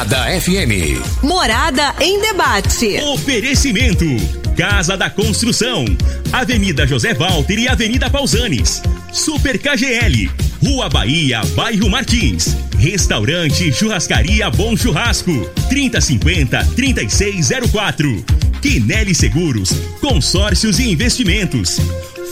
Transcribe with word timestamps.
Morada 0.00 0.40
FM. 0.40 0.96
Morada 1.22 1.94
em 2.00 2.18
debate. 2.22 2.98
Oferecimento. 3.12 4.06
Casa 4.56 4.96
da 4.96 5.10
Construção. 5.10 5.84
Avenida 6.32 6.86
José 6.86 7.12
Walter 7.12 7.58
e 7.58 7.68
Avenida 7.68 8.08
Pausanes. 8.08 8.80
Super 9.12 9.58
KGL. 9.58 10.30
Rua 10.64 10.88
Bahia, 10.88 11.42
Bairro 11.54 11.90
Martins. 11.90 12.56
Restaurante 12.78 13.70
Churrascaria 13.74 14.48
Bom 14.48 14.74
Churrasco. 14.74 15.32
3050-3604. 15.70 18.24
Quinelli 18.62 19.14
Seguros. 19.14 19.70
Consórcios 20.00 20.78
e 20.78 20.90
Investimentos. 20.90 21.76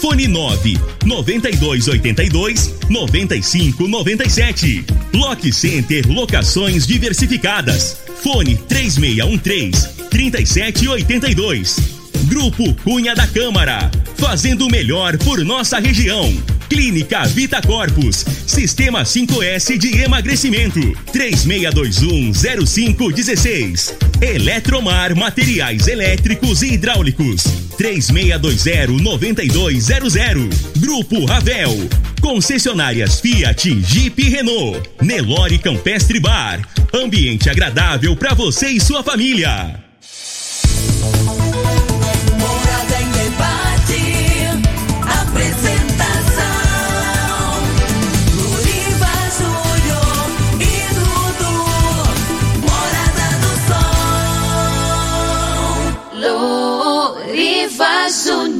Fone 0.00 0.28
9 0.28 0.78
9282 1.04 2.74
9597. 2.88 4.84
Lock 5.12 5.52
Center 5.52 6.06
Locações 6.08 6.86
Diversificadas. 6.86 7.98
Fone 8.22 8.56
3613 8.68 10.08
3782. 10.10 11.76
Grupo 12.24 12.74
Cunha 12.82 13.14
da 13.14 13.26
Câmara. 13.26 13.90
Fazendo 14.16 14.66
o 14.66 14.70
melhor 14.70 15.16
por 15.18 15.44
nossa 15.44 15.78
região. 15.78 16.57
Clínica 16.68 17.24
Vita 17.26 17.60
Corpus. 17.62 18.24
Sistema 18.46 19.02
5S 19.02 19.78
de 19.78 20.02
emagrecimento. 20.02 20.78
36210516. 21.12 23.94
Eletromar 24.20 25.16
Materiais 25.16 25.88
Elétricos 25.88 26.60
e 26.62 26.74
Hidráulicos. 26.74 27.44
36209200. 27.78 30.50
Grupo 30.78 31.24
Ravel. 31.24 31.88
Concessionárias 32.20 33.20
Fiat, 33.20 33.80
Jeep 33.82 34.20
e 34.20 34.28
Renault. 34.28 34.82
Nelore 35.00 35.56
Campestre 35.58 36.20
Bar. 36.20 36.60
Ambiente 36.92 37.48
agradável 37.48 38.14
para 38.16 38.34
você 38.34 38.68
e 38.68 38.78
sua 38.80 39.02
família. 39.02 39.82
Luriva 57.78 58.08
Júnior. 58.10 58.57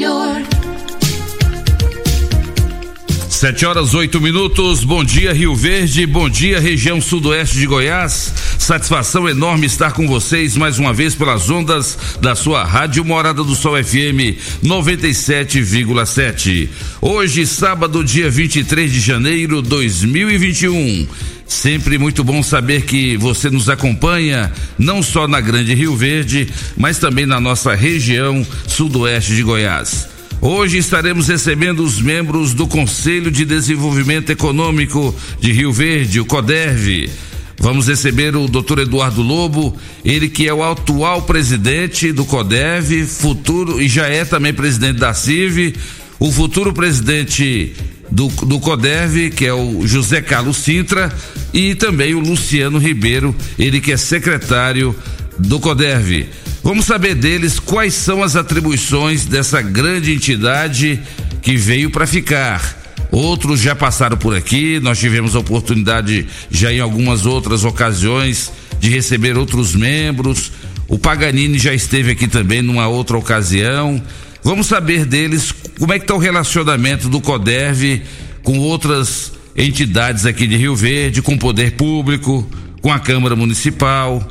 Sete 3.39 3.65
horas 3.65 3.95
oito 3.95 4.21
minutos. 4.21 4.83
Bom 4.83 5.05
dia 5.05 5.33
Rio 5.33 5.55
Verde, 5.55 6.05
bom 6.07 6.29
dia 6.29 6.59
região 6.59 7.01
sudoeste 7.01 7.57
de 7.57 7.69
Goiás. 7.69 8.35
Satisfação 8.59 9.29
enorme 9.29 9.65
estar 9.65 9.93
com 9.93 10.09
vocês 10.09 10.57
mais 10.57 10.81
uma 10.81 10.93
vez 10.93 11.15
pelas 11.15 11.49
ondas 11.49 11.97
da 12.21 12.35
sua 12.35 12.65
rádio 12.65 13.05
Morada 13.05 13.45
do 13.45 13.55
Sol 13.55 13.77
FM 13.77 14.35
97,7. 14.65 16.69
Hoje, 17.01 17.47
sábado, 17.47 18.03
dia 18.03 18.29
23 18.29 18.93
de 18.93 18.99
janeiro 18.99 19.63
2021. 19.63 21.07
Sempre 21.47 21.97
muito 21.97 22.25
bom 22.25 22.43
saber 22.43 22.87
que 22.87 23.17
você 23.17 23.51
nos 23.51 23.69
acompanha, 23.69 24.53
não 24.77 25.01
só 25.01 25.29
na 25.29 25.41
Grande 25.41 25.75
Rio 25.75 25.95
Verde, 25.95 26.49
mas 26.77 26.99
também 26.99 27.25
na 27.25 27.39
nossa 27.39 27.73
região 27.73 28.45
sudoeste 28.67 29.37
de 29.37 29.45
Goiás. 29.45 30.18
Hoje 30.41 30.79
estaremos 30.79 31.27
recebendo 31.27 31.83
os 31.83 32.01
membros 32.01 32.55
do 32.55 32.69
Conselho 32.69 33.29
de 33.29 33.45
Desenvolvimento 33.45 34.31
Econômico 34.31 35.13
de 35.41 35.51
Rio 35.51 35.73
Verde, 35.73 36.21
o 36.21 36.25
CODERV. 36.25 37.11
Vamos 37.59 37.89
receber 37.89 38.37
o 38.37 38.47
Dr. 38.47 38.81
Eduardo 38.81 39.21
Lobo, 39.21 39.77
ele 40.05 40.29
que 40.29 40.47
é 40.47 40.55
o 40.55 40.63
atual 40.63 41.23
presidente 41.23 42.13
do 42.13 42.25
CODEV, 42.25 43.05
futuro 43.05 43.83
e 43.83 43.89
já 43.89 44.07
é 44.07 44.25
também 44.25 44.55
presidente 44.55 45.01
da 45.01 45.13
CIV, 45.13 45.75
o 46.21 46.31
futuro 46.31 46.73
presidente 46.73 47.75
do, 48.09 48.29
do 48.29 48.61
CODEV, 48.61 49.31
que 49.31 49.45
é 49.45 49.53
o 49.53 49.85
José 49.89 50.23
Carlos 50.23 50.59
Sintra, 50.59 51.13
e 51.53 51.75
também 51.75 52.15
o 52.15 52.21
Luciano 52.21 52.79
Ribeiro, 52.79 53.35
ele 53.59 53.81
que 53.81 53.91
é 53.91 53.97
secretário 53.97 54.95
do 55.37 55.59
CODERV. 55.59 56.29
Vamos 56.63 56.87
saber 56.87 57.15
deles 57.15 57.59
quais 57.59 57.95
são 57.95 58.23
as 58.23 58.37
atribuições 58.37 59.25
dessa 59.25 59.63
grande 59.63 60.13
entidade 60.13 61.01
que 61.41 61.57
veio 61.57 61.91
para 61.91 62.07
ficar. 62.07 62.77
Outros 63.11 63.61
já 63.61 63.75
passaram 63.75 64.17
por 64.17 64.37
aqui, 64.37 64.79
nós 64.81 64.99
tivemos 64.99 65.35
a 65.35 65.39
oportunidade 65.39 66.27
já 66.51 66.73
em 66.73 66.81
algumas 66.81 67.25
outras 67.25 67.65
ocasiões 67.65 68.53
de 68.81 68.91
receber 68.91 69.37
outros 69.37 69.75
membros. 69.75 70.53
O 70.87 70.99
Paganini 70.99 71.59
já 71.59 71.73
esteve 71.73 72.13
aqui 72.13 72.29
também 72.29 72.61
numa 72.61 72.87
outra 72.87 73.17
ocasião. 73.17 74.03
Vamos 74.43 74.67
saber 74.67 75.05
deles 75.05 75.53
como 75.79 75.93
é 75.93 75.99
que 75.99 76.05
está 76.05 76.15
o 76.15 76.19
relacionamento 76.19 77.09
do 77.09 77.21
CODERV 77.21 78.03
com 78.43 78.59
outras 78.59 79.33
entidades 79.57 80.27
aqui 80.27 80.47
de 80.47 80.57
Rio 80.57 80.77
Verde, 80.77 81.23
com 81.23 81.35
o 81.35 81.39
poder 81.39 81.73
público, 81.73 82.49
com 82.81 82.93
a 82.93 82.99
Câmara 82.99 83.35
Municipal. 83.35 84.27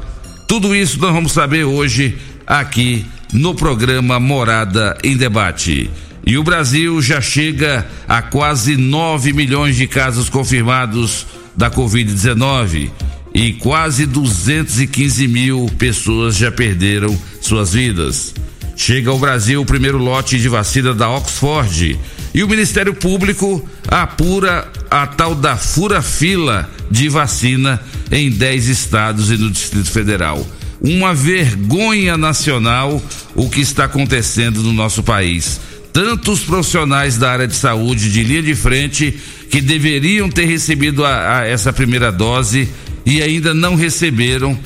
Tudo 0.48 0.74
isso 0.74 0.98
nós 1.00 1.12
vamos 1.12 1.34
saber 1.34 1.66
hoje 1.66 2.18
aqui 2.48 3.06
no 3.34 3.54
programa 3.54 4.18
Morada 4.18 4.98
em 5.04 5.18
Debate. 5.18 5.92
E 6.26 6.38
o 6.38 6.44
Brasil 6.44 7.02
já 7.02 7.20
chega 7.20 7.86
a 8.08 8.22
quase 8.22 8.78
9 8.78 9.34
milhões 9.34 9.76
de 9.76 9.86
casos 9.88 10.30
confirmados 10.30 11.28
da 11.56 11.70
Covid-19 11.70 12.90
e 13.34 13.54
quase 13.54 14.06
215 14.06 15.28
mil 15.28 15.70
pessoas 15.78 16.38
já 16.38 16.50
perderam 16.50 17.18
suas 17.42 17.74
vidas. 17.74 18.34
Chega 18.74 19.12
ao 19.12 19.20
Brasil 19.20 19.62
o 19.62 19.66
primeiro 19.66 19.98
lote 19.98 20.40
de 20.40 20.48
vacina 20.48 20.94
da 20.94 21.10
Oxford 21.10 22.00
e 22.34 22.44
o 22.44 22.48
Ministério 22.48 22.94
Público 22.94 23.68
apura 23.88 24.72
a 24.90 25.08
tal 25.08 25.34
da 25.34 25.58
fura-fila 25.58 26.70
de 26.90 27.10
vacina 27.10 27.82
em 28.12 28.30
10 28.30 28.68
estados 28.68 29.32
e 29.32 29.38
no 29.38 29.50
Distrito 29.50 29.90
Federal. 29.90 30.46
Uma 30.80 31.14
vergonha 31.14 32.16
nacional 32.18 33.02
o 33.36 33.50
que 33.50 33.62
está 33.62 33.86
acontecendo 33.86 34.62
no 34.62 34.74
nosso 34.74 35.04
país. 35.04 35.60
Tantos 35.92 36.42
profissionais 36.42 37.18
da 37.18 37.32
área 37.32 37.48
de 37.48 37.56
saúde 37.56 38.12
de 38.12 38.24
linha 38.24 38.44
de 38.44 38.54
frente 38.54 39.18
que 39.50 39.62
deveriam 39.62 40.30
ter 40.30 40.46
recebido 40.46 41.06
a, 41.06 41.40
a 41.40 41.48
essa 41.48 41.74
primeira 41.74 42.12
dose 42.12 42.68
e 43.06 43.22
ainda 43.22 43.54
não 43.54 43.76
receberam, 43.76 44.58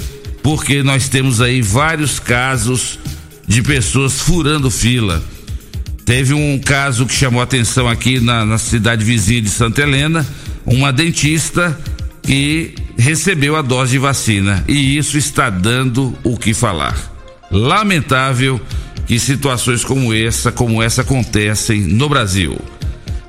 porque 0.41 0.81
nós 0.81 1.07
temos 1.07 1.41
aí 1.41 1.61
vários 1.61 2.19
casos 2.19 2.99
de 3.47 3.61
pessoas 3.61 4.19
furando 4.19 4.71
fila. 4.71 5.23
Teve 6.05 6.33
um 6.33 6.59
caso 6.59 7.05
que 7.05 7.13
chamou 7.13 7.41
atenção 7.41 7.87
aqui 7.87 8.19
na, 8.19 8.45
na 8.45 8.57
cidade 8.57 9.03
vizinha 9.03 9.41
de 9.41 9.49
Santa 9.49 9.81
Helena, 9.81 10.25
uma 10.65 10.91
dentista 10.91 11.77
que 12.21 12.75
recebeu 12.97 13.55
a 13.55 13.61
dose 13.61 13.91
de 13.91 13.97
vacina 13.97 14.63
e 14.67 14.97
isso 14.97 15.17
está 15.17 15.49
dando 15.49 16.17
o 16.23 16.37
que 16.37 16.53
falar. 16.53 16.95
Lamentável 17.49 18.59
que 19.05 19.19
situações 19.19 19.83
como 19.83 20.13
essa, 20.13 20.51
como 20.51 20.81
essa 20.81 21.01
acontecem 21.01 21.81
no 21.81 22.07
Brasil. 22.07 22.57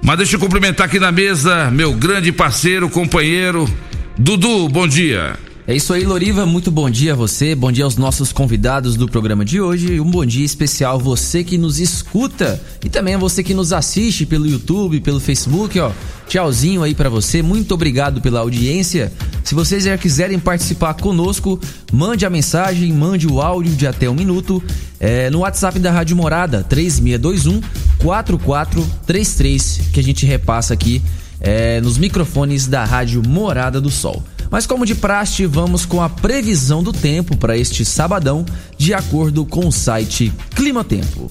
Mas 0.02 0.18
deixa 0.18 0.36
eu 0.36 0.40
cumprimentar 0.40 0.86
aqui 0.86 0.98
na 0.98 1.12
mesa 1.12 1.70
meu 1.70 1.92
grande 1.94 2.32
parceiro, 2.32 2.88
companheiro 2.88 3.68
Dudu, 4.18 4.68
bom 4.68 4.86
dia. 4.86 5.34
É 5.64 5.76
isso 5.76 5.94
aí, 5.94 6.02
Loriva. 6.02 6.44
Muito 6.44 6.72
bom 6.72 6.90
dia 6.90 7.12
a 7.12 7.16
você. 7.16 7.54
Bom 7.54 7.70
dia 7.70 7.84
aos 7.84 7.96
nossos 7.96 8.32
convidados 8.32 8.96
do 8.96 9.06
programa 9.06 9.44
de 9.44 9.60
hoje. 9.60 10.00
Um 10.00 10.10
bom 10.10 10.26
dia 10.26 10.44
especial 10.44 10.96
a 10.96 10.98
você 10.98 11.44
que 11.44 11.56
nos 11.56 11.78
escuta 11.78 12.60
e 12.84 12.88
também 12.88 13.14
a 13.14 13.18
você 13.18 13.44
que 13.44 13.54
nos 13.54 13.72
assiste 13.72 14.26
pelo 14.26 14.44
YouTube, 14.44 15.00
pelo 15.00 15.20
Facebook, 15.20 15.78
ó. 15.78 15.92
Tchauzinho 16.26 16.82
aí 16.82 16.96
para 16.96 17.08
você. 17.08 17.42
Muito 17.42 17.74
obrigado 17.74 18.20
pela 18.20 18.40
audiência. 18.40 19.12
Se 19.44 19.54
vocês 19.54 19.84
já 19.84 19.96
quiserem 19.96 20.36
participar 20.36 20.94
conosco, 20.94 21.60
mande 21.92 22.26
a 22.26 22.30
mensagem, 22.30 22.92
mande 22.92 23.28
o 23.28 23.40
áudio 23.40 23.76
de 23.76 23.86
até 23.86 24.10
um 24.10 24.14
minuto 24.14 24.60
é, 24.98 25.30
no 25.30 25.40
WhatsApp 25.40 25.78
da 25.78 25.92
Rádio 25.92 26.16
Morada 26.16 26.64
3621 26.68 27.60
4433 27.98 29.80
que 29.92 30.00
a 30.00 30.02
gente 30.02 30.26
repassa 30.26 30.74
aqui 30.74 31.00
é, 31.40 31.80
nos 31.80 31.98
microfones 31.98 32.66
da 32.66 32.84
Rádio 32.84 33.22
Morada 33.24 33.80
do 33.80 33.90
Sol. 33.90 34.24
Mas 34.52 34.66
como 34.66 34.84
de 34.84 34.94
praxe, 34.94 35.46
vamos 35.46 35.86
com 35.86 36.02
a 36.02 36.10
previsão 36.10 36.82
do 36.82 36.92
tempo 36.92 37.38
para 37.38 37.56
este 37.56 37.86
sabadão, 37.86 38.44
de 38.76 38.92
acordo 38.92 39.46
com 39.46 39.66
o 39.66 39.72
site 39.72 40.30
Clima 40.54 40.84
Tempo. 40.84 41.30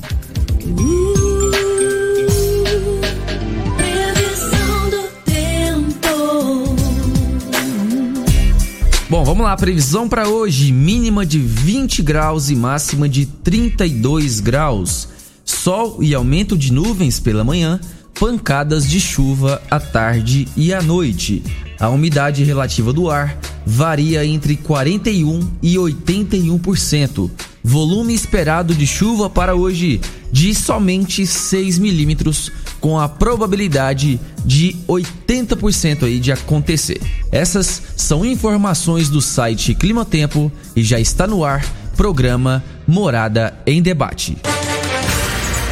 Bom, 9.07 9.23
vamos 9.23 9.43
lá, 9.43 9.55
previsão 9.55 10.09
para 10.09 10.27
hoje: 10.27 10.71
mínima 10.71 11.23
de 11.23 11.37
20 11.37 12.01
graus 12.01 12.49
e 12.49 12.55
máxima 12.55 13.07
de 13.07 13.27
32 13.27 14.39
graus. 14.39 15.07
Sol 15.45 16.01
e 16.01 16.15
aumento 16.15 16.57
de 16.57 16.73
nuvens 16.73 17.19
pela 17.19 17.43
manhã, 17.43 17.79
pancadas 18.19 18.87
de 18.87 18.99
chuva 18.99 19.61
à 19.69 19.79
tarde 19.79 20.47
e 20.55 20.73
à 20.73 20.81
noite. 20.81 21.43
A 21.79 21.89
umidade 21.89 22.43
relativa 22.43 22.93
do 22.93 23.09
ar 23.09 23.37
varia 23.65 24.25
entre 24.25 24.55
41 24.55 25.51
e 25.61 25.75
81%. 25.75 27.29
Volume 27.63 28.13
esperado 28.13 28.73
de 28.73 28.87
chuva 28.87 29.29
para 29.29 29.55
hoje 29.55 30.01
de 30.31 30.55
somente 30.55 31.27
6 31.27 31.77
milímetros, 31.77 32.51
com 32.79 32.99
a 32.99 33.07
probabilidade 33.09 34.19
de 34.45 34.75
80% 34.87 36.03
aí 36.03 36.19
de 36.19 36.31
acontecer. 36.31 37.01
Essas 37.31 37.81
são 37.95 38.25
informações 38.25 39.09
do 39.09 39.21
site 39.21 39.75
Clima 39.75 40.05
Tempo 40.05 40.51
e 40.75 40.83
já 40.83 40.99
está 40.99 41.27
no 41.27 41.43
ar 41.43 41.63
programa 41.95 42.63
Morada 42.87 43.53
em 43.65 43.81
Debate. 43.81 44.37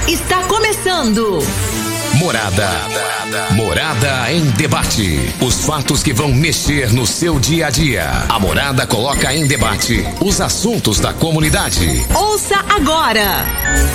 Está 0.07 0.43
começando. 0.43 1.39
Morada. 2.15 2.69
Morada 3.51 4.31
em 4.31 4.45
debate. 4.51 5.19
Os 5.39 5.65
fatos 5.65 6.01
que 6.01 6.13
vão 6.13 6.33
mexer 6.33 6.91
no 6.91 7.05
seu 7.05 7.39
dia 7.39 7.67
a 7.67 7.69
dia. 7.69 8.09
A 8.27 8.39
Morada 8.39 8.85
coloca 8.87 9.33
em 9.33 9.47
debate 9.47 10.03
os 10.19 10.41
assuntos 10.41 10.99
da 10.99 11.13
comunidade. 11.13 12.05
Ouça 12.13 12.63
agora. 12.69 13.45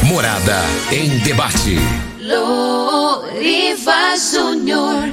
Morada 0.05 0.62
em 0.93 1.19
debate. 1.19 1.76
Loriva 2.20 4.16
Júnior. 4.16 5.12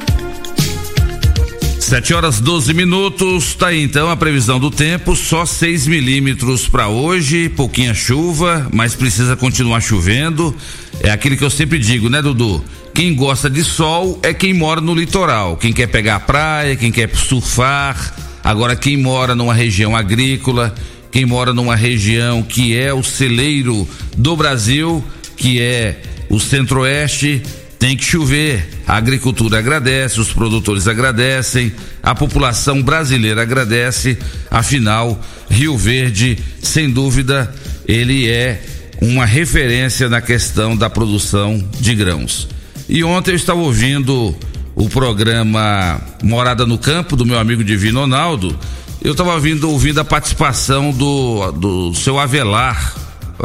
7 1.80 2.13
horas 2.13 2.39
12 2.39 2.74
minutos, 2.74 3.53
tá 3.53 3.68
aí 3.68 3.83
então 3.83 4.09
a 4.09 4.15
previsão 4.15 4.57
do 4.57 4.71
tempo, 4.71 5.13
só 5.13 5.45
6 5.45 5.88
milímetros 5.88 6.65
para 6.65 6.88
hoje, 6.88 7.50
pouquinha 7.50 7.94
chuva, 7.94 8.69
mas 8.71 8.95
precisa 8.95 9.36
continuar 9.36 9.81
chovendo. 9.81 10.56
É 11.01 11.12
aquilo 11.12 11.36
que 11.36 11.44
eu 11.44 11.50
sempre 11.50 11.80
digo, 11.80 12.07
né, 12.07 12.21
Dudu? 12.21 12.63
Quem 12.93 13.15
gosta 13.15 13.49
de 13.49 13.63
sol 13.63 14.19
é 14.21 14.33
quem 14.33 14.53
mora 14.53 14.81
no 14.81 14.93
litoral, 14.93 15.55
quem 15.55 15.71
quer 15.71 15.88
pegar 15.88 16.15
a 16.15 16.19
praia, 16.19 16.75
quem 16.75 16.91
quer 16.91 17.09
surfar. 17.15 18.13
Agora, 18.43 18.75
quem 18.75 18.97
mora 18.97 19.33
numa 19.33 19.53
região 19.53 19.95
agrícola, 19.95 20.75
quem 21.11 21.25
mora 21.25 21.53
numa 21.53 21.75
região 21.75 22.43
que 22.43 22.75
é 22.77 22.93
o 22.93 23.01
celeiro 23.01 23.88
do 24.17 24.35
Brasil, 24.35 25.03
que 25.38 25.61
é 25.61 26.01
o 26.29 26.39
centro-oeste, 26.39 27.41
tem 27.79 27.95
que 27.95 28.03
chover. 28.03 28.67
A 28.85 28.97
agricultura 28.97 29.59
agradece, 29.59 30.19
os 30.19 30.31
produtores 30.31 30.88
agradecem, 30.88 31.71
a 32.03 32.13
população 32.13 32.81
brasileira 32.81 33.41
agradece. 33.41 34.17
Afinal, 34.49 35.19
Rio 35.49 35.77
Verde, 35.77 36.38
sem 36.61 36.89
dúvida, 36.89 37.53
ele 37.88 38.27
é 38.29 38.61
uma 39.01 39.25
referência 39.25 40.09
na 40.09 40.21
questão 40.21 40.75
da 40.75 40.89
produção 40.89 41.63
de 41.79 41.95
grãos. 41.95 42.47
E 42.91 43.05
ontem 43.05 43.31
eu 43.31 43.38
estava 43.38 43.57
ouvindo 43.57 44.35
o 44.75 44.89
programa 44.89 46.01
Morada 46.21 46.65
no 46.65 46.77
Campo 46.77 47.15
do 47.15 47.25
meu 47.25 47.39
amigo 47.39 47.63
Divino 47.63 48.01
Ronaldo. 48.01 48.53
Eu 49.01 49.13
estava 49.13 49.33
ouvindo, 49.33 49.69
ouvindo 49.69 50.01
a 50.01 50.03
participação 50.03 50.91
do, 50.91 51.53
do 51.53 51.95
seu 51.95 52.19
Avelar, 52.19 52.93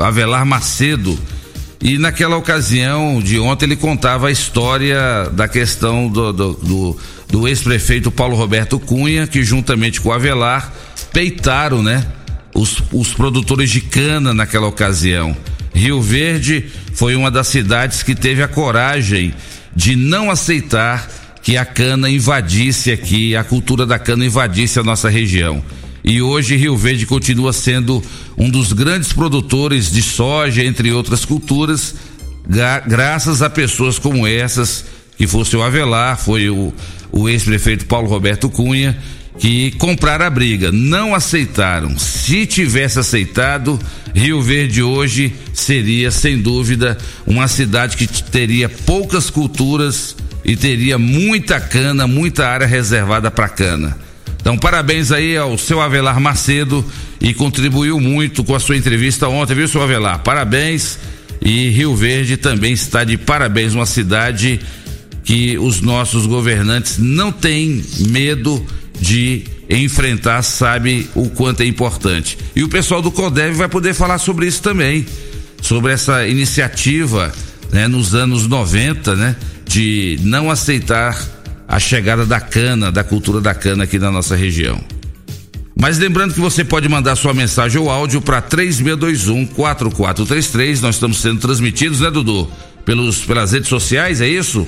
Avelar 0.01 0.45
Macedo. 0.45 1.17
E 1.81 1.97
naquela 1.97 2.37
ocasião 2.37 3.21
de 3.23 3.39
ontem 3.39 3.67
ele 3.67 3.77
contava 3.77 4.27
a 4.27 4.33
história 4.33 5.31
da 5.33 5.47
questão 5.47 6.09
do, 6.09 6.33
do, 6.33 6.53
do, 6.55 6.97
do 7.29 7.47
ex-prefeito 7.47 8.11
Paulo 8.11 8.35
Roberto 8.37 8.81
Cunha, 8.81 9.29
que 9.29 9.45
juntamente 9.45 10.01
com 10.01 10.09
o 10.09 10.13
Avelar 10.13 10.73
peitaram, 11.13 11.85
né? 11.85 12.05
Os, 12.53 12.83
os 12.91 13.15
produtores 13.15 13.71
de 13.71 13.81
cana 13.81 14.35
naquela 14.35 14.67
ocasião. 14.67 15.37
Rio 15.77 16.01
Verde 16.01 16.65
foi 16.95 17.15
uma 17.15 17.31
das 17.31 17.49
cidades 17.49 18.03
que 18.03 18.15
teve 18.15 18.43
a 18.43 18.49
coragem 18.49 19.35
de 19.75 19.95
não 19.95 20.31
aceitar 20.31 21.09
que 21.43 21.57
a 21.57 21.65
cana 21.65 22.09
invadisse 22.09 22.91
aqui, 22.91 23.37
a 23.37 23.45
cultura 23.45 23.85
da 23.85 23.99
cana 23.99 24.25
invadisse 24.25 24.81
a 24.81 24.83
nossa 24.83 25.09
região. 25.11 25.63
E 26.03 26.23
hoje 26.23 26.57
Rio 26.57 26.77
Verde 26.77 27.05
continua 27.05 27.53
sendo 27.53 28.03
um 28.39 28.49
dos 28.49 28.73
grandes 28.73 29.13
produtores 29.13 29.93
de 29.93 30.03
soja, 30.03 30.65
entre 30.65 30.91
outras 30.93 31.25
culturas, 31.25 31.95
gra 32.49 32.81
graças 32.81 33.43
a 33.43 33.51
pessoas 33.51 33.99
como 33.99 34.27
essas, 34.27 34.85
que 35.19 35.27
fosse 35.27 35.57
o 35.57 35.63
Avelar, 35.63 36.17
foi 36.17 36.49
o, 36.49 36.73
o 37.13 37.29
ex-prefeito 37.29 37.87
Paulo 37.87 38.09
Roberto 38.09 38.49
Cunha, 38.49 38.97
que 39.39 39.71
compraram 39.73 40.25
a 40.25 40.31
briga, 40.31 40.73
não 40.73 41.15
aceitaram. 41.15 41.99
Se 41.99 42.47
tivesse 42.47 42.99
aceitado, 42.99 43.79
Rio 44.15 44.41
Verde 44.41 44.83
hoje 44.83 45.33
seria, 45.53 46.11
sem 46.11 46.39
dúvida, 46.39 46.97
uma 47.27 47.49
cidade 47.49 47.97
que 47.97 48.07
teria 48.07 48.69
poucas 48.69 49.29
culturas 49.31 50.17
e 50.45 50.57
teria 50.57 50.99
muita 50.99 51.61
cana, 51.61 52.07
muita 52.07 52.47
área 52.49 52.67
reservada 52.67 53.31
para 53.31 53.49
cana. 53.49 53.99
Então, 54.41 54.57
parabéns 54.57 55.11
aí 55.11 55.37
ao 55.37 55.59
seu 55.59 55.81
Avelar 55.81 56.21
Macedo 56.21 56.85
e 57.21 57.35
contribuiu 57.35 57.99
muito 57.99 58.45
com 58.45 58.55
a 58.55 58.61
sua 58.61 58.77
entrevista 58.77 59.29
ontem, 59.29 59.55
viu, 59.55 59.67
seu 59.67 59.83
Avelar? 59.83 60.21
Parabéns. 60.21 60.99
E 61.43 61.69
Rio 61.71 61.95
Verde 61.95 62.37
também 62.37 62.73
está 62.73 63.05
de 63.05 63.19
parabéns, 63.19 63.75
uma 63.75 63.87
cidade 63.87 64.61
que 65.25 65.59
os 65.59 65.81
nossos 65.81 66.27
governantes 66.27 66.97
não 66.99 67.33
têm 67.33 67.83
medo 68.09 68.65
de 69.01 69.45
enfrentar, 69.69 70.43
sabe 70.43 71.09
o 71.15 71.29
quanto 71.31 71.63
é 71.63 71.67
importante. 71.67 72.39
E 72.55 72.63
o 72.63 72.69
pessoal 72.69 73.03
do 73.03 73.11
CODEV 73.11 73.57
vai 73.57 73.69
poder 73.69 73.95
falar 73.95 74.19
sobre 74.19 74.47
isso 74.47 74.63
também, 74.63 75.07
sobre 75.61 75.93
essa 75.93 76.27
iniciativa, 76.27 77.33
né, 77.73 77.89
nos 77.89 78.15
anos 78.15 78.47
90, 78.47 79.15
né, 79.17 79.37
de 79.67 80.19
não 80.23 80.51
aceitar 80.51 81.21
a 81.69 81.79
chegada 81.79 82.25
da 82.25 82.41
cana, 82.41 82.93
da 82.93 83.03
cultura 83.03 83.41
da 83.41 83.55
cana 83.55 83.85
aqui 83.85 83.99
na 83.99 84.11
nossa 84.11 84.37
região. 84.37 84.81
Mas 85.79 85.99
lembrando 85.99 86.33
que 86.33 86.41
você 86.41 86.65
pode 86.65 86.89
mandar 86.89 87.17
sua 87.17 87.35
mensagem 87.35 87.79
ou 87.79 87.91
áudio 87.91 88.23
para 88.23 88.41
3621 88.41 89.47
4433. 89.47 90.81
Nós 90.81 90.95
estamos 90.95 91.21
sendo 91.21 91.39
transmitidos, 91.39 92.01
né, 92.01 92.11
Dudu? 92.11 92.51
Pelos, 92.87 93.19
pelas 93.25 93.53
redes 93.53 93.69
sociais, 93.69 94.23
é 94.23 94.29
isso? 94.29 94.67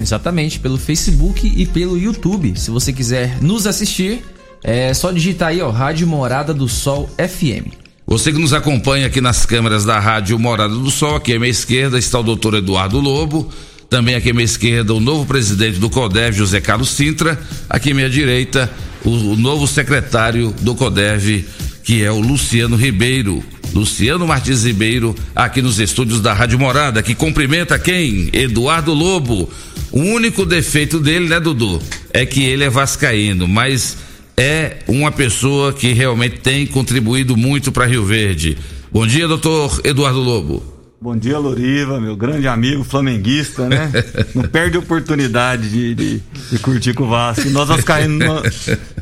Exatamente, 0.00 0.58
pelo 0.58 0.78
Facebook 0.78 1.52
e 1.54 1.66
pelo 1.66 1.98
YouTube. 1.98 2.58
Se 2.58 2.70
você 2.70 2.92
quiser 2.92 3.42
nos 3.42 3.66
assistir, 3.66 4.24
é 4.62 4.94
só 4.94 5.10
digitar 5.10 5.48
aí, 5.48 5.60
ó, 5.60 5.70
Rádio 5.70 6.06
Morada 6.06 6.54
do 6.54 6.68
Sol 6.68 7.10
FM. 7.18 7.72
Você 8.06 8.32
que 8.32 8.38
nos 8.38 8.52
acompanha 8.52 9.06
aqui 9.06 9.20
nas 9.20 9.46
câmeras 9.46 9.84
da 9.84 9.98
Rádio 9.98 10.38
Morada 10.38 10.74
do 10.74 10.90
Sol, 10.90 11.16
aqui 11.16 11.34
à 11.34 11.38
minha 11.38 11.50
esquerda 11.50 11.98
está 11.98 12.18
o 12.18 12.22
doutor 12.22 12.54
Eduardo 12.54 13.00
Lobo. 13.00 13.50
Também 13.88 14.14
aqui 14.14 14.30
à 14.30 14.32
minha 14.32 14.44
esquerda, 14.44 14.94
o 14.94 15.00
novo 15.00 15.26
presidente 15.26 15.78
do 15.78 15.90
CODEV, 15.90 16.36
José 16.36 16.60
Carlos 16.60 16.90
Sintra. 16.90 17.38
Aqui 17.68 17.92
à 17.92 17.94
minha 17.94 18.08
direita, 18.10 18.70
o, 19.04 19.10
o 19.10 19.36
novo 19.36 19.66
secretário 19.66 20.54
do 20.60 20.74
CODEV, 20.74 21.44
que 21.82 22.02
é 22.02 22.10
o 22.10 22.20
Luciano 22.20 22.76
Ribeiro. 22.76 23.42
Luciano 23.72 24.26
Martins 24.26 24.64
Ribeiro, 24.64 25.14
aqui 25.34 25.62
nos 25.62 25.78
estúdios 25.78 26.20
da 26.20 26.32
Rádio 26.32 26.58
Morada, 26.58 27.02
que 27.02 27.14
cumprimenta 27.14 27.78
quem? 27.78 28.28
Eduardo 28.32 28.92
Lobo. 28.92 29.48
O 29.90 30.00
único 30.00 30.44
defeito 30.44 30.98
dele, 30.98 31.28
né, 31.28 31.40
Dudu? 31.40 31.80
É 32.12 32.24
que 32.24 32.42
ele 32.42 32.64
é 32.64 32.70
vascaíno, 32.70 33.48
mas 33.48 33.96
é 34.36 34.78
uma 34.86 35.10
pessoa 35.10 35.72
que 35.72 35.92
realmente 35.92 36.38
tem 36.40 36.66
contribuído 36.66 37.36
muito 37.36 37.70
para 37.70 37.86
Rio 37.86 38.04
Verde. 38.04 38.56
Bom 38.90 39.06
dia, 39.06 39.26
doutor 39.28 39.80
Eduardo 39.84 40.20
Lobo. 40.20 40.71
Bom 41.02 41.16
dia, 41.16 41.36
Loriva, 41.36 42.00
meu 42.00 42.14
grande 42.14 42.46
amigo 42.46 42.84
flamenguista, 42.84 43.68
né? 43.68 43.90
Não 44.36 44.44
perde 44.44 44.76
a 44.76 44.78
oportunidade 44.80 45.68
de, 45.68 45.94
de, 45.96 46.22
de 46.52 46.58
curtir 46.60 46.94
com 46.94 47.02
o 47.02 47.08
Vasco. 47.08 47.48
E 47.48 47.50
nós 47.50 47.66
vascaínos 47.66 48.20
não, 48.20 48.40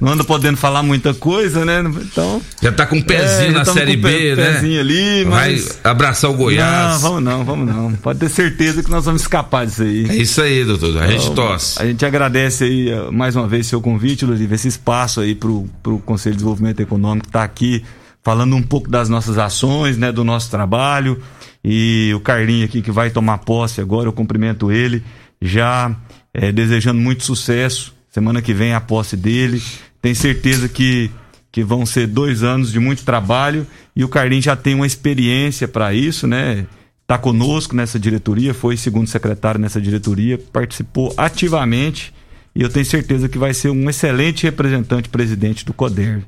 não 0.01 0.13
anda 0.15 0.25
podendo 0.25 0.57
falar 0.57 0.83
muita 0.83 1.13
coisa, 1.13 1.63
né? 1.63 1.83
Então. 1.85 2.41
Já 2.63 2.73
tá 2.73 2.87
com 2.87 2.97
um 2.97 3.03
pezinho 3.03 3.51
É, 3.51 3.53
na 3.53 3.65
Série 3.67 3.97
com 3.99 4.05
B, 4.05 4.35
né? 4.35 4.53
pezinho 4.53 4.81
ali, 4.81 5.27
mas- 5.27 5.79
Vai 5.83 5.93
abraçar 5.93 6.31
o 6.31 6.35
Goiás. 6.35 7.03
Não, 7.03 7.11
vamos 7.11 7.23
não, 7.23 7.45
vamos 7.45 7.67
não. 7.75 7.93
Pode 7.97 8.19
ter 8.19 8.31
certeza 8.31 8.83
que 8.83 8.91
nós 8.91 9.05
vamos 9.05 9.21
escapar 9.21 9.67
disso 9.67 9.83
aí. 9.83 10.07
É 10.09 10.17
isso 10.17 10.41
aí, 10.41 10.65
doutor. 10.65 10.97
A 11.03 11.07
gente 11.07 11.25
Então, 11.25 11.35
tosse. 11.35 11.83
A 11.83 11.85
gente 11.85 12.03
agradece 12.07 12.65
aí 12.65 12.89
eh, 12.89 13.11
mais 13.11 13.37
uma 13.37 13.47
vez 13.47 13.67
seu 13.67 13.81
convite, 13.83 14.25
Loriva, 14.25 14.55
esse 14.55 14.69
espaço 14.69 15.21
aí 15.21 15.35
pro, 15.35 15.69
pro 15.83 15.99
Conselho 15.99 16.33
de 16.33 16.39
Desenvolvimento 16.39 16.81
Econômico 16.81 17.27
estar 17.27 17.45
aqui 17.45 17.85
falando 18.23 18.57
um 18.57 18.63
pouco 18.63 18.91
das 18.91 19.09
nossas 19.09 19.39
ações, 19.39 19.97
né, 19.97 20.13
do 20.13 20.25
nosso 20.25 20.51
trabalho. 20.51 21.21
E 21.65 22.13
o 22.15 22.21
Carlinho 22.21 22.65
aqui 22.65 22.83
que 22.83 22.91
vai 22.91 23.11
tomar 23.11 23.39
posse 23.39 23.81
agora, 23.81 24.09
eu 24.09 24.13
cumprimento 24.13 24.71
ele, 24.71 25.03
já 25.41 25.95
eh, 26.33 26.53
desejando 26.53 27.01
muito 27.01 27.25
sucesso. 27.25 27.95
Semana 28.09 28.43
que 28.43 28.53
vem 28.53 28.71
é 28.71 28.75
a 28.75 28.81
posse 28.81 29.17
dele. 29.17 29.63
Tenho 30.03 30.17
certeza 30.17 30.69
que, 30.69 31.11
que 31.53 31.63
vão 31.63 31.85
ser 31.87 32.07
dois 32.07 32.43
anos 32.43 32.73
de 32.73 32.79
muito 32.79 33.05
trabalho 33.05 33.67
e 33.95 34.03
o 34.03 34.09
Carlinho 34.09 34.43
já 34.43 34.57
tem 34.57 34.75
uma 34.75 34.87
experiência 34.87 35.69
para 35.69 35.93
isso, 35.93 36.27
né? 36.27 36.67
está 37.11 37.19
conosco 37.19 37.75
nessa 37.75 37.99
diretoria, 37.99 38.55
foi 38.55 38.77
segundo 38.77 39.09
secretário 39.09 39.61
nessa 39.61 39.81
diretoria, 39.81 40.39
participou 40.39 41.13
ativamente 41.17 42.15
e 42.55 42.63
eu 42.63 42.71
tenho 42.71 42.87
certeza 42.87 43.29
que 43.29 43.37
vai 43.37 43.53
ser 43.53 43.71
um 43.71 43.91
excelente 43.91 44.45
representante 44.45 45.09
presidente 45.09 45.65
do 45.65 45.75
CODERV. 45.75 46.23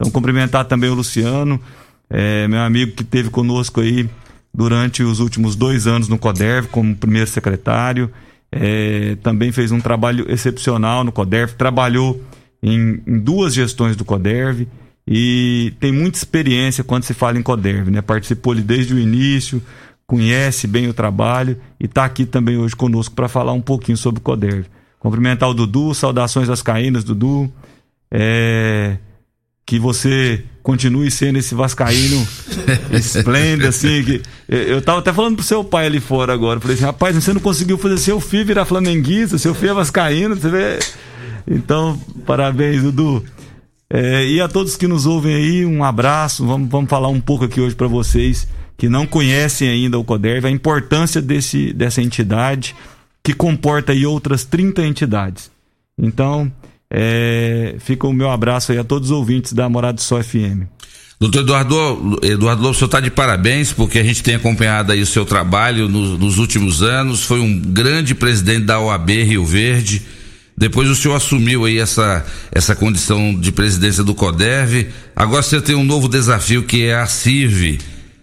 Então, 0.00 0.10
cumprimentar 0.10 0.64
também 0.64 0.88
o 0.88 0.94
Luciano, 0.94 1.60
eh, 2.08 2.48
meu 2.48 2.60
amigo 2.60 2.92
que 2.92 3.02
esteve 3.02 3.28
conosco 3.28 3.82
aí 3.82 4.08
durante 4.52 5.02
os 5.02 5.20
últimos 5.20 5.54
dois 5.54 5.86
anos 5.86 6.08
no 6.08 6.18
CODERV 6.18 6.68
como 6.68 6.96
primeiro 6.96 7.28
secretário. 7.28 8.10
Eh, 8.50 9.18
também 9.22 9.52
fez 9.52 9.70
um 9.70 9.78
trabalho 9.78 10.24
excepcional 10.32 11.04
no 11.04 11.12
CODERV, 11.12 11.52
trabalhou 11.52 12.18
em, 12.62 13.02
em 13.06 13.18
duas 13.18 13.52
gestões 13.52 13.94
do 13.94 14.02
CODERV 14.02 14.66
e 15.06 15.74
tem 15.78 15.92
muita 15.92 16.16
experiência 16.16 16.82
quando 16.82 17.04
se 17.04 17.12
fala 17.12 17.38
em 17.38 17.42
CODERV, 17.42 17.90
né? 17.90 18.00
Participou 18.00 18.54
ali 18.54 18.62
desde 18.62 18.94
o 18.94 18.98
início, 18.98 19.62
conhece 20.06 20.66
bem 20.66 20.88
o 20.88 20.94
trabalho 20.94 21.58
e 21.78 21.84
está 21.84 22.06
aqui 22.06 22.24
também 22.24 22.56
hoje 22.56 22.74
conosco 22.74 23.14
para 23.14 23.28
falar 23.28 23.52
um 23.52 23.60
pouquinho 23.60 23.98
sobre 23.98 24.20
o 24.20 24.22
CODERV. 24.22 24.64
Cumprimentar 24.98 25.50
o 25.50 25.54
Dudu, 25.54 25.94
saudações 25.94 26.48
às 26.48 26.62
caínas, 26.62 27.04
Dudu. 27.04 27.52
É, 28.10 28.96
que 29.70 29.78
você 29.78 30.42
continue 30.64 31.12
sendo 31.12 31.38
esse 31.38 31.54
vascaíno 31.54 32.26
esplêndido, 32.90 33.68
assim. 33.68 34.02
Que, 34.02 34.20
eu 34.48 34.82
tava 34.82 34.98
até 34.98 35.12
falando 35.12 35.36
pro 35.36 35.44
seu 35.44 35.62
pai 35.62 35.86
ali 35.86 36.00
fora 36.00 36.32
agora. 36.32 36.58
Falei 36.58 36.74
assim, 36.74 36.82
rapaz, 36.82 37.14
você 37.14 37.32
não 37.32 37.40
conseguiu 37.40 37.78
fazer 37.78 37.96
seu 37.98 38.18
filho 38.18 38.46
virar 38.46 38.64
flamenguista, 38.64 39.38
seu 39.38 39.54
filho 39.54 39.70
é 39.70 39.74
vascaíno, 39.74 40.34
você 40.34 40.48
vê. 40.48 40.78
Então, 41.48 41.96
parabéns, 42.26 42.82
Dudu. 42.82 43.24
É, 43.88 44.26
e 44.26 44.40
a 44.40 44.48
todos 44.48 44.76
que 44.76 44.88
nos 44.88 45.06
ouvem 45.06 45.36
aí, 45.36 45.64
um 45.64 45.84
abraço. 45.84 46.44
Vamos, 46.44 46.68
vamos 46.68 46.90
falar 46.90 47.06
um 47.06 47.20
pouco 47.20 47.44
aqui 47.44 47.60
hoje 47.60 47.76
para 47.76 47.86
vocês 47.86 48.48
que 48.76 48.88
não 48.88 49.06
conhecem 49.06 49.68
ainda 49.68 50.00
o 50.00 50.04
CODERV, 50.04 50.48
a 50.48 50.50
importância 50.50 51.22
desse, 51.22 51.72
dessa 51.72 52.02
entidade 52.02 52.74
que 53.22 53.32
comporta 53.32 53.92
aí 53.92 54.04
outras 54.04 54.44
30 54.44 54.82
entidades. 54.84 55.48
Então, 55.96 56.50
é, 56.90 57.76
fica 57.78 58.06
o 58.06 58.12
meu 58.12 58.30
abraço 58.30 58.72
aí 58.72 58.78
a 58.78 58.84
todos 58.84 59.10
os 59.10 59.16
ouvintes 59.16 59.52
da 59.52 59.68
Morada 59.68 59.94
do 59.94 60.02
Sol 60.02 60.22
FM. 60.22 60.66
Doutor 61.20 61.42
Eduardo, 61.42 62.18
Eduardo 62.22 62.62
Lobo, 62.62 62.70
o 62.70 62.74
senhor 62.74 62.86
está 62.86 62.98
de 62.98 63.10
parabéns, 63.10 63.72
porque 63.74 63.98
a 63.98 64.02
gente 64.02 64.22
tem 64.22 64.34
acompanhado 64.34 64.90
aí 64.90 65.02
o 65.02 65.06
seu 65.06 65.26
trabalho 65.26 65.86
nos, 65.86 66.18
nos 66.18 66.38
últimos 66.38 66.82
anos, 66.82 67.22
foi 67.22 67.40
um 67.40 67.60
grande 67.60 68.14
presidente 68.14 68.64
da 68.64 68.80
OAB 68.80 69.10
Rio 69.10 69.44
Verde, 69.44 70.00
depois 70.56 70.88
o 70.88 70.96
senhor 70.96 71.14
assumiu 71.14 71.66
aí 71.66 71.78
essa, 71.78 72.24
essa 72.50 72.74
condição 72.74 73.34
de 73.34 73.52
presidência 73.52 74.02
do 74.02 74.14
CODERV, 74.14 74.88
agora 75.14 75.42
você 75.42 75.60
tem 75.60 75.74
um 75.76 75.84
novo 75.84 76.08
desafio 76.08 76.62
que 76.62 76.84
é 76.84 76.94
a 76.94 77.06
CIV. 77.06 77.78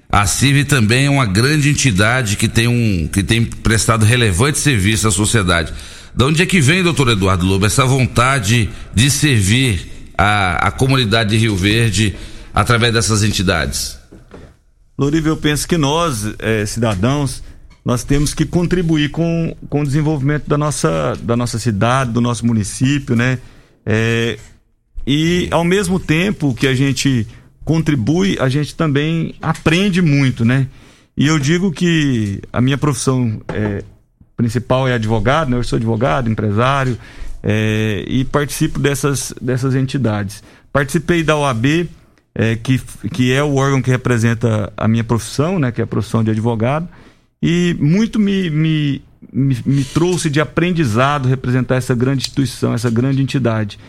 A 0.09 0.25
CIV 0.25 0.63
também 0.63 1.05
é 1.05 1.09
uma 1.09 1.25
grande 1.25 1.69
entidade 1.69 2.36
que 2.36 2.47
tem, 2.47 2.67
um, 2.67 3.07
que 3.07 3.21
tem 3.21 3.43
prestado 3.43 4.05
relevante 4.05 4.57
serviço 4.57 5.07
à 5.07 5.12
sociedade. 5.12 5.71
De 6.17 6.24
onde 6.24 6.41
é 6.41 6.47
que 6.47 6.59
vem, 6.59 6.81
doutor 6.81 7.09
Eduardo 7.09 7.45
Lobo, 7.45 7.67
essa 7.67 7.86
vontade 7.86 8.67
de 8.91 9.12
servir 9.12 10.12
a, 10.17 10.69
a 10.69 10.71
comunidade 10.71 11.29
de 11.29 11.38
Rio 11.38 11.55
Verde 11.55 12.15
através 12.51 12.91
dessas 12.91 13.21
entidades? 13.21 14.00
Loriva, 14.97 15.29
eu 15.29 15.38
penso 15.38 15.67
que 15.67 15.77
nós, 15.77 16.25
eh, 16.39 16.65
cidadãos, 16.65 17.43
nós 17.86 18.03
temos 18.03 18.33
que 18.33 18.47
contribuir 18.47 19.12
com, 19.12 19.55
com 19.69 19.81
o 19.81 19.86
desenvolvimento 19.86 20.50
da 20.50 20.57
nossa, 20.57 21.13
da 21.21 21.38
nossa 21.38 21.59
cidade, 21.59 22.13
do 22.13 22.19
nosso 22.19 22.47
município, 22.47 23.15
né? 23.15 23.38
Eh, 23.86 24.39
e 25.05 25.47
ao 25.51 25.63
mesmo 25.63 26.00
tempo 26.00 26.55
que 26.55 26.65
a 26.65 26.74
gente 26.74 27.27
contribui, 27.63 28.38
a 28.39 28.50
gente 28.50 28.74
também 28.74 29.36
aprende 29.39 30.01
muito, 30.01 30.43
né? 30.43 30.65
E 31.15 31.27
eu 31.27 31.38
digo 31.38 31.71
que 31.71 32.41
a 32.51 32.59
minha 32.59 32.77
profissão 32.77 33.39
é, 33.50 33.83
principal 34.38 34.88
é 34.88 34.94
advogado, 34.94 35.50
né? 35.50 35.58
Eu 35.58 35.63
sou 35.63 35.77
advogado, 35.77 36.29
empresário 36.29 36.98
é, 37.44 38.06
e 38.08 38.24
participo 38.24 38.79
dessas, 38.79 39.34
dessas 39.41 39.74
entidades. 39.74 40.44
Participei 40.72 41.24
da 41.24 41.36
OAB, 41.36 41.89
é, 42.36 42.56
que, 42.56 42.79
que 43.12 43.34
é 43.34 43.44
o 43.44 43.56
órgão 43.56 43.82
que 43.82 43.89
representa 43.89 44.72
a 44.77 44.88
minha 44.88 45.03
profissão, 45.03 45.58
né? 45.58 45.72
Que 45.72 45.82
é 45.82 45.84
a 45.84 45.88
profissão 45.88 46.24
de 46.24 46.29
advogado. 46.29 46.88
E 47.41 47.75
muito 47.79 48.20
me, 48.20 48.50
me, 48.51 49.01
me, 49.34 49.58
me 49.65 49.84
trouxe 49.84 50.29
de 50.29 50.39
aprendizado 50.39 51.27
representar 51.27 51.75
essa 51.75 51.96
grande 51.96 52.22
instituição, 52.22 52.74
essa 52.74 52.91
grande 52.91 53.22
entidade. 53.22 53.79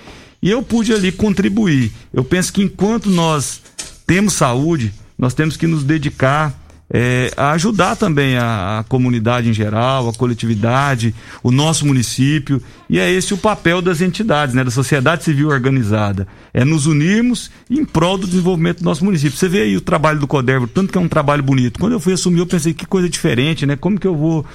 E 0.42 0.50
eu 0.50 0.62
pude 0.62 0.92
ali 0.94 1.12
contribuir. 1.12 1.92
Eu 2.12 2.24
penso 2.24 2.52
que 2.52 2.62
enquanto 2.62 3.10
nós 3.10 3.60
temos 4.06 4.32
saúde, 4.32 4.94
nós 5.18 5.34
temos 5.34 5.56
que 5.56 5.66
nos 5.66 5.84
dedicar 5.84 6.54
é, 6.90 7.30
a 7.36 7.50
ajudar 7.52 7.96
também 7.96 8.36
a, 8.36 8.78
a, 8.78 8.84
comunidade 8.84 9.48
em 9.48 9.52
geral, 9.52 10.08
a 10.08 10.14
coletividade, 10.14 11.14
o 11.42 11.50
nosso 11.50 11.86
município. 11.86 12.62
E 12.88 12.98
é 12.98 13.10
esse 13.10 13.34
o 13.34 13.38
papel 13.38 13.82
das 13.82 14.00
entidades, 14.00 14.54
né, 14.54 14.64
da 14.64 14.70
sociedade 14.70 15.24
civil 15.24 15.48
organizada. 15.48 16.26
É 16.52 16.64
nos 16.64 16.86
unirmos 16.86 17.50
em 17.68 17.84
prol 17.84 18.16
do 18.16 18.26
desenvolvimento 18.26 18.78
do 18.78 18.84
nosso 18.84 19.04
município. 19.04 19.36
Você 19.36 19.48
vê 19.48 19.62
aí 19.62 19.76
o 19.76 19.82
trabalho 19.82 20.18
do 20.18 20.26
Codervo, 20.26 20.66
tanto 20.66 20.90
que 20.90 20.98
é 20.98 21.00
um 21.00 21.08
trabalho 21.08 21.42
bonito. 21.42 21.78
Quando 21.78 21.92
eu 21.92 22.00
fui 22.00 22.14
assumir, 22.14 22.38
eu 22.38 22.46
pensei 22.46 22.72
que 22.72 22.86
coisa 22.86 23.08
diferente, 23.08 23.66
né? 23.66 23.76
Como 23.76 24.00
que 24.00 24.06
eu 24.06 24.16
vou 24.16 24.46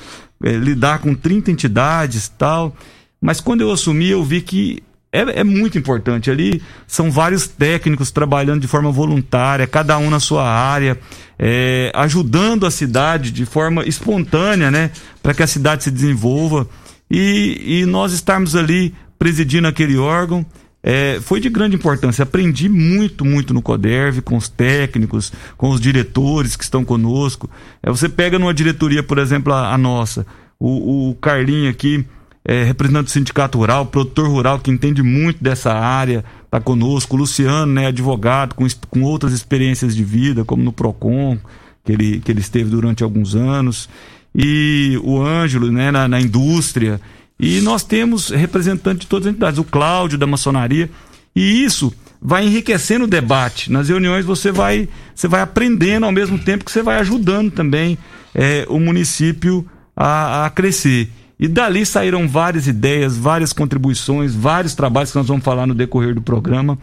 é, 0.43 0.53
lidar 0.53 0.99
com 0.99 1.13
30 1.13 1.51
entidades 1.51 2.29
tal? 2.29 2.75
Mas 3.21 3.39
quando 3.39 3.61
eu 3.61 3.71
assumi, 3.71 4.09
eu 4.09 4.23
vi 4.23 4.41
que 4.41 4.81
é, 5.13 5.41
é, 5.41 5.43
muito 5.43 5.77
importante. 5.77 6.31
Ali 6.31 6.61
são 6.87 7.11
vários 7.11 7.47
técnicos 7.47 8.09
trabalhando 8.09 8.61
de 8.61 8.67
forma 8.67 8.91
voluntária, 8.91 9.67
cada 9.67 9.95
um 9.99 10.09
na 10.09 10.19
sua 10.19 10.49
área, 10.49 10.99
é, 11.37 11.91
ajudando 11.93 12.65
a 12.65 12.71
cidade 12.71 13.31
de 13.31 13.45
forma 13.45 13.87
espontânea, 13.87 14.71
né? 14.71 14.89
Para 15.21 15.35
que 15.35 15.43
a 15.43 15.47
cidade 15.47 15.83
se 15.83 15.91
desenvolva. 15.91 16.67
E, 17.11 17.81
e 17.81 17.85
nós 17.85 18.11
estarmos 18.11 18.55
ali 18.55 18.95
presidindo 19.19 19.67
aquele 19.67 19.97
órgão. 19.97 20.43
É, 20.85 21.19
foi 21.21 21.39
de 21.39 21.47
grande 21.47 21.75
importância. 21.75 22.23
Aprendi 22.23 22.67
muito, 22.67 23.23
muito 23.23 23.53
no 23.53 23.61
CODERV, 23.61 24.21
com 24.21 24.35
os 24.35 24.49
técnicos, 24.49 25.31
com 25.55 25.69
os 25.69 25.79
diretores 25.79 26.57
que 26.57 26.63
estão 26.63 26.83
conosco. 26.83 27.49
É, 27.81 27.89
você 27.89 28.09
pega 28.09 28.37
numa 28.37 28.53
diretoria, 28.53 29.01
por 29.01 29.17
exemplo, 29.17 29.53
a, 29.53 29.73
a 29.73 29.77
nossa, 29.77 30.25
o, 30.59 31.11
o 31.11 31.15
Carlinho 31.15 31.69
aqui, 31.69 32.05
é, 32.45 32.63
representante 32.63 33.05
do 33.05 33.11
sindicato 33.11 33.57
rural, 33.57 33.85
produtor 33.85 34.27
rural 34.27 34.59
que 34.59 34.69
entende 34.69 35.01
muito 35.01 35.41
dessa 35.41 35.73
área, 35.73 36.25
está 36.43 36.59
conosco. 36.59 37.15
O 37.15 37.19
Luciano, 37.19 37.71
né, 37.71 37.87
advogado, 37.87 38.53
com, 38.55 38.67
com 38.89 39.03
outras 39.03 39.33
experiências 39.33 39.95
de 39.95 40.03
vida, 40.03 40.43
como 40.43 40.63
no 40.63 40.73
PROCON, 40.73 41.37
que 41.83 41.91
ele, 41.91 42.19
que 42.19 42.31
ele 42.31 42.41
esteve 42.41 42.69
durante 42.69 43.03
alguns 43.03 43.35
anos. 43.35 43.89
E 44.35 44.99
o 45.03 45.21
Ângelo, 45.21 45.71
né, 45.71 45.91
na, 45.91 46.07
na 46.07 46.19
indústria. 46.19 46.99
E 47.39 47.61
nós 47.61 47.83
temos 47.83 48.29
representantes 48.29 49.01
de 49.01 49.07
todas 49.07 49.27
as 49.27 49.31
entidades, 49.31 49.59
o 49.59 49.63
Cláudio 49.63 50.17
da 50.17 50.27
maçonaria. 50.27 50.89
E 51.35 51.63
isso 51.63 51.93
vai 52.21 52.45
enriquecendo 52.45 53.05
o 53.05 53.07
debate. 53.07 53.71
Nas 53.71 53.89
reuniões 53.89 54.25
você 54.25 54.51
vai, 54.51 54.87
você 55.13 55.27
vai 55.27 55.41
aprendendo 55.41 56.05
ao 56.05 56.11
mesmo 56.11 56.37
tempo 56.37 56.65
que 56.65 56.71
você 56.71 56.81
vai 56.81 56.99
ajudando 56.99 57.51
também 57.51 57.97
é, 58.33 58.65
o 58.69 58.79
município 58.79 59.65
a, 59.95 60.45
a 60.45 60.49
crescer. 60.49 61.09
E 61.39 61.47
dali 61.47 61.85
saíram 61.85 62.27
várias 62.27 62.67
ideias, 62.67 63.17
várias 63.17 63.51
contribuições, 63.51 64.33
vários 64.33 64.75
trabalhos 64.75 65.11
que 65.11 65.17
nós 65.17 65.27
vamos 65.27 65.43
falar 65.43 65.67
no 65.67 65.73
decorrer 65.73 66.13
do 66.13 66.21
programa. 66.21 66.77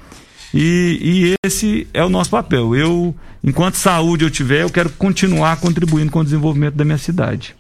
E, 0.53 0.99
e, 1.01 1.35
esse 1.47 1.87
é 1.95 2.05
o 2.05 2.09
nosso 2.09 2.31
papel. 2.31 2.75
Eu, 2.75 3.15
enquanto 3.43 3.77
saúde 3.77 4.25
eu 4.25 4.31
tiver, 4.31 4.63
eu 4.63 4.71
quero 4.71 4.91
continuar 4.91 5.57
contribuindo 5.57 6.11
com 6.11 6.21
o 6.21 6.25
desenvolvimento 6.25 6.75
da 6.75 6.85
minha 6.85 6.99
cidade. 6.99 7.55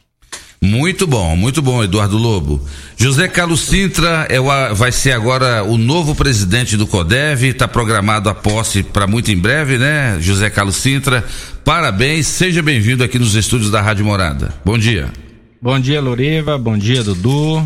Muito 0.62 1.06
bom, 1.06 1.35
muito 1.37 1.62
bom, 1.62 1.82
Eduardo 1.82 2.18
Lobo. 2.18 2.61
José 2.94 3.26
Carlos 3.28 3.61
Sintra 3.61 4.26
é 4.28 4.38
o, 4.38 4.75
vai 4.75 4.92
ser 4.92 5.12
agora 5.12 5.64
o 5.64 5.78
novo 5.78 6.14
presidente 6.14 6.76
do 6.76 6.87
CODEV, 6.87 7.47
está 7.47 7.66
programado 7.66 8.28
a 8.28 8.35
posse 8.35 8.82
para 8.82 9.06
muito 9.06 9.30
em 9.30 9.38
breve, 9.38 9.78
né? 9.78 10.18
José 10.20 10.50
Carlos 10.50 10.76
Sintra, 10.76 11.25
parabéns, 11.64 12.26
seja 12.26 12.61
bem-vindo 12.61 13.02
aqui 13.02 13.18
nos 13.18 13.35
estúdios 13.35 13.70
da 13.70 13.80
Rádio 13.80 14.04
Morada. 14.04 14.52
Bom 14.62 14.76
dia. 14.76 15.11
Bom 15.62 15.78
dia, 15.78 16.00
Loriva. 16.00 16.56
Bom 16.56 16.78
dia, 16.78 17.04
Dudu. 17.04 17.62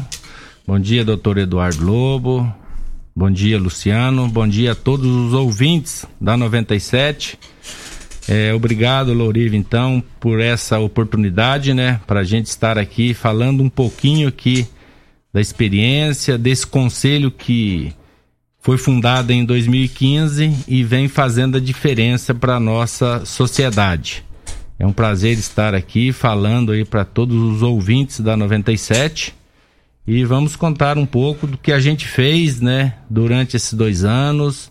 Bom 0.67 0.81
dia, 0.81 1.05
doutor 1.05 1.39
Eduardo 1.39 1.85
Lobo. 1.85 2.53
Bom 3.15 3.31
dia, 3.31 3.57
Luciano. 3.57 4.27
Bom 4.27 4.49
dia 4.49 4.73
a 4.73 4.75
todos 4.75 5.07
os 5.07 5.33
ouvintes 5.33 6.05
da 6.21 6.37
97. 6.37 7.39
É, 8.27 8.53
obrigado, 8.53 9.15
Loriva, 9.15 9.55
então, 9.55 10.03
por 10.19 10.41
essa 10.41 10.81
oportunidade, 10.81 11.73
né, 11.73 12.01
para 12.05 12.21
a 12.21 12.25
gente 12.25 12.47
estar 12.47 12.79
aqui 12.79 13.15
falando 13.15 13.63
um 13.63 13.69
pouquinho 13.69 14.27
aqui 14.27 14.67
da 15.33 15.41
experiência, 15.41 16.37
desse 16.37 16.67
conselho 16.67 17.31
que 17.31 17.93
foi 18.59 18.77
fundado 18.77 19.33
em 19.33 19.45
2015 19.45 20.65
e 20.67 20.83
vem 20.83 21.07
fazendo 21.07 21.59
a 21.59 21.61
diferença 21.61 22.35
para 22.35 22.59
nossa 22.59 23.25
sociedade. 23.25 24.25
É 24.79 24.87
um 24.87 24.93
prazer 24.93 25.39
estar 25.39 25.75
aqui 25.75 26.13
falando 26.13 26.73
aí 26.73 26.85
para 26.85 27.05
todos 27.05 27.37
os 27.37 27.63
ouvintes 27.63 28.21
da 28.21 28.37
97 28.37 29.35
e 30.07 30.25
vamos 30.25 30.57
contar 30.57 30.99
um 30.99 31.07
pouco 31.07 31.47
do 31.47 31.57
que 31.57 31.73
a 31.73 31.81
gente 31.81 32.07
fez, 32.07 32.61
né, 32.61 32.95
durante 33.09 33.57
esses 33.57 33.73
dois 33.73 34.05
anos, 34.05 34.71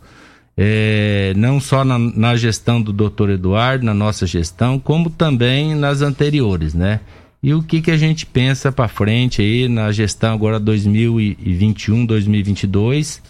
é, 0.56 1.34
não 1.36 1.60
só 1.60 1.84
na, 1.84 1.98
na, 1.98 2.36
gestão 2.36 2.80
do 2.80 2.94
Dr. 2.94 3.32
Eduardo, 3.32 3.86
na 3.86 3.94
nossa 3.94 4.28
gestão, 4.28 4.78
como 4.78 5.10
também 5.10 5.74
nas 5.74 6.02
anteriores, 6.02 6.76
né? 6.76 7.00
E 7.42 7.54
o 7.54 7.64
que 7.64 7.82
que 7.82 7.92
a 7.92 7.98
gente 7.98 8.26
pensa 8.26 8.72
para 8.72 8.88
frente 8.88 9.42
aí 9.42 9.68
na 9.68 9.92
gestão 9.92 10.34
agora 10.34 10.60
2021, 10.60 12.06
2022? 12.06 13.22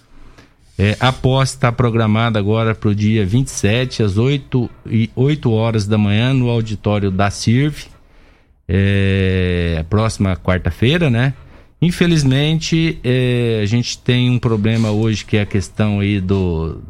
É, 0.77 0.97
a 0.99 1.11
posse 1.11 1.55
está 1.55 1.71
programada 1.71 2.39
agora 2.39 2.73
para 2.73 2.89
o 2.89 2.95
dia 2.95 3.25
27, 3.25 4.01
às 4.01 4.17
8, 4.17 4.69
e 4.87 5.09
8 5.15 5.51
horas 5.51 5.85
da 5.85 5.97
manhã, 5.97 6.33
no 6.33 6.49
auditório 6.49 7.11
da 7.11 7.29
CIRV, 7.29 7.85
é, 8.67 9.85
próxima 9.89 10.35
quarta-feira, 10.35 11.09
né? 11.09 11.33
Infelizmente, 11.83 12.97
eh, 13.03 13.59
a 13.61 13.65
gente 13.65 13.97
tem 13.97 14.29
um 14.29 14.39
problema 14.39 14.89
hoje 14.89 15.25
que 15.25 15.35
é 15.35 15.41
a 15.41 15.45
questão 15.45 15.99
aí 15.99 16.21
do 16.21 16.81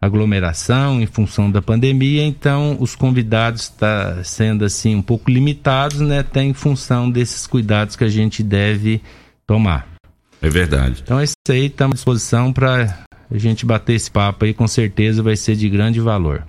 aglomeração 0.00 1.00
em 1.00 1.06
função 1.06 1.48
da 1.48 1.62
pandemia, 1.62 2.24
então 2.24 2.76
os 2.80 2.96
convidados 2.96 3.62
está 3.62 4.24
sendo 4.24 4.64
assim 4.64 4.96
um 4.96 5.02
pouco 5.02 5.30
limitados, 5.30 6.00
né, 6.00 6.18
até 6.18 6.42
em 6.42 6.52
função 6.52 7.08
desses 7.08 7.46
cuidados 7.46 7.94
que 7.94 8.02
a 8.02 8.08
gente 8.08 8.42
deve 8.42 9.00
tomar. 9.46 9.86
É 10.42 10.48
verdade. 10.48 11.00
Então 11.04 11.20
é 11.20 11.24
isso 11.24 11.34
aí, 11.48 11.66
estamos 11.66 11.92
à 11.92 11.96
disposição 11.96 12.52
para 12.52 13.04
a 13.30 13.38
gente 13.38 13.64
bater 13.64 13.94
esse 13.94 14.10
papo 14.10 14.44
aí, 14.44 14.52
com 14.52 14.66
certeza 14.66 15.22
vai 15.22 15.36
ser 15.36 15.56
de 15.56 15.68
grande 15.68 16.00
valor. 16.00 16.44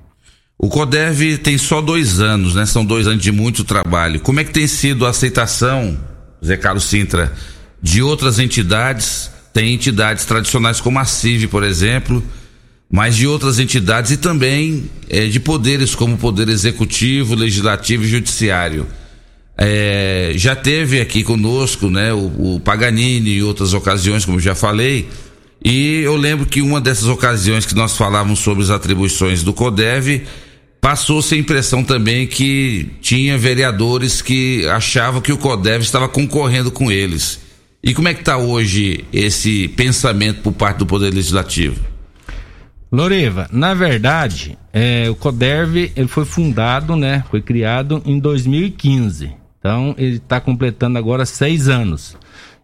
O 0.58 0.70
CODEV 0.70 1.40
tem 1.40 1.58
só 1.58 1.82
dois 1.82 2.20
anos, 2.20 2.54
né? 2.54 2.66
São 2.66 2.86
dois 2.86 3.08
anos 3.08 3.24
de 3.24 3.32
muito 3.32 3.64
trabalho. 3.64 4.20
Como 4.20 4.40
é 4.40 4.44
que 4.44 4.52
tem 4.52 4.68
sido 4.68 5.06
a 5.06 5.10
aceitação, 5.10 5.98
Zé 6.44 6.56
Carlos 6.56 6.84
Sintra, 6.84 7.34
de 7.82 8.02
outras 8.02 8.38
entidades? 8.38 9.32
Tem 9.54 9.74
entidades 9.74 10.24
tradicionais 10.26 10.80
como 10.80 11.00
a 11.00 11.06
CIV, 11.06 11.48
por 11.48 11.64
exemplo, 11.64 12.24
mas 12.90 13.16
de 13.16 13.26
outras 13.26 13.58
entidades 13.58 14.12
e 14.12 14.18
também 14.18 14.90
eh, 15.10 15.26
de 15.26 15.40
poderes 15.40 15.96
como 15.96 16.16
o 16.16 16.18
Poder 16.18 16.48
Executivo, 16.48 17.36
Legislativo 17.36 18.04
e 18.04 18.08
Judiciário. 18.08 18.86
É, 19.58 20.34
já 20.36 20.56
teve 20.56 21.02
aqui 21.02 21.24
conosco, 21.24 21.90
né, 21.90 22.14
o, 22.14 22.56
o 22.56 22.60
Paganini 22.60 23.38
em 23.38 23.42
outras 23.42 23.74
ocasiões, 23.74 24.26
como 24.26 24.40
já 24.40 24.56
falei, 24.56 25.08
e 25.64 26.02
eu 26.04 26.16
lembro 26.16 26.46
que 26.46 26.62
uma 26.62 26.82
dessas 26.82 27.08
ocasiões 27.08 27.66
que 27.66 27.76
nós 27.76 27.96
falávamos 27.96 28.40
sobre 28.40 28.64
as 28.64 28.70
atribuições 28.70 29.44
do 29.44 29.54
CODEV, 29.54 30.24
passou-se 30.82 31.36
a 31.36 31.38
impressão 31.38 31.84
também 31.84 32.26
que 32.26 32.90
tinha 33.02 33.38
vereadores 33.38 34.22
que 34.22 34.68
achavam 34.68 35.22
que 35.22 35.32
o 35.32 35.38
CODEV 35.38 35.84
estava 35.84 36.10
concorrendo 36.10 36.72
com 36.72 36.92
eles. 36.92 37.40
E 37.84 37.94
como 37.94 38.08
é 38.08 38.14
que 38.14 38.22
está 38.22 38.38
hoje 38.38 39.06
esse 39.14 39.68
pensamento 39.70 40.42
por 40.42 40.54
parte 40.54 40.78
do 40.78 40.86
Poder 40.86 41.14
Legislativo? 41.14 41.80
Loriva, 42.92 43.48
na 43.52 43.74
verdade, 43.74 44.58
é, 44.74 45.10
o 45.10 45.16
CODERV 45.16 45.94
ele 45.96 46.08
foi 46.08 46.26
fundado, 46.26 46.96
né? 46.96 47.24
Foi 47.32 47.42
criado 47.42 48.02
em 48.06 48.20
2015. 48.20 49.32
Então 49.58 49.96
ele 49.98 50.18
está 50.18 50.42
completando 50.42 50.98
agora 50.98 51.26
seis 51.26 51.70
anos. 51.70 52.18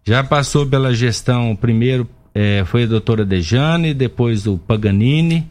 Já 0.04 0.22
passou 0.22 0.66
pela 0.66 0.94
gestão, 0.94 1.56
primeiro 1.56 2.08
é, 2.40 2.62
foi 2.64 2.84
a 2.84 2.86
doutora 2.86 3.24
Dejane, 3.24 3.92
depois 3.92 4.46
o 4.46 4.56
Paganini, 4.58 5.44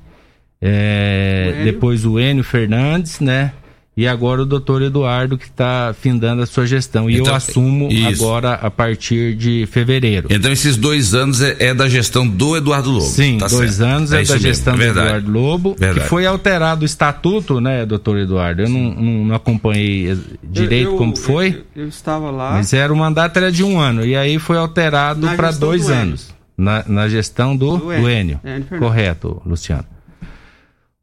é, 0.62 1.62
depois 1.66 2.06
o 2.06 2.20
Enio 2.20 2.44
Fernandes, 2.44 3.20
né? 3.20 3.52
E 3.96 4.08
agora 4.08 4.44
o 4.44 4.46
doutor 4.46 4.84
Eduardo 4.84 5.40
que 5.40 5.46
está 5.46 5.94
findando 6.00 6.44
a 6.44 6.46
sua 6.46 6.68
gestão. 6.68 7.10
E 7.10 7.16
Então, 7.16 7.28
eu 7.30 7.36
assumo 7.36 7.90
isso. 7.92 8.24
agora 8.24 8.54
a 8.54 8.70
partir 8.70 9.34
de 9.36 9.68
fevereiro. 9.72 10.28
Então 10.30 10.52
esses 10.52 10.78
dois 10.78 11.16
anos 11.16 11.42
é, 11.42 11.56
é 11.60 11.74
da 11.74 11.90
gestão 11.90 12.28
do 12.28 12.56
Eduardo 12.56 12.92
Lobo. 12.92 13.06
Sim, 13.06 13.40
tá 13.40 13.48
dois 13.48 13.74
certo. 13.74 13.90
anos 13.90 14.14
é, 14.14 14.22
isso 14.22 14.34
da 14.34 14.36
mesmo, 14.38 14.48
gestão 14.50 14.74
é 14.74 14.78
do 14.78 14.80
verdade. 14.84 15.08
Eduardo 15.08 15.32
Lobo, 15.32 15.76
Verdade. 15.80 16.02
que 16.02 16.10
foi 16.10 16.28
alterado 16.28 16.84
o 16.84 16.86
estatuto, 16.86 17.60
né, 17.60 17.88
doutor 17.88 18.20
Eduardo? 18.20 18.62
Eu 18.62 18.70
não, 18.70 18.94
não, 18.94 19.26
não 19.26 19.36
acompanhei 19.36 20.16
direito 20.44 20.86
Eu- 20.90 20.92
eu- 20.92 20.98
como 21.00 21.16
foi, 21.18 21.64
Eu, 21.76 21.82
eu 21.84 21.88
estava 21.90 22.30
lá. 22.30 22.52
mas 22.52 22.72
era 22.74 22.94
o 22.94 22.96
mandato 22.96 23.36
era 23.38 23.52
de 23.52 23.64
um 23.64 23.80
ano, 23.80 24.06
e 24.06 24.16
aí 24.16 24.38
foi 24.38 24.58
alterado 24.58 25.28
para 25.36 25.50
dois 25.50 25.88
do 25.88 25.94
anos. 25.94 26.37
Na, 26.58 26.84
na 26.88 27.08
gestão 27.08 27.56
do, 27.56 27.78
Do 27.78 27.94
Enio. 27.94 28.10
Enio. 28.10 28.20
Enio 28.20 28.40
Fernandes. 28.66 28.80
Correto, 28.80 29.42
Luciano. 29.46 29.86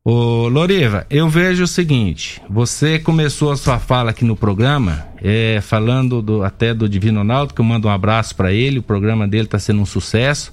Ô, 0.04 0.48
Loriva, 0.48 1.06
eu 1.08 1.28
vejo 1.28 1.62
o 1.64 1.66
seguinte: 1.68 2.42
você 2.50 2.98
começou 2.98 3.50
a 3.52 3.56
sua 3.56 3.78
fala 3.78 4.10
aqui 4.10 4.24
no 4.24 4.36
programa, 4.36 5.06
é, 5.22 5.60
falando 5.62 6.20
do- 6.20 6.42
até 6.42 6.74
do 6.74 6.88
Divino 6.88 7.20
Ronaldo, 7.20 7.54
que 7.54 7.60
eu 7.60 7.64
mando 7.64 7.88
um 7.88 7.90
abraço 7.90 8.34
para 8.36 8.52
ele, 8.52 8.80
o 8.80 8.82
programa 8.82 9.26
dele 9.26 9.44
está 9.44 9.58
sendo 9.58 9.80
um 9.80 9.86
sucesso, 9.86 10.52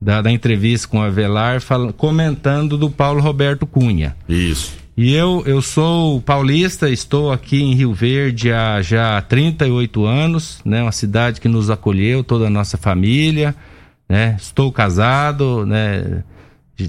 da, 0.00 0.20
da 0.20 0.30
entrevista 0.30 0.86
com 0.88 1.00
a 1.00 1.08
Velar, 1.08 1.62
fala- 1.62 1.92
comentando 1.94 2.76
do 2.76 2.90
Paulo 2.90 3.20
Roberto 3.22 3.66
Cunha. 3.66 4.14
Isso. 4.28 4.72
E 4.96 5.12
eu, 5.14 5.42
eu 5.46 5.60
sou 5.62 6.20
paulista, 6.20 6.88
estou 6.90 7.32
aqui 7.32 7.62
em 7.62 7.74
Rio 7.74 7.92
Verde 7.94 8.52
há 8.52 8.80
já 8.82 9.20
38 9.22 10.04
anos, 10.04 10.60
né? 10.64 10.82
Uma 10.82 10.92
cidade 10.92 11.40
que 11.40 11.48
nos 11.48 11.70
acolheu, 11.70 12.22
toda 12.22 12.46
a 12.46 12.50
nossa 12.50 12.76
família, 12.76 13.56
né? 14.08 14.36
Estou 14.38 14.70
casado, 14.72 15.64
né? 15.66 16.22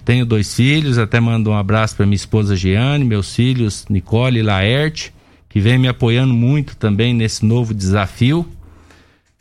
Tenho 0.04 0.26
dois 0.26 0.54
filhos, 0.54 0.98
até 0.98 1.20
mando 1.20 1.52
um 1.52 1.58
abraço 1.58 1.96
para 1.96 2.06
minha 2.06 2.16
esposa 2.16 2.56
Giane, 2.56 3.06
meus 3.06 3.36
filhos 3.36 3.86
Nicole 3.90 4.40
e 4.40 4.44
Laerte, 4.44 5.14
que 5.48 5.60
vem 5.60 5.78
me 5.78 5.88
apoiando 5.88 6.34
muito 6.34 6.76
também 6.76 7.14
nesse 7.14 7.46
novo 7.46 7.74
desafio. 7.74 8.48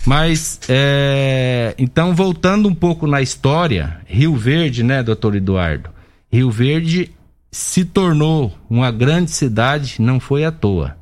Mas, 0.06 0.60
é, 0.68 1.74
então, 1.78 2.14
voltando 2.14 2.68
um 2.68 2.74
pouco 2.74 3.06
na 3.06 3.22
história, 3.22 4.00
Rio 4.06 4.36
Verde, 4.36 4.82
né, 4.82 5.02
doutor 5.02 5.34
Eduardo? 5.34 5.88
Rio 6.30 6.50
Verde 6.50 7.10
se 7.50 7.84
tornou 7.84 8.52
uma 8.68 8.90
grande 8.90 9.30
cidade, 9.30 9.96
não 9.98 10.20
foi 10.20 10.44
à 10.44 10.52
toa. 10.52 10.96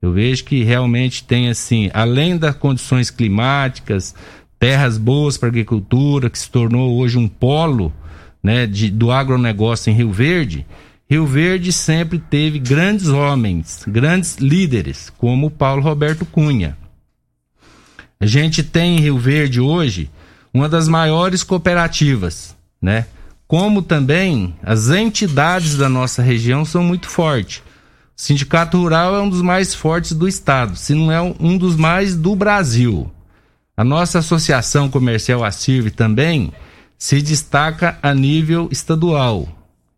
Eu 0.00 0.12
vejo 0.12 0.44
que 0.44 0.64
realmente 0.64 1.22
tem, 1.24 1.48
assim, 1.48 1.90
além 1.92 2.36
das 2.36 2.56
condições 2.56 3.10
climáticas, 3.10 4.14
terras 4.62 4.96
boas 4.96 5.36
para 5.36 5.48
agricultura, 5.48 6.30
que 6.30 6.38
se 6.38 6.48
tornou 6.48 6.96
hoje 6.96 7.18
um 7.18 7.26
polo 7.26 7.92
né, 8.40 8.64
de, 8.64 8.92
do 8.92 9.10
agronegócio 9.10 9.90
em 9.90 9.92
Rio 9.92 10.12
Verde, 10.12 10.64
Rio 11.10 11.26
Verde 11.26 11.72
sempre 11.72 12.20
teve 12.20 12.60
grandes 12.60 13.08
homens, 13.08 13.82
grandes 13.88 14.36
líderes, 14.36 15.10
como 15.18 15.48
o 15.48 15.50
Paulo 15.50 15.82
Roberto 15.82 16.24
Cunha. 16.24 16.78
A 18.20 18.24
gente 18.24 18.62
tem 18.62 18.98
em 18.98 19.00
Rio 19.00 19.18
Verde 19.18 19.60
hoje 19.60 20.08
uma 20.54 20.68
das 20.68 20.86
maiores 20.86 21.42
cooperativas, 21.42 22.54
né? 22.80 23.06
Como 23.48 23.82
também 23.82 24.54
as 24.62 24.90
entidades 24.90 25.76
da 25.76 25.88
nossa 25.88 26.22
região 26.22 26.64
são 26.64 26.84
muito 26.84 27.08
fortes. 27.08 27.58
O 28.16 28.22
Sindicato 28.22 28.78
Rural 28.78 29.16
é 29.16 29.20
um 29.20 29.28
dos 29.28 29.42
mais 29.42 29.74
fortes 29.74 30.12
do 30.12 30.28
estado, 30.28 30.76
se 30.76 30.94
não 30.94 31.10
é 31.10 31.20
um 31.20 31.58
dos 31.58 31.74
mais 31.74 32.14
do 32.14 32.36
Brasil. 32.36 33.10
A 33.82 33.84
nossa 33.84 34.20
associação 34.20 34.88
comercial, 34.88 35.42
a 35.42 35.50
CIRV, 35.50 35.90
também 35.90 36.52
se 36.96 37.20
destaca 37.20 37.98
a 38.00 38.14
nível 38.14 38.68
estadual. 38.70 39.48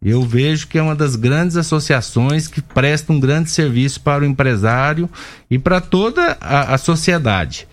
Eu 0.03 0.23
vejo 0.23 0.68
que 0.68 0.79
é 0.79 0.83
uma 0.83 0.94
das 0.94 1.16
grandes 1.16 1.55
associações 1.55 2.49
que 2.49 2.62
presta 2.62 3.12
um 3.12 3.20
grande 3.20 3.51
serviço 3.51 4.01
para 4.01 4.23
o 4.23 4.27
empresário 4.27 5.07
e 5.51 5.59
para 5.59 5.83
toda 5.83 6.35
a, 6.40 6.73
a 6.73 6.79
sociedade. 6.79 7.68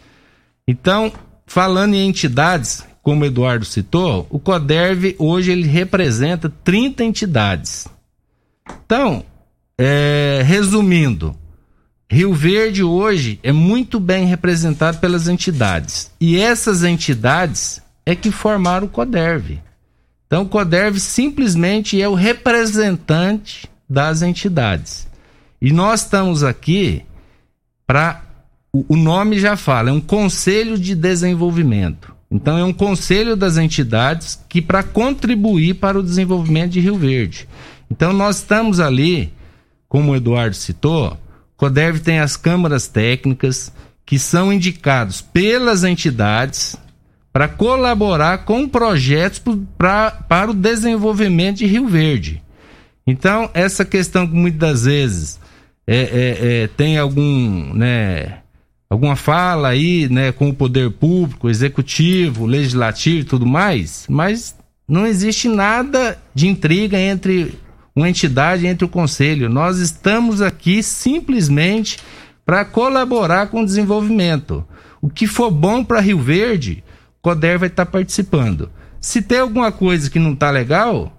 Então, 0.67 1.13
falando 1.47 1.93
em 1.93 2.09
entidades, 2.09 2.85
como 3.01 3.21
o 3.23 3.25
Eduardo 3.25 3.63
citou, 3.63 4.27
o 4.29 4.37
CODERV 4.37 5.15
hoje 5.17 5.53
ele 5.53 5.65
representa 5.65 6.51
30 6.61 7.05
entidades. 7.05 7.87
Então, 8.85 9.23
é, 9.77 10.41
resumindo, 10.43 11.33
Rio 12.11 12.33
Verde 12.33 12.83
hoje 12.83 13.39
é 13.41 13.53
muito 13.53 13.97
bem 13.97 14.25
representado 14.25 14.97
pelas 14.97 15.29
entidades. 15.29 16.11
E 16.19 16.37
essas 16.37 16.83
entidades 16.83 17.81
é 18.05 18.13
que 18.13 18.29
formaram 18.31 18.85
o 18.85 18.89
CODERV. 18.89 19.61
Então, 20.27 20.43
o 20.43 20.49
CODERV 20.49 20.99
simplesmente 20.99 22.01
é 22.01 22.09
o 22.09 22.13
representante 22.13 23.65
das 23.89 24.21
entidades. 24.21 25.07
E 25.61 25.71
nós 25.71 26.01
estamos 26.01 26.43
aqui 26.43 27.01
para. 27.87 28.21
O 28.73 28.97
nome 28.97 29.39
já 29.39 29.55
fala, 29.55 29.89
é 29.89 29.93
um 29.93 30.01
conselho 30.01 30.77
de 30.77 30.93
desenvolvimento. 30.95 32.13
Então, 32.29 32.57
é 32.57 32.63
um 32.65 32.73
conselho 32.73 33.37
das 33.37 33.55
entidades 33.55 34.37
que 34.49 34.61
para 34.61 34.83
contribuir 34.83 35.75
para 35.75 35.97
o 35.97 36.03
desenvolvimento 36.03 36.71
de 36.71 36.81
Rio 36.81 36.97
Verde. 36.97 37.47
Então, 37.89 38.11
nós 38.11 38.37
estamos 38.37 38.81
ali, 38.81 39.31
como 39.87 40.11
o 40.11 40.15
Eduardo 40.15 40.55
citou, 40.55 41.17
CODERV 41.61 41.99
tem 41.99 42.17
as 42.17 42.35
câmaras 42.35 42.87
técnicas 42.87 43.71
que 44.03 44.17
são 44.17 44.51
indicados 44.51 45.21
pelas 45.21 45.83
entidades 45.83 46.75
para 47.31 47.47
colaborar 47.47 48.39
com 48.45 48.67
projetos 48.67 49.37
pro- 49.37 49.63
pra, 49.77 50.09
para 50.09 50.49
o 50.49 50.55
desenvolvimento 50.55 51.57
de 51.57 51.67
Rio 51.67 51.87
Verde. 51.87 52.41
Então, 53.05 53.47
essa 53.53 53.85
questão 53.85 54.25
que 54.25 54.33
muitas 54.33 54.85
vezes 54.85 55.39
é, 55.85 55.97
é, 55.97 56.63
é, 56.63 56.67
tem 56.75 56.97
algum, 56.97 57.75
né, 57.75 58.39
alguma 58.89 59.15
fala 59.15 59.67
aí 59.69 60.09
né, 60.09 60.31
com 60.31 60.49
o 60.49 60.55
poder 60.55 60.89
público, 60.89 61.47
executivo, 61.47 62.47
legislativo 62.47 63.19
e 63.19 63.23
tudo 63.23 63.45
mais, 63.45 64.05
mas 64.09 64.55
não 64.87 65.05
existe 65.05 65.47
nada 65.47 66.17
de 66.33 66.47
intriga 66.47 66.97
entre 66.97 67.53
uma 67.95 68.09
entidade 68.09 68.67
entre 68.67 68.85
o 68.85 68.89
conselho. 68.89 69.49
Nós 69.49 69.79
estamos 69.79 70.41
aqui 70.41 70.81
simplesmente 70.81 71.97
para 72.45 72.65
colaborar 72.65 73.47
com 73.47 73.61
o 73.61 73.65
desenvolvimento. 73.65 74.65
O 75.01 75.09
que 75.09 75.27
for 75.27 75.51
bom 75.51 75.83
para 75.83 75.99
Rio 75.99 76.19
Verde, 76.19 76.83
o 77.19 77.21
CODER 77.21 77.59
vai 77.59 77.67
estar 77.67 77.85
participando. 77.85 78.69
Se 78.99 79.21
tem 79.21 79.39
alguma 79.39 79.71
coisa 79.71 80.09
que 80.09 80.19
não 80.19 80.33
está 80.33 80.51
legal, 80.51 81.11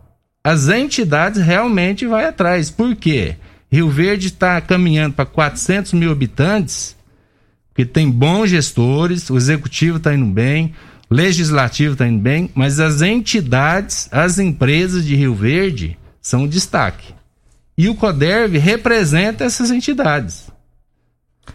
as 0.45 0.69
entidades 0.69 1.43
realmente 1.43 2.07
vai 2.07 2.27
atrás. 2.27 2.71
Por 2.71 2.95
quê? 2.97 3.37
Rio 3.71 3.89
Verde 3.89 4.27
está 4.27 4.61
caminhando 4.61 5.15
para 5.15 5.25
400 5.25 5.95
mil 5.95 6.13
habitantes 6.13 6.95
Porque 7.71 7.87
tem 7.87 8.11
bons 8.11 8.51
gestores, 8.51 9.31
o 9.31 9.37
executivo 9.37 9.97
está 9.97 10.15
indo 10.15 10.27
bem, 10.27 10.75
o 11.09 11.15
legislativo 11.15 11.95
está 11.95 12.07
indo 12.07 12.21
bem, 12.21 12.51
mas 12.55 12.79
as 12.79 13.01
entidades, 13.01 14.09
as 14.13 14.39
empresas 14.39 15.07
de 15.07 15.17
Rio 15.17 15.35
Verde 15.35 15.97
são 16.23 16.47
destaque. 16.47 17.13
E 17.77 17.89
o 17.89 17.95
CODERV 17.97 18.57
representa 18.57 19.45
essas 19.45 19.71
entidades. 19.71 20.51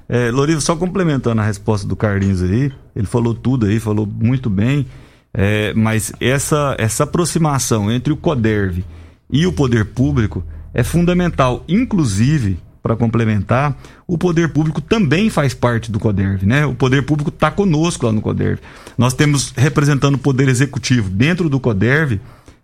É, 0.10 0.30
Lorivo, 0.30 0.60
só 0.60 0.75
complementando 0.75 1.41
a 1.41 1.45
resposta 1.45 1.88
do 1.88 1.95
Carlinhos 1.95 2.43
aí, 2.43 2.71
ele 2.95 3.08
falou 3.08 3.34
tudo 3.34 3.65
aí, 3.65 3.80
falou 3.80 4.06
muito 4.06 4.49
bem, 4.49 4.86
é, 5.34 5.73
mas 5.73 6.12
essa, 6.19 6.75
essa 6.77 7.03
aproximação 7.03 7.89
entre 7.89 8.12
o 8.12 8.17
CODERV 8.17 8.84
e 9.32 9.45
o 9.45 9.53
poder 9.53 9.86
público 9.86 10.43
é 10.73 10.84
fundamental, 10.84 11.63
inclusive, 11.67 12.60
para 12.82 12.95
complementar, 12.95 13.77
o 14.08 14.17
poder 14.17 14.53
público 14.53 14.80
também 14.80 15.30
faz 15.30 15.53
parte 15.53 15.91
do 15.91 15.99
CODERV, 15.99 16.45
né? 16.45 16.65
O 16.65 16.73
poder 16.73 17.03
público 17.03 17.30
está 17.30 17.51
conosco 17.51 18.06
lá 18.06 18.12
no 18.13 18.21
CODERV. 18.21 18.62
Nós 18.97 19.13
temos 19.13 19.51
representando 19.58 20.15
o 20.15 20.19
poder 20.19 20.47
executivo 20.47 21.10
dentro 21.10 21.49
do 21.49 21.60
CODERV 21.60 22.21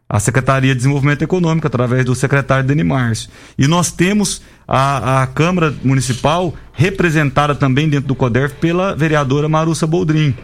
a 0.08 0.20
Secretaria 0.20 0.74
de 0.74 0.78
Desenvolvimento 0.78 1.24
Econômico, 1.24 1.68
através 1.68 2.06
do 2.06 2.14
secretário 2.14 2.68
Deni 2.68 2.84
Márcio. 2.84 3.30
E 3.58 3.68
nós 3.68 3.92
temos 3.92 4.42
a, 4.68 5.24
a 5.24 5.28
Câmara 5.28 5.74
Municipal 5.84 6.54
representada 6.74 7.56
também 7.56 7.90
dentro 7.90 8.08
do 8.08 8.16
CODERV 8.16 8.56
pela 8.56 8.96
vereadora 8.96 9.50
Marussa 9.50 9.88
Boldrin. 9.88 10.36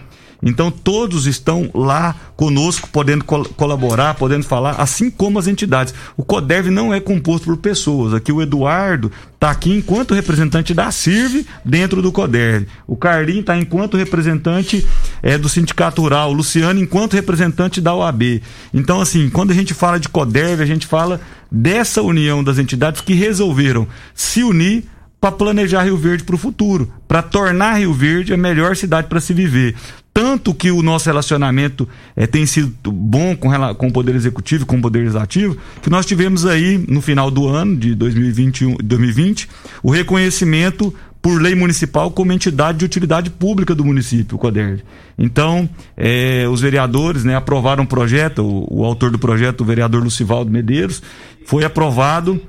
Então 0.42 0.72
todos 0.72 1.28
estão 1.28 1.70
lá 1.74 2.16
conosco, 2.36 2.90
podendo 2.90 3.26
col 3.26 3.44
colaborar, 3.46 4.14
podendo 4.14 4.46
falar, 4.46 4.72
assim 4.72 5.12
como 5.12 5.38
as 5.38 5.48
entidades. 5.48 5.94
O 6.16 6.24
CODERV 6.24 6.70
não 6.70 6.94
é 6.94 7.00
composto 7.00 7.46
por 7.46 7.58
pessoas. 7.58 8.14
Aqui 8.14 8.32
o 8.32 8.42
Eduardo 8.42 9.12
está 9.34 9.52
aqui 9.52 9.74
enquanto 9.74 10.14
representante 10.14 10.74
da 10.74 10.92
CIRV 10.92 11.46
dentro 11.66 12.02
do 12.02 12.12
CODERV. 12.12 12.68
O 12.88 12.96
Carlinho 12.96 13.42
está 13.42 13.58
enquanto 13.58 13.98
representante 13.98 14.86
é, 15.22 15.38
do 15.38 15.50
Sindicato 15.50 16.02
Rural. 16.02 16.30
O 16.30 16.34
Luciano 16.34 16.80
enquanto 16.80 17.14
representante 17.14 17.82
da 17.82 17.94
OAB. 17.94 18.42
Então, 18.74 19.02
assim, 19.02 19.30
quando 19.30 19.52
a 19.52 19.56
gente 19.56 19.74
fala 19.74 20.00
de 20.00 20.08
CODERV, 20.08 20.64
a 20.64 20.66
gente 20.66 20.88
fala 20.88 21.20
dessa 21.52 22.02
união 22.02 22.44
das 22.44 22.58
entidades 22.58 23.02
que 23.02 23.14
resolveram 23.14 23.88
se 24.14 24.44
unir 24.44 24.86
para 25.20 25.32
planejar 25.32 25.84
Rio 25.84 25.98
Verde 25.98 26.24
para 26.24 26.36
o 26.36 26.38
futuro, 26.38 26.92
para 27.08 27.22
tornar 27.22 27.80
Rio 27.80 27.94
Verde 27.94 28.34
a 28.34 28.38
melhor 28.38 28.76
cidade 28.76 29.08
para 29.08 29.20
se 29.20 29.34
viver. 29.34 29.76
Tanto 30.20 30.54
que 30.54 30.70
o 30.70 30.84
nosso 30.84 31.06
relacionamento 31.06 31.88
é, 32.14 32.28
tem 32.28 32.46
sido 32.46 32.92
bom 32.92 33.38
com, 33.38 33.50
com 33.76 33.88
o 33.88 33.94
Poder 33.94 34.14
Executivo, 34.16 34.66
com 34.66 34.76
o 34.76 34.82
Poder 34.82 35.00
Legislativo, 35.00 35.56
que 35.82 35.90
nós 35.90 36.06
tivemos 36.06 36.46
aí 36.46 36.78
no 36.90 37.00
final 37.00 37.32
do 37.32 37.48
ano 37.48 37.78
de 37.78 37.96
2021, 37.96 38.76
2020 38.84 39.48
o 39.82 39.90
reconhecimento 39.90 40.94
por 41.22 41.42
lei 41.42 41.56
municipal 41.56 42.12
como 42.12 42.34
entidade 42.34 42.80
de 42.80 42.86
utilidade 42.86 43.30
pública 43.30 43.74
do 43.74 43.86
município, 43.86 44.36
o 44.36 44.40
CODERV. 44.40 44.84
Então, 45.18 45.70
é, 45.96 46.46
os 46.52 46.60
vereadores 46.60 47.24
né, 47.24 47.38
aprovaram 47.38 47.86
projeto, 47.86 48.44
o, 48.44 48.82
o, 48.82 48.84
autor 48.84 49.12
do 49.12 49.20
projeto, 49.20 49.62
o 49.62 49.66
vereador 49.66 50.04
Lucivaldo 50.04 50.52
Medeiros, 50.52 51.02
foi 51.46 51.64
aprovado 51.64 52.42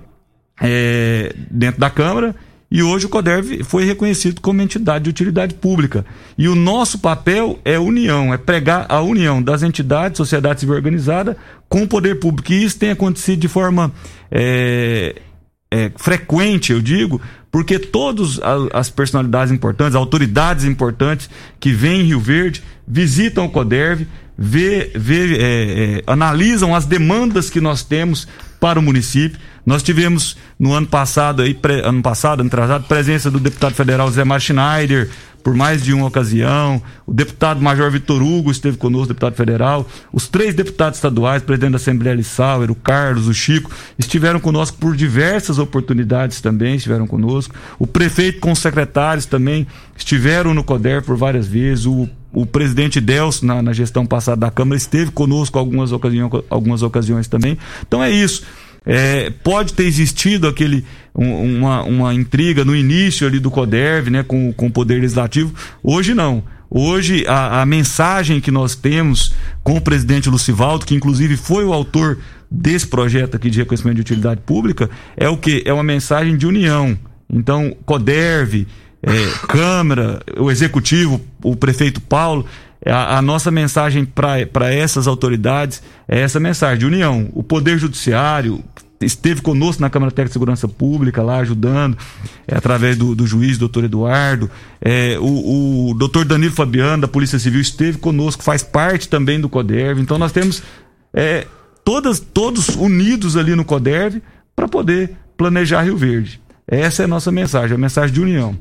é, 0.61 1.37
dentro 1.49 1.81
da 1.81 1.89
Câmara 1.89 2.35
e 2.71 2.83
hoje 2.83 3.07
o 3.07 3.09
CODERV 3.09 3.65
foi 3.65 3.85
reconhecido 3.85 4.41
como 4.41 4.63
entidade 4.63 5.05
de 5.05 5.11
utilidade 5.11 5.55
pública. 5.55 6.07
E 6.39 6.47
o 6.47 6.55
nosso 6.55 7.01
papel 7.01 7.59
é 7.65 7.79
união, 7.79 8.33
é 8.33 8.39
pregar 8.39 8.87
a 8.89 9.01
união 9.01 9.43
das 9.43 9.65
entidades, 9.65 10.19
sociedade 10.19 10.61
civil 10.61 10.77
organizada 10.77 11.37
com 11.69 11.83
o 11.83 11.89
poder 11.89 12.21
público. 12.21 12.53
E 12.53 12.63
isso 12.63 12.79
tem 12.79 12.91
acontecido 12.91 13.41
de 13.41 13.49
forma 13.49 13.93
é, 14.31 15.17
é, 15.69 15.91
frequente, 15.97 16.73
eu 16.73 16.81
digo, 16.81 17.21
porque 17.51 17.77
todas 17.77 18.39
as 18.73 18.89
personalidades 18.89 19.53
importantes, 19.53 19.97
autoridades 19.97 20.65
importantes 20.65 21.29
que 21.59 21.73
vêm 21.73 22.03
em 22.03 22.05
Rio 22.05 22.21
Verde, 22.21 22.63
visitam 22.87 23.47
o 23.47 23.51
CODERV, 23.51 24.07
vê, 24.39 24.93
vê, 24.95 25.37
é, 25.37 25.99
é, 25.99 26.03
analisam 26.07 26.73
as 26.73 26.87
demandas 26.87 27.51
que 27.51 27.61
nós 27.61 27.83
temos 27.83 28.29
para 28.61 28.79
o 28.79 28.83
município. 28.83 29.41
Nós 29.65 29.83
tivemos 29.83 30.37
no 30.59 30.73
ano 30.73 30.87
passado, 30.87 31.43
aí, 31.43 31.55
pre, 31.55 31.81
ano 31.81 32.03
passado, 32.03 32.41
ano 32.41 32.49
atrasado, 32.49 32.85
presença 32.85 33.31
do 33.31 33.41
deputado 33.41 33.75
federal 33.75 34.11
Zé 34.11 34.25
Mar 34.25 34.41
Schneider, 34.41 35.09
por 35.43 35.55
mais 35.55 35.83
de 35.83 35.93
uma 35.93 36.07
ocasião. 36.07 36.83
O 37.07 37.13
deputado 37.13 37.61
Major 37.61 37.91
Vitor 37.91 38.23
Hugo 38.23 38.51
esteve 38.51 38.77
conosco, 38.77 39.09
deputado 39.09 39.35
federal. 39.35 39.89
Os 40.13 40.29
três 40.29 40.55
deputados 40.55 40.99
estaduais, 40.99 41.43
presidente 41.43 41.73
da 41.73 41.77
Assembleia 41.77 42.15
Lissauer, 42.15 42.71
o 42.71 42.75
Carlos, 42.75 43.27
o 43.27 43.35
Chico, 43.35 43.71
estiveram 43.99 44.39
conosco 44.41 44.77
por 44.79 44.95
diversas 44.95 45.59
oportunidades 45.59 46.41
também, 46.41 46.77
estiveram 46.77 47.07
conosco. 47.07 47.55
O 47.79 47.87
prefeito 47.87 48.41
com 48.41 48.53
os 48.53 48.59
secretários 48.59 49.27
também 49.27 49.67
estiveram 49.97 50.53
no 50.53 50.63
CODER 50.63 51.03
por 51.03 51.17
várias 51.17 51.47
vezes. 51.47 51.87
O, 51.87 52.09
o 52.33 52.47
presidente 52.47 53.01
Delcio, 53.01 53.47
na, 53.47 53.61
na 53.63 53.73
gestão 53.73 54.07
passada 54.07 54.41
da 54.41 54.51
Câmara, 54.51 54.77
esteve 54.77 55.11
conosco 55.11 55.59
algumas 55.59 55.93
ocasiões, 55.93 56.31
algumas 56.49 56.83
ocasiões 56.83 57.29
também. 57.29 57.59
Então 57.87 58.03
é 58.03 58.11
isso. 58.11 58.43
É, 58.87 59.31
pode 59.45 59.75
ter 59.75 59.85
existido 59.85 60.49
aquele 60.49 60.85
um, 61.15 61.59
uma, 61.59 61.83
uma 61.83 62.15
intriga 62.15 62.65
no 62.65 62.75
início 62.75 63.27
ali 63.27 63.39
do 63.39 63.51
CODERV, 63.51 64.11
né, 64.11 64.23
com, 64.23 64.53
com 64.53 64.67
o 64.67 64.71
Poder 64.71 64.95
Legislativo. 64.95 65.53
Hoje 65.83 66.15
não. 66.15 66.43
Hoje 66.71 67.27
a, 67.27 67.63
a 67.63 67.67
mensagem 67.67 68.41
que 68.41 68.51
nós 68.51 68.77
temos 68.77 69.35
com 69.63 69.77
o 69.77 69.81
presidente 69.81 70.31
Lucivaldo, 70.31 70.87
que 70.87 70.95
inclusive 70.95 71.37
foi 71.37 71.65
o 71.65 71.73
autor 71.73 72.19
desse 72.51 72.87
projeto 72.87 73.37
aqui 73.37 73.51
de 73.51 73.59
reconhecimento 73.59 73.97
de 73.97 74.03
utilidade 74.03 74.41
pública, 74.47 74.89
é 75.17 75.29
o 75.29 75.37
que? 75.37 75.63
É 75.67 75.73
uma 75.73 75.83
mensagem 75.83 76.37
de 76.37 76.47
união. 76.47 76.97
Então, 77.33 77.77
CODERV, 77.85 78.67
é, 79.03 79.47
Câmara, 79.47 80.23
o 80.39 80.51
Executivo, 80.51 81.21
o 81.43 81.57
prefeito 81.57 82.01
Paulo, 82.01 82.47
a, 82.85 83.19
a 83.19 83.23
nossa 83.23 83.51
mensagem 83.51 84.05
para 84.05 84.73
essas 84.73 85.07
autoridades 85.07 85.83
é 86.09 86.21
essa 86.21 86.41
mensagem 86.41 86.79
de 86.79 86.87
união. 86.87 87.29
O 87.33 87.43
Poder 87.43 87.79
Judiciário 87.79 88.63
esteve 89.01 89.41
conosco 89.41 89.81
na 89.81 89.89
Câmara 89.89 90.11
Técnica 90.11 90.29
de 90.29 90.33
Segurança 90.35 90.69
Pública, 90.69 91.23
lá 91.23 91.39
ajudando, 91.39 91.97
é, 92.47 92.57
através 92.57 92.97
do, 92.97 93.15
do 93.15 93.27
juiz, 93.27 93.57
doutor 93.57 93.85
Eduardo. 93.85 94.51
É, 94.81 95.17
o, 95.19 95.91
o 95.91 95.95
doutor 95.95 96.25
Danilo 96.25 96.53
Fabiano, 96.53 97.03
da 97.03 97.09
Polícia 97.09 97.39
Civil, 97.39 97.61
esteve 97.61 97.99
conosco, 97.99 98.43
faz 98.43 98.63
parte 98.63 99.09
também 99.09 99.41
do 99.41 99.49
CODERV. 99.49 100.01
Então 100.01 100.19
nós 100.19 100.33
temos 100.33 100.63
é, 101.15 101.47
todas, 101.85 102.21
todos 102.21 102.69
unidos 102.69 103.37
ali 103.37 103.55
no 103.55 103.65
CODERV 103.65 104.23
para 104.55 104.69
poder 104.69 105.17
planejar 105.37 105.83
Rio 105.83 105.97
Verde. 105.97 106.41
Essa 106.67 107.03
é 107.03 107.05
a 107.07 107.09
nossa 107.09 107.33
mensagem, 107.33 107.75
a 107.75 107.79
mensagem 107.79 108.13
de 108.13 108.21
união. 108.21 108.57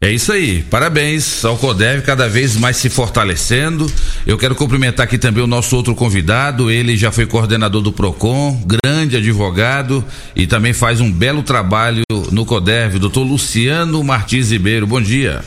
É 0.00 0.12
isso 0.12 0.30
aí, 0.30 0.62
parabéns 0.62 1.44
ao 1.44 1.58
CODEV, 1.58 2.02
cada 2.02 2.28
vez 2.28 2.56
mais 2.56 2.76
se 2.76 2.88
fortalecendo. 2.88 3.84
Eu 4.24 4.38
quero 4.38 4.54
cumprimentar 4.54 5.02
aqui 5.02 5.18
também 5.18 5.42
o 5.42 5.46
nosso 5.46 5.74
outro 5.74 5.92
convidado, 5.92 6.70
ele 6.70 6.96
já 6.96 7.10
foi 7.10 7.26
coordenador 7.26 7.82
do 7.82 7.92
PROCON, 7.92 8.62
grande 8.64 9.16
advogado 9.16 10.04
e 10.36 10.46
também 10.46 10.72
faz 10.72 11.00
um 11.00 11.10
belo 11.10 11.42
trabalho 11.42 12.04
no 12.30 12.46
CODEV, 12.46 13.00
doutor 13.00 13.24
Luciano 13.24 14.04
Martins 14.04 14.52
Ribeiro. 14.52 14.86
Bom 14.86 15.00
dia. 15.00 15.42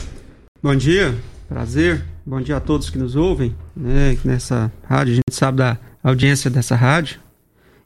Bom 0.62 0.76
dia, 0.76 1.14
prazer. 1.48 2.04
Bom 2.24 2.40
dia 2.40 2.58
a 2.58 2.60
todos 2.60 2.90
que 2.90 2.98
nos 2.98 3.16
ouvem, 3.16 3.56
né, 3.74 4.18
nessa 4.22 4.70
rádio. 4.86 5.12
A 5.12 5.16
gente 5.16 5.34
sabe 5.34 5.58
da 5.58 5.78
audiência 6.04 6.50
dessa 6.50 6.76
rádio. 6.76 7.18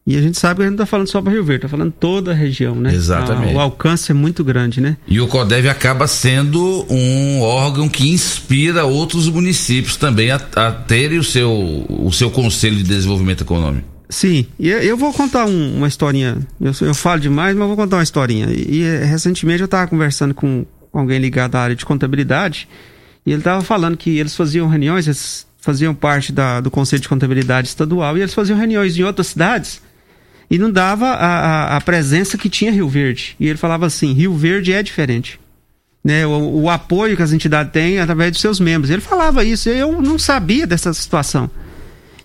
E 0.07 0.16
a 0.16 0.23
gente 0.23 0.38
sabe 0.38 0.59
que 0.59 0.62
a 0.62 0.66
gente 0.66 0.77
não 0.77 0.85
está 0.85 0.87
falando 0.87 1.09
só 1.09 1.21
para 1.21 1.33
Rio 1.33 1.42
Verde, 1.42 1.66
está 1.66 1.69
falando 1.69 1.92
toda 1.99 2.31
a 2.31 2.35
região, 2.35 2.77
né? 2.77 2.95
Exatamente. 2.95 3.55
o 3.55 3.59
alcance 3.59 4.12
é 4.12 4.14
muito 4.14 4.45
grande, 4.45 4.81
né? 4.81 4.97
E 5.09 5.21
o 5.21 5.27
CODEV 5.27 5.69
acaba 5.69 6.07
sendo 6.07 6.87
um 6.88 7.40
órgão 7.40 7.88
que 7.88 8.09
inspira 8.09 8.85
outros 8.85 9.29
municípios 9.29 9.97
também 9.97 10.31
a, 10.31 10.37
a 10.37 10.71
terem 10.71 11.19
o 11.19 11.25
seu, 11.25 11.85
o 11.88 12.12
seu 12.12 12.31
Conselho 12.31 12.77
de 12.77 12.85
Desenvolvimento 12.85 13.42
Econômico. 13.42 13.88
Sim, 14.09 14.47
e 14.61 14.69
eu 14.69 14.97
vou 14.97 15.12
contar 15.12 15.45
um, 15.47 15.77
uma 15.79 15.88
historinha. 15.88 16.38
Eu, 16.61 16.73
eu 16.83 16.95
falo 16.95 17.21
demais, 17.21 17.57
mas 17.57 17.66
vou 17.66 17.77
contar 17.77 17.97
uma 17.97 18.03
historinha. 18.05 18.47
E, 18.51 18.83
e 18.83 19.05
recentemente 19.05 19.61
eu 19.61 19.64
estava 19.64 19.88
conversando 19.88 20.33
com, 20.33 20.64
com 20.92 20.99
alguém 21.01 21.19
ligado 21.19 21.57
à 21.57 21.62
área 21.62 21.75
de 21.75 21.85
contabilidade 21.85 22.69
e 23.27 23.33
ele 23.33 23.40
estava 23.40 23.61
falando 23.61 23.97
que 23.97 24.19
eles 24.19 24.37
faziam 24.37 24.69
reuniões, 24.69 25.09
eles 25.09 25.49
faziam 25.59 25.92
parte 25.92 26.31
da, 26.31 26.61
do 26.61 26.71
Conselho 26.71 27.03
de 27.03 27.09
Contabilidade 27.09 27.66
Estadual 27.66 28.16
e 28.16 28.21
eles 28.21 28.33
faziam 28.33 28.57
reuniões 28.57 28.97
em 28.97 29.03
outras 29.03 29.27
cidades 29.27 29.85
e 30.51 30.59
não 30.59 30.71
dava 30.71 31.07
a, 31.07 31.27
a, 31.27 31.77
a, 31.77 31.81
presença 31.81 32.39
que 32.39 32.49
tinha 32.49 32.71
Rio 32.71 32.89
Verde. 32.89 33.37
E 33.39 33.49
ele 33.49 33.59
falava 33.59 33.87
assim: 33.87 34.13
Rio 34.13 34.35
Verde 34.35 34.73
é 34.73 34.83
diferente. 34.83 35.41
Né, 36.05 36.25
o, 36.25 36.63
o, 36.63 36.71
apoio 36.71 37.17
que 37.17 37.23
as 37.23 37.33
entidades 37.33 37.73
têm 37.73 37.99
através 37.99 38.31
dos 38.31 38.41
seus 38.41 38.61
membros. 38.61 38.91
Ele 38.91 39.01
falava 39.01 39.45
isso, 39.45 39.69
eu 39.69 40.01
não 40.01 40.19
sabia 40.19 40.67
dessa 40.67 40.95
situação. 40.95 41.51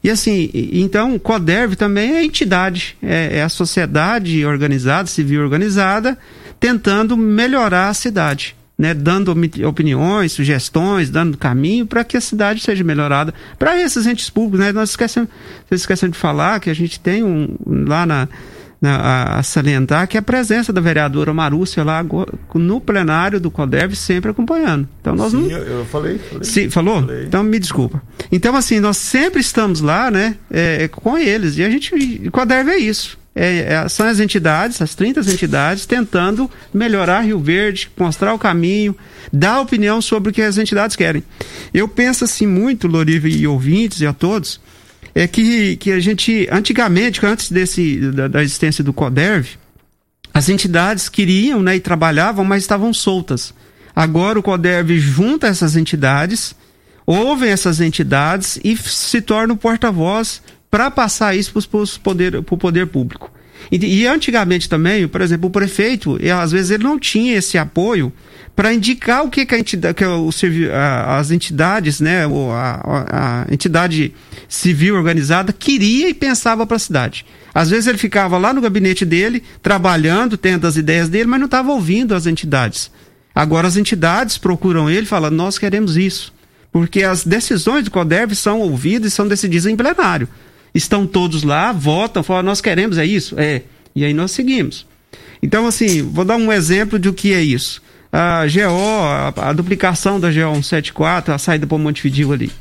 E 0.03 0.09
assim, 0.09 0.49
então, 0.53 1.15
o 1.15 1.19
CODERV 1.19 1.75
também 1.75 2.15
é 2.15 2.23
entidade, 2.23 2.95
é, 3.01 3.37
é 3.37 3.43
a 3.43 3.49
sociedade 3.49 4.43
organizada, 4.45 5.07
civil 5.07 5.41
organizada, 5.41 6.17
tentando 6.59 7.17
melhorar 7.17 7.89
a 7.89 7.93
cidade 7.93 8.55
né, 8.81 8.95
dando 8.95 9.31
opiniões, 9.67 10.31
sugestões, 10.31 11.11
dando 11.11 11.37
caminho 11.37 11.85
para 11.85 12.03
que 12.03 12.17
a 12.17 12.21
cidade 12.21 12.61
seja 12.61 12.83
melhorada. 12.83 13.31
Para 13.59 13.79
esses 13.79 14.07
entes 14.07 14.27
públicos, 14.27 14.59
né, 14.59 14.71
nós 14.71 14.89
esquecemos, 14.89 15.29
vocês 15.69 15.81
esquecem 15.81 16.09
de 16.09 16.17
falar 16.17 16.59
que 16.59 16.67
a 16.67 16.73
gente 16.73 16.99
tem 16.99 17.23
um 17.23 17.55
lá 17.87 18.07
na 18.07 18.27
né, 18.81 18.89
a, 18.89 19.37
a 19.37 19.43
salientar 19.43 20.07
que 20.07 20.17
a 20.17 20.21
presença 20.23 20.73
da 20.73 20.81
vereadora 20.81 21.31
Marúcia 21.31 21.83
lá 21.83 22.03
no 22.55 22.81
plenário 22.81 23.39
do 23.39 23.51
CODEV 23.51 23.95
sempre 23.95 24.31
acompanhando. 24.31 24.89
Então 24.99 25.13
nós 25.13 25.31
não. 25.31 25.43
Sim, 25.43 25.51
eu, 25.51 25.59
eu 25.59 25.85
falei. 25.85 26.17
falei. 26.17 26.43
Sim, 26.43 26.69
falou? 26.71 27.01
Falei. 27.01 27.25
Então 27.25 27.43
me 27.43 27.59
desculpa. 27.59 28.01
Então, 28.31 28.55
assim, 28.55 28.79
nós 28.79 28.97
sempre 28.97 29.41
estamos 29.41 29.81
lá, 29.81 30.09
né, 30.09 30.35
é, 30.49 30.87
com 30.87 31.15
eles. 31.15 31.59
E 31.59 31.63
a 31.63 31.69
gente. 31.69 31.93
O 32.25 32.31
CODEV 32.31 32.71
é 32.71 32.77
isso. 32.77 33.20
É, 33.33 33.73
é, 33.73 33.89
são 33.89 34.07
as 34.07 34.19
entidades, 34.19 34.81
as 34.81 34.93
30 34.93 35.21
entidades, 35.21 35.85
tentando 35.85 36.51
melhorar 36.73 37.21
Rio 37.21 37.39
Verde, 37.39 37.89
mostrar 37.97 38.33
o 38.33 38.39
caminho, 38.39 38.95
dar 39.31 39.61
opinião 39.61 40.01
sobre 40.01 40.31
o 40.31 40.33
que 40.33 40.41
as 40.41 40.57
entidades 40.57 40.95
querem. 40.95 41.23
Eu 41.73 41.87
penso 41.87 42.25
assim 42.25 42.45
muito, 42.45 42.87
Loriva 42.87 43.29
e 43.29 43.47
ouvintes 43.47 44.01
e 44.01 44.05
a 44.05 44.11
todos, 44.11 44.59
é 45.15 45.27
que, 45.27 45.77
que 45.77 45.91
a 45.91 45.99
gente, 45.99 46.47
antigamente, 46.51 47.25
antes 47.25 47.49
desse, 47.49 47.99
da, 48.11 48.27
da 48.27 48.43
existência 48.43 48.83
do 48.83 48.91
CODERV, 48.91 49.57
as 50.33 50.49
entidades 50.49 51.09
queriam 51.09 51.61
né, 51.61 51.75
e 51.75 51.79
trabalhavam, 51.79 52.43
mas 52.43 52.63
estavam 52.63 52.93
soltas. 52.93 53.53
Agora 53.95 54.39
o 54.39 54.43
CODERV 54.43 54.99
junta 54.99 55.47
essas 55.47 55.75
entidades, 55.75 56.55
ouvem 57.05 57.49
essas 57.49 57.81
entidades 57.81 58.59
e 58.63 58.75
se 58.77 59.21
torna 59.21 59.53
o 59.53 59.57
porta-voz 59.57 60.41
para 60.71 60.89
passar 60.89 61.35
isso 61.35 61.51
para 61.51 61.79
o 61.83 61.87
poder, 61.99 62.41
pro 62.41 62.57
poder 62.57 62.87
público. 62.87 63.29
E, 63.71 63.77
e 63.77 64.07
antigamente 64.07 64.67
também, 64.67 65.07
por 65.07 65.21
exemplo, 65.21 65.47
o 65.47 65.51
prefeito, 65.51 66.17
às 66.41 66.51
vezes 66.51 66.71
ele 66.71 66.83
não 66.83 66.97
tinha 66.97 67.35
esse 67.37 67.57
apoio 67.57 68.11
para 68.55 68.73
indicar 68.73 69.23
o 69.23 69.29
que, 69.29 69.45
que, 69.45 69.53
a 69.55 69.59
entidade, 69.59 69.93
que 69.93 70.03
o, 70.05 70.29
a- 70.73 71.17
as 71.19 71.29
entidades, 71.29 71.99
né, 71.99 72.25
a- 72.25 73.45
a 73.47 73.53
entidade 73.53 74.13
civil 74.49 74.95
organizada 74.95 75.53
queria 75.53 76.09
e 76.09 76.13
pensava 76.13 76.65
para 76.65 76.77
a 76.77 76.79
cidade. 76.79 77.25
Às 77.53 77.69
vezes 77.69 77.87
ele 77.87 77.97
ficava 77.97 78.37
lá 78.37 78.53
no 78.53 78.61
gabinete 78.61 79.05
dele, 79.05 79.43
trabalhando, 79.61 80.37
tendo 80.37 80.65
as 80.65 80.75
ideias 80.77 81.07
dele, 81.09 81.25
mas 81.25 81.39
não 81.39 81.45
estava 81.45 81.71
ouvindo 81.71 82.15
as 82.15 82.25
entidades. 82.25 82.89
Agora 83.35 83.67
as 83.67 83.77
entidades 83.77 84.37
procuram 84.37 84.89
ele 84.89 85.03
e 85.03 85.05
falam: 85.05 85.29
nós 85.31 85.57
queremos 85.59 85.97
isso. 85.97 86.33
Porque 86.71 87.03
as 87.03 87.23
decisões 87.25 87.83
do 87.83 87.91
CODERV 87.91 88.33
são 88.35 88.59
ouvidas 88.61 89.11
e 89.11 89.15
são 89.15 89.27
decididas 89.27 89.65
em 89.65 89.75
plenário. 89.75 90.27
Estão 90.73 91.05
todos 91.05 91.43
lá, 91.43 91.71
votam, 91.71 92.23
falam: 92.23 92.43
nós 92.43 92.61
queremos, 92.61 92.97
é 92.97 93.05
isso? 93.05 93.35
É. 93.39 93.63
E 93.95 94.05
aí 94.05 94.13
nós 94.13 94.31
seguimos. 94.31 94.85
Então, 95.43 95.67
assim, 95.67 96.01
vou 96.01 96.23
dar 96.23 96.37
um 96.37 96.51
exemplo 96.51 96.97
do 96.97 97.13
que 97.13 97.33
é 97.33 97.41
isso. 97.41 97.81
A 98.11 98.45
GO, 98.45 99.39
a, 99.39 99.49
a 99.49 99.53
duplicação 99.53 100.19
da 100.19 100.29
GO 100.29 100.53
174, 100.55 101.33
a 101.33 101.37
saída 101.37 101.65
para 101.65 101.75
o 101.75 101.79
Montevideo 101.79 102.31
ali 102.31 102.51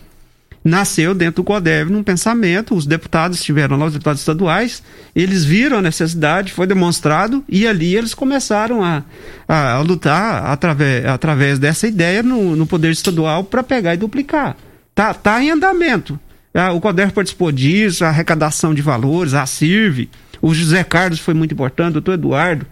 nasceu 0.65 1.15
dentro 1.15 1.43
do 1.43 1.45
CODEV 1.45 1.91
num 1.91 2.03
pensamento, 2.03 2.75
os 2.75 2.85
deputados 2.85 3.39
estiveram 3.39 3.77
lá, 3.77 3.87
os 3.87 3.93
deputados 3.93 4.21
estaduais, 4.21 4.83
eles 5.17 5.45
viram 5.45 5.79
a 5.79 5.83
necessidade, 5.83 6.53
foi 6.53 6.67
demonstrado, 6.67 7.43
e 7.49 7.67
ali 7.67 7.97
eles 7.97 8.15
começaram 8.15 8.85
a, 8.85 9.03
a, 9.49 9.73
a 9.75 9.81
lutar 9.81 10.45
através, 10.47 11.07
através 11.07 11.59
dessa 11.59 11.87
ideia 11.87 12.23
no, 12.23 12.55
no 12.55 12.67
poder 12.67 12.91
estadual 12.91 13.45
para 13.45 13.63
pegar 13.63 13.95
e 13.95 13.99
duplicar. 13.99 14.57
Tá, 14.95 15.15
tá 15.15 15.43
em 15.43 15.51
andamento. 15.51 16.19
Ah, 16.53 16.73
O 16.73 16.81
CODEV 16.81 17.13
participou 17.13 17.53
disso, 17.53 18.05
a 18.05 18.09
arrecadação 18.09 18.75
de 18.75 18.83
valores, 18.83 19.35
a 19.35 19.47
CIRV, 19.47 20.09
o 20.43 20.53
José 20.53 20.83
Carlos 20.83 21.21
foi 21.21 21.35
muito 21.35 21.53
importante, 21.55 21.91
o 21.91 21.93
doutor 21.95 22.15
Eduardo, 22.15 22.67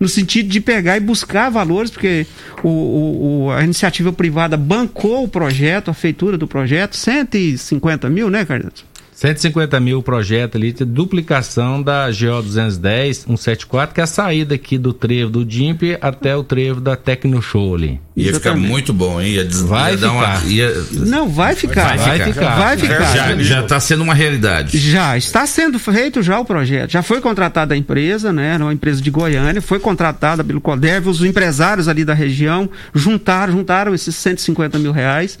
no 0.00 0.08
sentido 0.08 0.48
de 0.48 0.60
pegar 0.60 0.96
e 0.96 1.00
buscar 1.00 1.50
valores, 1.50 1.90
porque 1.90 2.26
o- 2.62 3.46
o- 3.46 3.50
a 3.50 3.62
iniciativa 3.62 4.12
privada 4.12 4.56
bancou 4.56 5.24
o 5.24 5.28
projeto, 5.28 5.90
a 5.90 5.94
feitura 5.94 6.38
do 6.38 6.46
projeto, 6.46 6.96
150 6.96 8.08
mil, 8.08 8.30
né, 8.30 8.44
Carlos? 8.44 8.84
150 9.20 9.80
mil 9.80 10.00
projeto 10.00 10.56
ali 10.56 10.72
de 10.72 10.84
duplicação 10.84 11.82
da 11.82 12.06
GO 12.06 12.40
210 12.40 13.16
174, 13.16 13.92
que 13.92 14.00
é 14.00 14.04
a 14.04 14.06
saída 14.06 14.54
aqui 14.54 14.78
do 14.78 14.92
trevo 14.92 15.28
do 15.28 15.44
DIMP 15.44 15.98
até 16.00 16.36
o 16.36 16.44
trevo 16.44 16.80
da 16.80 16.94
Tecno 16.94 17.42
Show 17.42 17.74
ali. 17.74 18.00
Ia 18.14 18.32
ficar 18.34 18.54
muito 18.54 18.92
bom, 18.92 19.20
hein? 19.20 19.32
Ia, 19.32 19.44
des- 19.44 19.60
Vai 19.62 19.90
ia 19.92 19.96
dar 19.98 20.12
uma. 20.12 20.36
ficar. 20.36 20.46
Ia, 20.48 20.72
Não, 20.92 21.28
vai 21.28 21.56
ficar. 21.56 21.96
Vai 21.98 22.20
ficar. 22.20 22.56
Vai 22.58 22.78
ficar. 22.78 23.16
já, 23.16 23.36
já 23.42 23.62
tá 23.64 23.80
sendo 23.80 24.04
uma 24.04 24.14
realidade. 24.14 24.78
Já 24.78 25.16
está 25.16 25.44
sendo 25.48 25.80
feito 25.80 26.22
já 26.22 26.38
o 26.38 26.44
projeto. 26.44 26.92
Já 26.92 27.02
foi 27.02 27.20
contratada 27.20 27.74
a 27.74 27.76
empresa, 27.76 28.32
né? 28.32 28.54
Era 28.54 28.62
uma 28.66 28.72
empresa 28.72 29.02
de 29.02 29.10
Goiânia, 29.10 29.60
foi 29.60 29.80
contratada 29.80 30.44
pelo 30.44 30.60
CODEV, 30.60 31.08
os 31.08 31.24
empresários 31.24 31.88
ali 31.88 32.04
da 32.04 32.14
região 32.14 32.70
juntaram, 32.94 33.52
juntaram 33.52 33.92
esses 33.96 34.14
150 34.14 34.78
mil 34.78 34.92
reais, 34.92 35.40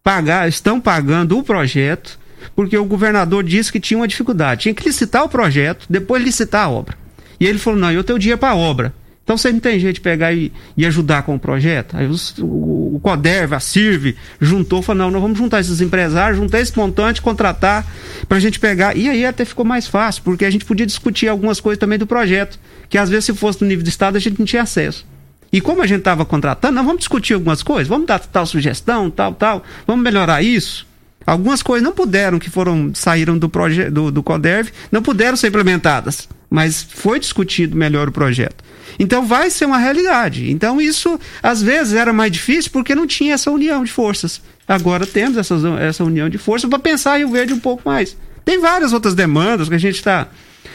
pagar, 0.00 0.48
estão 0.48 0.80
pagando 0.80 1.36
o 1.36 1.42
projeto, 1.42 2.24
porque 2.56 2.76
o 2.76 2.84
governador 2.84 3.44
disse 3.44 3.70
que 3.70 3.78
tinha 3.78 3.98
uma 3.98 4.08
dificuldade. 4.08 4.62
Tinha 4.62 4.74
que 4.74 4.82
licitar 4.84 5.22
o 5.22 5.28
projeto, 5.28 5.86
depois 5.88 6.24
licitar 6.24 6.64
a 6.64 6.68
obra. 6.70 6.96
E 7.38 7.46
ele 7.46 7.58
falou: 7.58 7.78
não, 7.78 7.92
eu 7.92 8.02
tenho 8.02 8.18
dinheiro 8.18 8.38
para 8.40 8.50
a 8.52 8.56
obra. 8.56 8.92
Então 9.22 9.36
você 9.36 9.50
não 9.52 9.58
tem 9.58 9.78
jeito 9.80 9.96
de 9.96 10.00
pegar 10.00 10.32
e, 10.32 10.52
e 10.76 10.86
ajudar 10.86 11.24
com 11.24 11.34
o 11.34 11.38
projeto? 11.38 11.96
Aí 11.96 12.06
os- 12.06 12.38
o, 12.38 12.94
o 12.94 13.00
CODERV, 13.02 13.54
a 13.56 13.60
CIRV, 13.60 14.14
juntou, 14.40 14.80
falou, 14.82 15.02
não, 15.02 15.10
nós 15.10 15.20
vamos 15.20 15.36
juntar 15.36 15.58
esses 15.60 15.80
empresários, 15.80 16.38
juntar 16.38 16.60
esse 16.60 16.76
montante, 16.78 17.20
contratar 17.20 17.84
pra 18.28 18.38
gente 18.38 18.60
pegar. 18.60 18.96
E 18.96 19.08
aí 19.08 19.26
até 19.26 19.44
ficou 19.44 19.64
mais 19.64 19.88
fácil, 19.88 20.22
porque 20.22 20.44
a 20.44 20.50
gente 20.50 20.64
podia 20.64 20.86
discutir 20.86 21.26
algumas 21.28 21.58
coisas 21.60 21.76
também 21.80 21.98
do 21.98 22.06
projeto, 22.06 22.56
que 22.88 22.96
às 22.96 23.10
vezes 23.10 23.24
se 23.24 23.34
fosse 23.34 23.60
no 23.60 23.66
nível 23.66 23.82
do 23.82 23.88
Estado 23.88 24.16
a 24.16 24.20
gente 24.20 24.38
não 24.38 24.46
tinha 24.46 24.62
acesso. 24.62 25.04
E 25.52 25.60
como 25.60 25.82
a 25.82 25.86
gente 25.88 25.98
estava 25.98 26.24
contratando, 26.24 26.74
nós 26.76 26.84
vamos 26.84 27.00
discutir 27.00 27.34
algumas 27.34 27.64
coisas, 27.64 27.88
vamos 27.88 28.06
dar 28.06 28.20
tal 28.20 28.46
sugestão, 28.46 29.10
tal, 29.10 29.34
tal, 29.34 29.64
vamos 29.88 30.04
melhorar 30.04 30.40
isso. 30.40 30.85
Algumas 31.26 31.60
coisas 31.60 31.84
não 31.84 31.92
puderam, 31.92 32.38
que 32.38 32.48
foram, 32.48 32.92
saíram 32.94 33.36
do, 33.36 33.50
do, 33.90 34.10
do 34.12 34.22
CODERV, 34.22 34.70
não 34.92 35.02
puderam 35.02 35.36
ser 35.36 35.48
implementadas, 35.48 36.28
mas 36.48 36.86
foi 36.88 37.18
discutido 37.18 37.76
melhor 37.76 38.08
o 38.08 38.12
projeto. 38.12 38.64
Então 38.98 39.26
vai 39.26 39.50
ser 39.50 39.66
uma 39.66 39.78
realidade. 39.78 40.50
Então 40.50 40.80
isso, 40.80 41.18
às 41.42 41.60
vezes, 41.60 41.94
era 41.94 42.12
mais 42.12 42.30
difícil 42.30 42.70
porque 42.70 42.94
não 42.94 43.06
tinha 43.06 43.34
essa 43.34 43.50
união 43.50 43.82
de 43.82 43.90
forças. 43.90 44.40
Agora 44.68 45.04
temos 45.04 45.36
essa, 45.36 45.56
essa 45.80 46.04
união 46.04 46.28
de 46.28 46.38
forças 46.38 46.70
para 46.70 46.78
pensar 46.78 47.18
Rio 47.18 47.30
Verde 47.30 47.52
um 47.52 47.60
pouco 47.60 47.82
mais. 47.84 48.16
Tem 48.44 48.60
várias 48.60 48.92
outras 48.92 49.14
demandas 49.14 49.68
que 49.68 49.74
a 49.74 49.78
gente 49.78 49.96
está. 49.96 50.28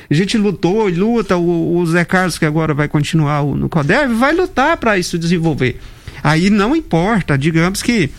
A 0.10 0.14
gente 0.14 0.38
lutou 0.38 0.90
e 0.90 0.94
luta. 0.94 1.38
O, 1.38 1.78
o 1.78 1.86
Zé 1.86 2.04
Carlos, 2.04 2.38
que 2.38 2.46
agora 2.46 2.74
vai 2.74 2.90
continuar 2.90 3.44
no 3.44 3.70
CODERV, 3.70 4.14
vai 4.14 4.34
lutar 4.34 4.76
para 4.76 4.98
isso 4.98 5.18
desenvolver. 5.18 5.80
Aí 6.22 6.50
não 6.50 6.76
importa, 6.76 7.38
digamos 7.38 7.82
que 7.82 8.10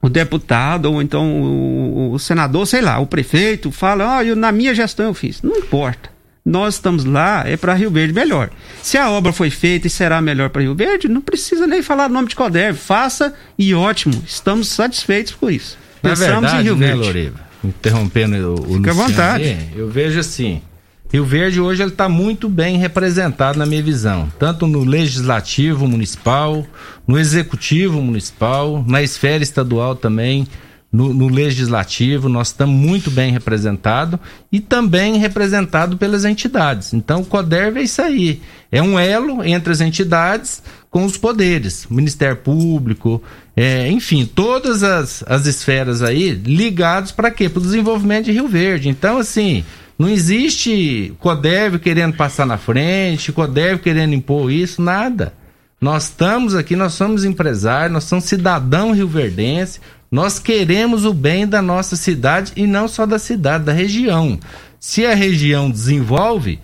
o 0.00 0.08
deputado 0.08 0.86
ou 0.92 1.02
então 1.02 1.42
o, 1.42 2.12
o 2.12 2.18
senador, 2.18 2.66
sei 2.66 2.80
lá, 2.80 2.98
o 2.98 3.06
prefeito 3.06 3.70
fala, 3.70 4.20
ó, 4.20 4.34
na 4.36 4.52
minha 4.52 4.74
gestão 4.74 5.06
eu 5.06 5.14
fiz. 5.14 5.42
Não 5.42 5.56
importa. 5.56 6.10
Nós 6.44 6.74
estamos 6.74 7.04
lá, 7.04 7.42
é 7.46 7.58
para 7.58 7.74
Rio 7.74 7.90
Verde 7.90 8.14
melhor. 8.14 8.48
Se 8.82 8.96
a 8.96 9.10
obra 9.10 9.32
foi 9.32 9.50
feita 9.50 9.86
e 9.86 9.90
será 9.90 10.22
melhor 10.22 10.48
para 10.48 10.62
Rio 10.62 10.74
Verde, 10.74 11.06
não 11.06 11.20
precisa 11.20 11.66
nem 11.66 11.82
falar 11.82 12.08
nome 12.08 12.28
de 12.28 12.36
CODERV. 12.36 12.78
Faça 12.78 13.34
e 13.58 13.74
ótimo. 13.74 14.22
Estamos 14.26 14.68
satisfeitos 14.68 15.32
por 15.32 15.52
isso. 15.52 15.76
Na 16.02 16.10
Pensamos 16.10 16.40
verdade, 16.40 16.56
em 16.56 16.62
Rio 16.62 16.76
né, 16.76 16.86
Verde. 16.86 17.02
Loriva? 17.02 17.40
Interrompendo 17.62 18.36
o, 18.36 18.54
o 18.54 18.74
Fica 18.76 18.90
à 18.90 18.94
Luciano 18.94 19.08
vontade. 19.10 19.44
aí, 19.44 19.68
eu 19.76 19.90
vejo 19.90 20.18
assim, 20.20 20.62
Rio 21.10 21.24
Verde 21.24 21.58
hoje 21.58 21.82
ele 21.82 21.90
está 21.90 22.06
muito 22.06 22.50
bem 22.50 22.76
representado 22.76 23.58
na 23.58 23.64
minha 23.64 23.82
visão, 23.82 24.30
tanto 24.38 24.66
no 24.66 24.84
legislativo 24.84 25.88
municipal, 25.88 26.66
no 27.06 27.18
executivo 27.18 28.02
municipal, 28.02 28.84
na 28.86 29.02
esfera 29.02 29.42
estadual 29.42 29.96
também, 29.96 30.46
no, 30.92 31.12
no 31.12 31.28
legislativo, 31.28 32.28
nós 32.28 32.48
estamos 32.48 32.74
muito 32.74 33.10
bem 33.10 33.30
representados 33.30 34.18
e 34.50 34.58
também 34.58 35.18
representado 35.18 35.98
pelas 35.98 36.24
entidades. 36.24 36.94
Então, 36.94 37.20
o 37.20 37.26
CODERV 37.26 37.80
é 37.80 37.82
isso 37.82 38.00
aí. 38.00 38.40
É 38.72 38.82
um 38.82 38.98
elo 38.98 39.44
entre 39.44 39.70
as 39.70 39.82
entidades 39.82 40.62
com 40.90 41.04
os 41.04 41.18
poderes, 41.18 41.86
Ministério 41.90 42.36
Público, 42.38 43.22
é, 43.54 43.90
enfim, 43.90 44.24
todas 44.24 44.82
as, 44.82 45.22
as 45.26 45.46
esferas 45.46 46.02
aí 46.02 46.30
ligados 46.30 47.12
para 47.12 47.30
quê? 47.30 47.48
Para 47.48 47.60
o 47.60 47.62
desenvolvimento 47.62 48.26
de 48.26 48.32
Rio 48.32 48.48
Verde. 48.48 48.88
Então, 48.88 49.18
assim, 49.18 49.64
não 49.98 50.08
existe 50.08 51.12
CODERV 51.18 51.80
querendo 51.80 52.16
passar 52.16 52.46
na 52.46 52.56
frente, 52.56 53.32
CODERV 53.32 53.82
querendo 53.82 54.14
impor 54.14 54.52
isso, 54.52 54.80
nada. 54.80 55.34
Nós 55.80 56.04
estamos 56.04 56.54
aqui, 56.54 56.76
nós 56.76 56.94
somos 56.94 57.24
empresários, 57.24 57.92
nós 57.92 58.04
somos 58.04 58.24
cidadão 58.24 58.92
rioverdense, 58.92 59.80
nós 60.10 60.38
queremos 60.38 61.04
o 61.04 61.12
bem 61.12 61.46
da 61.46 61.60
nossa 61.60 61.96
cidade 61.96 62.52
e 62.56 62.66
não 62.66 62.86
só 62.86 63.06
da 63.06 63.18
cidade, 63.18 63.64
da 63.64 63.72
região. 63.72 64.38
Se 64.78 65.04
a 65.04 65.14
região 65.14 65.68
desenvolve, 65.68 66.60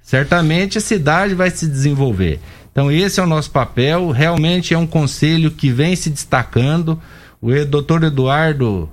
certamente 0.00 0.78
a 0.78 0.80
cidade 0.80 1.34
vai 1.34 1.50
se 1.50 1.66
desenvolver. 1.66 2.40
Então 2.70 2.92
esse 2.92 3.18
é 3.18 3.22
o 3.22 3.26
nosso 3.26 3.50
papel, 3.50 4.10
realmente 4.10 4.72
é 4.72 4.78
um 4.78 4.86
conselho 4.86 5.50
que 5.50 5.70
vem 5.70 5.96
se 5.96 6.08
destacando. 6.10 7.00
O 7.40 7.52
doutor 7.64 8.04
Eduardo, 8.04 8.88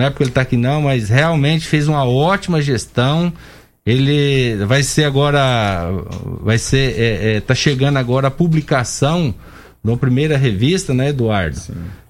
não 0.00 0.06
é 0.06 0.10
porque 0.10 0.22
ele 0.22 0.30
está 0.30 0.40
aqui 0.40 0.56
não, 0.56 0.82
mas 0.82 1.08
realmente 1.08 1.66
fez 1.66 1.86
uma 1.86 2.04
ótima 2.04 2.62
gestão. 2.62 3.32
Ele 3.84 4.56
vai 4.66 4.82
ser 4.82 5.04
agora, 5.04 5.90
vai 6.42 6.58
ser, 6.58 6.98
é, 6.98 7.36
é, 7.36 7.40
tá 7.40 7.54
chegando 7.54 7.98
agora 7.98 8.28
a 8.28 8.30
publicação 8.30 9.34
da 9.84 9.96
primeira 9.96 10.36
revista, 10.36 10.94
né, 10.94 11.10
Eduardo? 11.10 11.60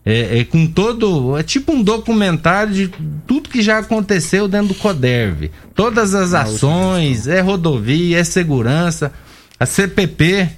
é, 0.05 0.40
é 0.40 0.44
com 0.44 0.66
todo. 0.66 1.37
É 1.37 1.42
tipo 1.42 1.72
um 1.72 1.83
documentário 1.83 2.72
de 2.72 2.88
tudo 3.26 3.48
que 3.48 3.62
já 3.62 3.79
aconteceu 3.79 4.48
dentro 4.48 4.68
do 4.68 4.74
Coderv. 4.74 5.50
Todas 5.74 6.14
as 6.14 6.35
ações, 6.35 7.26
é 7.26 7.40
rodovia, 7.40 8.18
é 8.18 8.24
segurança. 8.24 9.12
A 9.59 9.66
CPP, 9.66 10.48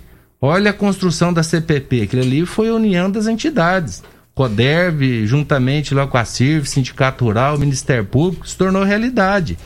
olha 0.41 0.71
a 0.71 0.75
construção 0.75 1.33
da 1.33 1.43
CPP. 1.43 2.03
Aquilo 2.03 2.23
ali 2.23 2.47
foi 2.47 2.69
a 2.69 2.75
união 2.75 3.11
das 3.11 3.27
entidades. 3.27 4.03
Coderv, 4.35 5.27
juntamente 5.27 5.95
lá 5.95 6.07
com 6.07 6.17
a 6.17 6.25
CIRV, 6.25 6.67
Sindicato 6.67 7.25
Rural, 7.25 7.59
Ministério 7.59 8.05
Público, 8.05 8.49
se 8.49 8.57
tornou 8.57 8.83
realidade. 8.83 9.59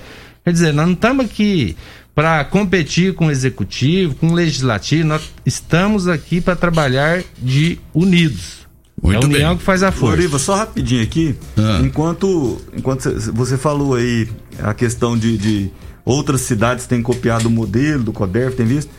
Quer 0.45 0.53
dizer, 0.53 0.73
nós 0.73 0.87
não 0.87 0.95
estamos 0.95 1.25
aqui 1.27 1.77
para 2.15 2.45
competir 2.45 3.15
com 3.15 3.27
o 3.27 3.31
executivo, 3.31 4.15
com 4.15 4.29
o 4.29 4.35
legislativo, 4.35 5.07
nós 5.07 5.31
estamos 5.45 6.09
aqui 6.09 6.41
para 6.41 6.57
trabalhar 6.57 7.23
de 7.39 7.79
unidos. 7.95 8.67
Muito 9.03 9.21
é 9.21 9.25
a 9.25 9.29
união 9.29 9.49
bem. 9.51 9.59
que 9.59 9.63
faz 9.65 9.83
a 9.83 9.93
força. 9.93 10.17
Loriva, 10.17 10.39
só 10.39 10.55
rapidinho 10.57 11.03
aqui. 11.03 11.35
Ah. 11.57 11.81
Enquanto, 11.83 12.61
enquanto 12.75 13.03
cê- 13.03 13.31
você 13.31 13.59
falou 13.59 13.95
aí 13.95 14.27
a 14.59 14.73
questão 14.73 15.19
de, 15.19 15.37
de 15.37 15.71
outras 16.05 16.41
cidades 16.41 16.87
têm 16.87 17.03
copiado 17.03 17.47
o 17.49 17.51
modelo 17.51 18.03
do 18.03 18.13
CODERF, 18.13 18.57
tem 18.57 18.65
visto? 18.67 18.91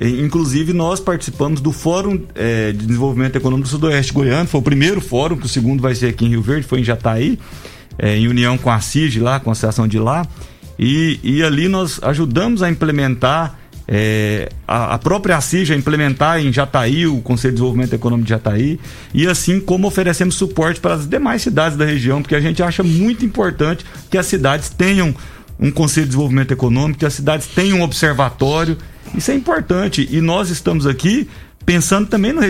Inclusive, 0.00 0.72
nós 0.72 1.00
participamos 1.00 1.60
do 1.60 1.72
Fórum 1.72 2.20
eh, 2.34 2.72
de 2.72 2.86
Desenvolvimento 2.86 3.36
Econômico 3.36 3.66
do 3.66 3.70
Sudoeste 3.70 4.12
Goiano. 4.12 4.46
Foi 4.46 4.60
o 4.60 4.62
primeiro 4.62 5.00
fórum, 5.00 5.36
que 5.36 5.46
o 5.46 5.48
segundo 5.48 5.80
vai 5.80 5.94
ser 5.94 6.08
aqui 6.08 6.26
em 6.26 6.28
Rio 6.28 6.42
Verde, 6.42 6.66
foi 6.66 6.80
em 6.80 6.84
Jataí, 6.84 7.38
eh, 7.98 8.18
em 8.18 8.28
união 8.28 8.58
com 8.58 8.70
a 8.70 8.78
CIG 8.78 9.20
lá, 9.20 9.40
com 9.40 9.50
a 9.50 9.52
Associação 9.52 9.88
de 9.88 9.98
lá. 9.98 10.26
E, 10.78 11.18
e 11.22 11.42
ali 11.42 11.68
nós 11.68 11.98
ajudamos 12.02 12.62
a 12.62 12.68
implementar 12.68 13.58
é, 13.88 14.48
a, 14.66 14.94
a 14.94 14.98
própria 14.98 15.40
CIG 15.40 15.72
a 15.72 15.76
implementar 15.76 16.40
em 16.40 16.52
Jataí, 16.52 17.06
o 17.06 17.20
Conselho 17.20 17.52
de 17.52 17.56
Desenvolvimento 17.56 17.94
Econômico 17.94 18.26
de 18.26 18.30
Jataí, 18.30 18.80
e 19.14 19.26
assim 19.26 19.60
como 19.60 19.86
oferecemos 19.86 20.34
suporte 20.34 20.80
para 20.80 20.94
as 20.94 21.06
demais 21.06 21.42
cidades 21.42 21.78
da 21.78 21.84
região, 21.84 22.20
porque 22.20 22.34
a 22.34 22.40
gente 22.40 22.62
acha 22.62 22.82
muito 22.82 23.24
importante 23.24 23.84
que 24.10 24.18
as 24.18 24.26
cidades 24.26 24.68
tenham 24.70 25.14
um 25.58 25.70
Conselho 25.70 26.06
de 26.06 26.10
Desenvolvimento 26.10 26.52
Econômico, 26.52 26.98
que 27.00 27.06
as 27.06 27.14
cidades 27.14 27.46
tenham 27.46 27.78
um 27.78 27.82
observatório. 27.82 28.76
Isso 29.14 29.30
é 29.30 29.34
importante. 29.34 30.08
E 30.10 30.20
nós 30.20 30.50
estamos 30.50 30.86
aqui 30.86 31.28
pensando 31.64 32.06
também 32.06 32.32
no, 32.32 32.40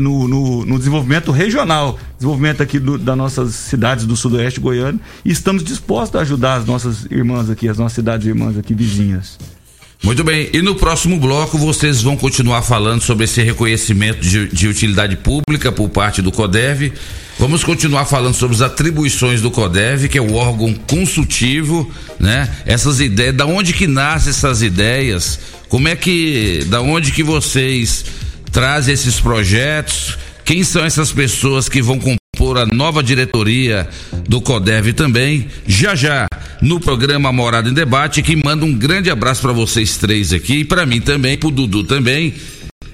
no- 0.00 0.28
no- 0.28 0.64
no 0.66 0.78
desenvolvimento 0.78 1.30
regional, 1.30 1.98
desenvolvimento 2.16 2.60
aqui 2.62 2.78
do- 2.80 2.98
das 2.98 3.16
nossas 3.16 3.54
cidades 3.54 4.04
do 4.04 4.16
sudoeste 4.16 4.58
goiano, 4.58 4.98
e 5.24 5.30
estamos 5.30 5.62
dispostos 5.62 6.18
a 6.18 6.22
ajudar 6.22 6.54
as 6.56 6.66
nossas 6.66 7.04
irmãs 7.10 7.48
aqui, 7.48 7.68
as 7.68 7.78
nossas 7.78 7.94
cidades 7.94 8.26
irmãs 8.26 8.58
aqui 8.58 8.74
vizinhas. 8.74 9.38
Muito 10.02 10.22
bem, 10.24 10.50
e 10.52 10.60
no 10.60 10.74
próximo 10.74 11.18
bloco 11.18 11.56
vocês 11.56 12.02
vão 12.02 12.16
continuar 12.16 12.60
falando 12.62 13.00
sobre 13.00 13.24
esse 13.24 13.40
reconhecimento 13.42 14.20
de, 14.20 14.48
de 14.48 14.66
utilidade 14.68 15.16
pública 15.16 15.70
por 15.72 15.88
parte 15.88 16.20
do 16.20 16.30
CODEV. 16.32 16.92
Vamos 17.38 17.64
continuar 17.64 18.04
falando 18.04 18.34
sobre 18.34 18.54
as 18.56 18.60
atribuições 18.62 19.40
do 19.40 19.50
CODEV, 19.50 20.08
que 20.08 20.18
é 20.18 20.20
o 20.20 20.34
órgão 20.34 20.74
consultivo, 20.74 21.90
né? 22.18 22.48
Essas 22.66 23.00
ideias, 23.00 23.34
da 23.34 23.46
onde 23.46 23.72
que 23.72 23.86
nascem 23.86 24.30
essas 24.30 24.62
ideias? 24.62 25.38
Como 25.68 25.88
é 25.88 25.96
que, 25.96 26.64
da 26.66 26.80
onde 26.80 27.12
que 27.12 27.22
vocês 27.22 28.04
trazem 28.52 28.94
esses 28.94 29.18
projetos? 29.20 30.16
Quem 30.44 30.62
são 30.62 30.84
essas 30.84 31.10
pessoas 31.10 31.68
que 31.68 31.80
vão 31.80 31.98
compor 31.98 32.58
a 32.58 32.66
nova 32.66 33.02
diretoria 33.02 33.88
do 34.28 34.40
CODEV 34.40 34.92
também? 34.92 35.48
Já 35.66 35.94
já, 35.94 36.28
no 36.60 36.78
programa 36.78 37.32
Morada 37.32 37.68
em 37.68 37.72
Debate, 37.72 38.22
que 38.22 38.36
manda 38.36 38.64
um 38.64 38.74
grande 38.74 39.10
abraço 39.10 39.40
para 39.40 39.52
vocês 39.52 39.96
três 39.96 40.32
aqui, 40.32 40.58
e 40.58 40.64
para 40.64 40.84
mim 40.84 41.00
também, 41.00 41.38
pro 41.38 41.50
Dudu 41.50 41.84
também. 41.84 42.34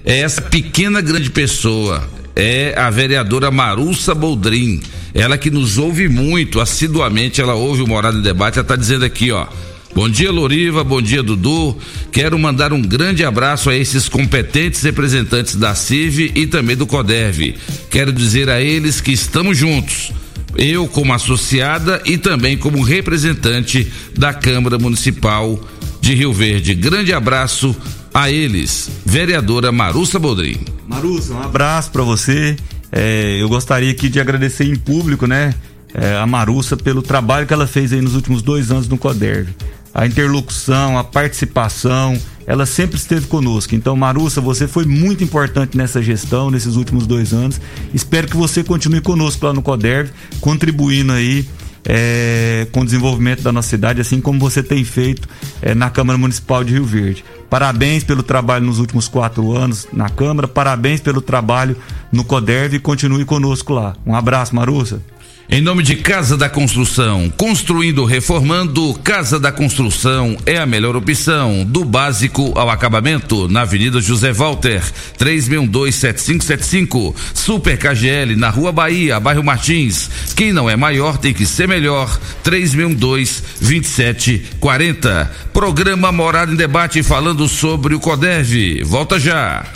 É 0.04 0.20
essa 0.20 0.40
pequena 0.40 1.00
grande 1.00 1.28
pessoa, 1.28 2.08
é 2.34 2.72
a 2.76 2.88
vereadora 2.88 3.50
Marussa 3.50 4.14
Boldrin. 4.14 4.80
Ela 5.12 5.36
que 5.36 5.50
nos 5.50 5.76
ouve 5.76 6.08
muito, 6.08 6.60
assiduamente, 6.60 7.40
ela 7.40 7.54
ouve 7.54 7.82
o 7.82 7.86
Morada 7.86 8.16
em 8.16 8.22
Debate, 8.22 8.58
ela 8.58 8.66
tá 8.66 8.76
dizendo 8.76 9.04
aqui, 9.04 9.32
ó. 9.32 9.46
Bom 9.94 10.08
dia, 10.08 10.30
Loriva. 10.30 10.84
Bom 10.84 11.02
dia, 11.02 11.22
Dudu. 11.22 11.76
Quero 12.12 12.38
mandar 12.38 12.72
um 12.72 12.80
grande 12.80 13.24
abraço 13.24 13.68
a 13.68 13.76
esses 13.76 14.08
competentes 14.08 14.82
representantes 14.82 15.56
da 15.56 15.74
CIV 15.74 16.32
e 16.34 16.46
também 16.46 16.76
do 16.76 16.86
CODEV. 16.86 17.56
Quero 17.90 18.12
dizer 18.12 18.48
a 18.48 18.60
eles 18.60 19.00
que 19.00 19.12
estamos 19.12 19.58
juntos. 19.58 20.12
Eu, 20.56 20.86
como 20.86 21.12
associada 21.12 22.00
e 22.04 22.16
também 22.16 22.56
como 22.56 22.82
representante 22.82 23.90
da 24.16 24.32
Câmara 24.32 24.78
Municipal 24.78 25.60
de 26.00 26.14
Rio 26.14 26.32
Verde. 26.32 26.74
Grande 26.74 27.12
abraço 27.12 27.76
a 28.14 28.30
eles. 28.30 28.90
Vereadora 29.04 29.72
Marussa 29.72 30.18
Bodrim. 30.18 30.58
Marussa, 30.88 31.34
um 31.34 31.42
abraço 31.42 31.90
para 31.90 32.02
você. 32.02 32.56
É, 32.92 33.38
eu 33.40 33.48
gostaria 33.48 33.90
aqui 33.90 34.08
de 34.08 34.20
agradecer 34.20 34.64
em 34.64 34.74
público, 34.74 35.26
né, 35.26 35.54
é, 35.94 36.16
a 36.16 36.26
Marussa 36.26 36.76
pelo 36.76 37.02
trabalho 37.02 37.46
que 37.46 37.52
ela 37.52 37.66
fez 37.66 37.92
aí 37.92 38.00
nos 38.00 38.14
últimos 38.14 38.42
dois 38.42 38.70
anos 38.70 38.88
no 38.88 38.98
CODERV. 38.98 39.54
A 39.94 40.06
interlocução, 40.06 40.96
a 40.96 41.04
participação, 41.04 42.16
ela 42.46 42.66
sempre 42.66 42.96
esteve 42.96 43.26
conosco. 43.26 43.74
Então, 43.74 43.96
Marussa, 43.96 44.40
você 44.40 44.66
foi 44.66 44.84
muito 44.84 45.22
importante 45.22 45.76
nessa 45.76 46.02
gestão, 46.02 46.50
nesses 46.50 46.76
últimos 46.76 47.06
dois 47.06 47.32
anos. 47.32 47.60
Espero 47.92 48.28
que 48.28 48.36
você 48.36 48.62
continue 48.62 49.00
conosco 49.00 49.46
lá 49.46 49.52
no 49.52 49.62
CODERV, 49.62 50.10
contribuindo 50.40 51.12
aí 51.12 51.46
é, 51.84 52.66
com 52.72 52.80
o 52.80 52.84
desenvolvimento 52.84 53.42
da 53.42 53.52
nossa 53.52 53.68
cidade, 53.68 54.00
assim 54.00 54.20
como 54.20 54.38
você 54.38 54.62
tem 54.62 54.84
feito 54.84 55.28
é, 55.62 55.74
na 55.74 55.90
Câmara 55.90 56.18
Municipal 56.18 56.62
de 56.64 56.72
Rio 56.72 56.84
Verde. 56.84 57.24
Parabéns 57.48 58.04
pelo 58.04 58.22
trabalho 58.22 58.64
nos 58.66 58.78
últimos 58.78 59.08
quatro 59.08 59.56
anos 59.56 59.88
na 59.92 60.08
Câmara, 60.08 60.46
parabéns 60.46 61.00
pelo 61.00 61.20
trabalho 61.20 61.76
no 62.12 62.24
CODERV 62.24 62.76
e 62.76 62.80
continue 62.80 63.24
conosco 63.24 63.72
lá. 63.72 63.94
Um 64.06 64.14
abraço, 64.14 64.54
Marussa. 64.54 65.02
Em 65.52 65.60
nome 65.60 65.82
de 65.82 65.96
Casa 65.96 66.36
da 66.36 66.48
Construção, 66.48 67.28
construindo, 67.36 68.04
reformando, 68.04 68.94
Casa 69.02 69.36
da 69.36 69.50
Construção 69.50 70.36
é 70.46 70.56
a 70.56 70.64
melhor 70.64 70.94
opção, 70.94 71.64
do 71.64 71.84
básico 71.84 72.56
ao 72.56 72.70
acabamento, 72.70 73.48
na 73.48 73.62
Avenida 73.62 74.00
José 74.00 74.32
Walter, 74.32 74.80
36127575, 75.18 77.16
Super 77.34 77.76
KGL, 77.76 78.36
na 78.36 78.48
Rua 78.48 78.70
Bahia, 78.70 79.18
bairro 79.18 79.42
Martins. 79.42 80.08
Quem 80.36 80.52
não 80.52 80.70
é 80.70 80.76
maior 80.76 81.18
tem 81.18 81.34
que 81.34 81.44
ser 81.44 81.66
melhor, 81.66 82.16
36122740. 82.44 85.28
Programa 85.52 86.12
Morada 86.12 86.52
em 86.52 86.56
Debate 86.56 87.02
falando 87.02 87.48
sobre 87.48 87.92
o 87.92 87.98
CODEV. 87.98 88.84
Volta 88.84 89.18
já. 89.18 89.66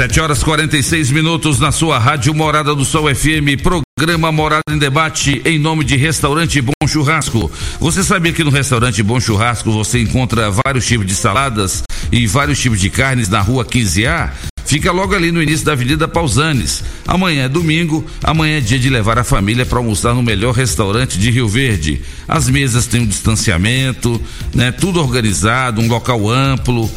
7 0.00 0.18
horas 0.18 0.42
46 0.42 1.10
minutos 1.10 1.58
na 1.58 1.70
sua 1.70 1.98
rádio 1.98 2.32
Morada 2.32 2.74
do 2.74 2.86
Sol 2.86 3.14
FM, 3.14 3.60
programa 3.62 4.32
Morada 4.32 4.62
em 4.70 4.78
Debate, 4.78 5.42
em 5.44 5.58
nome 5.58 5.84
de 5.84 5.94
Restaurante 5.94 6.58
Bom 6.62 6.88
Churrasco. 6.88 7.52
Você 7.78 8.02
sabia 8.02 8.32
que 8.32 8.42
no 8.42 8.48
Restaurante 8.48 9.02
Bom 9.02 9.20
Churrasco 9.20 9.70
você 9.70 10.00
encontra 10.00 10.50
vários 10.64 10.86
tipos 10.86 11.06
de 11.06 11.14
saladas 11.14 11.82
e 12.10 12.26
vários 12.26 12.58
tipos 12.58 12.80
de 12.80 12.88
carnes 12.88 13.28
na 13.28 13.42
rua 13.42 13.62
15A? 13.62 14.30
Fica 14.64 14.90
logo 14.90 15.14
ali 15.14 15.30
no 15.30 15.42
início 15.42 15.66
da 15.66 15.72
Avenida 15.72 16.08
Pausanes. 16.08 16.82
Amanhã 17.06 17.44
é 17.44 17.48
domingo, 17.48 18.02
amanhã 18.22 18.56
é 18.56 18.60
dia 18.62 18.78
de 18.78 18.88
levar 18.88 19.18
a 19.18 19.24
família 19.24 19.66
para 19.66 19.80
almoçar 19.80 20.14
no 20.14 20.22
melhor 20.22 20.54
restaurante 20.54 21.18
de 21.18 21.30
Rio 21.30 21.46
Verde. 21.46 22.00
As 22.26 22.48
mesas 22.48 22.86
têm 22.86 23.02
um 23.02 23.06
distanciamento, 23.06 24.18
né? 24.54 24.72
Tudo 24.72 24.98
organizado, 24.98 25.78
um 25.78 25.88
local 25.88 26.30
amplo 26.30 26.90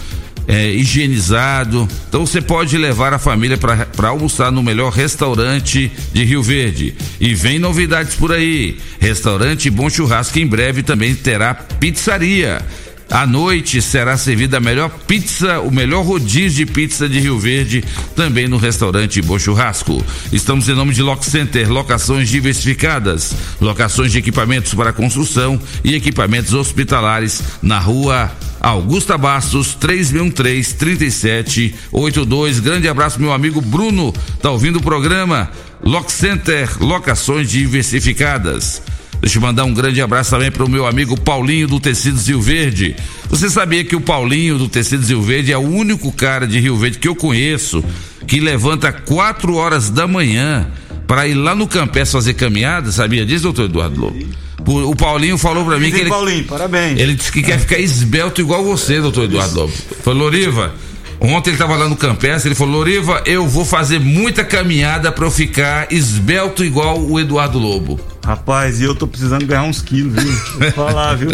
é, 0.47 0.69
higienizado. 0.71 1.87
Então 2.07 2.25
você 2.25 2.41
pode 2.41 2.77
levar 2.77 3.13
a 3.13 3.19
família 3.19 3.57
para 3.57 4.09
almoçar 4.09 4.51
no 4.51 4.63
melhor 4.63 4.91
restaurante 4.91 5.91
de 6.13 6.23
Rio 6.23 6.43
Verde. 6.43 6.95
E 7.19 7.33
vem 7.33 7.59
novidades 7.59 8.15
por 8.15 8.31
aí. 8.31 8.77
Restaurante 8.99 9.69
Bom 9.69 9.89
Churrasco 9.89 10.39
em 10.39 10.47
breve 10.47 10.83
também 10.83 11.15
terá 11.15 11.53
pizzaria. 11.53 12.61
À 13.14 13.28
noite 13.28 13.80
será 13.80 14.18
servida 14.18 14.57
a 14.57 14.59
melhor 14.59 14.89
pizza, 14.89 15.59
o 15.59 15.70
melhor 15.70 16.03
rodízio 16.03 16.66
de 16.66 16.72
pizza 16.72 17.07
de 17.07 17.20
Rio 17.20 17.38
Verde, 17.38 17.84
também 18.16 18.47
no 18.47 18.57
restaurante 18.57 19.22
Bo 19.22 19.38
Churrasco. 19.38 20.03
Estamos 20.32 20.68
em 20.68 20.74
nome 20.74 20.95
de 20.95 21.03
Lock 21.03 21.24
Center, 21.24 21.72
locações 21.72 22.28
diversificadas, 22.28 23.36
locações 23.61 24.11
de 24.11 24.18
equipamentos 24.18 24.74
para 24.74 24.91
construção 24.91 25.61
e 25.84 25.93
equipamentos 25.93 26.55
hospitalares 26.55 27.43
na 27.61 27.78
rua 27.78 28.32
Augusta 28.59 29.16
Bastos, 29.16 29.76
3613 29.76 30.74
3782. 30.74 32.59
Grande 32.61 32.88
abraço, 32.88 33.22
meu 33.22 33.32
amigo 33.32 33.61
Bruno. 33.61 34.11
Tá 34.41 34.49
ouvindo 34.49 34.78
o 34.78 34.82
programa? 34.82 35.51
Lock 35.84 36.11
Center, 36.11 36.68
locações 36.80 37.47
diversificadas. 37.47 38.82
Deixa 39.24 39.38
eu 39.38 39.41
mandar 39.41 39.63
um 39.63 39.74
grande 39.74 40.01
abraço 40.01 40.32
também 40.32 40.51
para 40.51 40.65
o 40.65 40.69
meu 40.69 40.86
amigo 40.86 41.17
Paulinho 41.17 41.65
do 41.65 41.80
Tecidos 41.80 42.28
Rio 42.28 42.41
Verde. 42.41 42.93
Você 43.30 43.49
sabia 43.49 43.82
que 43.82 43.95
o 43.95 44.01
Paulinho 44.01 44.57
do 44.57 44.67
Tecidos 44.67 45.07
Rio 45.07 45.21
Verde 45.21 45.53
é 45.53 45.57
o 45.57 45.61
único 45.61 46.11
cara 46.11 46.45
de 46.45 46.59
Rio 46.59 46.76
Verde 46.76 46.99
que 46.99 47.07
eu 47.07 47.15
conheço 47.15 47.82
que 48.28 48.41
levanta 48.41 48.91
4 48.91 49.55
horas 49.55 49.89
da 49.89 50.05
manhã 50.05 50.67
para 51.07 51.26
ir 51.26 51.36
lá 51.36 51.55
no 51.55 51.65
Campés 51.69 52.11
fazer 52.11 52.34
caminhada? 52.34 52.91
Sabia 52.91 53.26
disso, 53.26 53.43
doutor 53.43 53.63
Eduardo 53.63 54.01
Lobo? 54.01 54.89
O 54.89 54.93
Paulinho 54.93 55.38
falou 55.38 55.63
para 55.63 55.80
mim 55.80 55.89
que 55.89 56.01
ele, 56.01 56.09
Paulinho, 56.09 56.43
parabéns. 56.43 56.99
ele 56.99 57.15
disse 57.15 57.32
que 57.32 57.41
quer 57.41 57.57
ficar 57.59 57.80
esbelto 57.80 58.41
igual 58.41 58.61
você, 58.61 58.99
doutor 58.99 59.24
Eduardo 59.24 59.57
Lobo. 59.57 59.74
Falou, 60.03 60.24
Loriva, 60.24 60.76
ontem 61.21 61.51
ele 61.51 61.55
estava 61.55 61.78
lá 61.78 61.88
no 61.88 61.95
Campestre, 61.95 62.49
ele 62.49 62.55
falou, 62.55 62.76
Loriva, 62.76 63.24
eu 63.26 63.47
vou 63.47 63.63
fazer 63.63 64.01
muita 64.01 64.43
caminhada 64.43 65.13
para 65.13 65.26
eu 65.26 65.32
ficar 65.32 65.88
esbelto 65.93 66.61
igual 66.61 66.99
o 66.99 67.17
Eduardo 67.17 67.57
Lobo. 67.57 68.11
Rapaz, 68.26 68.80
e 68.80 68.84
eu 68.86 68.95
tô 68.95 69.05
precisando 69.05 69.45
ganhar 69.45 69.63
uns 69.63 69.82
quilos, 69.82 70.13
viu? 70.24 70.34
Vou 70.59 70.71
falar, 70.71 71.13
viu? 71.15 71.30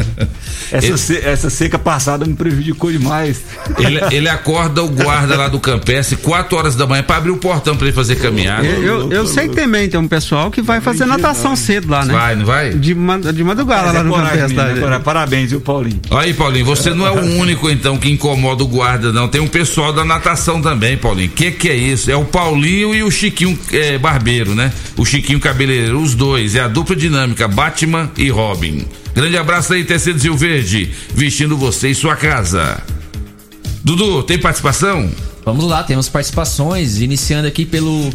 Essa, 0.72 0.88
Ele- 0.88 0.98
se- 0.98 1.18
essa 1.20 1.50
seca 1.50 1.78
passada 1.78 2.26
me 2.26 2.34
prejudicou 2.34 2.92
demais. 2.92 3.42
Ele, 3.78 4.00
ele 4.12 4.28
acorda 4.30 4.84
o 4.84 4.88
guarda 4.90 5.38
lá 5.38 5.48
do 5.48 5.60
Campestre 5.60 6.16
4 6.18 6.58
horas 6.58 6.76
da 6.76 6.88
manhã 6.88 7.04
para 7.04 7.18
abrir 7.18 7.32
o 7.32 7.38
portão 7.38 7.78
para 7.78 7.86
ele 7.88 7.96
fazer 7.96 8.16
caminhada. 8.16 8.66
Eu, 8.66 8.84
eu, 8.84 9.12
eu 9.12 9.28
sei 9.28 9.48
que 9.50 9.56
também 9.56 9.88
tem 9.88 10.00
um 10.00 10.08
pessoal 10.08 10.50
que 10.50 10.62
vai 10.64 10.82
fazer 10.82 11.06
natação 11.06 11.56
cedo 11.56 11.90
lá, 11.90 12.04
né? 12.04 12.14
Vai, 12.14 12.36
não 12.36 12.46
vai? 12.46 12.72
De, 12.72 12.94
de 13.34 13.44
madrugada 13.44 13.84
Mas 13.86 13.94
lá 13.94 14.00
é 14.00 14.04
no 14.04 14.14
Campestre. 14.14 14.56
né? 14.56 15.00
Parabéns, 15.04 15.52
viu, 15.52 15.62
Paulinho? 15.62 16.02
Aí, 16.12 16.34
Paulinho, 16.34 16.66
você 16.66 16.90
não 16.92 17.06
é 17.06 17.12
o 17.12 17.24
único 17.38 17.70
então 17.70 17.98
que 17.98 18.10
incomoda 18.10 18.64
o 18.64 18.68
guarda, 18.68 19.14
não. 19.14 19.28
Tem 19.28 19.40
um 19.42 19.48
pessoal 19.48 19.94
da 19.94 20.04
natação 20.04 20.60
também, 20.62 20.98
Paulinho. 20.98 21.30
Que 21.30 21.52
que 21.52 21.70
é 21.70 21.76
isso? 21.76 22.10
É 22.10 22.16
o 22.16 22.26
Paulinho 22.26 22.96
e 22.96 23.04
o 23.04 23.12
Chiquinho 23.12 23.58
é, 23.72 23.98
Barbeiro, 23.98 24.56
né? 24.56 24.72
O 24.98 25.06
Chiquinho 25.06 25.40
Cabeleireiro, 25.40 26.00
os 26.02 26.16
dois. 26.16 26.56
É 26.56 26.62
a 26.62 26.68
dupla 26.80 26.96
dinâmica, 26.96 27.46
Batman 27.46 28.10
e 28.16 28.30
Robin. 28.30 28.86
Grande 29.14 29.38
abraço 29.38 29.74
aí, 29.74 29.84
Tecidos 29.84 30.24
Rio 30.24 30.38
Verde, 30.38 30.90
vestindo 31.14 31.58
você 31.58 31.90
e 31.90 31.96
sua 31.96 32.16
casa. 32.16 32.82
Dudu, 33.84 34.24
tem 34.24 34.40
participação? 34.40 35.12
Vamos 35.44 35.66
lá, 35.66 35.84
temos 35.84 36.08
participações, 36.08 37.02
iniciando 37.02 37.50
aqui 37.50 37.66
pelo 37.66 38.10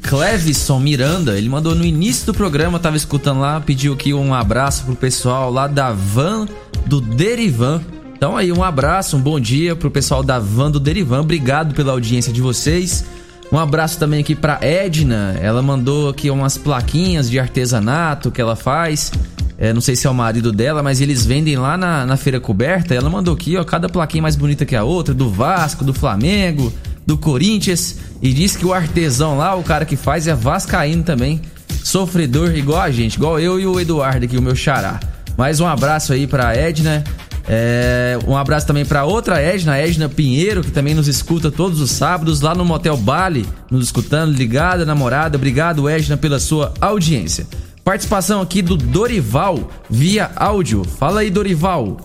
Clevison 0.00 0.80
Miranda. 0.80 1.36
Ele 1.36 1.50
mandou 1.50 1.74
no 1.74 1.84
início 1.84 2.24
do 2.24 2.32
programa, 2.32 2.78
tava 2.78 2.96
escutando 2.96 3.40
lá, 3.40 3.60
pediu 3.60 3.92
aqui 3.92 4.14
um 4.14 4.32
abraço 4.32 4.84
pro 4.84 4.96
pessoal 4.96 5.52
lá 5.52 5.66
da 5.66 5.92
Van 5.92 6.48
do 6.86 7.02
Derivan. 7.02 7.82
Então 8.16 8.38
aí, 8.38 8.50
um 8.50 8.64
abraço, 8.64 9.18
um 9.18 9.20
bom 9.20 9.38
dia 9.38 9.76
pro 9.76 9.90
pessoal 9.90 10.22
da 10.22 10.38
Van 10.38 10.70
do 10.70 10.80
Derivan. 10.80 11.20
Obrigado 11.20 11.74
pela 11.74 11.92
audiência 11.92 12.32
de 12.32 12.40
vocês. 12.40 13.04
Um 13.50 13.58
abraço 13.58 13.98
também 13.98 14.20
aqui 14.20 14.34
pra 14.34 14.58
Edna. 14.60 15.36
Ela 15.40 15.62
mandou 15.62 16.10
aqui 16.10 16.30
umas 16.30 16.58
plaquinhas 16.58 17.30
de 17.30 17.38
artesanato 17.38 18.30
que 18.30 18.40
ela 18.40 18.54
faz. 18.54 19.10
É, 19.56 19.72
não 19.72 19.80
sei 19.80 19.96
se 19.96 20.06
é 20.06 20.10
o 20.10 20.14
marido 20.14 20.52
dela, 20.52 20.82
mas 20.82 21.00
eles 21.00 21.24
vendem 21.24 21.56
lá 21.56 21.76
na, 21.76 22.06
na 22.06 22.16
feira 22.16 22.38
coberta. 22.38 22.94
Ela 22.94 23.08
mandou 23.10 23.34
aqui, 23.34 23.56
ó, 23.56 23.64
cada 23.64 23.88
plaquinha 23.88 24.22
mais 24.22 24.36
bonita 24.36 24.64
que 24.66 24.76
a 24.76 24.84
outra, 24.84 25.14
do 25.14 25.30
Vasco, 25.30 25.82
do 25.82 25.94
Flamengo, 25.94 26.72
do 27.06 27.16
Corinthians. 27.16 27.96
E 28.20 28.32
diz 28.32 28.54
que 28.54 28.66
o 28.66 28.72
artesão 28.72 29.38
lá, 29.38 29.54
o 29.56 29.62
cara 29.62 29.84
que 29.84 29.96
faz, 29.96 30.28
é 30.28 30.34
vascaíno 30.34 31.02
também. 31.02 31.40
Sofredor 31.82 32.54
igual 32.54 32.82
a 32.82 32.90
gente, 32.90 33.14
igual 33.14 33.40
eu 33.40 33.58
e 33.58 33.66
o 33.66 33.80
Eduardo 33.80 34.26
aqui, 34.26 34.36
o 34.36 34.42
meu 34.42 34.54
xará. 34.54 35.00
Mais 35.38 35.58
um 35.58 35.66
abraço 35.66 36.12
aí 36.12 36.26
pra 36.26 36.54
Edna. 36.54 37.02
É, 37.50 38.18
um 38.26 38.36
abraço 38.36 38.66
também 38.66 38.84
pra 38.84 39.06
outra 39.06 39.40
Edna, 39.40 39.78
Edna 39.78 40.06
Pinheiro, 40.06 40.62
que 40.62 40.70
também 40.70 40.94
nos 40.94 41.08
escuta 41.08 41.50
todos 41.50 41.80
os 41.80 41.90
sábados 41.90 42.42
lá 42.42 42.54
no 42.54 42.62
Motel 42.62 42.96
Bali, 42.96 43.46
nos 43.70 43.86
escutando, 43.86 44.36
ligada, 44.36 44.84
namorada. 44.84 45.38
Obrigado, 45.38 45.88
Edna, 45.88 46.18
pela 46.18 46.38
sua 46.38 46.74
audiência. 46.78 47.46
Participação 47.82 48.42
aqui 48.42 48.60
do 48.60 48.76
Dorival 48.76 49.72
via 49.88 50.30
áudio. 50.36 50.84
Fala 50.84 51.20
aí, 51.20 51.30
Dorival. 51.30 51.96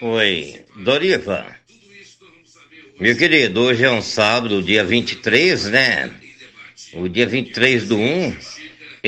Oi, 0.00 0.64
Doriva. 0.82 1.44
Meu 2.98 3.14
querido, 3.14 3.60
hoje 3.60 3.84
é 3.84 3.90
um 3.90 4.00
sábado, 4.00 4.62
dia 4.62 4.82
23, 4.82 5.66
né? 5.66 6.10
O 6.94 7.08
dia 7.08 7.26
23 7.26 7.88
do 7.88 7.98
1. 7.98 8.36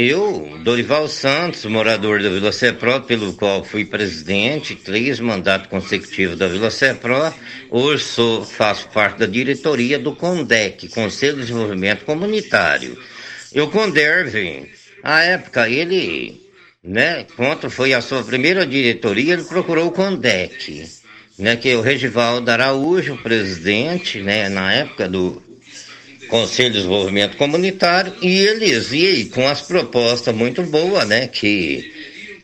Eu, 0.01 0.61
Dorival 0.63 1.09
Santos, 1.09 1.65
morador 1.65 2.23
da 2.23 2.29
Vila 2.29 2.53
Cepró, 2.53 3.01
pelo 3.01 3.33
qual 3.33 3.65
fui 3.65 3.85
presidente, 3.85 4.77
três 4.77 5.19
mandatos 5.19 5.67
consecutivos 5.67 6.39
da 6.39 6.47
Vila 6.47 6.71
Cepró, 6.71 7.35
hoje 7.69 8.05
sou, 8.05 8.45
faço 8.45 8.89
parte 8.91 9.19
da 9.19 9.27
diretoria 9.27 9.99
do 9.99 10.15
CONDEC, 10.15 10.87
Conselho 10.91 11.39
de 11.39 11.41
Desenvolvimento 11.41 12.05
Comunitário. 12.05 12.97
E 13.53 13.61
o 13.61 13.67
CONDERV, 13.67 14.71
à 15.03 15.23
época, 15.25 15.69
ele, 15.69 16.49
né, 16.81 17.27
quando 17.35 17.69
foi 17.69 17.93
a 17.93 18.01
sua 18.01 18.23
primeira 18.23 18.65
diretoria, 18.65 19.33
ele 19.33 19.43
procurou 19.43 19.89
o 19.89 19.93
CONDEC, 19.93 20.89
né, 21.37 21.57
que 21.57 21.71
é 21.71 21.77
o 21.77 21.81
Regivaldo 21.81 22.49
Araújo, 22.49 23.17
presidente, 23.17 24.21
né, 24.21 24.49
na 24.49 24.73
época 24.73 25.09
do 25.09 25.48
Conselho 26.29 26.71
de 26.71 26.77
Desenvolvimento 26.79 27.37
Comunitário, 27.37 28.15
e 28.23 28.39
eles, 28.39 28.93
aí, 28.93 29.25
com 29.27 29.49
as 29.49 29.63
propostas 29.63 30.35
muito 30.35 30.63
boas, 30.63 31.09
né, 31.09 31.27
que, 31.27 31.93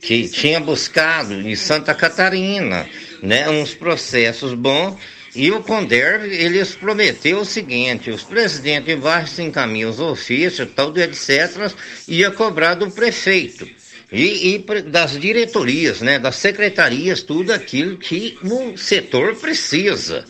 que 0.00 0.28
tinha 0.28 0.58
buscado 0.58 1.34
em 1.34 1.54
Santa 1.54 1.94
Catarina, 1.94 2.88
né, 3.22 3.48
uns 3.48 3.74
processos 3.74 4.54
bons, 4.54 4.96
e 5.34 5.50
o 5.50 5.62
Conderv, 5.62 6.24
eles 6.24 6.76
prometeu 6.76 7.40
o 7.40 7.44
seguinte, 7.44 8.10
os 8.10 8.22
presidentes 8.22 8.94
embaixo 8.94 9.42
encaminham 9.42 9.90
os 9.90 9.98
ofícios, 9.98 10.68
tal, 10.74 10.96
etc., 10.96 11.72
ia 12.06 12.30
cobrar 12.30 12.74
do 12.74 12.90
prefeito. 12.90 13.68
E, 14.12 14.54
e 14.54 14.82
das 14.82 15.18
diretorias, 15.18 16.00
né, 16.00 16.20
das 16.20 16.36
secretarias, 16.36 17.22
tudo 17.22 17.52
aquilo 17.52 17.96
que 17.96 18.38
o 18.44 18.76
setor 18.76 19.34
precisa. 19.34 20.24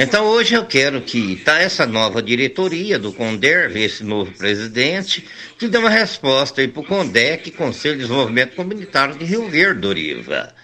Então 0.00 0.26
hoje 0.26 0.54
eu 0.54 0.64
quero 0.64 1.00
que 1.00 1.34
tá 1.34 1.58
essa 1.58 1.84
nova 1.84 2.22
diretoria 2.22 3.00
do 3.00 3.12
Conderv, 3.12 3.76
esse 3.76 4.04
novo 4.04 4.30
presidente, 4.30 5.26
que 5.58 5.66
dê 5.66 5.76
uma 5.76 5.90
resposta 5.90 6.60
aí 6.60 6.68
para 6.68 6.82
o 6.82 6.84
CONDEC, 6.84 7.50
Conselho 7.50 7.96
de 7.96 8.02
Desenvolvimento 8.02 8.54
Comunitário 8.54 9.18
de 9.18 9.24
Rio 9.24 9.48
Verde, 9.48 9.80
Doriva. 9.80 10.54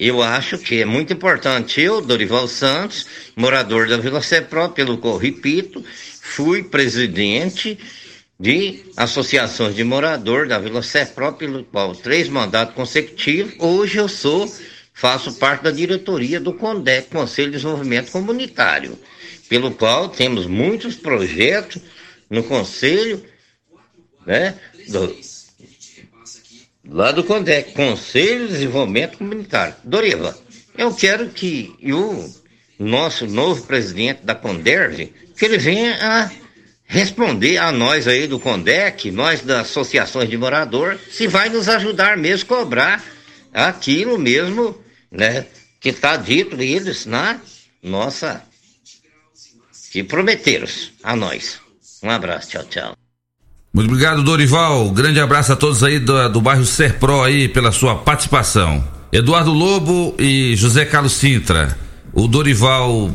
Eu 0.00 0.22
acho 0.22 0.56
que 0.56 0.80
é 0.80 0.86
muito 0.86 1.12
importante. 1.12 1.82
Eu, 1.82 2.00
Dorival 2.00 2.48
Santos, 2.48 3.04
morador 3.36 3.88
da 3.88 3.98
Vila 3.98 4.22
Cepró, 4.22 4.68
pelo 4.68 4.96
qual, 4.96 5.18
repito, 5.18 5.84
fui 6.22 6.62
presidente 6.62 7.78
de 8.40 8.86
associações 8.96 9.74
de 9.76 9.84
morador 9.84 10.48
da 10.48 10.58
Vila 10.58 10.82
Cepró, 10.82 11.32
pelo 11.32 11.62
qual 11.62 11.94
três 11.94 12.26
mandatos 12.30 12.74
consecutivos. 12.74 13.52
Hoje 13.58 13.98
eu 13.98 14.08
sou, 14.08 14.50
faço 14.98 15.32
parte 15.34 15.62
da 15.62 15.70
diretoria 15.70 16.40
do 16.40 16.52
CONDEC, 16.52 17.08
Conselho 17.10 17.52
de 17.52 17.56
Desenvolvimento 17.58 18.10
Comunitário, 18.10 18.98
pelo 19.48 19.70
qual 19.70 20.08
temos 20.08 20.46
muitos 20.46 20.96
projetos 20.96 21.80
no 22.28 22.42
Conselho, 22.42 23.24
né? 24.26 24.56
do- 24.88 25.16
lá 26.90 27.12
do 27.12 27.22
CONDEC, 27.22 27.72
Conselho 27.74 28.46
de 28.48 28.54
Desenvolvimento 28.54 29.18
Comunitário. 29.18 29.76
Doriva, 29.84 30.36
eu 30.76 30.92
quero 30.92 31.28
que 31.28 31.72
o 31.84 32.28
nosso 32.76 33.24
novo 33.26 33.62
presidente 33.66 34.22
da 34.24 34.34
CONDERV, 34.34 35.12
que 35.38 35.44
ele 35.44 35.58
venha 35.58 35.96
a 36.00 36.30
responder 36.86 37.58
a 37.58 37.70
nós 37.70 38.08
aí 38.08 38.26
do 38.26 38.40
CONDEC, 38.40 39.12
nós 39.12 39.42
das 39.42 39.68
associações 39.68 40.28
de 40.28 40.36
morador, 40.36 40.98
se 41.08 41.28
vai 41.28 41.48
nos 41.48 41.68
ajudar 41.68 42.16
mesmo 42.16 42.48
cobrar 42.48 43.04
aquilo 43.52 44.18
mesmo, 44.18 44.76
né, 45.10 45.46
que 45.80 45.90
está 45.90 46.16
dito 46.16 46.60
eles 46.60 47.06
na 47.06 47.40
nossa, 47.82 48.42
que 49.92 50.02
prometeram 50.02 50.66
a 51.02 51.16
nós. 51.16 51.60
Um 52.02 52.10
abraço, 52.10 52.50
tchau, 52.50 52.64
tchau. 52.64 52.96
Muito 53.72 53.90
obrigado, 53.90 54.22
Dorival. 54.22 54.90
Grande 54.90 55.20
abraço 55.20 55.52
a 55.52 55.56
todos 55.56 55.82
aí 55.82 55.98
do, 55.98 56.28
do 56.30 56.40
bairro 56.40 56.64
Serpro 56.64 57.22
aí 57.22 57.48
pela 57.48 57.70
sua 57.70 57.96
participação. 57.96 58.86
Eduardo 59.12 59.52
Lobo 59.52 60.14
e 60.18 60.54
José 60.56 60.84
Carlos 60.84 61.12
Sintra. 61.12 61.76
O 62.12 62.26
Dorival 62.26 63.10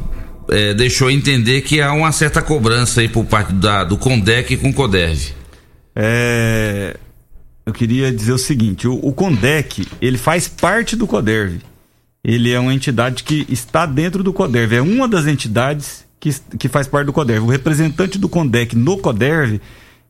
eh, 0.50 0.74
deixou 0.74 1.10
entender 1.10 1.62
que 1.62 1.82
há 1.82 1.92
uma 1.92 2.12
certa 2.12 2.42
cobrança 2.42 3.02
aí 3.02 3.10
por 3.10 3.26
parte 3.26 3.54
da, 3.54 3.84
do 3.84 3.98
Condec 3.98 4.58
com 4.58 4.70
o 4.70 4.74
Codev. 4.74 5.34
É, 5.96 6.98
eu 7.66 7.74
queria 7.74 8.12
dizer 8.12 8.34
o 8.34 8.38
seguinte: 8.38 8.88
o, 8.88 8.94
o 8.94 9.14
Condec 9.14 9.88
ele 10.02 10.18
faz 10.18 10.48
parte 10.48 10.96
do 10.96 11.08
Coderv. 11.08 11.60
Ele 12.24 12.52
é 12.52 12.60
uma 12.60 12.74
entidade 12.74 13.24
que 13.24 13.46
está 13.50 13.86
dentro 13.86 14.24
do 14.24 14.32
CODERV. 14.32 14.76
É 14.76 14.82
uma 14.82 15.08
das 15.08 15.28
entidades 15.28 16.06
que, 16.20 16.34
que 16.58 16.70
faz 16.70 16.88
parte 16.88 17.08
do 17.08 17.14
CODERV. 17.14 17.46
O 17.46 17.50
representante 17.50 18.18
do 18.18 18.30
CONDEC 18.30 18.78
no 18.78 18.98
CODERV 18.98 19.60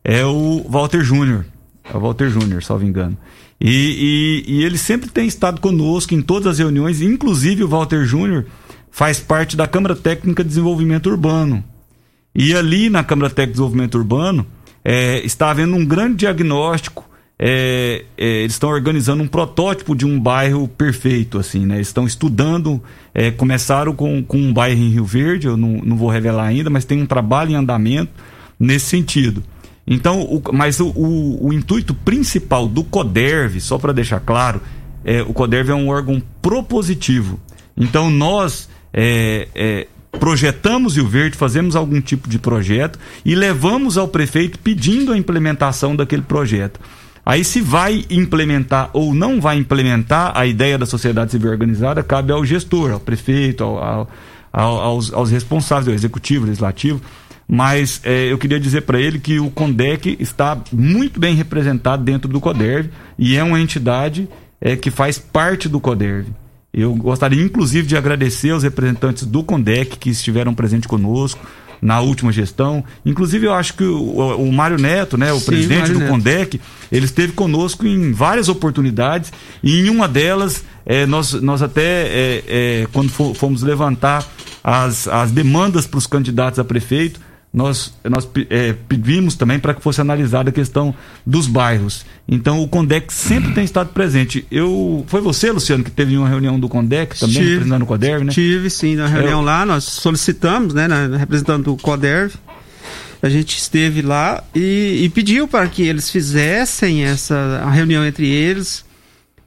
é 0.04 0.24
o 0.24 0.64
Walter 0.68 1.02
Júnior. 1.02 1.44
É 1.82 1.96
o 1.96 2.00
Walter 2.00 2.30
Júnior, 2.30 2.62
salvo 2.62 2.84
engano. 2.84 3.16
E, 3.60 4.44
e, 4.46 4.54
e 4.54 4.64
ele 4.64 4.78
sempre 4.78 5.10
tem 5.10 5.26
estado 5.26 5.60
conosco 5.60 6.14
em 6.14 6.22
todas 6.22 6.46
as 6.46 6.58
reuniões, 6.58 7.02
inclusive 7.02 7.64
o 7.64 7.68
Walter 7.68 8.04
Júnior 8.04 8.46
faz 8.90 9.18
parte 9.18 9.56
da 9.56 9.66
Câmara 9.66 9.96
Técnica 9.96 10.44
de 10.44 10.50
Desenvolvimento 10.50 11.10
Urbano. 11.10 11.64
E 12.32 12.54
ali 12.54 12.88
na 12.88 13.02
Câmara 13.02 13.28
Técnica 13.28 13.46
de 13.46 13.52
Desenvolvimento 13.52 13.94
Urbano 13.96 14.46
é, 14.84 15.18
está 15.24 15.50
havendo 15.50 15.74
um 15.74 15.84
grande 15.84 16.16
diagnóstico. 16.16 17.08
É, 17.38 18.04
é, 18.16 18.26
eles 18.42 18.52
estão 18.52 18.70
organizando 18.70 19.22
um 19.22 19.26
protótipo 19.26 19.94
de 19.94 20.06
um 20.06 20.20
bairro 20.20 20.68
perfeito, 20.68 21.38
assim, 21.38 21.66
né? 21.66 21.76
Eles 21.76 21.88
estão 21.88 22.06
estudando, 22.06 22.82
é, 23.12 23.30
começaram 23.30 23.94
com, 23.94 24.22
com 24.22 24.38
um 24.38 24.52
bairro 24.52 24.80
em 24.80 24.90
Rio 24.90 25.04
Verde, 25.04 25.48
eu 25.48 25.56
não, 25.56 25.80
não 25.84 25.96
vou 25.96 26.08
revelar 26.08 26.46
ainda, 26.46 26.70
mas 26.70 26.84
tem 26.84 27.02
um 27.02 27.06
trabalho 27.06 27.50
em 27.50 27.54
andamento 27.56 28.12
nesse 28.58 28.86
sentido. 28.86 29.42
Então, 29.86 30.22
o, 30.22 30.42
mas 30.52 30.80
o, 30.80 30.88
o, 30.88 31.48
o, 31.48 31.52
intuito 31.52 31.92
principal 31.92 32.66
do 32.68 32.84
CODERV, 32.84 33.60
só 33.60 33.78
para 33.78 33.92
deixar 33.92 34.20
claro, 34.20 34.60
é, 35.04 35.20
o 35.22 35.34
CODERV 35.34 35.72
é 35.72 35.74
um 35.74 35.88
órgão 35.88 36.22
propositivo. 36.40 37.38
Então, 37.76 38.10
nós 38.10 38.68
é, 38.92 39.48
é, 39.54 39.86
projetamos 40.18 40.96
Rio 40.96 41.06
Verde, 41.06 41.36
fazemos 41.36 41.76
algum 41.76 42.00
tipo 42.00 42.28
de 42.28 42.38
projeto 42.38 42.98
e 43.24 43.34
levamos 43.34 43.98
ao 43.98 44.08
prefeito 44.08 44.58
pedindo 44.58 45.12
a 45.12 45.18
implementação 45.18 45.94
daquele 45.94 46.22
projeto. 46.22 46.80
Aí, 47.26 47.42
se 47.42 47.60
vai 47.60 48.04
implementar 48.10 48.90
ou 48.92 49.14
não 49.14 49.40
vai 49.40 49.56
implementar 49.56 50.32
a 50.34 50.44
ideia 50.44 50.76
da 50.76 50.84
sociedade 50.84 51.30
civil 51.30 51.50
organizada, 51.50 52.02
cabe 52.02 52.32
ao 52.32 52.44
gestor, 52.44 52.92
ao 52.92 53.00
prefeito, 53.00 53.64
ao, 53.64 54.08
ao, 54.52 54.80
aos, 54.80 55.12
aos, 55.12 55.30
responsáveis, 55.30 55.88
ao 55.88 55.94
executivo, 55.94 56.44
legislativo. 56.44 57.00
Mas 57.48 58.00
é, 58.04 58.30
eu 58.30 58.38
queria 58.38 58.60
dizer 58.60 58.82
para 58.82 59.00
ele 59.00 59.18
que 59.18 59.38
o 59.38 59.50
CONDEC 59.50 60.16
está 60.20 60.58
muito 60.72 61.18
bem 61.18 61.34
representado 61.34 62.02
dentro 62.02 62.28
do 62.28 62.40
CODERV 62.40 62.90
e 63.18 63.36
é 63.36 63.42
uma 63.42 63.60
entidade 63.60 64.28
é, 64.60 64.76
que 64.76 64.90
faz 64.90 65.18
parte 65.18 65.68
do 65.68 65.80
CODERV. 65.80 66.28
Eu 66.72 66.94
gostaria, 66.94 67.42
inclusive, 67.42 67.86
de 67.86 67.96
agradecer 67.96 68.50
aos 68.50 68.62
representantes 68.62 69.24
do 69.24 69.44
CONDEC 69.44 69.96
que 69.96 70.10
estiveram 70.10 70.54
presentes 70.54 70.86
conosco 70.86 71.40
na 71.84 72.00
última 72.00 72.32
gestão. 72.32 72.82
Inclusive, 73.04 73.46
eu 73.46 73.52
acho 73.52 73.74
que 73.74 73.84
o, 73.84 74.36
o 74.38 74.50
Mário 74.50 74.78
Neto, 74.78 75.18
né, 75.18 75.34
o 75.34 75.38
Sim, 75.38 75.44
presidente 75.44 75.80
Mário 75.80 75.92
do 75.92 76.00
Neto. 76.00 76.10
CONDEC, 76.12 76.60
ele 76.90 77.04
esteve 77.04 77.32
conosco 77.34 77.86
em 77.86 78.10
várias 78.10 78.48
oportunidades 78.48 79.30
e 79.62 79.80
em 79.80 79.90
uma 79.90 80.08
delas, 80.08 80.64
é, 80.86 81.04
nós, 81.04 81.34
nós 81.34 81.60
até, 81.60 81.82
é, 81.82 82.44
é, 82.46 82.86
quando 82.90 83.10
fomos 83.10 83.62
levantar 83.62 84.26
as, 84.62 85.06
as 85.06 85.30
demandas 85.30 85.86
para 85.86 85.98
os 85.98 86.06
candidatos 86.06 86.58
a 86.58 86.64
prefeito, 86.64 87.20
nós, 87.54 87.94
nós 88.02 88.28
é, 88.50 88.74
pedimos 88.88 89.36
também 89.36 89.60
para 89.60 89.72
que 89.72 89.80
fosse 89.80 90.00
analisada 90.00 90.50
a 90.50 90.52
questão 90.52 90.92
dos 91.24 91.46
bairros. 91.46 92.04
Então 92.26 92.60
o 92.60 92.66
Condec 92.66 93.12
sempre 93.12 93.52
tem 93.52 93.62
estado 93.62 93.90
presente. 93.90 94.44
Eu 94.50 95.04
Foi 95.06 95.20
você, 95.20 95.52
Luciano, 95.52 95.84
que 95.84 95.90
teve 95.90 96.16
uma 96.16 96.28
reunião 96.28 96.58
do 96.58 96.68
Condec 96.68 97.16
também, 97.16 97.36
tive, 97.36 97.50
representando 97.50 97.82
o 97.82 97.86
CODERV, 97.86 98.24
né? 98.24 98.32
Tive, 98.32 98.68
sim, 98.68 98.96
na 98.96 99.06
reunião 99.06 99.40
é, 99.40 99.44
lá, 99.44 99.64
nós 99.64 99.84
solicitamos, 99.84 100.74
né, 100.74 100.88
na, 100.88 101.16
representando 101.16 101.72
o 101.72 101.76
CODERV. 101.76 102.34
A 103.22 103.28
gente 103.28 103.56
esteve 103.56 104.02
lá 104.02 104.42
e, 104.52 105.02
e 105.04 105.08
pediu 105.08 105.46
para 105.46 105.66
que 105.68 105.82
eles 105.82 106.10
fizessem 106.10 107.04
essa 107.04 107.62
a 107.64 107.70
reunião 107.70 108.04
entre 108.04 108.26
eles 108.28 108.83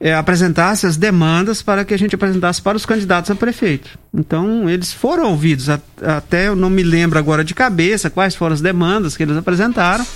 é, 0.00 0.14
apresentasse 0.14 0.86
as 0.86 0.96
demandas 0.96 1.60
para 1.60 1.84
que 1.84 1.92
a 1.92 1.98
gente 1.98 2.14
apresentasse 2.14 2.62
para 2.62 2.76
os 2.76 2.86
candidatos 2.86 3.30
a 3.30 3.34
prefeito. 3.34 3.98
Então, 4.14 4.68
eles 4.70 4.92
foram 4.92 5.30
ouvidos, 5.30 5.68
a, 5.68 5.80
até 6.02 6.48
eu 6.48 6.56
não 6.56 6.70
me 6.70 6.82
lembro 6.82 7.18
agora 7.18 7.42
de 7.42 7.54
cabeça 7.54 8.08
quais 8.08 8.34
foram 8.34 8.54
as 8.54 8.60
demandas 8.60 9.16
que 9.16 9.22
eles 9.22 9.36
apresentaram, 9.36 10.06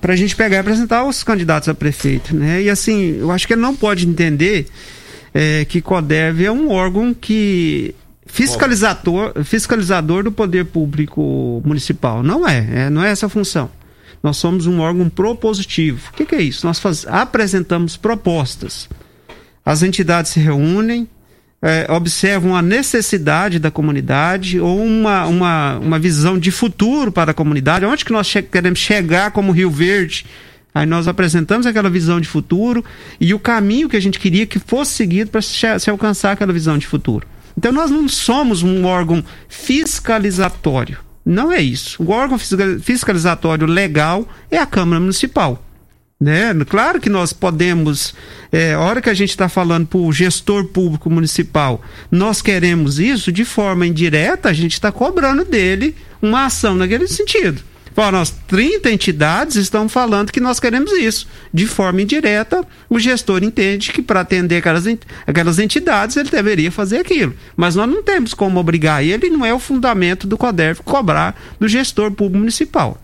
para 0.00 0.14
a 0.14 0.16
gente 0.16 0.34
pegar 0.34 0.56
e 0.56 0.60
apresentar 0.60 1.04
os 1.04 1.22
candidatos 1.22 1.68
a 1.68 1.74
prefeito. 1.74 2.34
Né? 2.34 2.62
E 2.62 2.70
assim, 2.70 3.18
eu 3.20 3.30
acho 3.30 3.46
que 3.46 3.52
ele 3.52 3.62
não 3.62 3.76
pode 3.76 4.06
entender 4.08 4.66
é, 5.32 5.64
que 5.64 5.80
CODERV 5.80 6.44
é 6.46 6.52
um 6.52 6.70
órgão 6.70 7.14
que 7.14 7.94
fiscalizador, 8.26 9.32
fiscalizador 9.44 10.24
do 10.24 10.32
poder 10.32 10.64
público 10.64 11.62
municipal. 11.64 12.22
Não 12.22 12.48
é, 12.48 12.86
é 12.86 12.90
não 12.90 13.04
é 13.04 13.10
essa 13.10 13.26
a 13.26 13.28
função. 13.28 13.70
Nós 14.22 14.36
somos 14.36 14.66
um 14.66 14.80
órgão 14.80 15.08
propositivo. 15.08 16.10
O 16.12 16.16
que, 16.16 16.26
que 16.26 16.34
é 16.34 16.42
isso? 16.42 16.66
Nós 16.66 16.78
faz, 16.78 17.06
apresentamos 17.06 17.96
propostas. 17.96 18.88
As 19.64 19.82
entidades 19.82 20.32
se 20.32 20.40
reúnem, 20.40 21.08
é, 21.60 21.86
observam 21.90 22.54
a 22.54 22.62
necessidade 22.62 23.58
da 23.58 23.70
comunidade 23.70 24.60
ou 24.60 24.80
uma, 24.80 25.26
uma, 25.26 25.78
uma 25.78 25.98
visão 25.98 26.38
de 26.38 26.50
futuro 26.50 27.10
para 27.10 27.30
a 27.30 27.34
comunidade, 27.34 27.84
onde 27.84 28.04
que 28.04 28.12
nós 28.12 28.26
che 28.26 28.42
queremos 28.42 28.78
chegar 28.78 29.30
como 29.30 29.52
Rio 29.52 29.70
Verde. 29.70 30.26
Aí 30.74 30.84
nós 30.84 31.08
apresentamos 31.08 31.66
aquela 31.66 31.88
visão 31.88 32.20
de 32.20 32.28
futuro 32.28 32.84
e 33.18 33.32
o 33.32 33.38
caminho 33.38 33.88
que 33.88 33.96
a 33.96 34.00
gente 34.00 34.18
queria 34.18 34.46
que 34.46 34.58
fosse 34.58 34.92
seguido 34.92 35.30
para 35.30 35.40
se, 35.40 35.78
se 35.80 35.90
alcançar 35.90 36.32
aquela 36.32 36.52
visão 36.52 36.76
de 36.76 36.86
futuro. 36.86 37.26
Então 37.56 37.72
nós 37.72 37.90
não 37.90 38.06
somos 38.06 38.62
um 38.62 38.84
órgão 38.84 39.24
fiscalizatório. 39.48 41.05
Não 41.26 41.50
é 41.52 41.60
isso. 41.60 42.00
O 42.00 42.10
órgão 42.12 42.38
fiscalizatório 42.38 43.66
legal 43.66 44.28
é 44.48 44.58
a 44.58 44.64
Câmara 44.64 45.00
Municipal. 45.00 45.60
Né? 46.20 46.54
Claro 46.68 47.00
que 47.00 47.10
nós 47.10 47.32
podemos, 47.32 48.14
é, 48.52 48.74
a 48.74 48.80
hora 48.80 49.02
que 49.02 49.10
a 49.10 49.14
gente 49.14 49.30
está 49.30 49.48
falando 49.48 49.88
para 49.88 49.98
o 49.98 50.12
gestor 50.12 50.66
público 50.66 51.10
municipal, 51.10 51.82
nós 52.10 52.40
queremos 52.40 53.00
isso, 53.00 53.32
de 53.32 53.44
forma 53.44 53.86
indireta, 53.86 54.48
a 54.48 54.52
gente 54.52 54.74
está 54.74 54.92
cobrando 54.92 55.44
dele 55.44 55.96
uma 56.22 56.46
ação 56.46 56.76
naquele 56.76 57.08
sentido. 57.08 57.60
Bom, 57.96 58.10
nós 58.10 58.30
30 58.46 58.90
entidades 58.90 59.56
estão 59.56 59.88
falando 59.88 60.30
que 60.30 60.38
nós 60.38 60.60
queremos 60.60 60.92
isso. 60.92 61.26
De 61.52 61.66
forma 61.66 62.02
indireta, 62.02 62.62
o 62.90 62.98
gestor 62.98 63.42
entende 63.42 63.90
que 63.90 64.02
para 64.02 64.20
atender 64.20 64.58
aquelas, 64.58 64.84
aquelas 65.26 65.58
entidades 65.58 66.14
ele 66.18 66.28
deveria 66.28 66.70
fazer 66.70 66.98
aquilo. 66.98 67.34
Mas 67.56 67.74
nós 67.74 67.88
não 67.88 68.02
temos 68.02 68.34
como 68.34 68.60
obrigar 68.60 69.02
ele, 69.02 69.30
não 69.30 69.46
é 69.46 69.54
o 69.54 69.58
fundamento 69.58 70.26
do 70.26 70.36
CODERF 70.36 70.82
cobrar 70.82 71.34
do 71.58 71.66
gestor 71.66 72.10
público 72.10 72.38
municipal. 72.38 73.00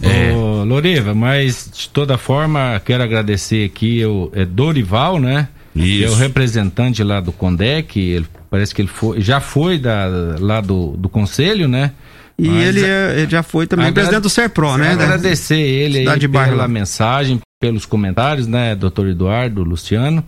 É. 0.00 0.32
Ô, 0.32 0.62
Loriva, 0.62 1.12
mas 1.12 1.68
de 1.74 1.88
toda 1.88 2.16
forma, 2.16 2.80
quero 2.84 3.02
agradecer 3.02 3.66
aqui 3.66 4.04
o 4.04 4.30
é 4.32 4.44
Dorival, 4.44 5.18
né? 5.18 5.48
Isso. 5.74 6.04
É 6.04 6.10
o 6.10 6.14
representante 6.14 7.02
lá 7.02 7.20
do 7.20 7.32
Condec, 7.32 7.98
ele, 7.98 8.26
parece 8.48 8.72
que 8.72 8.82
ele 8.82 8.88
foi, 8.88 9.20
já 9.20 9.40
foi 9.40 9.76
da, 9.76 10.36
lá 10.38 10.60
do, 10.60 10.96
do 10.96 11.08
conselho, 11.08 11.66
né? 11.66 11.92
E 12.40 12.62
ele, 12.62 12.84
é, 12.84 13.20
ele, 13.20 13.30
já 13.30 13.42
foi 13.42 13.66
também 13.66 13.86
agrade... 13.86 13.94
presidente 14.06 14.22
do 14.22 14.30
Serpro, 14.30 14.76
né? 14.76 14.92
Agradecer 14.92 15.60
ele 15.60 16.08
aí 16.08 16.28
pela 16.28 16.66
mensagem, 16.66 17.40
pelos 17.60 17.84
comentários, 17.84 18.46
né, 18.46 18.74
doutor 18.74 19.08
Eduardo, 19.08 19.62
Luciano. 19.62 20.24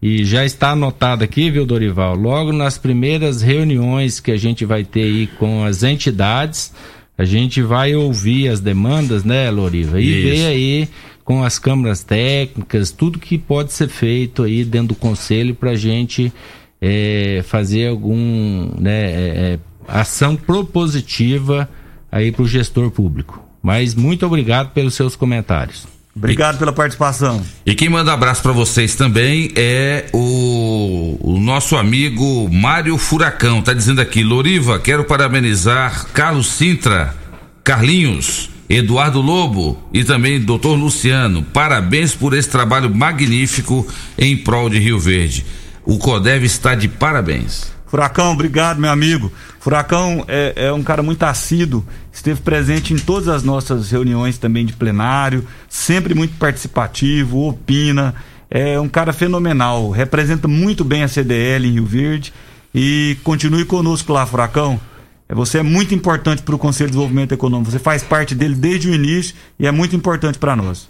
E 0.00 0.24
já 0.24 0.44
está 0.44 0.70
anotado 0.70 1.24
aqui, 1.24 1.50
viu, 1.50 1.66
Dorival? 1.66 2.14
Logo 2.14 2.52
nas 2.52 2.78
primeiras 2.78 3.42
reuniões 3.42 4.20
que 4.20 4.30
a 4.30 4.36
gente 4.36 4.64
vai 4.64 4.84
ter 4.84 5.02
aí 5.02 5.26
com 5.26 5.64
as 5.64 5.82
entidades, 5.82 6.72
a 7.16 7.24
gente 7.24 7.60
vai 7.60 7.96
ouvir 7.96 8.48
as 8.48 8.60
demandas, 8.60 9.24
né, 9.24 9.50
Loriva? 9.50 10.00
E 10.00 10.04
Isso. 10.04 10.28
ver 10.28 10.46
aí 10.46 10.88
com 11.24 11.42
as 11.42 11.58
câmaras 11.58 12.04
técnicas, 12.04 12.92
tudo 12.92 13.18
que 13.18 13.36
pode 13.36 13.72
ser 13.72 13.88
feito 13.88 14.44
aí 14.44 14.64
dentro 14.64 14.88
do 14.88 14.94
conselho 14.94 15.54
para 15.54 15.72
a 15.72 15.76
gente 15.76 16.32
é, 16.80 17.42
fazer 17.44 17.88
algum, 17.88 18.70
né, 18.78 19.10
é, 19.10 19.52
é 19.54 19.58
ação 19.88 20.36
propositiva 20.36 21.68
aí 22.10 22.30
para 22.30 22.42
o 22.42 22.48
gestor 22.48 22.90
público. 22.90 23.42
Mas 23.62 23.94
muito 23.94 24.24
obrigado 24.26 24.70
pelos 24.70 24.94
seus 24.94 25.16
comentários. 25.16 25.86
Obrigado 26.14 26.56
e, 26.56 26.58
pela 26.58 26.72
participação. 26.72 27.42
E 27.64 27.74
quem 27.74 27.88
manda 27.88 28.12
abraço 28.12 28.42
para 28.42 28.52
vocês 28.52 28.94
também 28.94 29.52
é 29.54 30.06
o, 30.12 31.16
o, 31.20 31.40
nosso 31.40 31.76
amigo 31.76 32.48
Mário 32.52 32.98
Furacão. 32.98 33.62
Tá 33.62 33.72
dizendo 33.72 34.00
aqui, 34.00 34.22
Loriva, 34.22 34.78
quero 34.78 35.04
parabenizar 35.04 36.06
Carlos 36.12 36.48
Sintra, 36.48 37.14
Carlinhos, 37.62 38.50
Eduardo 38.68 39.20
Lobo 39.20 39.78
e 39.92 40.02
também 40.02 40.40
Dr. 40.40 40.76
Luciano. 40.76 41.42
Parabéns 41.42 42.14
por 42.14 42.34
esse 42.34 42.48
trabalho 42.48 42.94
magnífico 42.94 43.86
em 44.18 44.36
prol 44.36 44.68
de 44.68 44.78
Rio 44.78 44.98
Verde. 44.98 45.46
O 45.84 45.98
CODEV 45.98 46.44
está 46.44 46.74
de 46.74 46.88
parabéns. 46.88 47.72
Furacão, 47.86 48.32
obrigado, 48.32 48.78
meu 48.78 48.90
amigo. 48.90 49.32
Furacão 49.68 50.24
é, 50.28 50.54
é, 50.56 50.72
um 50.72 50.82
cara 50.82 51.02
muito 51.02 51.22
assíduo, 51.24 51.84
esteve 52.10 52.40
presente 52.40 52.94
em 52.94 52.96
todas 52.96 53.28
as 53.28 53.42
nossas 53.42 53.90
reuniões 53.90 54.38
também 54.38 54.64
de 54.64 54.72
plenário, 54.72 55.46
sempre 55.68 56.14
muito 56.14 56.38
participativo, 56.38 57.46
opina. 57.46 58.14
É 58.50 58.80
um 58.80 58.88
cara 58.88 59.12
fenomenal, 59.12 59.90
representa 59.90 60.48
muito 60.48 60.82
bem 60.86 61.02
a 61.02 61.08
CDL 61.08 61.68
em 61.68 61.72
Rio 61.72 61.84
Verde 61.84 62.32
e 62.74 63.18
continue 63.22 63.66
conosco 63.66 64.10
lá, 64.10 64.24
Furacão. 64.24 64.80
É, 65.28 65.34
você 65.34 65.58
é 65.58 65.62
muito 65.62 65.94
importante 65.94 66.40
para 66.40 66.54
o 66.54 66.58
Conselho 66.58 66.88
de 66.88 66.92
Desenvolvimento 66.92 67.32
Econômico, 67.32 67.70
você 67.70 67.78
faz 67.78 68.02
parte 68.02 68.34
dele 68.34 68.54
desde 68.54 68.88
o 68.88 68.94
início 68.94 69.34
e 69.58 69.66
é 69.66 69.70
muito 69.70 69.94
importante 69.94 70.38
para 70.38 70.56
nós. 70.56 70.88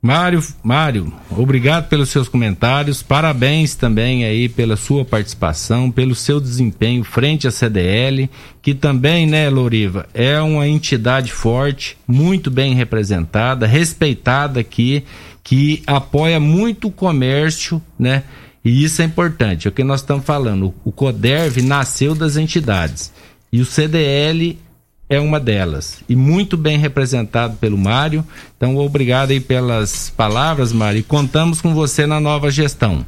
Mário, 0.00 0.40
Mário, 0.62 1.12
obrigado 1.28 1.88
pelos 1.88 2.10
seus 2.10 2.28
comentários, 2.28 3.02
parabéns 3.02 3.74
também 3.74 4.24
aí 4.24 4.48
pela 4.48 4.76
sua 4.76 5.04
participação, 5.04 5.90
pelo 5.90 6.14
seu 6.14 6.38
desempenho 6.38 7.02
frente 7.02 7.48
à 7.48 7.50
CDL, 7.50 8.30
que 8.62 8.74
também, 8.74 9.26
né, 9.26 9.50
Loriva, 9.50 10.06
é 10.14 10.40
uma 10.40 10.68
entidade 10.68 11.32
forte, 11.32 11.98
muito 12.06 12.48
bem 12.48 12.74
representada, 12.74 13.66
respeitada 13.66 14.60
aqui, 14.60 15.02
que 15.42 15.82
apoia 15.84 16.38
muito 16.38 16.86
o 16.86 16.92
comércio, 16.92 17.82
né? 17.98 18.22
E 18.64 18.84
isso 18.84 19.02
é 19.02 19.04
importante, 19.04 19.66
é 19.66 19.70
o 19.70 19.72
que 19.72 19.82
nós 19.82 20.00
estamos 20.00 20.24
falando. 20.24 20.72
O 20.84 20.92
CODERV 20.92 21.62
nasceu 21.62 22.14
das 22.14 22.36
entidades 22.36 23.12
e 23.52 23.60
o 23.60 23.64
CDL 23.64 24.58
é 25.08 25.18
uma 25.18 25.40
delas 25.40 26.00
e 26.08 26.14
muito 26.14 26.56
bem 26.56 26.78
representado 26.78 27.56
pelo 27.56 27.78
Mário. 27.78 28.24
Então, 28.56 28.76
obrigado 28.76 29.30
aí 29.30 29.40
pelas 29.40 30.10
palavras, 30.10 30.72
Mário. 30.72 31.00
E 31.00 31.02
contamos 31.02 31.60
com 31.60 31.74
você 31.74 32.06
na 32.06 32.20
nova 32.20 32.50
gestão. 32.50 33.06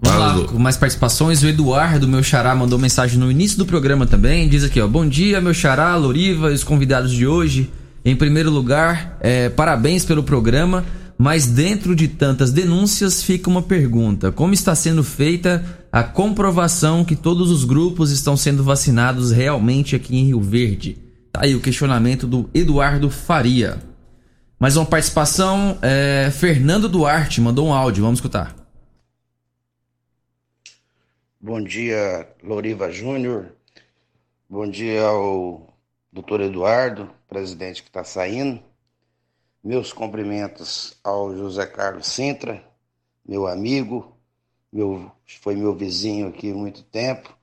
Vamos 0.00 0.18
lá, 0.18 0.48
com 0.48 0.58
mais 0.58 0.76
participações. 0.76 1.42
O 1.42 1.48
Eduardo, 1.48 2.06
meu 2.06 2.22
xará, 2.22 2.54
mandou 2.54 2.78
mensagem 2.78 3.18
no 3.18 3.30
início 3.30 3.56
do 3.56 3.64
programa 3.64 4.06
também. 4.06 4.48
Diz 4.48 4.64
aqui, 4.64 4.80
ó. 4.80 4.86
Bom 4.86 5.06
dia, 5.08 5.40
meu 5.40 5.54
xará, 5.54 5.96
Loriva 5.96 6.50
e 6.50 6.54
os 6.54 6.64
convidados 6.64 7.12
de 7.12 7.26
hoje. 7.26 7.70
Em 8.04 8.14
primeiro 8.14 8.50
lugar, 8.50 9.16
é, 9.20 9.48
parabéns 9.48 10.04
pelo 10.04 10.22
programa. 10.22 10.84
Mas 11.16 11.46
dentro 11.46 11.94
de 11.94 12.08
tantas 12.08 12.52
denúncias 12.52 13.22
fica 13.22 13.48
uma 13.48 13.62
pergunta: 13.62 14.32
como 14.32 14.52
está 14.52 14.74
sendo 14.74 15.04
feita 15.04 15.64
a 15.92 16.02
comprovação 16.02 17.04
que 17.04 17.14
todos 17.14 17.50
os 17.50 17.64
grupos 17.64 18.10
estão 18.10 18.36
sendo 18.36 18.64
vacinados 18.64 19.30
realmente 19.30 19.94
aqui 19.94 20.16
em 20.16 20.26
Rio 20.26 20.40
Verde? 20.40 20.98
Tá 21.32 21.40
aí 21.42 21.54
o 21.54 21.60
questionamento 21.60 22.26
do 22.26 22.50
Eduardo 22.52 23.10
Faria. 23.10 23.80
Mais 24.58 24.76
uma 24.76 24.86
participação, 24.86 25.78
é, 25.82 26.30
Fernando 26.30 26.88
Duarte 26.88 27.40
mandou 27.40 27.66
um 27.66 27.72
áudio, 27.72 28.02
vamos 28.02 28.18
escutar. 28.18 28.54
Bom 31.40 31.62
dia, 31.62 32.28
Loriva 32.42 32.90
Júnior. 32.90 33.52
Bom 34.48 34.68
dia 34.68 35.02
ao 35.02 35.76
doutor 36.12 36.40
Eduardo, 36.40 37.10
presidente 37.28 37.82
que 37.82 37.88
está 37.88 38.02
saindo. 38.04 38.62
Meus 39.64 39.94
cumprimentos 39.94 40.94
ao 41.02 41.34
José 41.34 41.64
Carlos 41.64 42.06
Sintra, 42.06 42.62
meu 43.26 43.46
amigo, 43.46 44.14
meu, 44.70 45.10
foi 45.40 45.56
meu 45.56 45.74
vizinho 45.74 46.28
aqui 46.28 46.50
há 46.50 46.54
muito 46.54 46.82
tempo. 46.82 47.34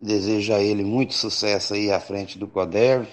Desejo 0.00 0.54
a 0.54 0.62
ele 0.62 0.82
muito 0.82 1.12
sucesso 1.12 1.74
aí 1.74 1.92
à 1.92 2.00
frente 2.00 2.38
do 2.38 2.48
CODERV. 2.48 3.06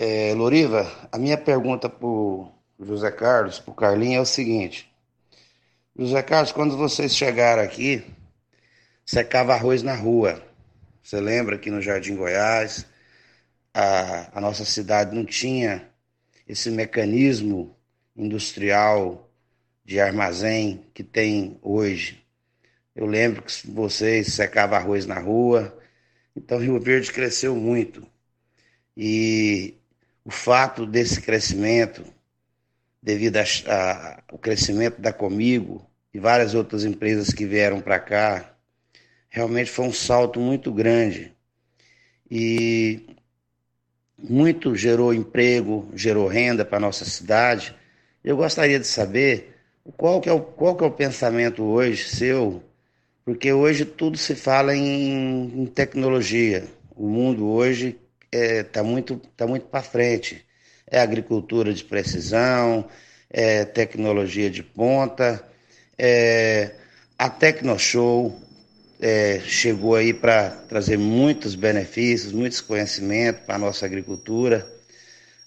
É, 0.00 0.34
Loriva, 0.34 0.90
a 1.12 1.16
minha 1.16 1.38
pergunta 1.38 1.88
para 1.88 2.04
o 2.04 2.50
José 2.80 3.12
Carlos, 3.12 3.60
para 3.60 3.70
o 3.70 3.76
Carlinho, 3.76 4.18
é 4.18 4.20
o 4.20 4.26
seguinte. 4.26 4.92
José 5.96 6.24
Carlos, 6.24 6.50
quando 6.50 6.76
vocês 6.76 7.14
chegaram 7.14 7.62
aqui, 7.62 8.04
secava 9.06 9.54
arroz 9.54 9.84
na 9.84 9.94
rua. 9.94 10.42
Você 11.00 11.20
lembra 11.20 11.56
que 11.56 11.70
no 11.70 11.80
Jardim 11.80 12.16
Goiás, 12.16 12.84
a, 13.72 14.36
a 14.36 14.40
nossa 14.40 14.64
cidade 14.64 15.14
não 15.14 15.24
tinha 15.24 15.91
esse 16.52 16.70
mecanismo 16.70 17.74
industrial 18.14 19.32
de 19.82 19.98
armazém 19.98 20.84
que 20.92 21.02
tem 21.02 21.58
hoje. 21.62 22.22
Eu 22.94 23.06
lembro 23.06 23.42
que 23.42 23.66
vocês 23.70 24.34
secavam 24.34 24.76
arroz 24.76 25.06
na 25.06 25.18
rua, 25.18 25.74
então 26.36 26.58
Rio 26.58 26.78
Verde 26.78 27.10
cresceu 27.10 27.56
muito. 27.56 28.06
E 28.94 29.78
o 30.22 30.30
fato 30.30 30.84
desse 30.84 31.22
crescimento, 31.22 32.04
devido 33.02 33.38
ao 34.28 34.36
crescimento 34.36 35.00
da 35.00 35.10
Comigo 35.10 35.90
e 36.12 36.18
várias 36.18 36.54
outras 36.54 36.84
empresas 36.84 37.32
que 37.32 37.46
vieram 37.46 37.80
para 37.80 37.98
cá, 37.98 38.54
realmente 39.30 39.70
foi 39.70 39.86
um 39.86 39.92
salto 39.92 40.38
muito 40.38 40.70
grande. 40.70 41.34
E 42.30 43.06
muito 44.22 44.74
gerou 44.74 45.12
emprego, 45.12 45.88
gerou 45.94 46.26
renda 46.26 46.64
para 46.64 46.78
a 46.78 46.80
nossa 46.80 47.04
cidade. 47.04 47.74
Eu 48.24 48.36
gostaria 48.36 48.78
de 48.78 48.86
saber 48.86 49.54
qual 49.96 50.20
que, 50.20 50.28
é 50.28 50.32
o, 50.32 50.40
qual 50.40 50.76
que 50.76 50.84
é 50.84 50.86
o 50.86 50.90
pensamento 50.90 51.62
hoje 51.62 52.08
seu, 52.08 52.62
porque 53.24 53.52
hoje 53.52 53.84
tudo 53.84 54.16
se 54.16 54.34
fala 54.34 54.74
em, 54.74 55.62
em 55.62 55.66
tecnologia. 55.66 56.64
O 56.94 57.08
mundo 57.08 57.48
hoje 57.48 57.98
está 58.32 58.38
é, 58.38 58.62
tá 58.62 58.82
muito, 58.82 59.20
tá 59.36 59.46
muito 59.46 59.66
para 59.66 59.82
frente. 59.82 60.44
É 60.86 61.00
agricultura 61.00 61.72
de 61.72 61.82
precisão, 61.84 62.86
é 63.30 63.64
tecnologia 63.64 64.50
de 64.50 64.62
ponta, 64.62 65.42
é 65.98 66.72
a 67.18 67.30
Tecnoshow, 67.30 68.36
é, 69.02 69.40
chegou 69.40 69.96
aí 69.96 70.14
para 70.14 70.50
trazer 70.68 70.96
muitos 70.96 71.56
benefícios, 71.56 72.32
muitos 72.32 72.60
conhecimentos 72.60 73.42
para 73.44 73.56
a 73.56 73.58
nossa 73.58 73.84
agricultura. 73.84 74.64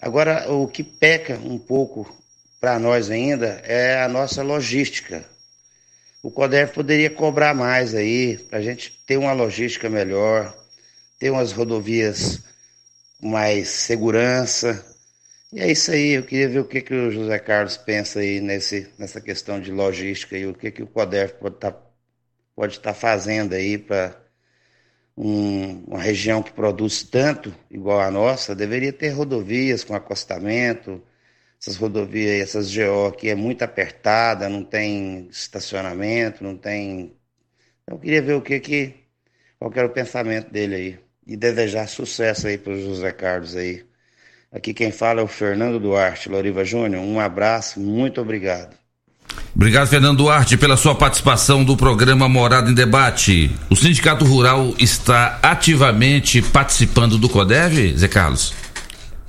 Agora, 0.01 0.51
o 0.51 0.67
que 0.67 0.83
peca 0.83 1.35
um 1.37 1.57
pouco 1.57 2.21
para 2.59 2.77
nós 2.77 3.09
ainda 3.09 3.61
é 3.63 4.03
a 4.03 4.09
nossa 4.09 4.43
logística. 4.43 5.23
O 6.21 6.29
CODEF 6.29 6.73
poderia 6.73 7.09
cobrar 7.09 7.53
mais 7.53 7.95
aí, 7.95 8.37
para 8.37 8.59
a 8.59 8.61
gente 8.61 8.91
ter 9.07 9.15
uma 9.15 9.31
logística 9.31 9.89
melhor, 9.89 10.53
ter 11.17 11.29
umas 11.29 11.53
rodovias 11.53 12.41
com 13.21 13.29
mais 13.29 13.69
segurança. 13.69 14.85
E 15.53 15.61
é 15.61 15.71
isso 15.71 15.91
aí, 15.91 16.15
eu 16.15 16.23
queria 16.23 16.49
ver 16.49 16.59
o 16.59 16.65
que, 16.65 16.81
que 16.81 16.93
o 16.93 17.09
José 17.09 17.39
Carlos 17.39 17.77
pensa 17.77 18.19
aí 18.19 18.41
nesse, 18.41 18.89
nessa 18.97 19.21
questão 19.21 19.61
de 19.61 19.71
logística 19.71 20.37
e 20.37 20.45
o 20.45 20.53
que, 20.53 20.71
que 20.71 20.83
o 20.83 20.87
CODEF 20.87 21.35
pode 21.35 21.55
estar 21.55 21.71
tá 21.71 21.85
pode 22.55 22.77
estar 22.77 22.93
fazendo 22.93 23.53
aí 23.53 23.77
para 23.77 24.15
um, 25.17 25.83
uma 25.85 25.99
região 25.99 26.43
que 26.43 26.51
produz 26.51 27.03
tanto, 27.03 27.53
igual 27.69 28.01
a 28.01 28.11
nossa, 28.11 28.55
deveria 28.55 28.91
ter 28.93 29.09
rodovias 29.09 29.83
com 29.83 29.95
acostamento, 29.95 31.01
essas 31.61 31.77
rodovias, 31.77 32.41
essas 32.41 32.73
GO 32.75 33.07
aqui 33.07 33.29
é 33.29 33.35
muito 33.35 33.63
apertada, 33.63 34.49
não 34.49 34.63
tem 34.63 35.27
estacionamento, 35.31 36.43
não 36.43 36.57
tem. 36.57 37.15
Então, 37.83 37.97
eu 37.97 37.99
queria 37.99 38.21
ver 38.21 38.33
o 38.35 38.41
que 38.41 38.59
que. 38.59 38.95
qual 39.59 39.71
que 39.71 39.79
era 39.79 39.87
o 39.87 39.91
pensamento 39.93 40.51
dele 40.51 40.75
aí. 40.75 40.99
E 41.27 41.37
desejar 41.37 41.87
sucesso 41.87 42.47
aí 42.47 42.57
para 42.57 42.73
o 42.73 42.79
José 42.81 43.11
Carlos 43.13 43.55
aí. 43.55 43.85
Aqui 44.51 44.73
quem 44.73 44.91
fala 44.91 45.21
é 45.21 45.23
o 45.23 45.27
Fernando 45.27 45.79
Duarte, 45.79 46.29
Loriva 46.29 46.65
Júnior. 46.65 47.03
Um 47.03 47.19
abraço, 47.19 47.79
muito 47.79 48.21
obrigado. 48.21 48.84
Obrigado, 49.55 49.87
Fernando 49.87 50.17
Duarte, 50.17 50.57
pela 50.57 50.75
sua 50.75 50.93
participação 50.93 51.63
do 51.63 51.77
programa 51.77 52.27
Morada 52.27 52.69
em 52.69 52.73
Debate. 52.73 53.49
O 53.69 53.75
Sindicato 53.75 54.25
Rural 54.25 54.73
está 54.77 55.39
ativamente 55.41 56.41
participando 56.41 57.17
do 57.17 57.29
CODEV, 57.29 57.97
Zé 57.97 58.09
Carlos? 58.09 58.53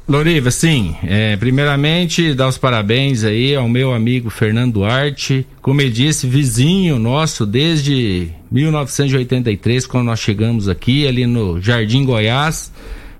Loriva, 0.08 0.52
sim. 0.52 0.94
É, 1.02 1.36
primeiramente, 1.36 2.32
dar 2.32 2.46
os 2.46 2.56
parabéns 2.56 3.24
aí 3.24 3.56
ao 3.56 3.68
meu 3.68 3.92
amigo 3.92 4.30
Fernando 4.30 4.74
Duarte. 4.74 5.44
Como 5.60 5.80
ele 5.80 5.90
disse, 5.90 6.28
vizinho 6.28 6.96
nosso 6.96 7.44
desde 7.44 8.28
1983, 8.50 9.84
quando 9.86 10.06
nós 10.06 10.20
chegamos 10.20 10.68
aqui, 10.68 11.08
ali 11.08 11.26
no 11.26 11.60
Jardim 11.60 12.04
Goiás, 12.04 12.72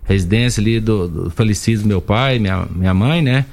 residência 0.05 0.61
ali 0.61 0.79
do, 0.79 1.09
do 1.09 1.31
falecido 1.31 1.87
meu 1.87 2.01
pai, 2.01 2.39
minha, 2.39 2.67
minha 2.71 2.95
mãe, 2.95 3.21
né? 3.21 3.45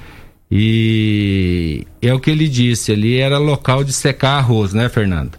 E 0.56 1.84
é 2.00 2.14
o 2.14 2.20
que 2.20 2.30
ele 2.30 2.48
disse, 2.48 2.92
ali 2.92 3.18
era 3.18 3.40
local 3.40 3.84
de 3.84 3.92
secar 3.92 4.38
arroz, 4.38 4.72
né, 4.72 4.88
Fernando? 4.88 5.32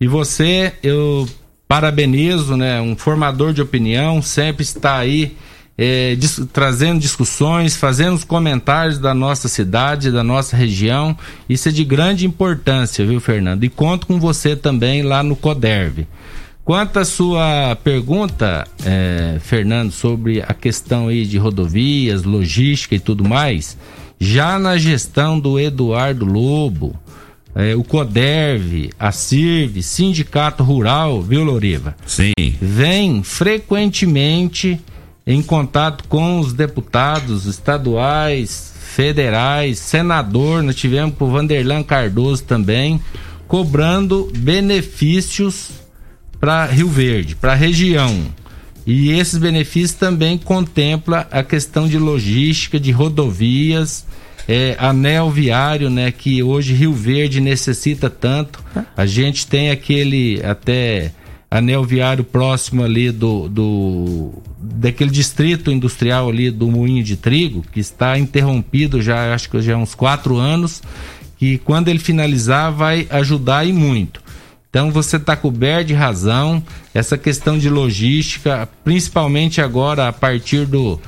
E 0.00 0.08
você, 0.08 0.72
eu 0.82 1.28
parabenizo, 1.68 2.56
né, 2.56 2.80
um 2.80 2.96
formador 2.96 3.52
de 3.52 3.62
opinião, 3.62 4.20
sempre 4.20 4.64
está 4.64 4.96
aí 4.96 5.36
é, 5.78 6.16
dis 6.16 6.40
trazendo 6.52 6.98
discussões, 6.98 7.76
fazendo 7.76 8.14
os 8.14 8.24
comentários 8.24 8.98
da 8.98 9.14
nossa 9.14 9.46
cidade, 9.46 10.10
da 10.10 10.24
nossa 10.24 10.56
região. 10.56 11.16
Isso 11.48 11.68
é 11.68 11.72
de 11.72 11.84
grande 11.84 12.26
importância, 12.26 13.06
viu, 13.06 13.20
Fernando? 13.20 13.62
E 13.62 13.68
conto 13.68 14.08
com 14.08 14.18
você 14.18 14.56
também 14.56 15.02
lá 15.02 15.22
no 15.22 15.36
CODERV. 15.36 16.08
Quanto 16.64 16.98
à 16.98 17.04
sua 17.04 17.76
pergunta, 17.84 18.66
é, 18.84 19.38
Fernando, 19.40 19.92
sobre 19.92 20.42
a 20.42 20.52
questão 20.52 21.06
aí 21.06 21.24
de 21.24 21.38
rodovias, 21.38 22.24
logística 22.24 22.96
e 22.96 22.98
tudo 22.98 23.22
mais, 23.22 23.78
já 24.18 24.58
na 24.58 24.76
gestão 24.76 25.38
do 25.38 25.58
Eduardo 25.58 26.24
Lobo, 26.24 26.96
é, 27.54 27.74
o 27.74 27.82
CODERV, 27.82 28.90
a 28.98 29.10
CIRV, 29.10 29.82
Sindicato 29.82 30.62
Rural, 30.62 31.22
viu, 31.22 31.42
Loriva? 31.42 31.96
Sim. 32.06 32.32
Vem 32.60 33.22
frequentemente 33.22 34.78
em 35.26 35.42
contato 35.42 36.04
com 36.08 36.38
os 36.38 36.52
deputados 36.52 37.46
estaduais, 37.46 38.72
federais, 38.78 39.78
senador, 39.78 40.62
nós 40.62 40.76
tivemos 40.76 41.16
com 41.16 41.24
o 41.24 41.30
Vanderlan 41.30 41.82
Cardoso 41.82 42.44
também, 42.44 43.00
cobrando 43.48 44.30
benefícios 44.36 45.70
para 46.38 46.66
Rio 46.66 46.88
Verde, 46.88 47.34
para 47.34 47.52
a 47.52 47.56
região. 47.56 48.26
E 48.86 49.10
esses 49.10 49.38
benefícios 49.38 49.94
também 49.94 50.38
contempla 50.38 51.26
a 51.30 51.42
questão 51.42 51.88
de 51.88 51.98
logística, 51.98 52.78
de 52.78 52.92
rodovias 52.92 54.06
é, 54.48 54.76
anel 54.78 55.30
viário, 55.30 55.90
né, 55.90 56.12
que 56.12 56.42
hoje 56.42 56.72
Rio 56.72 56.92
Verde 56.92 57.40
necessita 57.40 58.08
tanto. 58.08 58.62
A 58.96 59.04
gente 59.04 59.46
tem 59.46 59.70
aquele 59.70 60.40
até 60.44 61.12
anel 61.50 61.84
viário 61.84 62.24
próximo 62.24 62.82
ali 62.82 63.10
do, 63.10 63.48
do 63.48 64.32
daquele 64.58 65.10
distrito 65.10 65.70
industrial 65.70 66.28
ali 66.28 66.50
do 66.50 66.70
Moinho 66.70 67.02
de 67.02 67.16
Trigo, 67.16 67.64
que 67.72 67.80
está 67.80 68.18
interrompido 68.18 69.00
já, 69.00 69.32
acho 69.34 69.48
que 69.50 69.60
já 69.60 69.74
há 69.74 69.78
uns 69.78 69.94
quatro 69.94 70.36
anos, 70.36 70.82
que 71.38 71.58
quando 71.58 71.88
ele 71.88 71.98
finalizar 71.98 72.72
vai 72.72 73.06
ajudar 73.10 73.66
e 73.66 73.72
muito. 73.72 74.25
Então 74.76 74.90
você 74.90 75.16
está 75.16 75.34
coberto 75.34 75.86
de 75.86 75.94
razão, 75.94 76.62
essa 76.92 77.16
questão 77.16 77.56
de 77.56 77.70
logística, 77.70 78.68
principalmente 78.84 79.58
agora 79.58 80.06
a 80.06 80.12
partir 80.12 80.66
do, 80.66 81.00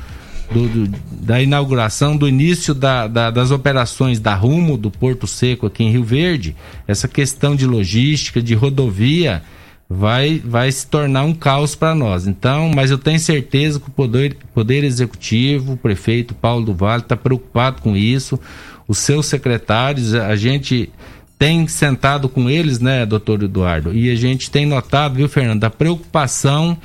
do, 0.50 0.68
do, 0.68 0.98
da 1.10 1.42
inauguração, 1.42 2.16
do 2.16 2.26
início 2.26 2.72
da, 2.72 3.06
da, 3.06 3.30
das 3.30 3.50
operações 3.50 4.18
da 4.18 4.34
Rumo, 4.34 4.78
do 4.78 4.90
Porto 4.90 5.26
Seco 5.26 5.66
aqui 5.66 5.84
em 5.84 5.90
Rio 5.90 6.02
Verde, 6.02 6.56
essa 6.86 7.06
questão 7.06 7.54
de 7.54 7.66
logística, 7.66 8.40
de 8.40 8.54
rodovia, 8.54 9.42
vai, 9.86 10.40
vai 10.42 10.72
se 10.72 10.86
tornar 10.86 11.24
um 11.24 11.34
caos 11.34 11.74
para 11.74 11.94
nós. 11.94 12.26
Então, 12.26 12.70
mas 12.74 12.90
eu 12.90 12.96
tenho 12.96 13.20
certeza 13.20 13.78
que 13.78 13.88
o 13.88 13.92
Poder, 13.92 14.34
poder 14.54 14.82
Executivo, 14.82 15.74
o 15.74 15.76
prefeito 15.76 16.34
Paulo 16.34 16.64
do 16.64 16.72
Vale, 16.72 17.02
está 17.02 17.18
preocupado 17.18 17.82
com 17.82 17.94
isso, 17.94 18.40
os 18.88 18.96
seus 18.96 19.26
secretários, 19.26 20.14
a 20.14 20.34
gente 20.36 20.90
tem 21.38 21.68
sentado 21.68 22.28
com 22.28 22.50
eles, 22.50 22.80
né, 22.80 23.06
doutor 23.06 23.42
Eduardo, 23.42 23.94
e 23.94 24.10
a 24.10 24.16
gente 24.16 24.50
tem 24.50 24.66
notado, 24.66 25.14
viu, 25.14 25.28
Fernando, 25.28 25.62
a 25.62 25.70
preocupação 25.70 26.76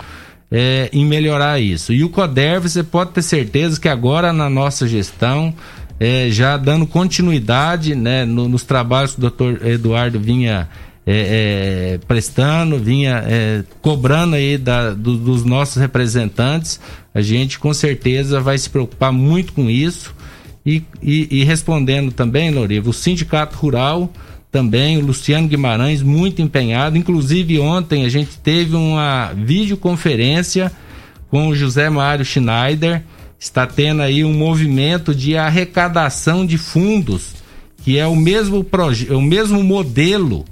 é, 0.52 0.90
em 0.94 1.04
melhorar 1.04 1.60
isso. 1.60 1.92
E 1.92 2.04
o 2.04 2.10
CODERV, 2.10 2.70
você 2.70 2.84
pode 2.84 3.12
ter 3.12 3.24
certeza 3.24 3.82
que 3.82 3.90
agora 3.90 4.32
na 4.32 4.50
nossa 4.50 4.88
gestão, 4.88 5.54
é, 6.00 6.30
já 6.30 6.56
dando 6.58 6.86
continuidade 6.86 7.96
né, 7.96 8.26
no, 8.26 8.48
nos 8.48 8.64
trabalhos 8.64 9.14
que 9.14 9.18
o 9.18 9.22
doutor 9.22 9.66
Eduardo 9.66 10.20
vinha 10.20 10.70
é, 11.06 11.96
é, 11.96 12.00
prestando, 12.08 12.78
vinha 12.78 13.24
é, 13.28 13.64
cobrando 13.82 14.36
aí 14.36 14.58
da, 14.58 14.92
do, 14.92 15.18
dos 15.18 15.44
nossos 15.44 15.78
representantes, 15.78 16.80
a 17.14 17.22
gente 17.22 17.58
com 17.58 17.74
certeza 17.74 18.40
vai 18.40 18.58
se 18.58 18.70
preocupar 18.70 19.12
muito 19.12 19.54
com 19.54 19.70
isso. 19.70 20.14
E, 20.66 20.82
e, 21.02 21.40
e 21.40 21.44
respondendo 21.44 22.12
também, 22.12 22.50
Loriva, 22.50 22.90
o 22.90 22.94
Sindicato 22.94 23.58
Rural 23.58 24.10
também, 24.54 25.00
o 25.00 25.06
Luciano 25.06 25.48
Guimarães, 25.48 26.04
muito 26.04 26.40
empenhado. 26.40 26.96
Inclusive, 26.96 27.60
ontem 27.60 28.06
a 28.06 28.10
gente 28.10 28.38
teve 28.38 28.76
uma 28.76 29.34
videoconferência 29.34 30.72
com 31.28 31.48
o 31.48 31.56
José 31.56 31.90
Mário 31.90 32.24
Schneider. 32.24 33.02
Está 33.40 33.66
tendo 33.66 34.04
aí 34.04 34.24
um 34.24 34.32
movimento 34.32 35.16
de 35.16 35.36
arrecadação 35.36 36.46
de 36.46 36.60
fundos, 36.60 37.34
que 37.84 37.98
é 37.98 38.06
o 38.06 38.16
mesmo, 38.16 38.64
o 39.10 39.22
mesmo 39.22 39.64
modelo 39.64 40.46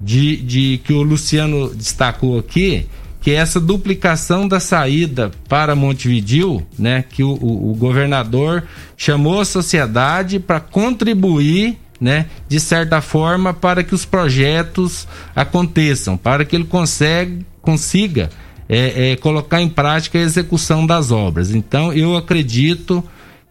de, 0.00 0.38
de 0.38 0.80
que 0.82 0.94
o 0.94 1.02
Luciano 1.02 1.74
destacou 1.74 2.38
aqui, 2.38 2.86
que 3.20 3.32
é 3.32 3.34
essa 3.34 3.60
duplicação 3.60 4.48
da 4.48 4.58
saída 4.58 5.30
para 5.50 5.76
Montevidil, 5.76 6.66
né, 6.78 7.04
que 7.06 7.22
o, 7.22 7.34
o, 7.34 7.72
o 7.72 7.74
governador 7.74 8.64
chamou 8.96 9.38
a 9.38 9.44
sociedade 9.44 10.38
para 10.38 10.60
contribuir, 10.60 11.76
né, 12.00 12.26
de 12.48 12.60
certa 12.60 13.00
forma, 13.00 13.52
para 13.52 13.82
que 13.82 13.94
os 13.94 14.04
projetos 14.04 15.06
aconteçam, 15.34 16.16
para 16.16 16.44
que 16.44 16.54
ele 16.54 16.64
consegue, 16.64 17.44
consiga 17.60 18.30
é, 18.68 19.12
é, 19.12 19.16
colocar 19.16 19.60
em 19.60 19.68
prática 19.68 20.18
a 20.18 20.22
execução 20.22 20.86
das 20.86 21.10
obras. 21.10 21.54
Então, 21.54 21.92
eu 21.92 22.16
acredito 22.16 23.02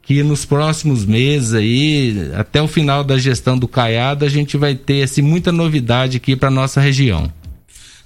que 0.01 0.23
nos 0.23 0.45
próximos 0.45 1.05
meses 1.05 1.53
aí, 1.53 2.31
até 2.35 2.61
o 2.61 2.67
final 2.67 3.03
da 3.03 3.17
gestão 3.17 3.57
do 3.57 3.67
Caiado, 3.67 4.23
a 4.23 4.29
gente 4.29 4.55
vai 4.55 4.73
ter 4.73 5.03
assim, 5.03 5.21
muita 5.21 5.51
novidade 5.51 6.15
aqui 6.15 6.33
para 6.33 6.49
nossa 6.49 6.79
região. 6.79 7.29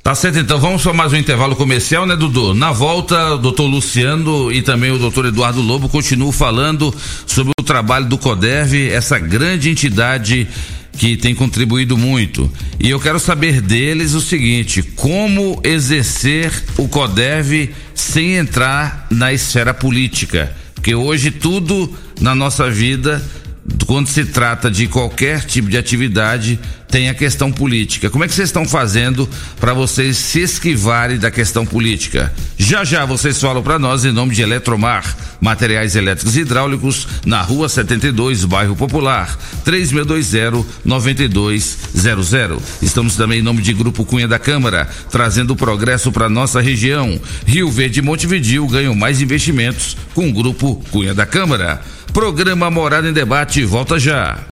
Tá 0.04 0.16
certo, 0.16 0.40
então 0.40 0.60
vamos 0.60 0.82
para 0.82 0.94
mais 0.94 1.14
um 1.14 1.18
intervalo 1.18 1.56
comercial, 1.56 2.08
né, 2.08 2.16
Dudu? 2.16 2.56
Na 2.56 2.72
volta, 2.72 3.36
o 3.36 3.38
doutor 3.38 3.68
Luciano 3.68 4.52
e 4.52 4.64
também 4.64 4.90
o 4.90 4.98
doutor 4.98 5.28
Eduardo 5.28 5.62
Lobo 5.62 5.88
continuam 5.88 6.32
falando 6.32 6.92
sobre 7.28 7.54
o 7.60 7.64
trabalho 7.64 8.08
do 8.08 8.18
CODERV, 8.18 8.90
essa 8.90 9.20
grande 9.20 9.70
entidade 9.70 10.48
que 10.98 11.16
tem 11.16 11.36
contribuído 11.36 11.96
muito. 11.96 12.52
E 12.80 12.90
eu 12.90 13.00
quero 13.00 13.20
saber 13.20 13.62
deles 13.62 14.16
o 14.16 14.22
seguinte: 14.22 14.82
como 14.82 15.62
exercer 15.64 16.52
o 16.78 16.88
CODERV 16.88 17.70
sem 17.94 18.38
entrar 18.38 19.06
na 19.12 19.32
esfera 19.32 19.72
política? 19.72 20.52
Porque 20.74 20.96
hoje 20.96 21.30
tudo 21.30 21.94
na 22.20 22.34
nossa 22.34 22.72
vida, 22.72 23.24
quando 23.86 24.08
se 24.08 24.26
trata 24.26 24.72
de 24.72 24.88
qualquer 24.88 25.46
tipo 25.46 25.70
de 25.70 25.78
atividade, 25.78 26.60
tem 26.92 27.10
a 27.10 27.14
questão 27.14 27.52
política. 27.52 28.10
Como 28.10 28.26
é 28.26 28.28
que 28.28 28.34
vocês 28.34 28.50
estão 28.50 28.68
fazendo 28.68 29.30
para 29.60 29.74
vocês 29.74 30.18
se 30.18 30.42
esquivarem 30.42 31.18
da 31.18 31.32
questão 31.32 31.66
política? 31.66 32.34
Já 32.58 32.84
já 32.84 33.06
vocês 33.06 33.40
falam 33.40 33.64
para 33.64 33.80
nós 33.80 34.04
em 34.04 34.12
nome 34.12 34.36
de 34.36 34.42
Eletromar, 34.42 35.16
materiais 35.40 35.96
elétricos 35.96 36.36
e 36.36 36.42
hidráulicos, 36.42 37.08
na 37.26 37.42
Rua 37.42 37.70
72, 37.70 38.44
bairro 38.44 38.76
Popular, 38.76 39.40
3620-9200. 39.66 42.60
Estamos 42.82 43.16
também 43.16 43.40
em 43.40 43.44
nome 43.44 43.62
de 43.62 43.72
Grupo 43.74 44.04
Cunha 44.04 44.28
da 44.28 44.38
Câmara, 44.38 44.90
trazendo 45.10 45.56
progresso 45.56 46.12
para 46.12 46.28
nossa 46.30 46.60
região. 46.60 47.18
Rio 47.46 47.72
Verde 47.72 48.00
e 48.00 48.04
Montevidil 48.04 48.68
ganham 48.68 48.94
mais 48.94 49.22
investimentos 49.22 49.96
com 50.14 50.28
o 50.30 50.34
Grupo 50.34 50.84
Cunha 50.92 51.14
da 51.14 51.26
Câmara. 51.26 51.80
Programa 52.12 52.70
Morada 52.70 53.08
em 53.08 53.14
Debate 53.14 53.64
volta 53.64 53.98
já. 53.98 54.51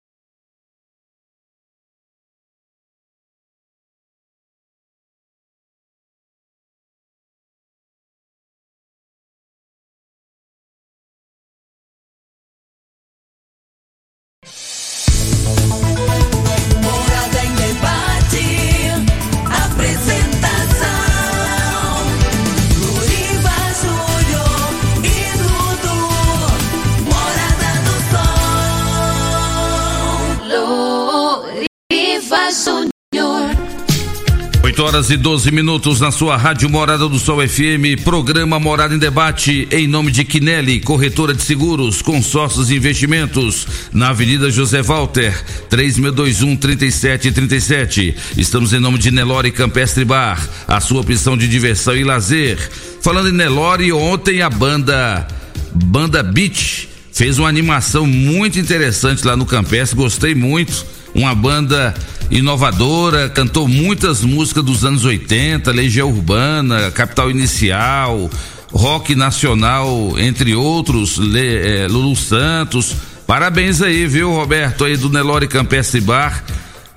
Horas 34.96 35.10
e 35.10 35.16
12 35.18 35.50
minutos 35.50 36.00
na 36.00 36.10
sua 36.10 36.38
Rádio 36.38 36.70
Morada 36.70 37.06
do 37.06 37.18
Sol 37.18 37.46
FM, 37.46 38.02
programa 38.02 38.58
Morada 38.58 38.94
em 38.94 38.98
Debate, 38.98 39.68
em 39.70 39.86
nome 39.86 40.10
de 40.10 40.24
Quinelli, 40.24 40.80
corretora 40.80 41.34
de 41.34 41.42
seguros, 41.42 42.00
consórcios 42.00 42.70
e 42.70 42.76
investimentos, 42.76 43.66
na 43.92 44.08
Avenida 44.08 44.50
José 44.50 44.80
Walter, 44.80 45.38
3621 45.68 46.56
3737. 46.56 48.16
Estamos 48.38 48.72
em 48.72 48.78
nome 48.78 48.96
de 48.96 49.10
Nelore 49.10 49.50
Campestre 49.50 50.02
Bar, 50.02 50.42
a 50.66 50.80
sua 50.80 51.02
opção 51.02 51.36
de 51.36 51.46
diversão 51.46 51.94
e 51.94 52.02
lazer. 52.02 52.56
Falando 53.02 53.28
em 53.28 53.32
Nelore, 53.32 53.92
ontem 53.92 54.40
a 54.40 54.48
banda 54.48 55.28
Banda 55.74 56.22
Beach 56.22 56.88
fez 57.12 57.38
uma 57.38 57.50
animação 57.50 58.06
muito 58.06 58.58
interessante 58.58 59.26
lá 59.26 59.36
no 59.36 59.44
Campestre, 59.44 59.94
gostei 59.94 60.34
muito. 60.34 60.86
Uma 61.14 61.34
banda 61.34 61.94
inovadora, 62.30 63.28
cantou 63.28 63.68
muitas 63.68 64.22
músicas 64.22 64.64
dos 64.64 64.84
anos 64.84 65.04
80, 65.04 65.70
Legião 65.70 66.08
Urbana, 66.08 66.90
Capital 66.90 67.30
Inicial, 67.30 68.30
Rock 68.72 69.14
Nacional, 69.14 70.14
entre 70.18 70.54
outros, 70.54 71.18
Le, 71.18 71.84
eh, 71.84 71.86
Lulu 71.88 72.16
Santos. 72.16 72.94
Parabéns 73.26 73.80
aí, 73.82 74.06
viu, 74.06 74.32
Roberto, 74.32 74.84
aí 74.84 74.96
do 74.96 75.08
Nelore 75.08 75.48
Campestre 75.48 76.00
Bar. 76.00 76.44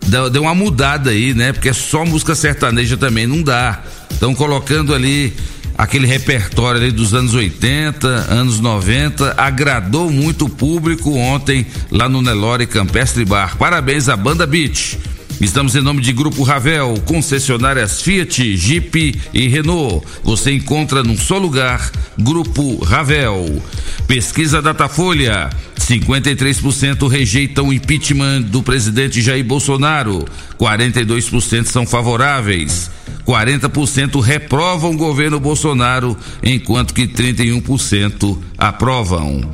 Deu, 0.06 0.30
deu 0.30 0.44
uma 0.44 0.56
mudada 0.56 1.12
aí, 1.12 1.34
né? 1.34 1.54
Porque 1.54 1.74
só 1.74 2.06
música 2.06 2.36
sertaneja 2.36 2.98
também 2.98 3.28
não 3.28 3.42
dá. 3.42 3.82
Estão 4.12 4.34
colocando 4.34 4.94
ali 4.94 5.34
aquele 5.78 6.06
repertório 6.06 6.82
ali 6.82 6.92
dos 6.92 7.14
anos 7.14 7.34
80, 7.34 8.08
anos 8.08 8.60
90, 8.60 9.34
agradou 9.38 10.12
muito 10.12 10.46
o 10.46 10.50
público 10.50 11.16
ontem 11.16 11.66
lá 11.90 12.10
no 12.10 12.22
Nelore 12.22 12.68
Campestre 12.68 13.24
Bar. 13.24 13.58
Parabéns 13.58 14.10
à 14.10 14.18
Banda 14.18 14.46
Beach. 14.46 15.00
Estamos 15.42 15.74
em 15.74 15.82
nome 15.82 16.02
de 16.02 16.12
Grupo 16.12 16.44
Ravel, 16.44 17.02
concessionárias 17.06 18.02
Fiat, 18.02 18.58
Jeep 18.58 19.22
e 19.34 19.48
Renault. 19.48 20.06
Você 20.22 20.52
encontra 20.52 21.02
num 21.02 21.18
só 21.18 21.38
lugar, 21.38 21.90
Grupo 22.18 22.84
Ravel. 22.84 23.64
Pesquisa 24.06 24.62
Datafolha, 24.62 25.50
53% 25.80 27.08
rejeitam 27.08 27.70
o 27.70 27.74
impeachment 27.74 28.42
do 28.42 28.62
presidente 28.62 29.22
Jair 29.22 29.46
Bolsonaro, 29.46 30.26
42% 30.60 31.68
são 31.68 31.86
favoráveis. 31.86 32.92
40% 33.26 34.20
reprovam 34.20 34.92
o 34.92 34.98
governo 34.98 35.40
Bolsonaro, 35.40 36.18
enquanto 36.44 36.94
que 36.94 37.08
31% 37.08 38.38
aprovam. 38.58 39.50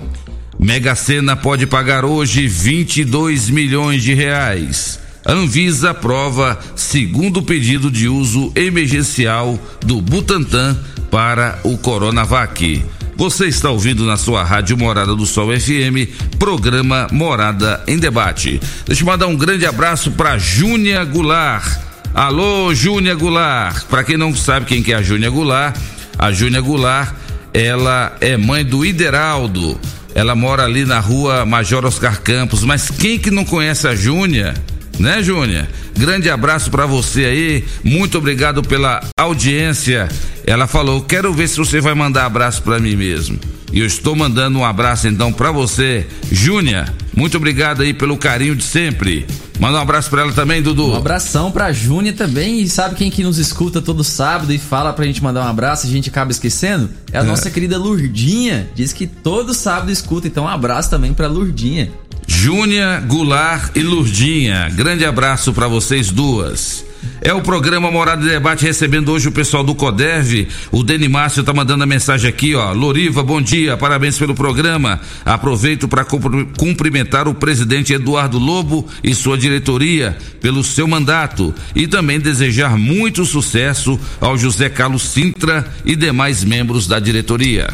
Mega 0.58 0.96
Sena 0.96 1.36
pode 1.36 1.68
pagar 1.68 2.06
hoje 2.06 2.48
22 2.48 3.52
milhões 3.52 4.02
de 4.02 4.16
reais. 4.16 5.05
Anvisa 5.28 5.90
aprova 5.90 6.60
segundo 6.76 7.42
pedido 7.42 7.90
de 7.90 8.08
uso 8.08 8.52
emergencial 8.56 9.60
do 9.84 10.00
Butantan 10.00 10.78
para 11.10 11.60
o 11.64 11.76
Coronavac. 11.80 12.86
Você 13.18 13.48
está 13.48 13.72
ouvindo 13.72 14.06
na 14.06 14.18
sua 14.18 14.44
rádio 14.44 14.78
Morada 14.78 15.16
do 15.16 15.26
Sol 15.26 15.48
FM, 15.48 16.38
programa 16.38 17.08
Morada 17.12 17.84
em 17.88 17.98
Debate. 17.98 18.62
Deixa 18.86 19.02
eu 19.02 19.08
mandar 19.08 19.26
um 19.26 19.36
grande 19.36 19.66
abraço 19.66 20.12
para 20.12 20.38
Júnia 20.38 21.04
Goulart. 21.04 21.80
Alô, 22.14 22.76
Júnia 22.76 23.16
Goulart. 23.16 23.86
Para 23.86 24.04
quem 24.04 24.18
não 24.18 24.36
sabe 24.36 24.68
quem 24.68 24.84
que 24.84 24.94
é 24.94 24.96
a 24.96 25.02
Júnia 25.02 25.32
Goulart, 25.32 25.76
a 26.20 26.32
Júnia 26.32 26.62
Goulart, 26.62 27.16
ela 27.52 28.16
é 28.22 28.38
mãe 28.38 28.64
do 28.64 28.86
Ideraldo. 28.86 29.80
Ela 30.14 30.36
mora 30.36 30.66
ali 30.66 30.86
na 30.86 31.00
rua 31.00 31.46
Major 31.48 31.84
Oscar 31.84 32.22
Campos, 32.22 32.64
mas 32.64 32.92
quem 32.92 33.18
que 33.18 33.32
não 33.32 33.44
conhece 33.44 33.88
a 33.88 33.96
Júnia? 33.96 34.54
Né, 35.00 35.22
Júnia? 35.22 35.68
Grande 35.98 36.30
abraço 36.30 36.72
para 36.72 36.86
você 36.86 37.26
aí. 37.26 37.64
Muito 37.84 38.18
obrigado 38.18 38.62
pela 38.64 39.02
audiência. 39.18 40.08
Ela 40.46 40.68
falou: 40.68 41.02
"Quero 41.02 41.34
ver 41.34 41.48
se 41.48 41.58
você 41.58 41.82
vai 41.82 41.93
mandar 41.93 42.26
abraço 42.26 42.62
para 42.64 42.80
mim 42.80 42.96
mesmo". 42.96 43.39
E 43.72 43.80
eu 43.80 43.86
estou 43.86 44.16
mandando 44.16 44.60
um 44.60 44.64
abraço 44.64 45.08
então 45.08 45.34
para 45.34 45.52
você, 45.52 46.08
Júnia. 46.32 46.93
Muito 47.14 47.36
obrigado 47.36 47.82
aí 47.82 47.93
pelo 47.93 48.18
carinho 48.18 48.56
de 48.56 48.64
sempre. 48.64 49.26
Manda 49.60 49.78
um 49.78 49.82
abraço 49.82 50.10
para 50.10 50.22
ela 50.22 50.32
também, 50.32 50.62
Dudu. 50.62 50.91
Um 50.91 50.96
abração 50.96 51.52
pra 51.52 51.72
Júnia 51.72 52.14
também. 52.14 52.62
E 52.62 52.70
sabe 52.70 52.96
quem 52.96 53.10
que 53.10 53.24
nos 53.24 53.38
escuta 53.38 53.82
todo 53.82 54.04
sábado 54.04 54.52
e 54.54 54.58
fala 54.58 54.93
pra 54.93 55.06
gente 55.06 55.24
mandar 55.24 55.46
um 55.46 55.50
abraço 55.50 55.86
e 55.86 55.89
a 55.89 55.91
gente 55.91 56.10
acaba 56.10 56.32
esquecendo? 56.32 56.89
É 57.12 57.18
a 57.18 57.24
nossa 57.24 57.50
querida 57.50 57.78
Lurdinha. 57.78 58.70
Diz 58.76 58.91
que 58.91 59.08
todo 59.08 59.54
sábado 59.54 59.91
escuta. 59.91 60.28
Então 60.28 60.43
um 60.46 60.50
abraço 60.50 60.89
também 60.89 61.14
pra 61.14 61.28
Lurdinha. 61.28 61.91
Júnia, 62.28 63.04
Goulart 63.06 63.76
e 63.76 63.82
Lurdinha. 63.82 64.70
Grande 64.74 65.06
abraço 65.06 65.54
para 65.54 65.68
vocês 65.68 66.10
duas. 66.12 66.86
É 67.22 67.34
o 67.34 67.42
programa 67.42 67.90
Morada 67.92 68.22
de 68.22 68.30
Debate 68.30 68.66
recebendo 68.66 69.12
hoje 69.12 69.28
o 69.28 69.32
pessoal 69.32 69.64
do 69.64 69.74
Coderv. 69.76 70.48
O 70.72 70.84
Deni 70.84 71.08
Márcio 71.08 71.44
tá 71.44 71.54
mandando 71.54 71.84
a 71.84 71.88
mensagem 71.88 72.30
aqui, 72.30 72.56
ó. 72.56 72.72
Loriva, 72.72 73.24
bom 73.24 73.42
dia, 73.42 73.78
parabéns 73.78 74.18
pelo 74.18 74.36
programa. 74.36 75.00
Aproveito 75.24 75.88
para 75.88 76.06
cumprimentar 76.06 77.28
o 77.28 77.34
presidente 77.34 77.94
Eduardo 77.94 78.38
Lobo 78.38 78.88
e 79.04 79.16
sua 79.16 79.38
diretoria 79.38 80.18
pelo 80.42 80.64
seu 80.64 80.88
mandato 80.88 81.54
e 81.76 81.88
também 81.88 82.20
desejar 82.20 82.78
muito 82.78 83.26
sucesso 83.26 84.00
ao 84.20 84.38
José 84.38 84.70
Carlos 84.70 85.04
Sintra 85.04 85.68
e 85.84 85.96
demais 85.96 86.44
membros 86.44 86.88
da 86.88 87.00
diretoria. 87.00 87.70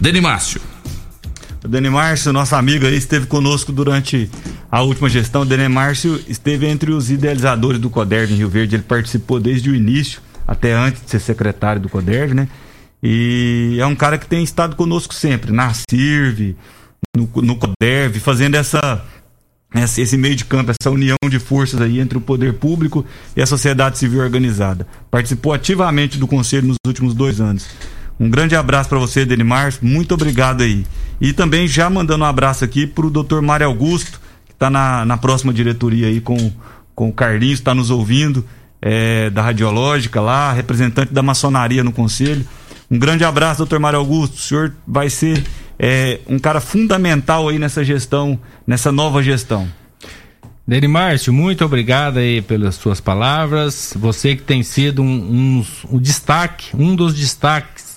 Deni 0.00 0.20
Márcio. 0.20 0.60
O 1.62 1.68
Dani 1.68 1.90
Márcio, 1.90 2.32
nosso 2.32 2.56
amigo 2.56 2.86
aí, 2.86 2.96
esteve 2.96 3.26
conosco 3.26 3.70
durante 3.70 4.30
a 4.70 4.80
última 4.82 5.10
gestão. 5.10 5.42
O 5.42 5.44
Dani 5.44 5.68
Márcio 5.68 6.18
esteve 6.26 6.66
entre 6.66 6.90
os 6.90 7.10
idealizadores 7.10 7.78
do 7.78 7.90
CODERV 7.90 8.32
em 8.32 8.36
Rio 8.36 8.48
Verde. 8.48 8.76
Ele 8.76 8.82
participou 8.82 9.38
desde 9.38 9.68
o 9.68 9.74
início, 9.74 10.22
até 10.46 10.72
antes 10.72 11.02
de 11.02 11.10
ser 11.10 11.20
secretário 11.20 11.82
do 11.82 11.88
CODERV, 11.88 12.32
né? 12.32 12.48
E 13.02 13.76
é 13.78 13.86
um 13.86 13.94
cara 13.94 14.16
que 14.16 14.26
tem 14.26 14.42
estado 14.42 14.74
conosco 14.74 15.12
sempre, 15.12 15.52
na 15.52 15.72
CIRV, 15.72 16.56
no, 17.14 17.28
no 17.42 17.56
CODERV, 17.56 18.20
fazendo 18.20 18.54
essa, 18.54 19.04
essa, 19.74 20.00
esse 20.00 20.16
meio 20.16 20.36
de 20.36 20.46
campo, 20.46 20.70
essa 20.70 20.90
união 20.90 21.16
de 21.28 21.38
forças 21.38 21.80
aí 21.80 22.00
entre 22.00 22.16
o 22.16 22.22
poder 22.22 22.54
público 22.54 23.04
e 23.36 23.42
a 23.42 23.46
sociedade 23.46 23.98
civil 23.98 24.20
organizada. 24.20 24.86
Participou 25.10 25.52
ativamente 25.52 26.16
do 26.16 26.26
conselho 26.26 26.68
nos 26.68 26.76
últimos 26.86 27.12
dois 27.12 27.38
anos. 27.38 27.66
Um 28.18 28.30
grande 28.30 28.54
abraço 28.54 28.88
para 28.88 28.98
você, 28.98 29.24
Denimar. 29.26 29.72
Muito 29.80 30.12
obrigado 30.14 30.62
aí. 30.62 30.86
E 31.20 31.32
também 31.32 31.68
já 31.68 31.90
mandando 31.90 32.24
um 32.24 32.26
abraço 32.26 32.64
aqui 32.64 32.86
pro 32.86 33.10
Dr. 33.10 33.40
Mário 33.40 33.66
Augusto, 33.66 34.20
que 34.46 34.52
está 34.52 34.70
na, 34.70 35.04
na 35.04 35.16
próxima 35.18 35.52
diretoria 35.52 36.06
aí 36.06 36.20
com, 36.20 36.50
com 36.94 37.10
o 37.10 37.12
Carlinhos, 37.12 37.58
está 37.58 37.74
nos 37.74 37.90
ouvindo, 37.90 38.44
é, 38.80 39.28
da 39.28 39.42
Radiológica 39.42 40.20
lá, 40.20 40.52
representante 40.52 41.12
da 41.12 41.22
maçonaria 41.22 41.84
no 41.84 41.92
conselho. 41.92 42.46
Um 42.90 42.98
grande 42.98 43.24
abraço, 43.24 43.58
doutor 43.58 43.78
Mário 43.78 43.98
Augusto. 43.98 44.36
O 44.36 44.40
senhor 44.40 44.74
vai 44.86 45.10
ser 45.10 45.44
é, 45.78 46.20
um 46.26 46.38
cara 46.38 46.60
fundamental 46.60 47.48
aí 47.48 47.58
nessa 47.58 47.84
gestão, 47.84 48.38
nessa 48.66 48.90
nova 48.90 49.22
gestão. 49.22 49.68
Deni 50.66 50.86
Márcio, 50.86 51.32
muito 51.32 51.64
obrigado 51.64 52.18
aí 52.18 52.40
pelas 52.40 52.76
suas 52.76 53.00
palavras. 53.00 53.92
Você 53.96 54.36
que 54.36 54.42
tem 54.42 54.62
sido 54.62 55.02
um, 55.02 55.06
um, 55.06 55.66
um 55.96 55.98
destaque, 55.98 56.76
um 56.76 56.94
dos 56.94 57.14
destaques 57.14 57.89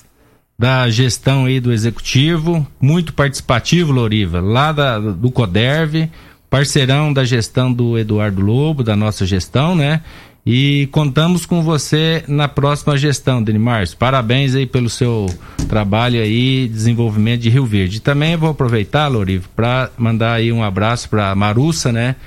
da 0.58 0.89
gestão 0.89 1.45
aí 1.45 1.60
do 1.60 1.72
executivo, 1.72 2.66
muito 2.80 3.14
participativo, 3.14 3.91
Loriva, 3.91 4.39
lá 4.39 4.72
da, 4.72 4.99
do 4.99 5.32
Coderv, 5.32 6.10
parceirão 6.49 7.12
da 7.12 7.26
gestão 7.26 7.74
do 7.74 7.97
Eduardo 7.97 8.41
Lobo, 8.41 8.84
da 8.84 8.95
nossa 8.95 9.26
gestão, 9.26 9.76
né? 9.76 10.01
E 10.45 10.89
contamos 10.91 11.45
com 11.45 11.64
você 11.64 12.24
na 12.28 12.49
próxima 12.49 12.97
gestão, 12.97 13.41
Deni 13.41 13.58
Márcio. 13.58 13.97
Parabéns 13.97 14.54
aí 14.54 14.66
pelo 14.66 14.89
seu 14.89 15.28
trabalho 15.70 16.22
aí, 16.22 16.68
desenvolvimento 16.68 17.41
de 17.41 17.49
Rio 17.49 17.66
Verde. 17.66 18.01
Também 18.01 18.36
vou 18.36 18.49
aproveitar, 18.49 19.08
Loriva, 19.08 19.47
para 19.56 19.89
mandar 19.97 20.34
aí 20.34 20.51
um 20.51 20.62
abraço 20.62 21.10
para 21.10 21.34
Marussa, 21.34 21.93
né? 21.93 22.18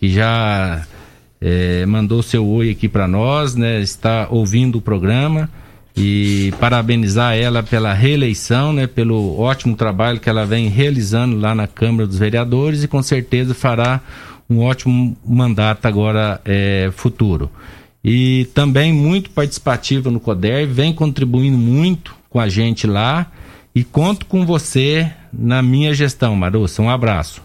Que 0.00 0.08
já 0.08 0.86
eh, 1.38 1.84
mandou 1.86 2.22
seu 2.22 2.46
oi 2.46 2.70
aqui 2.70 2.88
para 2.88 3.06
nós, 3.06 3.54
né? 3.54 3.80
Está 3.80 4.26
ouvindo 4.30 4.78
o 4.78 4.82
programa 4.82 5.50
e 5.96 6.52
parabenizar 6.60 7.34
ela 7.34 7.62
pela 7.62 7.94
reeleição, 7.94 8.72
né, 8.72 8.86
pelo 8.86 9.38
ótimo 9.40 9.74
trabalho 9.74 10.20
que 10.20 10.28
ela 10.28 10.44
vem 10.44 10.68
realizando 10.68 11.38
lá 11.38 11.54
na 11.54 11.66
Câmara 11.66 12.06
dos 12.06 12.18
Vereadores 12.18 12.82
e 12.82 12.88
com 12.88 13.02
certeza 13.02 13.54
fará 13.54 14.00
um 14.48 14.60
ótimo 14.60 15.16
mandato 15.24 15.86
agora 15.86 16.40
é, 16.44 16.90
futuro. 16.94 17.50
E 18.04 18.46
também 18.54 18.92
muito 18.92 19.30
participativa 19.30 20.10
no 20.10 20.20
CODER, 20.20 20.68
vem 20.68 20.92
contribuindo 20.92 21.58
muito 21.58 22.14
com 22.28 22.38
a 22.38 22.48
gente 22.48 22.86
lá 22.86 23.32
e 23.74 23.82
conto 23.82 24.26
com 24.26 24.46
você 24.46 25.10
na 25.32 25.62
minha 25.62 25.92
gestão, 25.92 26.36
Marussa. 26.36 26.82
Um 26.82 26.90
abraço. 26.90 27.42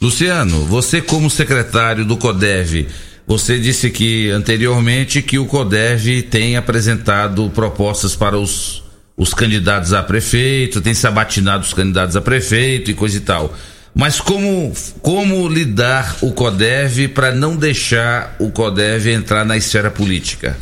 Luciano, 0.00 0.64
você 0.66 1.00
como 1.00 1.30
secretário 1.30 2.04
do 2.04 2.16
CODEV, 2.16 2.86
você 3.26 3.58
disse 3.58 3.90
que 3.90 4.30
anteriormente 4.30 5.20
que 5.22 5.38
o 5.38 5.46
CODEV 5.46 6.22
tem 6.22 6.56
apresentado 6.56 7.50
propostas 7.50 8.14
para 8.14 8.38
os, 8.38 8.82
os 9.16 9.34
candidatos 9.34 9.92
a 9.92 10.02
prefeito, 10.02 10.80
tem 10.80 10.94
sabatinado 10.94 11.64
os 11.64 11.74
candidatos 11.74 12.16
a 12.16 12.20
prefeito 12.20 12.90
e 12.90 12.94
coisa 12.94 13.16
e 13.16 13.20
tal. 13.20 13.54
Mas 13.94 14.20
como, 14.20 14.72
como 15.00 15.48
lidar 15.48 16.18
o 16.20 16.30
CODEV 16.30 17.08
para 17.08 17.34
não 17.34 17.56
deixar 17.56 18.36
o 18.38 18.50
CODEV 18.50 19.10
entrar 19.10 19.44
na 19.44 19.56
esfera 19.56 19.90
política? 19.90 20.56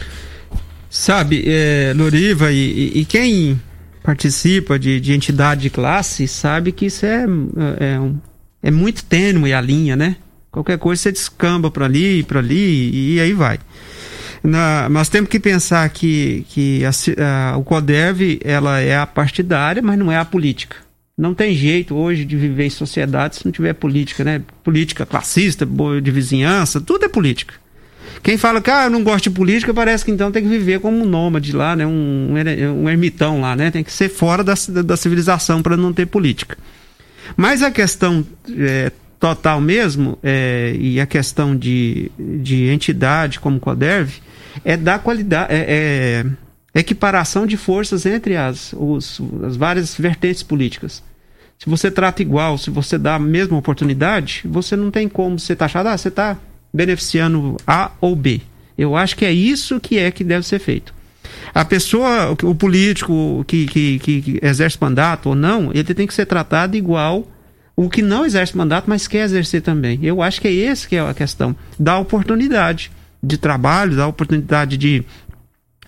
Sabe, 0.88 1.42
é, 1.44 1.92
Loriva, 1.96 2.52
e, 2.52 2.92
e- 3.00 3.04
quem 3.04 3.60
participa 4.04 4.78
de, 4.78 5.00
de 5.00 5.12
entidade 5.12 5.62
de 5.62 5.70
classe 5.70 6.28
sabe 6.28 6.70
que 6.70 6.86
isso 6.86 7.04
é, 7.04 7.24
é, 7.80 7.98
um- 7.98 8.16
é 8.62 8.70
muito 8.70 9.04
tênue 9.04 9.52
a 9.52 9.60
linha, 9.60 9.96
né? 9.96 10.16
Qualquer 10.55 10.78
coisa 10.78 11.02
você 11.02 11.12
descamba 11.12 11.70
para 11.70 11.84
ali, 11.84 12.22
para 12.22 12.38
ali 12.38 13.14
e 13.16 13.20
aí 13.20 13.32
vai. 13.32 13.59
Na- 14.42 14.88
nós 14.88 15.09
temos 15.09 15.28
que 15.28 15.40
pensar 15.40 15.88
que, 15.88 16.46
que 16.50 16.82
a 16.84 16.90
a- 17.52 17.57
o 17.57 17.64
CODERV 17.64 18.40
ela 18.44 18.80
é 18.80 18.96
a 18.96 19.07
partidária, 19.07 19.82
mas 19.82 19.98
não 19.98 20.12
é 20.12 20.16
a 20.16 20.24
política. 20.24 20.76
Não 21.16 21.34
tem 21.34 21.55
jeito 21.55 21.94
hoje 21.94 22.24
de 22.24 22.36
viver 22.36 22.64
em 22.66 22.70
sociedade 22.70 23.36
se 23.36 23.44
não 23.44 23.52
tiver 23.52 23.72
política, 23.74 24.22
né? 24.24 24.42
Política 24.62 25.05
classista, 25.07 25.66
de 26.02 26.11
vizinhança, 26.11 26.80
tudo 26.80 27.05
é 27.05 27.09
política. 27.09 27.55
Quem 28.22 28.36
fala 28.36 28.61
que 28.61 28.70
ah, 28.70 28.84
eu 28.84 28.90
não 28.90 29.02
gosto 29.05 29.24
de 29.24 29.30
política, 29.30 29.72
parece 29.74 30.05
que 30.05 30.11
então 30.11 30.30
tem 30.32 30.42
que 30.42 30.48
viver 30.48 30.80
como 30.80 30.98
um 31.02 31.05
nômade 31.07 31.52
lá, 31.52 31.74
né? 31.76 31.86
Um, 31.86 32.30
um 32.32 32.38
er- 32.38 32.68
um 32.70 32.88
ermitão 32.88 33.40
lá, 33.40 33.55
né? 33.57 33.70
Tem 33.70 33.82
que 33.84 33.92
ser 33.92 34.09
fora 34.09 34.42
da, 34.44 34.55
da 34.84 34.96
civilização 34.96 35.62
para 35.62 35.76
não 35.76 35.92
ter 35.92 36.07
política. 36.07 36.57
Mas 37.36 37.62
a 37.62 37.70
questão 37.70 38.24
é, 38.59 38.92
total 39.25 39.59
mesmo, 39.59 40.18
é, 40.22 40.77
e 40.79 41.01
a 41.01 41.07
questão 41.07 41.57
de, 41.57 42.11
de 42.18 42.68
entidade 42.68 43.41
como 43.41 43.59
CODERV, 43.59 44.12
é 44.62 44.77
da 44.77 44.99
qualidade, 44.99 45.51
é, 45.51 46.27
é 46.75 46.79
equiparação 46.79 47.47
de 47.47 47.57
forças 47.57 48.05
entre 48.05 48.37
as, 48.37 48.75
os- 48.77 49.22
as 49.43 49.57
várias 49.57 49.95
vertentes 49.97 50.43
políticas. 50.43 51.03
Se 51.59 51.70
você 51.70 51.91
trata 51.91 52.20
igual, 52.20 52.59
se 52.59 52.68
você 52.68 52.99
dá 52.99 53.14
a 53.14 53.18
mesma 53.18 53.57
oportunidade, 53.57 54.43
você 54.45 54.77
não 54.77 54.91
tem 54.91 55.09
como 55.09 55.39
ser 55.39 55.57
taxado, 55.57 55.89
ah, 55.89 55.97
você 55.97 56.09
está 56.09 56.37
beneficiando 56.70 57.57
A 57.66 57.93
ou 58.03 58.14
B. 58.14 58.43
Eu 58.77 58.95
acho 58.95 59.16
que 59.16 59.25
é 59.25 59.33
isso 59.33 59.81
que 59.81 59.97
é 59.99 60.11
que 60.11 60.22
deve 60.22 60.45
ser 60.47 60.59
feito. 60.59 60.93
A 61.55 61.64
pessoa, 61.64 62.37
o- 62.43 62.55
político 62.55 63.43
que, 63.47 63.64
que- 63.66 63.99
que 64.01 64.39
exerce 64.43 64.77
mandato 64.79 65.31
ou 65.31 65.35
não, 65.35 65.70
ele 65.72 65.95
tem 65.95 66.07
que 66.07 66.12
ser 66.12 66.27
tratado 66.27 66.77
igual 66.77 67.27
o 67.77 67.89
que 67.89 68.03
não 68.03 68.25
exerce 68.25 68.57
mandato, 68.57 68.85
mas 68.89 69.09
quer 69.09 69.25
exercer 69.25 69.62
também. 69.62 69.99
Eu 70.03 70.22
acho 70.22 70.41
que 70.41 70.49
é 70.49 70.53
esse 70.53 70.89
que 70.89 70.97
é 70.97 71.01
a 71.01 71.14
questão. 71.14 71.57
Dar 71.79 71.99
oportunidade 71.99 72.91
de 73.22 73.37
trabalho, 73.37 73.97
dar 73.97 74.07
oportunidade 74.07 74.77
de, 74.77 75.05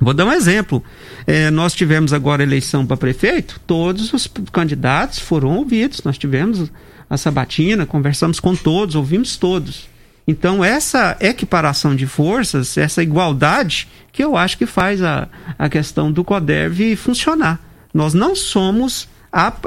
Vou 0.00 0.12
dar 0.12 0.26
um 0.26 0.32
exemplo. 0.32 0.82
É, 1.26 1.50
nós 1.50 1.74
tivemos 1.74 2.12
agora 2.12 2.42
eleição 2.42 2.86
para 2.86 2.96
prefeito, 2.96 3.60
todos 3.66 4.12
os 4.12 4.30
candidatos 4.52 5.18
foram 5.18 5.56
ouvidos. 5.56 6.02
Nós 6.04 6.18
tivemos 6.18 6.70
a 7.08 7.16
sabatina, 7.16 7.86
conversamos 7.86 8.38
com 8.38 8.54
todos, 8.54 8.94
ouvimos 8.94 9.36
todos. 9.36 9.88
Então, 10.28 10.64
essa 10.64 11.16
equiparação 11.20 11.94
de 11.94 12.06
forças, 12.06 12.76
essa 12.76 13.02
igualdade, 13.02 13.88
que 14.12 14.22
eu 14.22 14.36
acho 14.36 14.58
que 14.58 14.66
faz 14.66 15.00
a, 15.00 15.28
a 15.56 15.68
questão 15.68 16.10
do 16.10 16.24
CODERV 16.24 16.96
funcionar. 16.96 17.60
Nós 17.94 18.12
não 18.12 18.34
somos 18.34 19.08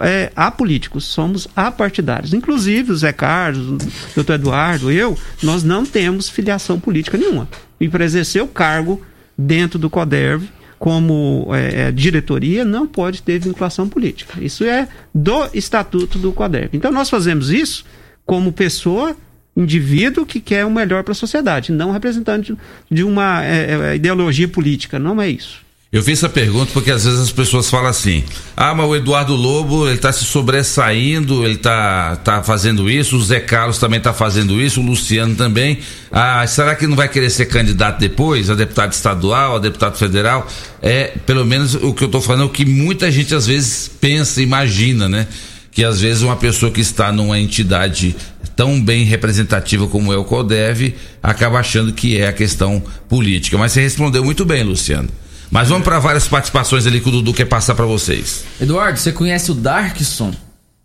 é, 0.01 0.31
apolíticos, 0.35 1.05
somos 1.05 1.47
apartidários. 1.55 2.33
Inclusive, 2.33 2.91
o 2.91 2.97
Zé 2.97 3.13
Carlos, 3.13 3.67
o 3.67 3.77
doutor 4.15 4.33
Eduardo, 4.33 4.91
eu, 4.91 5.17
nós 5.43 5.63
não 5.63 5.85
temos 5.85 6.29
filiação 6.29 6.79
política 6.79 7.17
nenhuma. 7.17 7.47
E 7.79 7.87
para 7.87 8.03
exercer 8.03 8.41
o 8.41 8.47
cargo 8.47 9.01
dentro 9.37 9.77
do 9.77 9.89
CODERV, 9.89 10.49
como 10.79 11.49
é, 11.51 11.87
é, 11.87 11.91
diretoria, 11.91 12.63
não 12.63 12.87
pode 12.87 13.21
ter 13.21 13.39
vinculação 13.39 13.87
política. 13.87 14.41
Isso 14.41 14.63
é 14.63 14.87
do 15.13 15.49
estatuto 15.53 16.17
do 16.17 16.31
CODERV. 16.31 16.69
Então, 16.73 16.91
nós 16.91 17.09
fazemos 17.09 17.49
isso 17.49 17.83
como 18.25 18.53
pessoa, 18.53 19.15
indivíduo 19.55 20.25
que 20.25 20.39
quer 20.39 20.65
o 20.65 20.71
melhor 20.71 21.03
para 21.03 21.11
a 21.11 21.15
sociedade, 21.15 21.71
não 21.71 21.91
representante 21.91 22.55
de 22.89 23.03
uma 23.03 23.43
é, 23.43 23.91
é, 23.91 23.95
ideologia 23.95 24.47
política. 24.47 24.97
Não 24.97 25.21
é 25.21 25.29
isso. 25.29 25.68
Eu 25.91 26.03
fiz 26.03 26.19
essa 26.19 26.29
pergunta 26.29 26.69
porque 26.71 26.91
às 26.91 27.03
vezes 27.03 27.19
as 27.19 27.31
pessoas 27.31 27.67
falam 27.67 27.87
assim: 27.87 28.23
ah, 28.55 28.75
mas 28.75 28.85
o 28.85 28.95
Eduardo 28.95 29.33
Lobo, 29.33 29.89
ele 29.89 29.97
tá 29.97 30.11
se 30.11 30.23
sobressaindo, 30.23 31.43
ele 31.43 31.57
tá, 31.57 32.15
tá 32.17 32.43
fazendo 32.43 32.87
isso, 32.87 33.17
o 33.17 33.23
Zé 33.23 33.39
Carlos 33.39 33.79
também 33.79 33.99
tá 33.99 34.13
fazendo 34.13 34.61
isso, 34.61 34.81
o 34.81 34.85
Luciano 34.85 35.35
também. 35.35 35.79
Ah, 36.11 36.45
será 36.45 36.75
que 36.75 36.85
não 36.85 36.95
vai 36.95 37.09
querer 37.09 37.31
ser 37.31 37.47
candidato 37.47 37.99
depois, 37.99 38.51
a 38.51 38.55
deputado 38.55 38.93
estadual, 38.93 39.55
a 39.55 39.59
deputado 39.59 39.97
federal? 39.97 40.47
É, 40.79 41.05
pelo 41.25 41.43
menos 41.43 41.73
o 41.73 41.91
que 41.91 42.03
eu 42.03 42.07
tô 42.07 42.21
falando 42.21 42.43
é 42.43 42.45
o 42.45 42.49
que 42.49 42.65
muita 42.65 43.09
gente 43.11 43.33
às 43.33 43.47
vezes 43.47 43.89
pensa, 43.99 44.43
imagina, 44.43 45.09
né? 45.09 45.25
Que 45.71 45.83
às 45.83 46.01
vezes 46.01 46.21
uma 46.21 46.35
pessoa 46.35 46.71
que 46.71 46.81
está 46.81 47.11
numa 47.11 47.39
entidade 47.39 48.15
tão 48.55 48.79
bem 48.79 49.05
representativa 49.05 49.87
como 49.87 50.13
é 50.13 50.17
o 50.17 50.23
CODEV 50.23 50.93
acaba 51.23 51.57
achando 51.57 51.93
que 51.93 52.19
é 52.19 52.27
a 52.27 52.33
questão 52.33 52.83
política. 53.07 53.57
Mas 53.57 53.71
você 53.71 53.81
respondeu 53.81 54.23
muito 54.23 54.45
bem, 54.45 54.61
Luciano. 54.61 55.09
Mas 55.51 55.69
vamos 55.69 55.83
para 55.83 55.99
várias 55.99 56.27
participações 56.27 56.85
ali 56.85 56.99
que 56.99 57.09
o 57.09 57.11
Dudu 57.11 57.33
quer 57.33 57.45
passar 57.45 57.75
para 57.75 57.85
vocês. 57.85 58.45
Eduardo, 58.61 58.99
você 58.99 59.11
conhece 59.11 59.51
o 59.51 59.55
Darkson? 59.55 60.33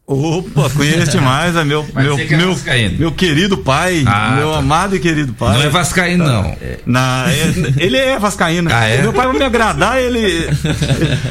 Opa, 0.07 0.69
conheço 0.69 1.13
demais, 1.13 1.57
é 1.57 1.65
meu, 1.65 1.83
Mas 1.95 2.05
meu, 2.05 2.19
é 2.19 2.37
meu, 2.37 2.55
meu 2.99 3.11
querido 3.13 3.57
pai, 3.57 4.05
Ah, 4.07 4.35
meu 4.37 4.51
tá. 4.53 4.59
amado 4.59 4.95
e 4.95 5.01
querido 5.01 5.33
pai. 5.33 5.57
Não 5.57 5.63
é 5.63 5.71
vascaíno, 5.71 6.25
não. 6.27 6.55
Na, 6.85 7.25
é- 7.31 7.83
ele 7.83 7.97
é 7.97 8.19
vascaíno. 8.19 8.69
Ah, 8.71 8.85
é? 8.85 9.01
Meu 9.01 9.15
pai, 9.15 9.27
pra 9.27 9.39
me 9.39 9.43
agradar, 9.43 9.99
ele. 9.99 10.47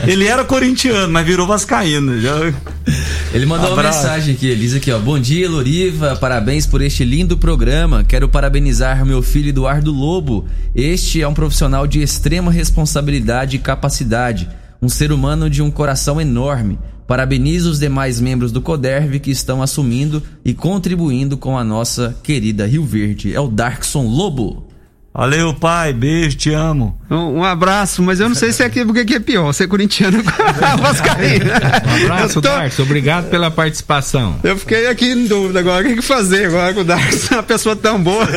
Ele 0.07 0.25
era 0.25 0.43
corintiano, 0.43 1.13
mas 1.13 1.23
virou 1.23 1.45
vascaíno. 1.45 2.19
Já- 2.19 2.51
Ele 3.31 3.45
mandou 3.45 3.67
uma 3.69 3.79
Abraço. 3.79 3.99
mensagem 4.03 4.33
aqui, 4.33 4.47
ele 4.47 4.61
diz 4.61 4.73
aqui, 4.73 4.91
ó. 4.91 4.97
Bom 4.97 5.19
dia, 5.19 5.47
Loriva, 5.47 6.15
parabéns 6.15 6.65
por 6.65 6.81
este 6.81 7.03
lindo 7.05 7.37
programa. 7.37 8.03
Quero 8.03 8.27
parabenizar 8.27 9.05
meu 9.05 9.21
filho 9.21 9.49
Eduardo 9.49 9.91
Lobo. 9.91 10.47
Este 10.75 11.21
é 11.21 11.27
um 11.27 11.33
profissional 11.35 11.85
de 11.85 12.01
extrema 12.01 12.51
responsabilidade 12.51 13.55
e 13.55 13.59
capacidade, 13.59 14.49
um 14.83 14.89
ser 14.89 15.13
humano 15.13 15.49
de 15.49 15.61
um 15.61 15.71
coração 15.71 16.19
enorme. 16.19 16.77
Parabenizo 17.07 17.69
os 17.71 17.79
demais 17.79 18.19
membros 18.19 18.51
do 18.51 18.61
CODERV 18.61 19.17
que 19.21 19.31
estão 19.31 19.61
assumindo 19.61 20.21
e 20.43 20.53
contribuindo 20.53 21.37
com 21.37 21.57
a 21.57 21.63
nossa 21.63 22.13
querida 22.21 22.67
Rio 22.67 22.83
Verde. 22.83 23.33
É 23.33 23.39
o 23.39 23.47
Darkson 23.47 24.05
Lobo. 24.05 24.62
Valeu, 25.13 25.53
pai, 25.53 25.93
beijo, 25.93 26.35
te 26.35 26.51
amo. 26.51 26.99
Um, 27.07 27.15
um 27.39 27.43
abraço, 27.43 28.01
mas 28.01 28.19
eu 28.19 28.27
não 28.27 28.35
sei 28.35 28.51
se 28.51 28.63
é 28.63 28.65
aqui 28.65 28.83
porque 28.83 29.05
que 29.05 29.13
é 29.13 29.19
pior, 29.19 29.53
ser 29.53 29.67
corintiano 29.67 30.17
ou 30.17 30.23
vascaíno. 30.81 31.45
Um 31.45 32.03
abraço, 32.05 32.33
tô- 32.41 32.49
Darcio. 32.49 32.83
Obrigado 32.83 33.29
pela 33.29 33.51
participação. 33.51 34.39
Eu 34.43 34.57
fiquei 34.57 34.87
aqui 34.87 35.05
em 35.11 35.27
dúvida 35.27 35.59
agora, 35.59 35.85
o 35.85 35.89
que 35.89 35.95
que 35.97 36.01
fazer 36.01 36.47
agora 36.47 36.73
com 36.73 36.79
o 36.81 36.83
Darkson, 36.83 37.35
uma 37.35 37.43
pessoa 37.43 37.75
tão 37.75 38.01
boa. 38.01 38.25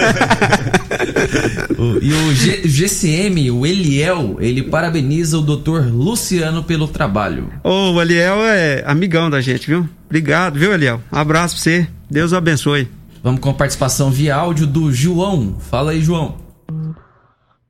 O- 1.79 1.99
E 2.03 2.13
o 2.13 2.35
G- 2.35 2.63
GCM, 2.67 3.51
o 3.51 3.67
Eliel, 3.67 4.37
ele 4.41 4.63
parabeniza 4.63 5.39
o 5.39 5.43
Dr. 5.43 5.89
Luciano 5.93 6.63
pelo 6.63 6.89
trabalho. 6.89 7.51
Ô, 7.63 7.93
o 7.93 8.01
Eliel 8.03 8.37
é 8.47 8.83
amigão 8.87 9.29
da 9.29 9.41
gente, 9.41 9.67
viu? 9.67 9.89
Obrigado, 10.07 10.59
viu, 10.59 10.73
Eliel? 10.73 11.03
Um 11.13 11.19
abraço 11.19 11.55
pra 11.55 11.63
você, 11.63 11.87
Deus 12.11 12.33
o 12.33 12.37
abençoe. 12.37 12.89
Vamos 13.23 13.41
com 13.41 13.51
a 13.51 13.55
participação 13.55 14.11
via 14.11 14.35
áudio 14.37 14.67
do 14.67 14.93
João. 14.93 15.57
Fala 15.71 15.91
aí, 15.91 16.01
João. 16.01 16.37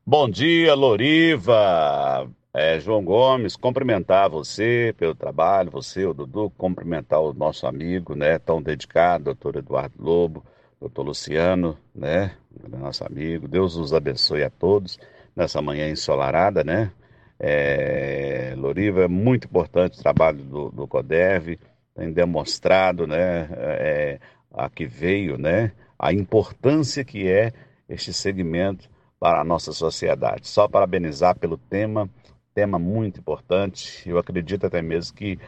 Bom 0.09 0.31
dia, 0.31 0.73
Loriva. 0.73 2.31
É, 2.55 2.79
João 2.79 3.03
Gomes, 3.05 3.57
cumprimentar 3.57 4.31
você 4.31 4.95
pelo 4.97 5.17
trabalho, 5.17 5.69
você, 5.69 6.07
o 6.07 6.15
Dudu, 6.15 6.49
cumprimentar 6.51 7.21
o 7.21 7.35
nosso 7.35 7.67
amigo, 7.67 8.15
né, 8.15 8.39
tão 8.39 8.63
dedicado, 8.63 9.25
doutor 9.25 9.57
Eduardo 9.57 9.97
Lobo, 9.99 10.45
doutor 10.81 11.03
Luciano, 11.03 11.77
né, 11.93 12.37
nosso 12.69 13.05
amigo. 13.05 13.49
Deus 13.49 13.75
os 13.75 13.93
abençoe 13.93 14.45
a 14.45 14.49
todos 14.49 14.97
nessa 15.35 15.61
manhã 15.61 15.89
ensolarada, 15.91 16.63
né. 16.63 16.93
É, 17.41 18.55
Loriva, 18.57 19.07
é 19.07 19.09
muito 19.09 19.49
importante 19.49 19.99
o 19.99 20.03
trabalho 20.03 20.39
do, 20.39 20.71
do 20.71 20.87
CODERV, 20.87 21.59
tem 21.97 22.13
demonstrado, 22.13 23.09
né, 23.09 23.49
é, 23.51 24.21
a 24.55 24.71
que 24.71 24.87
veio, 24.87 25.37
né, 25.37 25.73
a 25.99 26.13
importância 26.13 27.05
que 27.05 27.27
é 27.27 27.53
este 27.89 28.13
segmento 28.13 28.89
para 29.19 29.41
a 29.41 29.45
nossa 29.45 29.73
sociedade. 29.73 30.49
Só 30.49 30.69
parabenizar 30.69 31.39
pelo 31.39 31.57
tema, 31.57 32.09
tema 32.55 32.79
muito 32.79 33.21
importante. 33.21 34.09
Eu 34.09 34.19
acredito 34.19 34.67
até 34.67 34.83
mesmo 34.83 35.17
que 35.17 35.39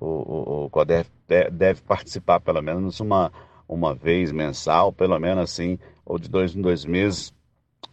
o, 0.00 0.06
o, 0.06 0.64
o 0.66 0.70
CODEF 0.70 1.10
de- 1.26 1.50
deve 1.50 1.80
participar 1.82 2.40
pelo 2.40 2.62
menos 2.62 3.00
uma, 3.00 3.32
uma 3.68 3.94
vez 3.94 4.32
mensal, 4.32 4.92
pelo 4.92 5.18
menos 5.18 5.44
assim, 5.44 5.78
ou 6.04 6.18
de 6.18 6.28
dois 6.28 6.54
em 6.54 6.60
dois 6.60 6.84
meses, 6.84 7.32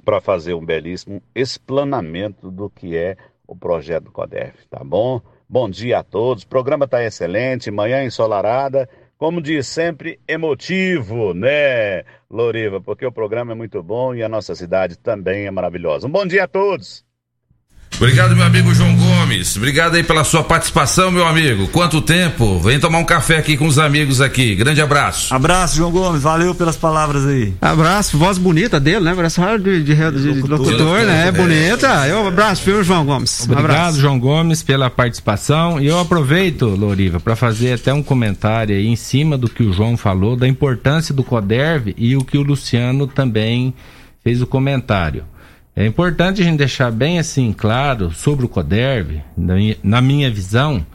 para 0.04 0.20
fazer 0.20 0.54
um 0.54 0.66
belíssimo 0.66 1.22
explanamento 1.36 2.50
do 2.50 2.70
que 2.70 2.96
é 2.96 3.16
o 3.48 3.56
projeto 3.56 4.06
do 4.06 4.12
CODEF, 4.12 4.66
tá 4.70 4.84
bom? 4.84 5.22
Bom 5.48 5.70
dia 5.70 6.00
a 6.00 6.04
todos, 6.04 6.44
o 6.44 6.48
programa 6.48 6.86
está 6.86 7.04
excelente, 7.04 7.70
manhã 7.70 8.04
ensolarada, 8.04 8.88
como 9.22 9.40
diz 9.40 9.68
sempre, 9.68 10.20
emotivo, 10.28 11.36
né, 11.36 12.04
Loriva? 12.28 12.82
Porque 12.82 13.06
o 13.06 13.12
programa 13.12 13.52
é 13.52 13.56
muito 13.56 13.84
bom 13.84 14.16
e 14.16 14.24
a 14.24 14.28
nossa 14.28 14.56
cidade 14.56 14.98
também 14.98 15.46
é 15.46 15.52
maravilhosa. 15.52 16.08
Um 16.08 16.10
bom 16.10 16.26
dia 16.26 16.46
a 16.46 16.48
todos! 16.48 17.06
Obrigado, 18.02 18.36
meu 18.36 18.44
amigo 18.44 18.74
João 18.74 18.96
Gomes. 18.96 19.56
Obrigado 19.56 19.94
aí 19.94 20.04
pela 20.04 20.24
sua 20.24 20.44
participação, 20.44 21.12
meu 21.12 21.24
amigo. 21.24 21.68
Quanto 21.68 22.02
tempo? 22.02 22.60
Vem 22.60 22.80
tomar 22.80 22.98
um 22.98 23.06
café 23.06 23.38
aqui 23.38 23.56
com 23.56 23.68
os 23.68 23.78
amigos 23.78 24.20
aqui. 24.20 24.56
Grande 24.56 24.82
abraço. 24.82 25.32
Abraço, 25.32 25.76
João 25.76 25.92
Gomes, 25.92 26.24
valeu 26.24 26.56
pelas 26.56 26.76
palavras 26.76 27.28
aí. 27.28 27.54
Abraço, 27.62 28.18
voz 28.18 28.40
bonita 28.40 28.80
dele, 28.80 29.02
né? 29.02 29.14
Parece 29.16 29.40
de, 29.60 29.84
de, 29.84 29.94
de, 29.94 30.34
de 30.34 30.42
locutor, 30.42 31.02
né? 31.02 31.28
É 31.28 31.32
bonita. 31.32 32.08
Eu 32.08 32.28
abraço, 32.28 32.64
viu, 32.66 32.84
João 32.84 33.06
Gomes? 33.06 33.42
Um 33.42 33.44
Obrigado, 33.44 33.66
abraço. 33.66 34.00
João 34.00 34.20
Gomes, 34.20 34.64
pela 34.64 34.90
participação. 34.90 35.80
E 35.80 35.86
eu 35.86 36.00
aproveito, 36.00 36.66
Loriva, 36.66 37.20
para 37.20 37.36
fazer 37.36 37.74
até 37.74 37.94
um 37.94 38.02
comentário 38.02 38.76
aí 38.76 38.88
em 38.88 38.96
cima 38.96 39.38
do 39.38 39.48
que 39.48 39.62
o 39.62 39.72
João 39.72 39.96
falou, 39.96 40.36
da 40.36 40.48
importância 40.48 41.14
do 41.14 41.24
CODERV 41.24 41.94
e 41.96 42.18
o 42.18 42.26
que 42.26 42.40
o 42.40 42.42
Luciano 42.42 43.06
também 43.06 43.76
fez 44.24 44.42
o 44.42 44.48
comentário. 44.48 45.24
É 45.76 45.86
importante 45.86 46.42
a 46.42 46.44
gente 46.44 46.58
deixar 46.58 46.92
bem 46.92 47.18
assim 47.18 47.54
claro 47.54 48.12
sobre 48.12 48.46
o 48.46 48.50
CODERV, 48.50 49.22
na 49.82 50.02
minha, 50.02 50.30
visão, 50.30 50.86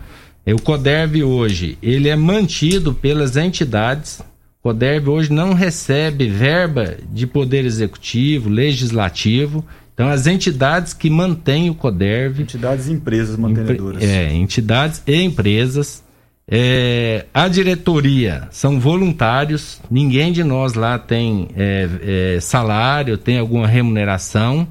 é 0.45 0.55
o 0.55 0.61
CODERV 0.61 1.25
hoje, 1.25 1.79
ele 1.83 2.09
é 2.09 2.17
mantido 2.17 2.93
pelas 2.93 3.37
entidades. 3.37 4.21
O 4.61 4.69
CODERV 4.69 5.09
hoje 5.09 5.33
não 5.33 5.55
recebe 5.55 6.29
verba 6.29 6.97
de 7.11 7.27
poder 7.27 7.65
executivo, 7.65 8.51
legislativo. 8.51 9.65
Então, 9.95 10.09
as 10.09 10.27
entidades 10.27 10.93
que 10.93 11.09
mantêm 11.09 11.71
o 11.71 11.75
CODERV. 11.75 12.43
Entidades 12.43 12.87
e 12.87 12.93
empresas 12.93 13.37
mantenedoras. 13.37 14.03
É, 14.03 14.33
entidades 14.35 15.03
e 15.07 15.23
empresas. 15.23 16.05
É, 16.49 17.27
a 17.35 17.49
diretoria 17.49 18.47
são 18.53 18.79
voluntários, 18.79 19.81
ninguém 19.91 20.33
de 20.33 20.45
nós 20.45 20.75
lá 20.75 20.97
tem 20.97 21.49
é, 21.57 22.37
é, 22.37 22.41
salário, 22.41 23.19
tem 23.19 23.39
alguma 23.39 23.67
remuneração. 23.67 24.69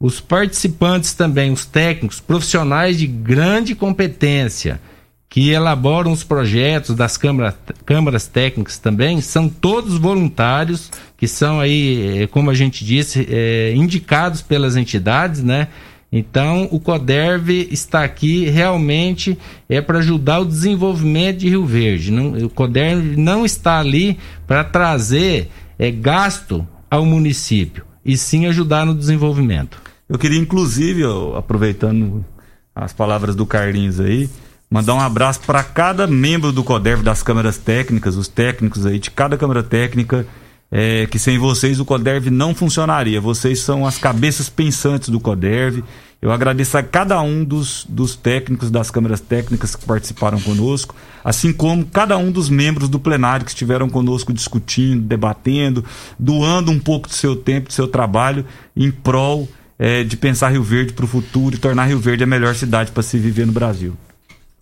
Os 0.00 0.20
participantes 0.20 1.14
também, 1.14 1.52
os 1.52 1.64
técnicos, 1.64 2.20
profissionais 2.20 2.98
de 2.98 3.06
grande 3.06 3.76
competência, 3.76 4.80
que 5.28 5.50
elaboram 5.50 6.12
os 6.12 6.22
projetos 6.22 6.94
das 6.94 7.16
câmaras, 7.16 7.54
câmaras 7.86 8.26
técnicas 8.26 8.78
também, 8.78 9.20
são 9.20 9.48
todos 9.48 9.96
voluntários, 9.98 10.90
que 11.16 11.26
são 11.26 11.58
aí, 11.58 12.22
eh, 12.22 12.26
como 12.26 12.50
a 12.50 12.54
gente 12.54 12.84
disse, 12.84 13.26
eh, 13.28 13.72
indicados 13.74 14.42
pelas 14.42 14.76
entidades, 14.76 15.42
né? 15.42 15.68
Então, 16.16 16.68
o 16.70 16.78
CODERV 16.78 17.66
está 17.72 18.04
aqui 18.04 18.48
realmente 18.48 19.36
é 19.68 19.80
para 19.80 19.98
ajudar 19.98 20.38
o 20.38 20.44
desenvolvimento 20.44 21.38
de 21.38 21.48
Rio 21.48 21.66
Verde. 21.66 22.12
Não- 22.12 22.34
o 22.34 22.48
CODERV 22.48 23.16
não 23.16 23.44
está 23.44 23.80
ali 23.80 24.16
para 24.46 24.62
trazer 24.62 25.50
é, 25.76 25.90
gasto 25.90 26.64
ao 26.88 27.04
município, 27.04 27.84
e 28.06 28.16
sim 28.16 28.46
ajudar 28.46 28.86
no 28.86 28.94
desenvolvimento. 28.94 29.82
Eu 30.08 30.16
queria, 30.16 30.38
inclusive, 30.38 31.02
aproveitando 31.36 32.24
as 32.72 32.92
palavras 32.92 33.34
do 33.34 33.44
Carlinhos 33.44 33.98
aí, 33.98 34.30
mandar 34.70 34.94
um 34.94 35.00
abraço 35.00 35.40
para 35.40 35.64
cada 35.64 36.06
membro 36.06 36.52
do 36.52 36.62
CODERV 36.62 37.02
das 37.02 37.24
câmaras 37.24 37.58
técnicas, 37.58 38.14
os 38.14 38.28
técnicos 38.28 38.86
aí 38.86 39.00
de 39.00 39.10
cada 39.10 39.36
câmara 39.36 39.64
técnica, 39.64 40.24
é, 40.70 41.06
que 41.06 41.18
sem 41.18 41.38
vocês 41.38 41.78
o 41.78 41.84
CODERV 41.84 42.30
não 42.30 42.54
funcionaria. 42.54 43.20
Vocês 43.20 43.60
são 43.60 43.86
as 43.86 43.98
cabeças 43.98 44.48
pensantes 44.48 45.08
do 45.08 45.20
CODERV. 45.20 45.84
Eu 46.20 46.32
agradeço 46.32 46.78
a 46.78 46.82
cada 46.82 47.20
um 47.20 47.44
dos, 47.44 47.86
dos 47.88 48.16
técnicos 48.16 48.70
das 48.70 48.90
câmaras 48.90 49.20
técnicas 49.20 49.76
que 49.76 49.84
participaram 49.84 50.40
conosco, 50.40 50.94
assim 51.22 51.52
como 51.52 51.84
cada 51.84 52.16
um 52.16 52.30
dos 52.32 52.48
membros 52.48 52.88
do 52.88 52.98
plenário 52.98 53.44
que 53.44 53.50
estiveram 53.50 53.90
conosco 53.90 54.32
discutindo, 54.32 55.02
debatendo, 55.02 55.84
doando 56.18 56.70
um 56.70 56.78
pouco 56.78 57.08
do 57.08 57.14
seu 57.14 57.36
tempo, 57.36 57.68
do 57.68 57.74
seu 57.74 57.86
trabalho 57.86 58.44
em 58.74 58.90
prol 58.90 59.46
é, 59.78 60.02
de 60.02 60.16
pensar 60.16 60.50
Rio 60.50 60.62
Verde 60.62 60.92
para 60.92 61.04
o 61.04 61.08
futuro 61.08 61.56
e 61.56 61.58
tornar 61.58 61.86
Rio 61.86 61.98
Verde 61.98 62.24
a 62.24 62.26
melhor 62.26 62.54
cidade 62.54 62.90
para 62.90 63.02
se 63.02 63.18
viver 63.18 63.46
no 63.46 63.52
Brasil. 63.52 63.94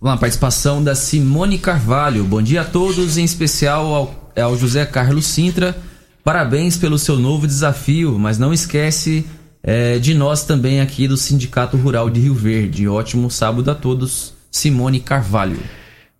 Lá, 0.00 0.16
participação 0.16 0.82
da 0.82 0.96
Simone 0.96 1.58
Carvalho. 1.58 2.24
Bom 2.24 2.42
dia 2.42 2.62
a 2.62 2.64
todos, 2.64 3.16
em 3.16 3.24
especial 3.24 3.94
ao, 3.94 4.32
ao 4.36 4.58
José 4.58 4.84
Carlos 4.84 5.26
Sintra. 5.26 5.76
Parabéns 6.24 6.76
pelo 6.76 6.98
seu 6.98 7.18
novo 7.18 7.46
desafio, 7.46 8.18
mas 8.18 8.38
não 8.38 8.52
esquece 8.52 9.26
é, 9.62 9.98
de 9.98 10.14
nós 10.14 10.44
também 10.44 10.80
aqui 10.80 11.08
do 11.08 11.16
Sindicato 11.16 11.76
Rural 11.76 12.08
de 12.08 12.20
Rio 12.20 12.34
Verde. 12.34 12.86
Ótimo 12.86 13.30
sábado 13.30 13.70
a 13.70 13.74
todos. 13.74 14.34
Simone 14.50 15.00
Carvalho. 15.00 15.58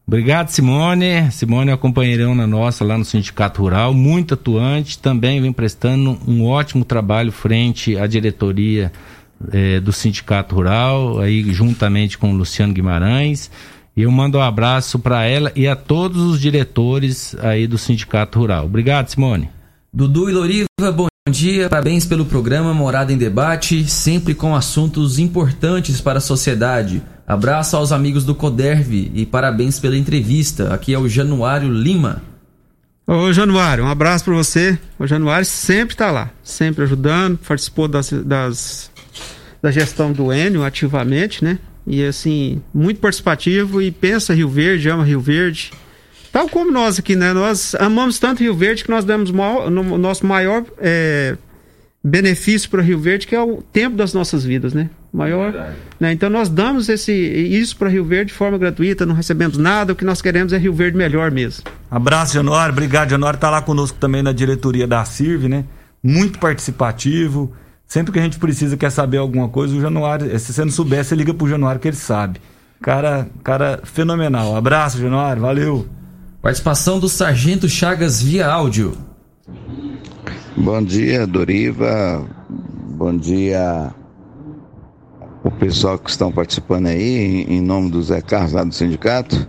Obrigado, 0.06 0.48
Simone. 0.48 1.30
Simone 1.30 1.70
é 1.70 1.72
uma 1.72 1.78
companheirona 1.78 2.46
nossa 2.46 2.84
lá 2.84 2.98
no 2.98 3.04
Sindicato 3.04 3.62
Rural, 3.62 3.94
muito 3.94 4.34
atuante, 4.34 4.98
também 4.98 5.40
vem 5.40 5.52
prestando 5.52 6.18
um 6.26 6.44
ótimo 6.44 6.84
trabalho 6.84 7.30
frente 7.30 7.96
à 7.96 8.06
diretoria 8.06 8.92
eh, 9.52 9.80
do 9.80 9.92
Sindicato 9.92 10.54
Rural, 10.54 11.20
aí 11.20 11.42
juntamente 11.52 12.18
com 12.18 12.32
o 12.32 12.36
Luciano 12.36 12.72
Guimarães. 12.72 13.50
E 13.96 14.02
eu 14.02 14.10
mando 14.10 14.38
um 14.38 14.42
abraço 14.42 14.98
para 14.98 15.24
ela 15.24 15.52
e 15.54 15.68
a 15.68 15.76
todos 15.76 16.22
os 16.22 16.40
diretores 16.40 17.36
aí 17.40 17.66
do 17.66 17.78
Sindicato 17.78 18.38
Rural. 18.38 18.64
Obrigado, 18.64 19.08
Simone. 19.08 19.50
Dudu 19.92 20.30
e 20.30 20.32
Loriva, 20.32 20.66
bom 20.94 21.06
dia, 21.30 21.68
parabéns 21.68 22.06
pelo 22.06 22.24
programa 22.24 22.72
Morada 22.72 23.12
em 23.12 23.18
Debate, 23.18 23.84
sempre 23.90 24.34
com 24.34 24.54
assuntos 24.56 25.18
importantes 25.18 26.00
para 26.00 26.18
a 26.18 26.20
sociedade. 26.20 27.02
Abraço 27.26 27.76
aos 27.76 27.92
amigos 27.92 28.24
do 28.24 28.34
Coderv 28.34 29.10
e 29.14 29.26
parabéns 29.26 29.78
pela 29.78 29.96
entrevista. 29.96 30.72
Aqui 30.72 30.94
é 30.94 30.98
o 30.98 31.08
Januário 31.08 31.70
Lima. 31.70 32.22
Ô 33.06 33.32
Januário, 33.32 33.84
um 33.84 33.88
abraço 33.88 34.24
para 34.24 34.34
você. 34.34 34.78
O 34.98 35.06
Januário 35.06 35.44
sempre 35.44 35.94
tá 35.94 36.10
lá, 36.10 36.30
sempre 36.42 36.84
ajudando, 36.84 37.38
participou 37.38 37.86
das, 37.86 38.10
das- 38.10 38.90
da 39.62 39.70
gestão 39.70 40.12
do 40.12 40.32
Enio 40.32 40.64
ativamente, 40.64 41.44
né? 41.44 41.58
E 41.86 42.02
assim, 42.04 42.62
muito 42.72 43.00
participativo 43.00 43.82
e 43.82 43.90
pensa 43.90 44.34
Rio 44.34 44.48
Verde, 44.48 44.88
ama 44.88 45.04
Rio 45.04 45.20
Verde. 45.20 45.70
Tal 46.32 46.48
como 46.48 46.72
nós 46.72 46.98
aqui, 46.98 47.14
né? 47.14 47.32
Nós 47.32 47.74
amamos 47.74 48.18
tanto 48.18 48.42
Rio 48.42 48.54
Verde 48.54 48.84
que 48.84 48.90
nós 48.90 49.04
damos 49.04 49.30
maior- 49.30 49.70
no- 49.70 49.98
nosso 49.98 50.24
maior 50.26 50.64
é, 50.78 51.36
benefício 52.02 52.68
para 52.70 52.80
Rio 52.82 52.98
Verde, 52.98 53.26
que 53.26 53.34
é 53.34 53.40
o 53.40 53.62
tempo 53.62 53.96
das 53.96 54.12
nossas 54.14 54.42
vidas, 54.44 54.72
né? 54.72 54.88
Maior, 55.12 55.52
né? 56.00 56.10
Então 56.12 56.30
nós 56.30 56.48
damos 56.48 56.88
esse, 56.88 57.12
isso 57.12 57.76
para 57.76 57.90
Rio 57.90 58.02
Verde 58.04 58.32
de 58.32 58.38
forma 58.38 58.56
gratuita, 58.56 59.04
não 59.04 59.14
recebemos 59.14 59.58
nada, 59.58 59.92
o 59.92 59.96
que 59.96 60.06
nós 60.06 60.22
queremos 60.22 60.54
é 60.54 60.58
Rio 60.58 60.72
Verde 60.72 60.96
melhor 60.96 61.30
mesmo. 61.30 61.64
Abraço, 61.90 62.32
Januário. 62.32 62.72
Obrigado, 62.72 63.10
Januário. 63.10 63.38
Tá 63.38 63.50
lá 63.50 63.60
conosco 63.60 63.98
também 64.00 64.22
na 64.22 64.32
diretoria 64.32 64.86
da 64.86 65.04
CIRV, 65.04 65.48
né? 65.48 65.64
Muito 66.02 66.38
participativo. 66.38 67.52
Sempre 67.86 68.10
que 68.10 68.18
a 68.18 68.22
gente 68.22 68.38
precisa, 68.38 68.74
quer 68.74 68.90
saber 68.90 69.18
alguma 69.18 69.50
coisa, 69.50 69.76
o 69.76 69.80
Januário, 69.82 70.34
eh, 70.34 70.38
se 70.38 70.50
você 70.54 70.64
não 70.64 70.72
souber, 70.72 71.04
você 71.04 71.14
liga 71.14 71.34
pro 71.34 71.46
Januário 71.46 71.78
que 71.78 71.88
ele 71.88 71.96
sabe. 71.96 72.40
Cara, 72.80 73.28
cara 73.44 73.80
fenomenal. 73.84 74.56
Abraço, 74.56 74.98
Januário. 74.98 75.42
Valeu. 75.42 75.86
Participação 76.42 76.98
do 76.98 77.08
Sargento 77.08 77.68
Chagas 77.68 78.20
via 78.20 78.48
áudio. 78.48 78.98
Bom 80.56 80.82
dia, 80.82 81.24
Doriva. 81.24 82.26
Bom 82.96 83.16
dia 83.16 83.94
o 85.44 85.50
pessoal 85.52 85.96
que 85.96 86.10
estão 86.10 86.32
participando 86.32 86.88
aí, 86.88 87.44
em 87.48 87.60
nome 87.60 87.92
do 87.92 88.02
Zé 88.02 88.20
Carlos 88.20 88.52
lá 88.52 88.64
do 88.64 88.74
sindicato, 88.74 89.48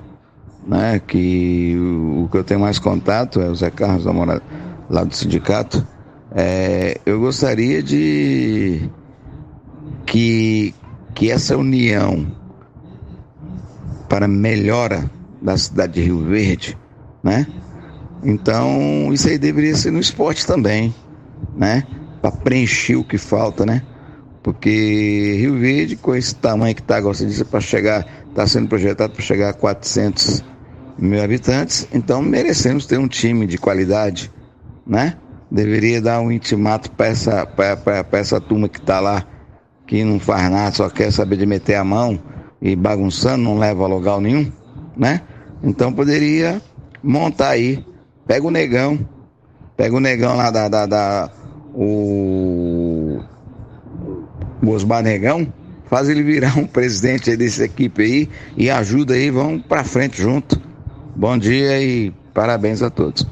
né? 0.68 1.00
Que 1.00 1.76
o, 1.80 2.26
o 2.26 2.30
que 2.30 2.38
eu 2.38 2.44
tenho 2.44 2.60
mais 2.60 2.78
contato 2.78 3.42
é 3.42 3.50
o 3.50 3.56
Zé 3.56 3.72
Carlos 3.72 4.06
lá 4.88 5.04
do 5.04 5.16
sindicato. 5.16 5.84
É, 6.36 7.02
eu 7.08 7.20
gostaria 7.20 7.82
de 7.82 8.88
que, 10.06 10.76
que 11.16 11.32
essa 11.32 11.58
união 11.58 12.28
para 14.08 14.28
melhora 14.28 15.10
da 15.42 15.58
cidade 15.58 15.94
de 15.94 16.02
Rio 16.02 16.24
Verde, 16.24 16.78
né? 17.24 17.48
Então, 18.24 19.12
isso 19.12 19.28
aí 19.28 19.38
deveria 19.38 19.76
ser 19.76 19.92
no 19.92 20.00
esporte 20.00 20.46
também, 20.46 20.94
né? 21.56 21.86
Para 22.22 22.32
preencher 22.32 22.96
o 22.96 23.04
que 23.04 23.18
falta, 23.18 23.66
né? 23.66 23.82
Porque 24.42 25.38
Rio 25.40 25.58
Verde, 25.58 25.96
com 25.96 26.14
esse 26.14 26.36
tamanho 26.36 26.76
que 26.76 26.82
está, 26.82 27.00
gosta 27.00 27.26
disso, 27.26 27.46
para 27.46 27.62
chegar, 27.62 28.06
está 28.30 28.46
sendo 28.46 28.68
projetado 28.68 29.14
para 29.14 29.22
chegar 29.22 29.50
a 29.50 29.54
400 29.54 30.44
mil 30.98 31.24
habitantes, 31.24 31.88
então 31.94 32.22
merecemos 32.22 32.86
ter 32.86 33.00
um 33.00 33.08
time 33.08 33.48
de 33.48 33.58
qualidade, 33.58 34.32
né? 34.86 35.18
Deveria 35.50 36.02
dar 36.02 36.20
um 36.20 36.32
intimato 36.32 36.92
para 36.92 37.08
essa, 37.08 37.48
essa 38.12 38.42
turma 38.42 38.70
que 38.70 38.80
está 38.80 39.00
lá, 39.00 39.26
que 39.88 40.04
não 40.04 40.20
faz 40.20 40.50
nada, 40.52 40.76
só 40.76 40.90
quer 40.90 41.12
saber 41.12 41.38
de 41.38 41.46
meter 41.46 41.76
a 41.76 41.84
mão 41.84 42.20
e 42.62 42.76
bagunçando, 42.76 43.44
não 43.44 43.58
leva 43.58 43.84
a 43.84 43.88
lugar 43.88 44.20
nenhum, 44.20 44.52
né? 44.96 45.22
Então 45.64 45.92
poderia 45.92 46.62
montar 47.04 47.50
aí. 47.50 47.84
Pega 48.26 48.46
o 48.48 48.52
negão, 48.52 49.00
pega 49.76 49.96
o 49.96 50.00
negão 50.00 50.36
lá 50.38 50.50
da. 50.50 50.70
da, 50.70 50.86
da- 50.86 51.30
o 51.76 53.20
Osmar 54.66 55.04
Negão, 55.04 55.52
faz 55.90 56.08
ele 56.08 56.24
virar 56.24 56.58
um 56.58 56.66
presidente 56.66 57.30
aí 57.30 57.38
dessa 57.38 57.66
equipe 57.66 58.02
aí 58.02 58.30
e 58.56 58.70
ajuda 58.70 59.14
aí, 59.14 59.30
vamos 59.30 59.64
pra 59.66 59.84
frente 59.84 60.22
junto. 60.22 60.60
Bom 61.16 61.38
dia 61.38 61.82
e 61.82 62.12
parabéns 62.34 62.82
a 62.82 62.90
todos. 62.90 63.26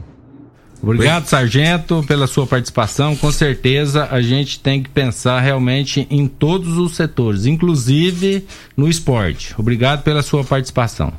Obrigado, 0.83 1.27
Sargento, 1.27 2.03
pela 2.07 2.25
sua 2.25 2.47
participação. 2.47 3.15
Com 3.15 3.31
certeza 3.31 4.07
a 4.09 4.19
gente 4.21 4.59
tem 4.59 4.81
que 4.81 4.89
pensar 4.89 5.39
realmente 5.39 6.07
em 6.09 6.27
todos 6.27 6.77
os 6.77 6.95
setores, 6.95 7.45
inclusive 7.45 8.45
no 8.75 8.87
esporte. 8.89 9.53
Obrigado 9.59 10.01
pela 10.03 10.23
sua 10.23 10.43
participação. 10.43 11.13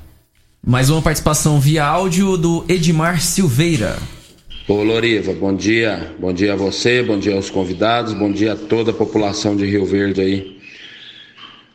Mais 0.65 0.91
uma 0.91 1.03
participação 1.03 1.59
via 1.59 1.85
áudio 1.85 2.37
do 2.37 2.65
Edmar 2.69 3.21
Silveira. 3.21 3.99
Ô 4.69 4.85
Loriva, 4.85 5.33
bom 5.33 5.53
dia. 5.53 6.15
Bom 6.21 6.33
dia 6.33 6.53
a 6.53 6.57
você, 6.57 7.03
bom 7.03 7.19
dia 7.19 7.35
aos 7.35 7.51
convidados, 7.51 8.15
bom 8.15 8.31
dia 8.31 8.53
a 8.53 8.57
toda 8.57 8.93
a 8.93 8.95
população 8.95 9.57
de 9.57 9.67
Rio 9.67 9.85
Verde 9.85 10.21
aí. 10.21 10.57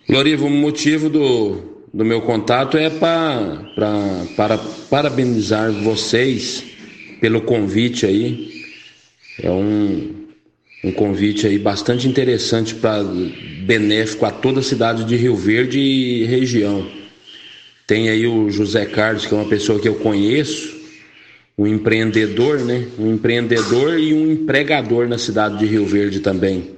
Loriva, 0.10 0.46
o 0.46 0.50
motivo 0.50 1.10
do, 1.10 1.86
do 1.94 2.06
meu 2.06 2.22
contato 2.22 2.78
é 2.78 2.90
pra, 2.90 3.66
pra, 3.76 4.26
para 4.38 4.57
parabenizar 4.90 5.70
vocês 5.70 6.64
pelo 7.20 7.41
convite 7.41 8.06
aí. 8.06 8.64
É 9.44 9.52
um, 9.52 10.16
um 10.86 10.94
convite 10.94 11.45
aí 11.45 11.60
bastante 11.60 12.07
interessante 12.07 12.74
para 12.74 13.03
benéfico 13.66 14.26
a 14.26 14.32
toda 14.32 14.61
a 14.61 14.64
cidade 14.64 15.03
de 15.03 15.18
Rio 15.18 15.36
Verde 15.36 15.78
e 15.78 16.24
região. 16.24 16.97
Tem 17.88 18.09
aí 18.09 18.27
o 18.27 18.51
José 18.51 18.85
Carlos, 18.85 19.26
que 19.26 19.34
é 19.34 19.38
uma 19.38 19.47
pessoa 19.47 19.80
que 19.80 19.88
eu 19.88 19.95
conheço, 19.95 20.76
um 21.57 21.65
empreendedor, 21.65 22.59
né? 22.59 22.85
Um 22.99 23.14
empreendedor 23.14 23.97
e 23.97 24.14
um 24.14 24.30
empregador 24.30 25.07
na 25.07 25.18
cidade 25.18 25.57
de 25.57 25.65
Rio 25.65 25.85
Verde 25.85 26.19
também. 26.19 26.76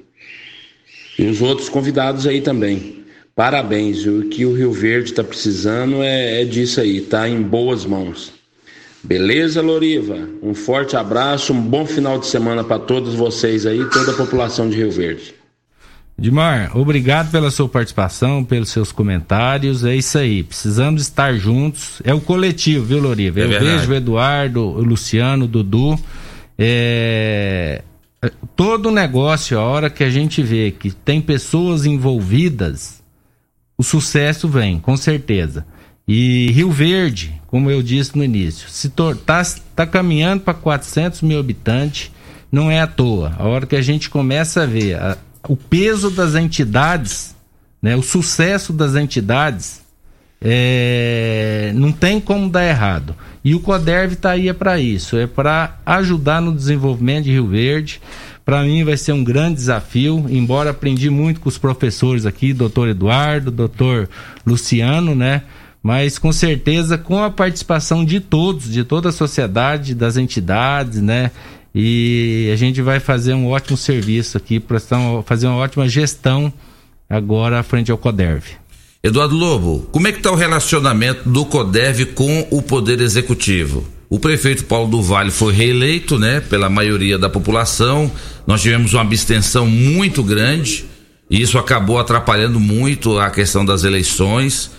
E 1.17 1.25
os 1.25 1.41
outros 1.41 1.67
convidados 1.67 2.27
aí 2.27 2.41
também. 2.41 3.03
Parabéns, 3.35 4.05
o 4.05 4.25
que 4.25 4.45
o 4.45 4.53
Rio 4.53 4.71
Verde 4.71 5.09
está 5.09 5.23
precisando 5.23 6.03
é, 6.03 6.43
é 6.43 6.45
disso 6.45 6.79
aí, 6.79 7.01
tá 7.01 7.27
em 7.27 7.41
boas 7.41 7.85
mãos. 7.85 8.31
Beleza, 9.01 9.61
Loriva? 9.61 10.29
Um 10.43 10.53
forte 10.53 10.95
abraço, 10.95 11.53
um 11.53 11.61
bom 11.61 11.87
final 11.87 12.19
de 12.19 12.27
semana 12.27 12.63
para 12.63 12.77
todos 12.77 13.15
vocês 13.15 13.65
aí, 13.65 13.83
toda 13.89 14.11
a 14.11 14.15
população 14.15 14.69
de 14.69 14.77
Rio 14.77 14.91
Verde. 14.91 15.38
Dimar, 16.19 16.75
obrigado 16.77 17.31
pela 17.31 17.49
sua 17.49 17.69
participação, 17.69 18.43
pelos 18.43 18.69
seus 18.69 18.91
comentários. 18.91 19.85
É 19.85 19.95
isso 19.95 20.17
aí. 20.17 20.43
Precisamos 20.43 21.01
estar 21.03 21.33
juntos. 21.35 22.01
É 22.03 22.13
o 22.13 22.19
coletivo, 22.19 22.85
viu, 22.85 22.99
Loriva? 22.99 23.39
É 23.39 23.43
Eu 23.45 23.49
verdade. 23.49 23.77
vejo 23.77 23.91
o 23.91 23.95
Eduardo, 23.95 24.61
o 24.61 24.83
Luciano, 24.83 25.45
o 25.45 25.47
Dudu. 25.47 25.97
É... 26.57 27.81
Todo 28.55 28.91
negócio, 28.91 29.57
a 29.57 29.63
hora 29.63 29.89
que 29.89 30.03
a 30.03 30.09
gente 30.09 30.43
vê 30.43 30.71
que 30.71 30.91
tem 30.91 31.21
pessoas 31.21 31.85
envolvidas, 31.85 33.01
o 33.77 33.83
sucesso 33.83 34.47
vem, 34.49 34.77
com 34.77 34.97
certeza. 34.97 35.65
E 36.05 36.51
Rio 36.51 36.69
Verde, 36.69 37.39
como 37.47 37.71
eu 37.71 37.81
disse 37.81 38.17
no 38.17 38.23
início, 38.23 38.67
se 38.69 38.87
está 38.87 39.43
tá 39.73 39.85
caminhando 39.87 40.41
para 40.41 40.53
400 40.53 41.21
mil 41.21 41.39
habitantes, 41.39 42.11
não 42.51 42.69
é 42.69 42.81
à 42.81 42.87
toa. 42.87 43.33
A 43.39 43.47
hora 43.47 43.65
que 43.65 43.75
a 43.75 43.81
gente 43.81 44.09
começa 44.09 44.63
a 44.63 44.65
ver 44.65 44.95
a- 44.95 45.17
o 45.47 45.55
peso 45.55 46.09
das 46.09 46.35
entidades, 46.35 47.35
né, 47.81 47.95
o 47.95 48.01
sucesso 48.01 48.73
das 48.73 48.95
entidades, 48.95 49.81
é, 50.41 51.71
não 51.75 51.91
tem 51.91 52.19
como 52.19 52.49
dar 52.49 52.65
errado. 52.65 53.15
E 53.43 53.55
o 53.55 53.59
CODERV 53.59 54.13
está 54.13 54.31
aí 54.31 54.51
para 54.53 54.79
isso, 54.79 55.17
é 55.17 55.27
para 55.27 55.77
ajudar 55.85 56.41
no 56.41 56.53
desenvolvimento 56.53 57.25
de 57.25 57.31
Rio 57.31 57.47
Verde. 57.47 58.01
Para 58.45 58.63
mim 58.63 58.83
vai 58.83 58.97
ser 58.97 59.13
um 59.13 59.23
grande 59.23 59.55
desafio, 59.55 60.25
embora 60.29 60.71
aprendi 60.71 61.09
muito 61.09 61.39
com 61.39 61.49
os 61.49 61.57
professores 61.57 62.25
aqui, 62.25 62.51
doutor 62.53 62.89
Eduardo, 62.89 63.51
doutor 63.51 64.09
Luciano, 64.45 65.13
né? 65.13 65.43
Mas 65.81 66.17
com 66.17 66.31
certeza 66.31 66.97
com 66.97 67.23
a 67.23 67.29
participação 67.29 68.03
de 68.03 68.19
todos, 68.19 68.69
de 68.69 68.83
toda 68.83 69.09
a 69.09 69.13
sociedade, 69.13 69.95
das 69.95 70.17
entidades, 70.17 71.01
né? 71.01 71.31
E 71.73 72.49
a 72.51 72.55
gente 72.55 72.81
vai 72.81 72.99
fazer 72.99 73.33
um 73.33 73.47
ótimo 73.47 73.77
serviço 73.77 74.37
aqui, 74.37 74.59
para 74.59 74.79
fazer 75.25 75.47
uma 75.47 75.57
ótima 75.57 75.87
gestão 75.87 76.51
agora 77.09 77.61
frente 77.63 77.91
ao 77.91 77.97
CODERV. 77.97 78.43
Eduardo 79.01 79.35
Lobo, 79.35 79.87
como 79.91 80.07
é 80.07 80.11
que 80.11 80.17
está 80.17 80.31
o 80.31 80.35
relacionamento 80.35 81.29
do 81.29 81.45
CODEV 81.45 82.07
com 82.07 82.47
o 82.51 82.61
Poder 82.61 82.99
Executivo? 82.99 83.87
O 84.09 84.19
prefeito 84.19 84.65
Paulo 84.65 84.89
do 84.89 85.01
Vale 85.01 85.31
foi 85.31 85.53
reeleito, 85.53 86.17
né, 86.17 86.41
pela 86.41 86.69
maioria 86.69 87.17
da 87.17 87.29
população. 87.29 88.11
Nós 88.45 88.61
tivemos 88.61 88.93
uma 88.93 89.03
abstenção 89.03 89.67
muito 89.67 90.23
grande 90.23 90.85
e 91.29 91.39
isso 91.41 91.57
acabou 91.57 91.99
atrapalhando 91.99 92.59
muito 92.59 93.19
a 93.19 93.29
questão 93.29 93.63
das 93.63 93.83
eleições. 93.83 94.71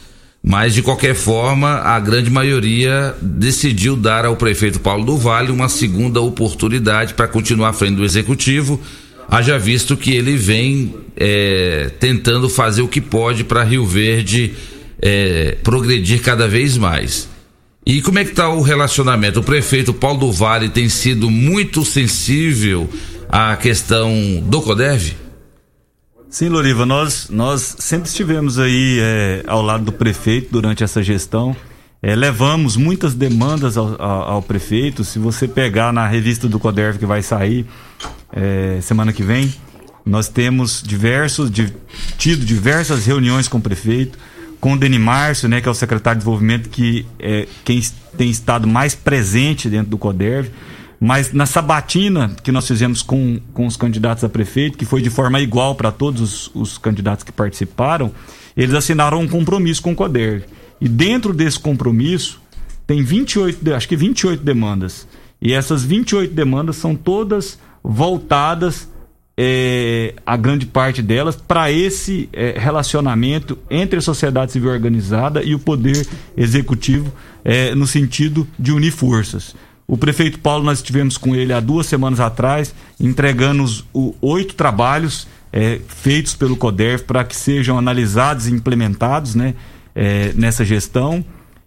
Mas 0.42 0.74
de 0.74 0.82
qualquer 0.82 1.14
forma, 1.14 1.68
a 1.68 2.00
grande 2.00 2.30
maioria 2.30 3.14
decidiu 3.20 3.94
dar 3.94 4.24
ao 4.24 4.36
prefeito 4.36 4.80
Paulo 4.80 5.04
do 5.04 5.18
Vale 5.18 5.52
uma 5.52 5.68
segunda 5.68 6.20
oportunidade 6.20 7.12
para 7.12 7.28
continuar 7.28 7.68
à 7.68 7.72
frente 7.74 7.96
do 7.96 8.04
executivo, 8.04 8.80
haja 9.28 9.58
visto 9.58 9.96
que 9.96 10.12
ele 10.12 10.36
vem 10.36 10.94
é, 11.16 11.90
tentando 12.00 12.48
fazer 12.48 12.80
o 12.80 12.88
que 12.88 13.02
pode 13.02 13.44
para 13.44 13.62
Rio 13.62 13.84
Verde 13.84 14.54
é, 15.00 15.58
progredir 15.62 16.22
cada 16.22 16.48
vez 16.48 16.78
mais. 16.78 17.28
E 17.84 18.00
como 18.00 18.18
é 18.18 18.24
que 18.24 18.30
está 18.30 18.48
o 18.48 18.62
relacionamento? 18.62 19.40
O 19.40 19.44
prefeito 19.44 19.92
Paulo 19.92 20.20
do 20.20 20.32
Vale 20.32 20.68
tem 20.68 20.88
sido 20.88 21.30
muito 21.30 21.84
sensível 21.84 22.88
à 23.28 23.56
questão 23.56 24.42
do 24.46 24.60
CODEV? 24.62 25.14
Sim, 26.30 26.48
Loriva, 26.48 26.86
nós, 26.86 27.28
nós 27.28 27.74
sempre 27.80 28.08
estivemos 28.08 28.56
aí 28.56 29.00
é, 29.00 29.42
ao 29.48 29.60
lado 29.60 29.86
do 29.86 29.90
prefeito 29.90 30.52
durante 30.52 30.84
essa 30.84 31.02
gestão. 31.02 31.56
É, 32.00 32.14
levamos 32.14 32.76
muitas 32.76 33.14
demandas 33.14 33.76
ao, 33.76 34.00
ao, 34.00 34.22
ao, 34.34 34.42
prefeito. 34.42 35.02
Se 35.02 35.18
você 35.18 35.48
pegar 35.48 35.92
na 35.92 36.06
revista 36.06 36.46
do 36.46 36.60
CODERV 36.60 37.00
que 37.00 37.04
vai 37.04 37.20
sair 37.20 37.66
é, 38.32 38.78
semana 38.80 39.12
que 39.12 39.24
vem, 39.24 39.52
nós 40.06 40.28
temos 40.28 40.80
diversos, 40.86 41.50
de, 41.50 41.74
tido 42.16 42.44
diversas 42.44 43.04
reuniões 43.04 43.48
com 43.48 43.58
o 43.58 43.60
prefeito, 43.60 44.16
com 44.60 44.74
o 44.74 44.78
Deni 44.78 45.00
Márcio, 45.00 45.48
né, 45.48 45.60
que 45.60 45.66
é 45.66 45.70
o 45.70 45.74
secretário 45.74 46.20
de 46.20 46.24
desenvolvimento, 46.24 46.68
que 46.68 47.04
é 47.18 47.48
quem 47.64 47.82
tem 48.16 48.30
estado 48.30 48.68
mais 48.68 48.94
presente 48.94 49.68
dentro 49.68 49.90
do 49.90 49.98
CODERV. 49.98 50.48
Mas 51.00 51.32
na 51.32 51.46
sabatina 51.46 52.36
que 52.42 52.52
nós 52.52 52.68
fizemos 52.68 53.00
com, 53.00 53.40
com 53.54 53.66
os 53.66 53.74
candidatos 53.74 54.22
a 54.22 54.28
prefeito, 54.28 54.76
que 54.76 54.84
foi 54.84 55.00
de 55.00 55.08
forma 55.08 55.40
igual 55.40 55.74
para 55.74 55.90
todos 55.90 56.20
os, 56.20 56.50
os, 56.54 56.78
candidatos 56.78 57.24
que 57.24 57.32
participaram, 57.32 58.12
eles 58.54 58.74
assinaram 58.74 59.20
um 59.20 59.26
compromisso 59.26 59.80
com 59.80 59.92
o 59.92 59.96
CODER. 59.96 60.44
E 60.78 60.86
dentro 60.86 61.32
desse 61.32 61.58
compromisso 61.58 62.38
tem 62.86 63.02
28, 63.02 63.74
acho 63.74 63.88
que 63.88 63.96
28 63.96 64.44
demandas. 64.44 65.08
E 65.40 65.54
essas 65.54 65.82
28 65.82 66.34
demandas 66.34 66.76
são 66.76 66.94
todas 66.94 67.58
voltadas, 67.82 68.86
é, 69.38 70.12
a 70.26 70.36
grande 70.36 70.66
parte 70.66 71.00
delas, 71.00 71.34
para 71.34 71.72
esse 71.72 72.28
é, 72.30 72.56
relacionamento 72.58 73.56
entre 73.70 73.98
a 73.98 74.02
sociedade 74.02 74.52
civil 74.52 74.70
organizada 74.70 75.42
e 75.42 75.54
o 75.54 75.58
poder 75.58 76.06
executivo, 76.36 77.10
é, 77.42 77.74
no 77.74 77.86
sentido 77.86 78.46
de 78.58 78.70
unir 78.70 78.90
forças. 78.90 79.54
O 79.90 79.98
prefeito 79.98 80.38
Paulo, 80.38 80.64
nós 80.64 80.78
estivemos 80.78 81.18
com 81.18 81.34
ele 81.34 81.52
há 81.52 81.58
duas 81.58 81.84
semanas 81.84 82.20
atrás, 82.20 82.72
entregando 83.00 83.64
os 83.64 83.84
oito 84.22 84.54
trabalhos 84.54 85.26
é, 85.52 85.80
feitos 85.88 86.32
pelo 86.32 86.56
CODERF 86.56 87.02
para 87.06 87.24
que 87.24 87.34
sejam 87.34 87.76
analisados 87.76 88.46
e 88.46 88.52
implementados 88.52 89.34
né, 89.34 89.52
é, 89.92 90.32
nessa 90.36 90.64
gestão. 90.64 91.24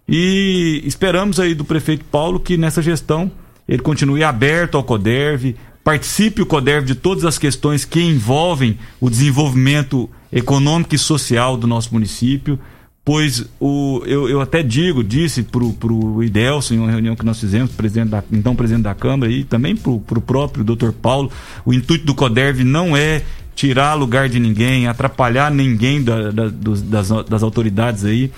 E 0.08 0.82
esperamos 0.86 1.38
aí 1.38 1.54
do 1.54 1.66
prefeito 1.66 2.06
Paulo 2.06 2.40
que 2.40 2.56
nessa 2.56 2.80
gestão 2.80 3.30
ele 3.68 3.82
continue 3.82 4.24
aberto 4.24 4.78
ao 4.78 4.84
CODERV, 4.84 5.54
participe 5.84 6.40
o 6.40 6.46
CODERV 6.46 6.86
de 6.86 6.94
todas 6.94 7.26
as 7.26 7.36
questões 7.36 7.84
que 7.84 8.00
envolvem 8.00 8.78
o 9.02 9.10
desenvolvimento 9.10 10.08
econômico 10.32 10.94
e 10.94 10.98
social 10.98 11.58
do 11.58 11.66
nosso 11.66 11.92
município 11.92 12.58
pois 13.04 13.44
o, 13.60 14.02
eu, 14.06 14.28
eu 14.28 14.40
até 14.40 14.62
digo, 14.62 15.04
disse 15.04 15.42
pro, 15.42 15.72
pro 15.74 16.22
Idelson 16.22 16.74
em 16.74 16.78
uma 16.78 16.90
reunião 16.90 17.14
que 17.14 17.24
nós 17.24 17.38
fizemos, 17.38 17.70
presidente 17.72 18.08
da, 18.08 18.24
então 18.32 18.56
presidente 18.56 18.84
da 18.84 18.94
Câmara, 18.94 19.30
e 19.30 19.44
também 19.44 19.76
pro, 19.76 20.00
pro 20.00 20.20
próprio 20.20 20.64
doutor 20.64 20.92
Paulo, 20.92 21.30
o 21.64 21.74
intuito 21.74 22.06
do 22.06 22.14
CODERV 22.14 22.64
não 22.64 22.96
é 22.96 23.22
tirar 23.54 23.94
lugar 23.94 24.28
de 24.28 24.40
ninguém, 24.40 24.88
atrapalhar 24.88 25.50
ninguém 25.50 26.02
da, 26.02 26.30
da, 26.30 26.48
dos, 26.48 26.82
das, 26.82 27.08
das 27.28 27.42
autoridades 27.42 28.04
aí. 28.04 28.32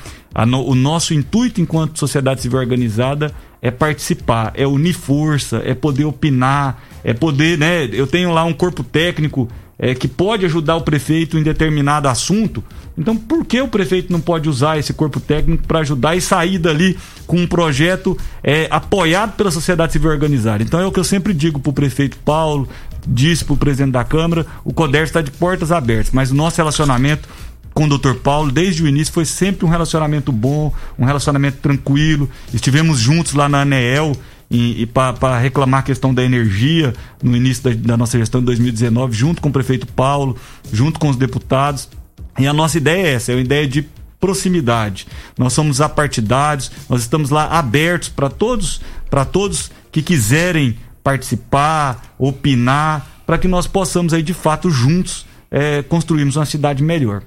No, 0.46 0.66
o 0.66 0.74
nosso 0.74 1.14
intuito 1.14 1.60
enquanto 1.60 1.98
sociedade 1.98 2.42
civil 2.42 2.58
organizada 2.58 3.32
é 3.62 3.70
participar, 3.70 4.52
é 4.54 4.66
unir 4.66 4.92
força, 4.92 5.62
é 5.64 5.74
poder 5.74 6.04
opinar, 6.04 6.82
é 7.02 7.14
poder, 7.14 7.56
né? 7.56 7.88
Eu 7.90 8.06
tenho 8.06 8.30
lá 8.32 8.44
um 8.44 8.52
corpo 8.52 8.84
técnico 8.84 9.48
é, 9.78 9.94
que 9.94 10.08
pode 10.08 10.44
ajudar 10.46 10.76
o 10.76 10.80
prefeito 10.80 11.38
em 11.38 11.42
determinado 11.42 12.08
assunto. 12.08 12.64
Então, 12.96 13.16
por 13.16 13.44
que 13.44 13.60
o 13.60 13.68
prefeito 13.68 14.10
não 14.10 14.20
pode 14.20 14.48
usar 14.48 14.78
esse 14.78 14.92
corpo 14.94 15.20
técnico 15.20 15.66
para 15.66 15.80
ajudar 15.80 16.16
e 16.16 16.20
sair 16.20 16.58
dali 16.58 16.98
com 17.26 17.36
um 17.36 17.46
projeto 17.46 18.16
é, 18.42 18.66
apoiado 18.70 19.36
pela 19.36 19.50
sociedade 19.50 19.92
civil 19.92 20.10
organizada? 20.10 20.62
Então, 20.62 20.80
é 20.80 20.86
o 20.86 20.92
que 20.92 21.00
eu 21.00 21.04
sempre 21.04 21.34
digo 21.34 21.60
para 21.60 21.70
o 21.70 21.74
prefeito 21.74 22.16
Paulo, 22.24 22.68
disse 23.06 23.44
para 23.44 23.54
o 23.54 23.56
presidente 23.58 23.92
da 23.92 24.04
Câmara: 24.04 24.46
o 24.64 24.72
CODER 24.72 25.02
está 25.02 25.20
de 25.20 25.30
portas 25.30 25.70
abertas, 25.70 26.10
mas 26.12 26.30
o 26.30 26.34
nosso 26.34 26.56
relacionamento 26.56 27.28
com 27.74 27.84
o 27.84 27.98
Dr. 27.98 28.14
Paulo, 28.14 28.50
desde 28.50 28.82
o 28.82 28.88
início, 28.88 29.12
foi 29.12 29.26
sempre 29.26 29.66
um 29.66 29.68
relacionamento 29.68 30.32
bom, 30.32 30.72
um 30.98 31.04
relacionamento 31.04 31.58
tranquilo. 31.58 32.26
Estivemos 32.54 32.98
juntos 32.98 33.34
lá 33.34 33.50
na 33.50 33.60
ANEEL 33.60 34.16
e, 34.50 34.82
e 34.82 34.86
para 34.86 35.38
reclamar 35.38 35.80
a 35.80 35.82
questão 35.82 36.14
da 36.14 36.22
energia 36.22 36.94
no 37.22 37.36
início 37.36 37.64
da, 37.64 37.70
da 37.88 37.96
nossa 37.96 38.18
gestão 38.18 38.40
de 38.40 38.46
2019, 38.46 39.14
junto 39.16 39.42
com 39.42 39.48
o 39.48 39.52
prefeito 39.52 39.86
Paulo, 39.86 40.36
junto 40.72 40.98
com 40.98 41.08
os 41.08 41.16
deputados. 41.16 41.88
E 42.38 42.46
a 42.46 42.52
nossa 42.52 42.76
ideia 42.78 43.06
é 43.06 43.12
essa, 43.14 43.32
é 43.32 43.34
uma 43.34 43.40
ideia 43.40 43.66
de 43.66 43.86
proximidade. 44.20 45.06
Nós 45.38 45.52
somos 45.52 45.80
apartidários, 45.80 46.70
nós 46.88 47.02
estamos 47.02 47.30
lá 47.30 47.46
abertos 47.46 48.08
para 48.08 48.28
todos, 48.28 48.80
para 49.10 49.24
todos 49.24 49.70
que 49.90 50.02
quiserem 50.02 50.76
participar, 51.02 52.14
opinar, 52.18 53.22
para 53.26 53.38
que 53.38 53.48
nós 53.48 53.66
possamos 53.66 54.12
aí 54.12 54.22
de 54.22 54.34
fato 54.34 54.70
juntos 54.70 55.26
é, 55.50 55.82
construirmos 55.82 56.36
uma 56.36 56.46
cidade 56.46 56.82
melhor. 56.82 57.22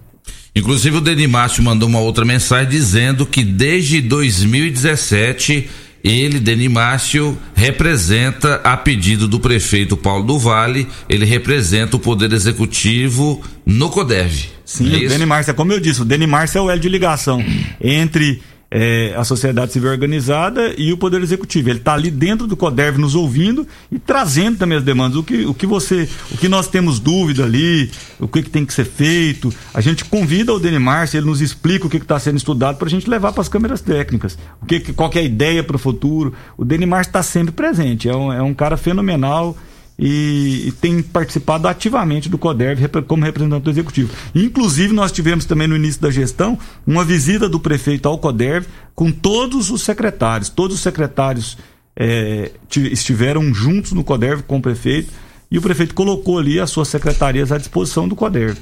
Inclusive 0.55 0.97
o 0.97 1.01
Denimácio 1.01 1.63
mandou 1.63 1.87
uma 1.87 1.99
outra 1.99 2.25
mensagem 2.25 2.69
dizendo 2.69 3.25
que 3.25 3.43
desde 3.43 4.01
2017 4.01 5.69
ele, 6.03 6.39
Denimácio, 6.39 7.37
representa, 7.53 8.55
a 8.63 8.77
pedido 8.77 9.27
do 9.27 9.39
prefeito 9.39 9.97
Paulo 9.97 10.23
do 10.23 10.39
Vale, 10.39 10.87
ele 11.07 11.25
representa 11.25 11.97
o 11.97 11.99
Poder 11.99 12.31
Executivo 12.31 13.41
no 13.65 13.89
CODEV. 13.89 14.49
Sim, 14.63 14.93
é 14.93 15.05
o 15.05 15.09
Denimácio, 15.09 15.51
é 15.51 15.53
como 15.53 15.73
eu 15.73 15.79
disse, 15.79 16.01
o 16.01 16.05
Denimácio 16.05 16.59
é 16.59 16.61
o 16.61 16.69
elo 16.69 16.79
de 16.79 16.89
ligação 16.89 17.43
entre 17.81 18.41
é, 18.71 19.13
a 19.15 19.23
sociedade 19.23 19.73
civil 19.73 19.89
organizada 19.89 20.73
e 20.77 20.93
o 20.93 20.97
Poder 20.97 21.21
Executivo. 21.21 21.69
Ele 21.69 21.79
está 21.79 21.93
ali 21.93 22.11
dentro 22.11 22.45
do 22.45 22.55
CODERV 22.55 22.99
nos 22.99 23.15
ouvindo 23.15 23.67
e 23.91 23.97
trazendo 23.97 24.59
também 24.59 24.77
as 24.77 24.83
demandas. 24.83 25.17
O 25.17 25.23
que, 25.23 25.45
o 25.45 25.53
que 25.53 25.65
você, 25.65 26.07
o 26.31 26.37
que 26.37 26.47
nós 26.47 26.67
temos 26.67 26.99
dúvida 26.99 27.43
ali, 27.43 27.91
o 28.19 28.27
que, 28.27 28.43
que 28.43 28.49
tem 28.49 28.65
que 28.65 28.73
ser 28.73 28.85
feito. 28.85 29.53
A 29.73 29.81
gente 29.81 30.05
convida 30.05 30.53
o 30.53 30.59
Denimar, 30.59 31.07
se 31.07 31.17
ele 31.17 31.25
nos 31.25 31.41
explica 31.41 31.87
o 31.87 31.89
que 31.89 31.97
está 31.97 32.19
sendo 32.19 32.37
estudado 32.37 32.77
para 32.77 32.87
a 32.87 32.91
gente 32.91 33.09
levar 33.09 33.31
para 33.31 33.41
as 33.41 33.49
câmeras 33.49 33.81
técnicas. 33.81 34.37
O 34.61 34.65
que, 34.65 34.93
qual 34.93 35.09
que 35.09 35.17
é 35.17 35.21
a 35.21 35.25
ideia 35.25 35.63
para 35.63 35.75
o 35.75 35.79
futuro. 35.79 36.33
O 36.57 36.63
Denimar 36.63 37.01
está 37.01 37.23
sempre 37.23 37.51
presente. 37.51 38.07
É 38.07 38.15
um, 38.15 38.31
é 38.31 38.41
um 38.41 38.53
cara 38.53 38.77
fenomenal 38.77 39.57
e, 39.99 40.69
e, 40.69 40.71
tem 40.71 41.03
participado 41.03 41.67
ativamente 41.67 42.29
do 42.29 42.37
CODERV 42.37 42.87
como 43.05 43.25
representante 43.25 43.63
do 43.63 43.69
executivo. 43.69 44.13
Inclusive, 44.33 44.93
nós 44.93 45.11
tivemos 45.11 45.43
também 45.43 45.67
no 45.67 45.75
início 45.75 46.01
da 46.01 46.09
gestão 46.09 46.57
uma 46.87 47.03
visita 47.03 47.49
do 47.49 47.59
prefeito 47.59 48.07
ao 48.07 48.17
CODERV 48.17 48.65
com 48.95 49.11
todos 49.11 49.69
os 49.69 49.81
secretários. 49.81 50.47
Todos 50.47 50.77
os 50.77 50.81
secretários 50.81 51.57
é, 51.97 52.51
estiveram 52.73 53.53
juntos 53.53 53.91
no 53.91 54.03
CODERV 54.03 54.43
com 54.43 54.57
o 54.57 54.61
prefeito 54.61 55.11
e 55.51 55.57
o 55.57 55.61
prefeito 55.61 55.93
colocou 55.93 56.39
ali 56.39 56.61
as 56.61 56.69
suas 56.69 56.87
secretarias 56.87 57.51
à 57.51 57.57
disposição 57.57 58.07
do 58.07 58.15
CODERV. 58.15 58.57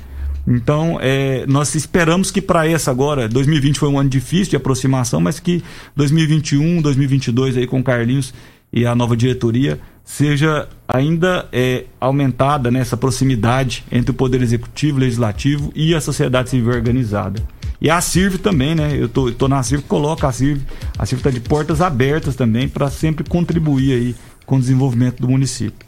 Então, 0.47 0.97
é, 1.01 1.45
nós 1.45 1.75
esperamos 1.75 2.31
que 2.31 2.41
para 2.41 2.67
essa 2.67 2.89
agora, 2.89 3.27
2020 3.27 3.77
foi 3.77 3.89
um 3.89 3.99
ano 3.99 4.09
difícil 4.09 4.51
de 4.51 4.55
aproximação, 4.55 5.19
mas 5.19 5.39
que 5.39 5.61
2021, 5.95 6.81
2022 6.81 7.57
aí 7.57 7.67
com 7.67 7.83
Carlinhos 7.83 8.33
e 8.71 8.85
a 8.85 8.95
nova 8.95 9.15
diretoria 9.15 9.79
seja 10.07 10.69
ainda 10.87 11.45
é, 11.51 11.83
aumentada 11.99 12.71
nessa 12.71 12.95
proximidade 12.95 13.83
entre 13.91 14.11
o 14.11 14.13
Poder 14.13 14.41
Executivo, 14.41 14.99
Legislativo 14.99 15.69
e 15.75 15.93
a 15.93 15.99
sociedade 15.99 16.49
civil 16.49 16.71
organizada. 16.71 17.43
E 17.79 17.89
a 17.89 17.99
CIRV 17.99 18.37
também, 18.37 18.73
né? 18.73 18.95
Eu 18.97 19.09
tô, 19.09 19.29
tô 19.33 19.49
na 19.49 19.61
CIRV, 19.61 19.83
coloca 19.83 20.25
a 20.25 20.31
CIRV. 20.31 20.61
A 20.97 21.05
CIRV 21.05 21.19
está 21.19 21.29
de 21.29 21.41
portas 21.41 21.81
abertas 21.81 22.37
também 22.37 22.69
para 22.69 22.89
sempre 22.89 23.25
contribuir 23.25 23.91
aí 23.91 24.15
com 24.45 24.55
o 24.55 24.59
desenvolvimento 24.59 25.19
do 25.19 25.27
município. 25.27 25.85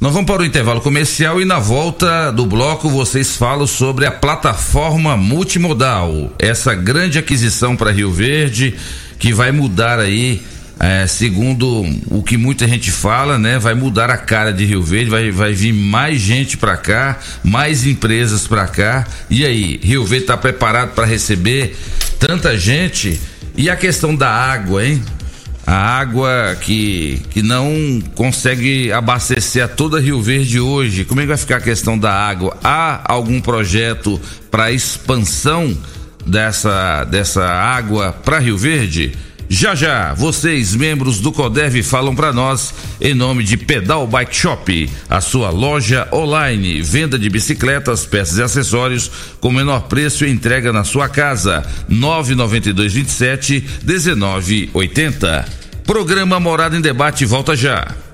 Nós 0.00 0.12
vamos 0.12 0.28
para 0.28 0.42
o 0.42 0.44
intervalo 0.44 0.80
comercial 0.80 1.40
e 1.40 1.44
na 1.44 1.60
volta 1.60 2.32
do 2.32 2.44
bloco 2.44 2.90
vocês 2.90 3.36
falam 3.36 3.68
sobre 3.68 4.04
a 4.04 4.10
plataforma 4.10 5.16
multimodal, 5.16 6.32
essa 6.38 6.74
grande 6.74 7.18
aquisição 7.18 7.76
para 7.76 7.92
Rio 7.92 8.10
Verde 8.10 8.74
que 9.18 9.32
vai 9.32 9.52
mudar 9.52 10.00
aí, 10.00 10.42
é, 10.80 11.06
segundo 11.06 11.84
o 12.10 12.22
que 12.22 12.38
muita 12.38 12.66
gente 12.66 12.90
fala, 12.90 13.38
né? 13.38 13.58
Vai 13.58 13.74
mudar 13.74 14.08
a 14.08 14.16
cara 14.16 14.50
de 14.50 14.64
Rio 14.64 14.82
Verde, 14.82 15.10
vai, 15.10 15.30
vai 15.30 15.52
vir 15.52 15.74
mais 15.74 16.18
gente 16.18 16.56
para 16.56 16.74
cá, 16.74 17.18
mais 17.44 17.84
empresas 17.84 18.46
para 18.46 18.66
cá. 18.66 19.06
E 19.28 19.44
aí, 19.44 19.78
Rio 19.82 20.06
Verde 20.06 20.24
está 20.24 20.38
preparado 20.38 20.94
para 20.94 21.04
receber 21.04 21.76
tanta 22.18 22.58
gente? 22.58 23.20
E 23.54 23.68
a 23.68 23.76
questão 23.76 24.14
da 24.16 24.30
água, 24.30 24.82
hein? 24.82 25.02
a 25.66 25.74
água 25.74 26.56
que, 26.60 27.22
que 27.30 27.42
não 27.42 28.02
consegue 28.14 28.90
abastecer 28.90 29.62
a 29.62 29.68
toda 29.68 30.00
Rio 30.00 30.22
Verde 30.22 30.58
hoje. 30.58 31.04
Como 31.04 31.20
é 31.20 31.24
que 31.24 31.28
vai 31.28 31.36
ficar 31.36 31.56
a 31.56 31.60
questão 31.60 31.98
da 31.98 32.12
água? 32.12 32.56
Há 32.64 33.02
algum 33.04 33.40
projeto 33.40 34.20
para 34.50 34.72
expansão 34.72 35.76
dessa, 36.26 37.04
dessa 37.04 37.44
água 37.44 38.12
para 38.12 38.38
Rio 38.38 38.56
Verde? 38.56 39.12
Já 39.52 39.74
já, 39.74 40.14
vocês, 40.14 40.76
membros 40.76 41.18
do 41.18 41.32
CODEV, 41.32 41.82
falam 41.82 42.14
para 42.14 42.32
nós 42.32 42.72
em 43.00 43.12
nome 43.14 43.42
de 43.42 43.56
Pedal 43.56 44.06
Bike 44.06 44.34
Shop, 44.34 44.90
a 45.08 45.20
sua 45.20 45.50
loja 45.50 46.06
online, 46.12 46.80
venda 46.80 47.18
de 47.18 47.28
bicicletas, 47.28 48.06
peças 48.06 48.38
e 48.38 48.42
acessórios 48.44 49.10
com 49.40 49.50
menor 49.50 49.88
preço 49.88 50.24
e 50.24 50.30
entrega 50.30 50.72
na 50.72 50.84
sua 50.84 51.08
casa. 51.08 51.66
992 51.88 52.92
27 52.92 53.64
1980. 53.82 55.48
Programa 55.84 56.38
Morada 56.38 56.76
em 56.76 56.80
Debate 56.80 57.26
volta 57.26 57.56
já. 57.56 58.09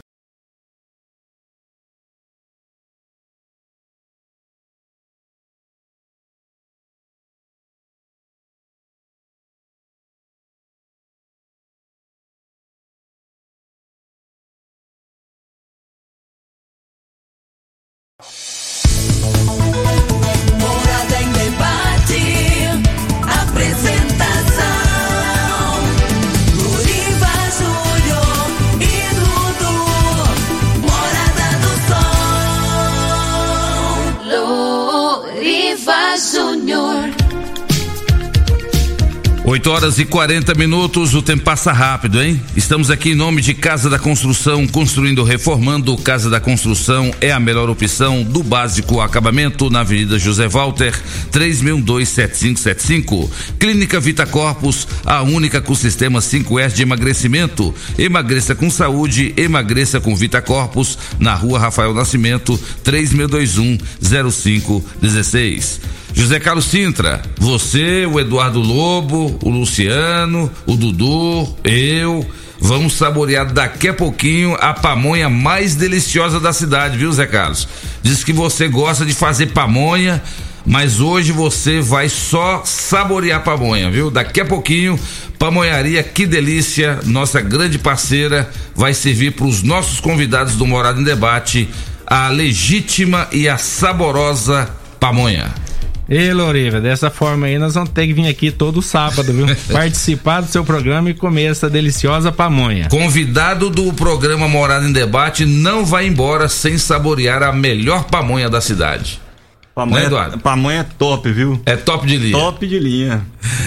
Horas 39.86 39.98
e 40.00 40.04
40 40.04 40.52
minutos, 40.54 41.14
o 41.14 41.22
tempo 41.22 41.44
passa 41.44 41.72
rápido, 41.72 42.20
hein? 42.20 42.42
Estamos 42.56 42.90
aqui 42.90 43.10
em 43.10 43.14
nome 43.14 43.40
de 43.40 43.54
Casa 43.54 43.88
da 43.88 44.00
Construção, 44.00 44.66
construindo, 44.66 45.22
reformando. 45.22 45.96
Casa 45.96 46.28
da 46.28 46.40
Construção 46.40 47.14
é 47.20 47.30
a 47.30 47.38
melhor 47.38 47.70
opção 47.70 48.24
do 48.24 48.42
básico 48.42 49.00
acabamento 49.00 49.70
na 49.70 49.80
Avenida 49.80 50.18
José 50.18 50.48
Walter, 50.48 50.92
36127575. 51.30 53.30
Clínica 53.60 54.00
Vita 54.00 54.26
Corpus, 54.26 54.88
a 55.04 55.22
única 55.22 55.60
com 55.60 55.74
sistema 55.74 56.18
5S 56.18 56.72
de 56.72 56.82
emagrecimento. 56.82 57.72
Emagreça 57.96 58.56
com 58.56 58.68
saúde, 58.68 59.32
emagreça 59.36 60.00
com 60.00 60.16
Vita 60.16 60.42
Corpus, 60.42 60.98
na 61.20 61.34
Rua 61.34 61.60
Rafael 61.60 61.94
Nascimento, 61.94 62.58
3621 62.82 63.78
0516. 64.02 65.80
José 66.18 66.40
Carlos 66.40 66.64
Sintra, 66.64 67.20
você, 67.38 68.06
o 68.06 68.18
Eduardo 68.18 68.58
Lobo, 68.58 69.38
o 69.42 69.50
Luciano, 69.50 70.50
o 70.64 70.74
Dudu, 70.74 71.46
eu, 71.62 72.26
vamos 72.58 72.94
saborear 72.94 73.52
daqui 73.52 73.88
a 73.88 73.94
pouquinho 73.94 74.56
a 74.58 74.72
pamonha 74.72 75.28
mais 75.28 75.74
deliciosa 75.74 76.40
da 76.40 76.54
cidade, 76.54 76.96
viu, 76.96 77.12
Zé 77.12 77.26
Carlos? 77.26 77.68
Diz 78.02 78.24
que 78.24 78.32
você 78.32 78.66
gosta 78.66 79.04
de 79.04 79.12
fazer 79.12 79.48
pamonha, 79.48 80.22
mas 80.64 81.00
hoje 81.00 81.32
você 81.32 81.82
vai 81.82 82.08
só 82.08 82.62
saborear 82.64 83.44
pamonha, 83.44 83.90
viu? 83.90 84.10
Daqui 84.10 84.40
a 84.40 84.46
pouquinho, 84.46 84.98
pamonharia, 85.38 86.02
que 86.02 86.24
delícia, 86.24 86.98
nossa 87.04 87.42
grande 87.42 87.78
parceira, 87.78 88.50
vai 88.74 88.94
servir 88.94 89.32
para 89.32 89.44
os 89.44 89.62
nossos 89.62 90.00
convidados 90.00 90.54
do 90.54 90.66
Morado 90.66 90.98
em 90.98 91.04
Debate 91.04 91.68
a 92.06 92.30
legítima 92.30 93.28
e 93.30 93.46
a 93.46 93.58
saborosa 93.58 94.66
pamonha. 94.98 95.65
Ei, 96.08 96.32
Loriva, 96.32 96.80
dessa 96.80 97.10
forma 97.10 97.46
aí 97.46 97.58
nós 97.58 97.74
vamos 97.74 97.90
ter 97.90 98.06
que 98.06 98.12
vir 98.12 98.28
aqui 98.28 98.52
todo 98.52 98.80
sábado, 98.80 99.32
viu? 99.32 99.46
Participar 99.72 100.40
do 100.40 100.48
seu 100.48 100.64
programa 100.64 101.10
e 101.10 101.14
comer 101.14 101.46
essa 101.46 101.68
deliciosa 101.68 102.30
pamonha. 102.30 102.88
Convidado 102.88 103.68
do 103.68 103.92
programa 103.92 104.46
Morada 104.46 104.86
em 104.86 104.92
Debate 104.92 105.44
não 105.44 105.84
vai 105.84 106.06
embora 106.06 106.48
sem 106.48 106.78
saborear 106.78 107.42
a 107.42 107.52
melhor 107.52 108.04
pamonha 108.04 108.48
da 108.48 108.60
cidade. 108.60 109.20
Pamonha, 109.76 110.00
Né, 110.00 110.06
Eduardo? 110.06 110.38
pamonha 110.38 110.80
é 110.80 110.86
top, 110.98 111.30
viu? 111.30 111.60
É 111.66 111.76
top 111.76 112.06
de 112.06 112.16
linha. 112.16 112.32
Top 112.38 112.66
de 112.66 112.78
linha. 112.78 113.20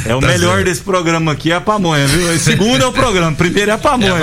É 0.08 0.16
o 0.16 0.20
Tá 0.20 0.26
melhor 0.26 0.56
certo. 0.56 0.66
desse 0.66 0.82
programa 0.82 1.34
aqui 1.34 1.52
é 1.52 1.56
a 1.56 1.62
pamonha, 1.62 2.08
viu? 2.08 2.32
O 2.34 2.40
segundo 2.40 2.82
é 2.84 2.88
o 2.88 2.92
programa, 2.92 3.32
primeiro 3.36 3.70
é 3.70 3.76
a 3.76 3.78
pamonha. 3.78 4.16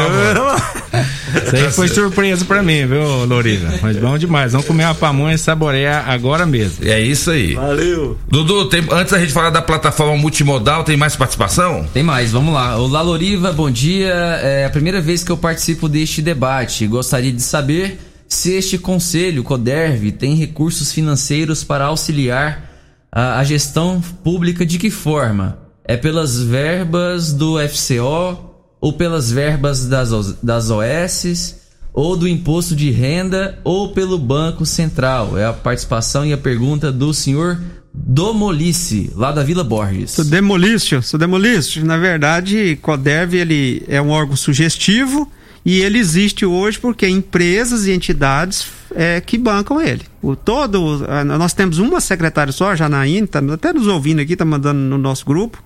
Isso 1.47 1.55
aí 1.55 1.71
foi 1.71 1.87
surpresa 1.87 2.45
pra 2.45 2.61
mim, 2.61 2.85
viu, 2.87 3.25
Loriva? 3.27 3.73
Mas 3.81 3.97
bom 3.99 4.19
demais. 4.19 4.51
Vamos 4.51 4.67
comer 4.67 4.83
uma 4.85 4.97
pamonha 4.97 5.37
e 5.37 5.39
saborear 5.39 6.11
agora 6.11 6.45
mesmo. 6.45 6.85
É 6.89 7.01
isso 7.01 7.31
aí. 7.31 7.55
Valeu. 7.55 8.19
Dudu, 8.29 8.65
tem- 8.69 8.85
antes 8.91 9.13
da 9.13 9.21
gente 9.21 9.33
falar 9.33 9.51
da 9.51 9.63
plataforma 9.63 10.17
multimodal, 10.17 10.83
tem 10.83 10.97
mais 10.97 11.15
participação? 11.15 11.87
Tem 11.95 12.03
mais, 12.03 12.33
vamos 12.33 12.53
lá. 12.53 12.77
Olá, 12.77 13.01
Loriva, 13.01 13.53
bom 13.53 13.71
dia. 13.71 14.13
É 14.43 14.65
a 14.65 14.71
primeira 14.71 15.01
vez 15.01 15.23
que 15.23 15.31
eu 15.31 15.37
participo 15.37 15.89
deste 15.89 16.21
debate. 16.21 16.85
Gostaria 16.89 17.31
de 17.33 17.43
saber 17.43 18.01
se 18.29 18.53
este 18.53 18.79
conselho, 18.79 19.45
CODERV, 19.45 20.13
tem 20.13 20.35
recursos 20.35 20.93
financeiros 20.93 21.63
para 21.63 21.87
auxiliar 21.87 22.71
a, 23.11 23.39
a 23.39 23.45
gestão 23.45 24.01
pública 24.23 24.67
de 24.67 24.79
que 24.79 24.91
forma? 24.91 25.59
É 25.85 25.97
pelas 25.97 26.41
verbas 26.41 27.33
do 27.33 27.57
FCO 27.69 28.55
ou 28.81 28.93
pelas 28.93 29.31
verbas 29.31 29.87
das, 29.87 30.33
das 30.43 30.71
OS 30.71 31.57
ou 31.93 32.17
do 32.17 32.27
imposto 32.27 32.75
de 32.75 32.91
renda 32.91 33.59
ou 33.63 33.93
pelo 33.93 34.19
Banco 34.19 34.67
Central? 34.67 35.39
É 35.39 35.47
a 35.47 35.53
participação 35.53 36.27
e 36.27 36.33
a 36.33 36.39
pergunta 36.39 36.91
do 36.91 37.15
senhor 37.15 37.61
Domolice, 37.95 39.11
lá 39.17 39.33
da 39.33 39.43
Vila 39.43 39.65
Borges. 39.65 40.11
Sou 40.11 40.25
demolício, 40.25 41.03
sou 41.03 41.19
demolício. 41.19 41.83
Na 41.85 41.97
verdade, 41.97 42.79
CODERV 42.83 43.39
ele 43.39 43.85
é 43.89 44.03
um 44.03 44.11
órgão 44.11 44.37
sugestivo 44.37 45.31
e 45.67 45.81
ele 45.81 45.99
existe 45.99 46.47
hoje 46.47 46.79
porque 46.79 47.09
empresas 47.09 47.87
e 47.87 47.93
entidades 47.93 48.69
é, 48.95 49.21
que 49.21 49.37
bancam 49.37 49.81
ele. 49.81 50.03
O 50.23 50.37
todo, 50.37 51.05
nós 51.27 51.53
temos 51.53 51.79
uma 51.79 52.01
secretária 52.01 52.53
só, 52.53 52.71
a 52.71 52.77
Janaíne, 52.77 53.27
tá 53.27 53.41
até 53.53 53.73
nos 53.73 53.89
ouvindo 53.89 54.21
aqui, 54.21 54.37
tá 54.37 54.45
mandando 54.45 54.79
no 54.79 54.97
nosso 54.97 55.27
grupo, 55.27 55.61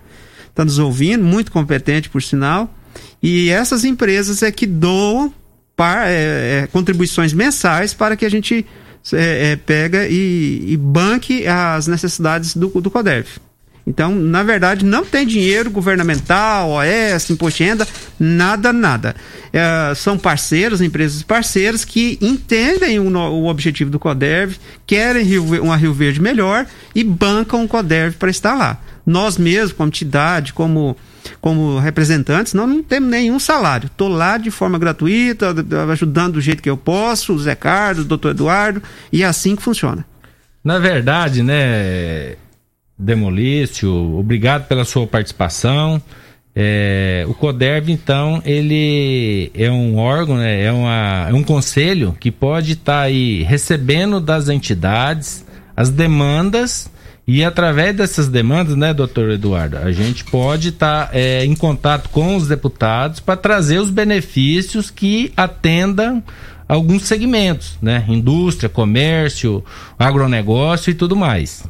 tá 0.55 0.65
nos 0.65 0.79
ouvindo, 0.79 1.23
muito 1.23 1.53
competente 1.53 2.09
por 2.09 2.23
sinal. 2.23 2.75
E 3.23 3.51
essas 3.51 3.85
empresas 3.85 4.43
é 4.43 4.51
que 4.51 4.67
doam 4.67 5.33
par- 5.77 6.09
é, 6.09 6.63
é, 6.63 6.69
contribuições 6.73 7.35
mensais 7.35 7.93
para 7.93 8.17
que 8.17 8.25
a 8.25 8.31
gente 8.31 8.65
é, 9.13 9.53
é, 9.53 9.57
pega 9.57 10.09
e, 10.09 10.65
e 10.73 10.77
banque 10.79 11.47
as 11.47 11.87
necessidades 11.87 12.57
do, 12.57 12.69
do 12.69 12.91
CODERV. 12.91 13.29
Então, 13.91 14.15
na 14.15 14.45
verdade, 14.45 14.85
não 14.85 15.05
tem 15.05 15.27
dinheiro 15.27 15.69
governamental, 15.69 16.71
OS, 16.71 17.29
imposto 17.29 17.59
de 17.59 17.65
renda, 17.65 17.89
nada, 18.21 18.73
nada. 18.73 19.17
É, 19.53 19.93
são 19.97 20.17
parceiros, 20.17 20.81
empresas 20.81 21.25
parceiras 21.25 21.85
que 21.85 22.17
entendem 22.21 23.01
o, 23.01 23.09
o 23.11 23.47
objetivo 23.49 23.91
do 23.91 23.99
CODERV, 23.99 24.57
querem 24.87 25.27
uma 25.39 25.77
Rio 25.77 25.93
Verde 25.93 26.23
melhor 26.23 26.67
e 26.95 27.03
bancam 27.03 27.65
o 27.65 27.69
CODERV 27.69 28.17
para 28.17 28.31
estar 28.31 28.55
lá. 28.55 28.81
Nós 29.05 29.37
mesmos, 29.37 29.73
como 29.73 29.89
entidade, 29.89 30.53
como, 30.53 30.97
como 31.41 31.81
representantes, 31.81 32.55
não, 32.55 32.69
não 32.69 32.85
temos 32.85 33.11
nenhum 33.11 33.41
salário. 33.41 33.87
Estou 33.87 34.07
lá 34.07 34.39
de 34.39 34.53
forma 34.53 34.79
gratuita, 34.79 35.53
ajudando 35.91 36.35
do 36.35 36.41
jeito 36.41 36.63
que 36.63 36.71
eu 36.71 36.77
posso, 36.77 37.33
o 37.33 37.39
Zé 37.41 37.57
Carlos, 37.57 38.05
o 38.05 38.09
doutor 38.09 38.31
Eduardo, 38.31 38.81
e 39.13 39.25
é 39.25 39.27
assim 39.27 39.57
que 39.57 39.63
funciona. 39.63 40.07
Na 40.63 40.79
verdade, 40.79 41.43
né, 41.43 42.37
Demolício, 43.01 43.91
obrigado 44.19 44.69
pela 44.69 44.85
sua 44.85 45.07
participação. 45.07 46.01
É, 46.55 47.25
o 47.29 47.35
CODERV, 47.35 47.91
então, 47.91 48.43
ele 48.45 49.51
é 49.55 49.71
um 49.71 49.97
órgão, 49.97 50.37
né, 50.37 50.65
é, 50.65 50.73
uma, 50.73 51.27
é 51.31 51.33
um 51.33 51.43
conselho 51.43 52.17
que 52.19 52.31
pode 52.31 52.73
estar 52.73 53.01
aí 53.01 53.43
recebendo 53.45 54.21
das 54.21 54.49
entidades 54.49 55.47
as 55.77 55.89
demandas 55.89 56.91
e 57.27 57.45
através 57.45 57.97
dessas 57.97 58.29
demandas, 58.29 58.77
né, 58.77 58.93
doutor 58.93 59.31
Eduardo, 59.31 59.79
a 59.79 59.93
gente 59.93 60.25
pode 60.25 60.71
estar 60.71 61.11
é, 61.13 61.45
em 61.45 61.55
contato 61.55 62.09
com 62.11 62.37
os 62.37 62.49
deputados 62.49 63.21
para 63.21 63.37
trazer 63.37 63.79
os 63.79 63.89
benefícios 63.89 64.91
que 64.91 65.33
atendam 65.37 66.23
alguns 66.69 67.05
segmentos, 67.05 67.79
né? 67.81 68.05
Indústria, 68.09 68.69
comércio, 68.69 69.65
agronegócio 69.99 70.91
e 70.91 70.95
tudo 70.95 71.17
mais. 71.17 71.65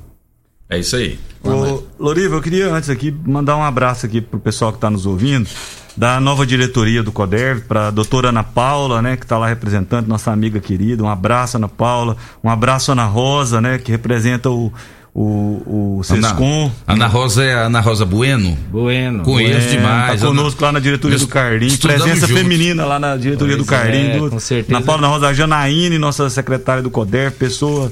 É 0.71 0.79
isso 0.79 0.95
aí. 0.97 1.19
Ô, 1.43 1.83
Loriva, 1.99 2.37
eu 2.37 2.41
queria 2.43 2.73
antes 2.73 2.89
aqui 2.89 3.13
mandar 3.27 3.57
um 3.57 3.63
abraço 3.63 4.07
aqui 4.07 4.21
pro 4.21 4.39
pessoal 4.39 4.71
que 4.71 4.77
está 4.79 4.89
nos 4.89 5.05
ouvindo, 5.07 5.49
da 5.97 6.21
nova 6.21 6.47
diretoria 6.47 7.03
do 7.03 7.11
CODERV, 7.11 7.63
para 7.63 7.89
a 7.89 7.91
doutora 7.91 8.29
Ana 8.29 8.45
Paula, 8.45 9.03
né, 9.03 9.17
que 9.17 9.25
está 9.25 9.37
lá 9.37 9.49
representando, 9.49 10.07
nossa 10.07 10.31
amiga 10.31 10.61
querida. 10.61 11.03
Um 11.03 11.09
abraço, 11.09 11.57
Ana 11.57 11.69
Paula. 11.69 12.17
Um 12.45 12.49
abraço, 12.49 12.93
Ana 12.93 13.05
Rosa, 13.05 13.61
né, 13.61 13.79
que 13.79 13.91
representa 13.91 14.49
o, 14.49 14.73
o, 15.13 15.99
o 15.99 16.05
Sescom. 16.05 16.71
Ana, 16.87 17.05
Ana 17.05 17.07
Rosa 17.09 17.43
é 17.43 17.55
a 17.55 17.63
Ana 17.63 17.81
Rosa 17.81 18.05
Bueno? 18.05 18.57
Bueno. 18.71 19.25
Conheço 19.25 19.67
É, 19.69 19.71
demais. 19.77 20.21
Tá 20.21 20.27
conosco 20.29 20.63
lá 20.63 20.73
na 20.73 20.79
diretoria 20.79 21.19
Nós 21.19 21.27
do 21.27 21.67
estudamos 21.67 22.03
Presença 22.03 22.27
juntos. 22.29 22.43
feminina 22.43 22.85
lá 22.85 22.99
na 23.01 23.17
diretoria 23.17 23.57
Pois 23.57 23.67
do 23.67 23.71
Cardim. 23.71 23.99
é, 24.11 24.19
do, 24.19 24.31
com 24.31 24.41
certeza. 24.41 24.79
Na 24.79 24.85
Paula 24.85 25.09
Rosa, 25.09 25.29
a 25.29 25.33
Janaíne, 25.33 25.99
nossa 25.99 26.31
secretária 26.31 26.83
do 26.83 26.91
CODER, 26.91 27.33
pessoa 27.33 27.91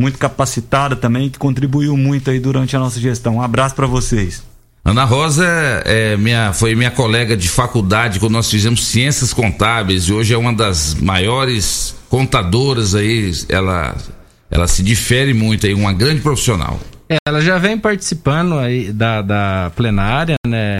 muito 0.00 0.18
capacitada 0.18 0.96
também, 0.96 1.28
que 1.28 1.38
contribuiu 1.38 1.96
muito 1.96 2.30
aí 2.30 2.40
durante 2.40 2.74
a 2.74 2.78
nossa 2.78 2.98
gestão. 2.98 3.36
Um 3.36 3.42
abraço 3.42 3.74
para 3.74 3.86
vocês. 3.86 4.42
Ana 4.82 5.04
Rosa 5.04 5.46
é 5.84 6.16
minha, 6.16 6.52
foi 6.54 6.74
minha 6.74 6.90
colega 6.90 7.36
de 7.36 7.48
faculdade 7.48 8.18
quando 8.18 8.32
nós 8.32 8.50
fizemos 8.50 8.86
ciências 8.86 9.32
contábeis 9.32 10.04
e 10.04 10.12
hoje 10.12 10.32
é 10.32 10.38
uma 10.38 10.54
das 10.54 10.94
maiores 10.94 11.94
contadoras 12.08 12.94
aí. 12.94 13.30
Ela, 13.48 13.94
ela 14.50 14.66
se 14.66 14.82
difere 14.82 15.34
muito 15.34 15.66
aí, 15.66 15.74
uma 15.74 15.92
grande 15.92 16.22
profissional. 16.22 16.80
É, 17.10 17.16
ela 17.28 17.42
já 17.42 17.58
vem 17.58 17.76
participando 17.76 18.58
aí 18.58 18.90
da, 18.92 19.20
da 19.20 19.72
plenária, 19.76 20.36
né, 20.46 20.76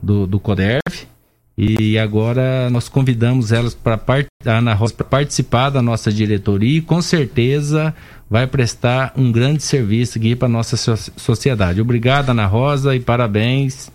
do, 0.00 0.26
do 0.26 0.38
CODERV. 0.38 1.13
E 1.56 1.96
agora 1.98 2.68
nós 2.70 2.88
convidamos 2.88 3.52
elas 3.52 3.74
para 3.74 4.00
a 4.44 4.50
Ana 4.50 4.74
Rosa 4.74 4.94
para 4.94 5.06
participar 5.06 5.70
da 5.70 5.80
nossa 5.80 6.12
diretoria 6.12 6.78
e 6.78 6.82
com 6.82 7.00
certeza 7.00 7.94
vai 8.28 8.46
prestar 8.46 9.12
um 9.16 9.30
grande 9.30 9.62
serviço 9.62 10.18
aqui 10.18 10.34
para 10.34 10.48
nossa 10.48 10.76
so- 10.76 11.12
sociedade. 11.16 11.80
Obrigado, 11.80 12.30
Ana 12.30 12.46
Rosa, 12.46 12.96
e 12.96 13.00
parabéns 13.00 13.88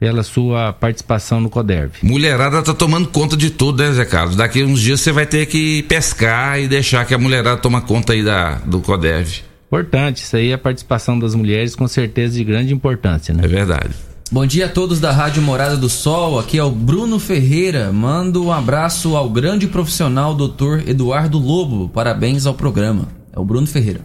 pela 0.00 0.22
sua 0.22 0.72
participação 0.72 1.40
no 1.40 1.50
CODERV. 1.50 1.98
Mulherada 2.02 2.62
tá 2.62 2.74
tomando 2.74 3.08
conta 3.08 3.36
de 3.36 3.50
tudo, 3.50 3.82
né, 3.82 3.92
Zé 3.92 4.04
Carlos? 4.04 4.34
Daqui 4.34 4.64
uns 4.64 4.80
dias 4.80 5.00
você 5.00 5.12
vai 5.12 5.26
ter 5.26 5.46
que 5.46 5.82
pescar 5.84 6.58
e 6.58 6.66
deixar 6.66 7.04
que 7.04 7.14
a 7.14 7.18
mulherada 7.18 7.56
toma 7.58 7.80
conta 7.82 8.14
aí 8.14 8.24
da, 8.24 8.54
do 8.54 8.80
CODEV. 8.80 9.42
Importante, 9.66 10.22
isso 10.22 10.36
aí 10.36 10.50
é 10.50 10.54
a 10.54 10.58
participação 10.58 11.18
das 11.18 11.34
mulheres 11.34 11.76
com 11.76 11.86
certeza 11.86 12.36
de 12.36 12.42
grande 12.42 12.74
importância, 12.74 13.32
né? 13.32 13.44
É 13.44 13.48
verdade. 13.48 13.94
Bom 14.32 14.46
dia 14.46 14.64
a 14.64 14.68
todos 14.70 14.98
da 14.98 15.12
Rádio 15.12 15.42
Morada 15.42 15.76
do 15.76 15.90
Sol. 15.90 16.38
Aqui 16.38 16.56
é 16.56 16.64
o 16.64 16.70
Bruno 16.70 17.18
Ferreira. 17.18 17.92
Mando 17.92 18.42
um 18.42 18.50
abraço 18.50 19.14
ao 19.14 19.28
grande 19.28 19.66
profissional 19.66 20.34
Dr. 20.34 20.88
Eduardo 20.88 21.38
Lobo. 21.38 21.90
Parabéns 21.90 22.46
ao 22.46 22.54
programa. 22.54 23.08
É 23.30 23.38
o 23.38 23.44
Bruno 23.44 23.66
Ferreira. 23.66 24.00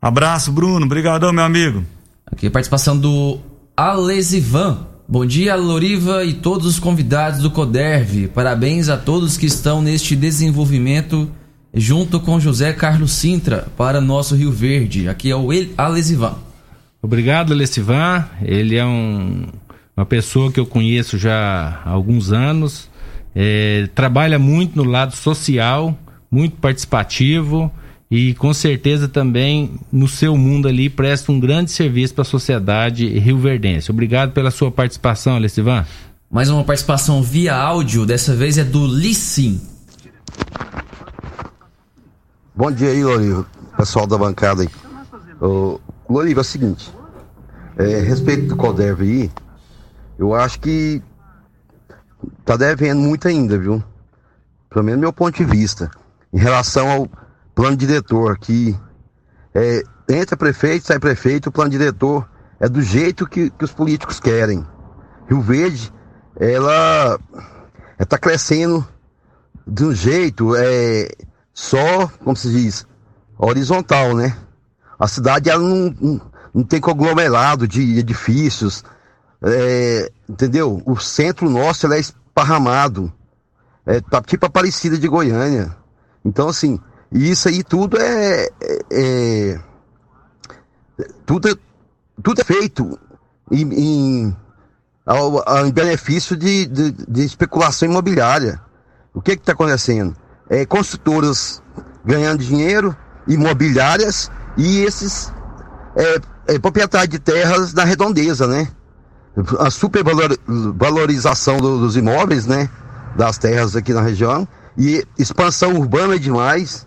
Abraço, 0.00 0.50
Bruno. 0.52 0.86
Obrigadão, 0.86 1.34
meu 1.34 1.44
amigo. 1.44 1.84
Aqui 2.32 2.46
a 2.46 2.50
participação 2.50 2.96
do 2.96 3.40
Alesivan. 3.76 4.86
Bom 5.06 5.26
dia, 5.26 5.54
Loriva 5.54 6.24
e 6.24 6.32
todos 6.32 6.66
os 6.66 6.78
convidados 6.78 7.42
do 7.42 7.50
CODERV. 7.50 8.28
Parabéns 8.28 8.88
a 8.88 8.96
todos 8.96 9.36
que 9.36 9.44
estão 9.44 9.82
neste 9.82 10.16
desenvolvimento 10.16 11.30
junto 11.74 12.18
com 12.20 12.40
José 12.40 12.72
Carlos 12.72 13.12
Sintra 13.12 13.68
para 13.76 14.00
nosso 14.00 14.34
Rio 14.34 14.50
Verde. 14.50 15.10
Aqui 15.10 15.30
é 15.30 15.36
o 15.36 15.50
Alesivan. 15.76 16.47
Obrigado, 17.08 17.54
Lecivan. 17.54 18.26
Ele 18.42 18.76
é 18.76 18.84
um- 18.84 19.46
uma 19.96 20.04
pessoa 20.04 20.52
que 20.52 20.60
eu 20.60 20.66
conheço 20.66 21.16
já 21.16 21.80
há 21.82 21.88
alguns 21.88 22.32
anos. 22.32 22.90
É, 23.34 23.88
trabalha 23.94 24.38
muito 24.38 24.76
no 24.76 24.84
lado 24.84 25.16
social, 25.16 25.98
muito 26.30 26.56
participativo 26.58 27.72
e 28.10 28.34
com 28.34 28.52
certeza 28.52 29.08
também 29.08 29.70
no 29.90 30.06
seu 30.06 30.36
mundo 30.36 30.68
ali 30.68 30.90
presta 30.90 31.32
um 31.32 31.40
grande 31.40 31.70
serviço 31.70 32.12
para 32.12 32.20
a 32.20 32.24
sociedade 32.26 33.08
rioverdense. 33.18 33.90
Obrigado 33.90 34.32
pela 34.32 34.50
sua 34.50 34.70
participação, 34.70 35.38
Lecivan. 35.38 35.86
Mais 36.30 36.50
uma 36.50 36.62
participação 36.62 37.22
via 37.22 37.56
áudio, 37.56 38.04
dessa 38.04 38.36
vez 38.36 38.58
é 38.58 38.64
do 38.64 38.86
Lissim. 38.86 39.58
Bom 42.54 42.70
dia 42.70 42.88
aí, 42.90 43.02
Loriva, 43.02 43.46
pessoal 43.78 44.06
da 44.06 44.18
bancada 44.18 44.60
aí. 44.60 44.68
Ô, 45.40 45.80
Loriva, 46.06 46.40
é 46.40 46.42
o 46.42 46.44
seguinte, 46.44 46.90
é, 47.78 48.00
respeito 48.00 48.48
do 48.48 48.56
Coderv 48.56 49.02
aí, 49.02 49.30
eu 50.18 50.34
acho 50.34 50.58
que 50.60 51.00
tá 52.44 52.56
devendo 52.56 53.00
muito 53.00 53.28
ainda, 53.28 53.56
viu? 53.56 53.82
Pelo 54.68 54.84
menos 54.84 55.00
meu 55.00 55.12
ponto 55.12 55.36
de 55.36 55.44
vista. 55.44 55.90
Em 56.32 56.38
relação 56.38 56.90
ao 56.90 57.08
plano 57.54 57.76
diretor, 57.76 58.36
que 58.38 58.76
é, 59.54 59.82
entra 60.08 60.36
prefeito, 60.36 60.86
sai 60.86 60.98
prefeito, 60.98 61.48
o 61.48 61.52
plano 61.52 61.70
diretor 61.70 62.28
é 62.60 62.68
do 62.68 62.82
jeito 62.82 63.26
que, 63.26 63.48
que 63.50 63.64
os 63.64 63.72
políticos 63.72 64.18
querem. 64.18 64.66
Rio 65.28 65.40
Verde, 65.40 65.92
ela 66.36 67.18
está 67.98 68.18
crescendo 68.18 68.86
de 69.66 69.84
um 69.84 69.94
jeito 69.94 70.56
é, 70.56 71.08
só, 71.54 72.08
como 72.24 72.36
se 72.36 72.50
diz, 72.50 72.86
horizontal, 73.38 74.16
né? 74.16 74.36
A 74.98 75.06
cidade 75.06 75.48
ela 75.48 75.62
não, 75.62 75.94
não, 76.00 76.20
não 76.54 76.64
tem 76.64 76.80
conglomerado 76.80 77.66
de 77.68 77.98
edifícios, 77.98 78.84
é, 79.42 80.10
entendeu? 80.28 80.82
O 80.84 80.98
centro 80.98 81.48
nosso 81.48 81.86
ele 81.86 81.94
é 81.94 82.00
esparramado, 82.00 83.12
é, 83.86 84.00
tá 84.00 84.20
tipo 84.22 84.44
a 84.44 84.48
Aparecida 84.48 84.98
de 84.98 85.08
Goiânia. 85.08 85.74
Então, 86.24 86.48
assim, 86.48 86.78
isso 87.12 87.48
aí 87.48 87.62
tudo 87.62 87.98
é, 87.98 88.44
é- 88.60 88.78
é- 88.90 89.60
tudo, 91.24 91.48
é 91.48 91.54
tudo 92.22 92.40
é 92.40 92.44
feito 92.44 92.98
em, 93.50 93.62
em, 93.72 94.36
ao- 95.06 95.48
ao- 95.48 95.66
em 95.66 95.72
benefício 95.72 96.36
de, 96.36 96.66
de, 96.66 96.90
de 96.92 97.24
especulação 97.24 97.88
imobiliária. 97.88 98.60
O 99.14 99.20
que 99.22 99.32
está 99.32 99.52
acontecendo? 99.52 100.14
É, 100.50 100.66
construtoras 100.66 101.62
ganhando 102.04 102.42
dinheiro, 102.42 102.96
imobiliárias 103.26 104.30
e 104.56 104.80
esses 104.80 105.32
é, 105.96 106.20
é, 106.48 106.58
proprietários 106.58 107.10
de 107.10 107.18
terras 107.18 107.72
na 107.74 107.84
redondeza, 107.84 108.46
né? 108.46 108.68
A 109.60 109.70
supervalorização 109.70 111.58
do- 111.58 111.78
dos 111.78 111.96
imóveis, 111.96 112.46
né? 112.46 112.68
Das 113.16 113.38
terras 113.38 113.76
aqui 113.76 113.92
na 113.92 114.00
região 114.02 114.46
e 114.76 115.04
expansão 115.18 115.74
urbana 115.74 116.14
é 116.16 116.18
demais. 116.18 116.86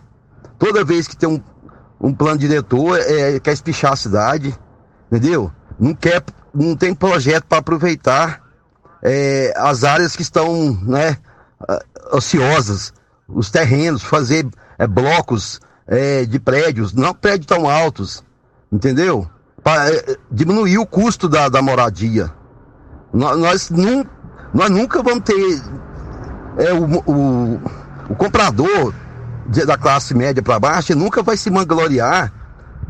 Toda 0.58 0.84
vez 0.84 1.08
que 1.08 1.16
tem 1.16 1.30
um, 1.30 1.42
um 2.00 2.14
plano 2.14 2.38
diretor, 2.38 3.00
é, 3.00 3.40
quer 3.40 3.54
espichar 3.54 3.94
a 3.94 3.96
cidade, 3.96 4.58
entendeu? 5.12 5.52
Não 5.80 5.94
quer, 5.94 6.24
não 6.54 6.76
tem 6.76 6.94
projeto 6.94 7.46
para 7.46 7.58
aproveitar 7.60 8.42
é, 9.04 9.54
as 9.58 9.84
áreas 9.84 10.16
que 10.16 10.22
estão, 10.22 10.78
né, 10.84 11.18
ociosas, 12.12 12.94
os 13.28 13.50
terrenos, 13.50 14.04
fazer 14.04 14.48
é, 14.78 14.86
blocos 14.88 15.60
é, 15.88 16.26
de 16.26 16.40
prédios, 16.40 16.94
não 16.94 17.14
prédios 17.14 17.48
tão 17.48 17.70
altos, 17.70 18.24
entendeu? 18.72 19.28
Para 19.64 19.92
diminuir 20.32 20.78
o 20.80 20.86
custo 20.86 21.30
da, 21.30 21.48
da 21.50 21.62
moradia. 21.62 22.32
Nó- 23.14 23.36
Nós, 23.36 23.70
nun- 23.70 24.06
nós 24.54 24.70
nunca 24.70 25.04
vamos 25.04 25.24
ter 25.24 25.62
é, 26.58 26.74
o, 26.74 26.86
o, 27.06 27.62
o 28.10 28.16
comprador 28.16 28.94
de- 29.48 29.66
da 29.66 29.78
classe 29.78 30.14
média 30.14 30.42
para 30.42 30.60
baixo 30.60 30.96
nunca 30.96 31.22
vai 31.24 31.38
se 31.38 31.50
vangloriar 31.50 32.32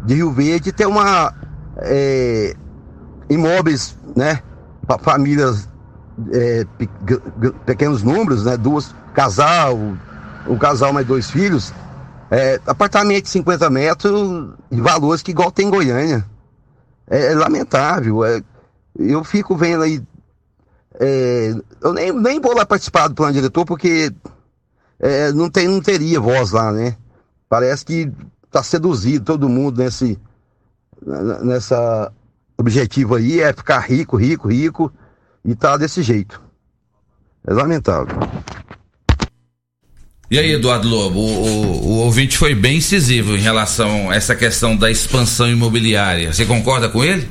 de 0.04 0.16
Rio 0.16 0.32
Verde 0.32 0.72
ter 0.72 0.86
uma 0.88 1.34
é, 1.78 2.56
imóveis, 3.30 3.98
né, 4.16 4.42
para 4.88 4.98
famílias 4.98 5.70
é, 6.32 6.66
pe- 6.78 6.90
pequenos 7.66 8.02
números, 8.04 8.46
né, 8.46 8.58
duas 8.58 8.94
casal, 9.14 9.78
um 10.48 10.58
casal 10.58 10.94
mais 10.94 11.06
dois 11.06 11.30
filhos, 11.30 11.74
é, 12.30 12.60
apartamento 12.66 13.24
de 13.26 13.30
50 13.30 13.70
metros 13.70 14.50
e 14.72 14.80
valores 14.80 15.22
que 15.22 15.32
igual 15.32 15.52
tem 15.52 15.68
em 15.68 15.72
Goiânia. 15.72 16.26
É, 17.10 17.32
é 17.32 17.36
lamentável. 17.36 18.24
é- 18.26 18.44
eu 18.98 19.24
fico 19.24 19.56
vendo 19.56 19.84
aí. 19.84 20.02
é, 21.00 21.54
eu 21.82 21.94
nem, 21.94 22.12
nem 22.12 22.40
vou 22.40 22.54
lá 22.56 22.66
participar 22.66 23.08
do 23.08 23.16
plano 23.16 23.34
diretor 23.34 23.66
porque 23.66 24.14
é, 25.00 25.32
não, 25.32 25.50
tem, 25.50 25.68
não 25.68 25.82
teria 25.82 26.20
voz 26.20 26.52
lá, 26.52 26.72
né? 26.72 26.98
Parece 27.50 27.86
que 27.86 28.12
tá 28.52 28.62
seduzido 28.62 29.26
todo 29.26 29.50
mundo 29.50 29.82
nesse 29.82 30.20
nessa 31.44 32.12
objetivo 32.58 33.16
aí, 33.16 33.42
é 33.42 33.52
ficar 33.52 33.80
rico, 33.80 34.16
rico, 34.16 34.48
rico 34.48 34.94
E 35.44 35.56
tá 35.56 35.76
desse 35.78 36.04
jeito. 36.04 36.42
É 37.46 37.54
lamentável. 37.54 38.20
E 40.32 40.40
aí, 40.40 40.54
Eduardo 40.54 40.88
Lobo, 40.88 41.20
o, 41.20 41.26
o, 41.26 41.88
o 41.88 41.98
ouvinte 42.06 42.38
foi 42.38 42.56
bem 42.56 42.78
incisivo 42.78 43.36
em 43.36 43.42
relação 43.42 44.10
a 44.10 44.16
essa 44.16 44.34
questão 44.34 44.78
da 44.78 44.90
expansão 44.90 45.52
imobiliária. 45.52 46.32
Você 46.32 46.46
concorda 46.46 46.88
com 46.88 47.04
ele? 47.04 47.28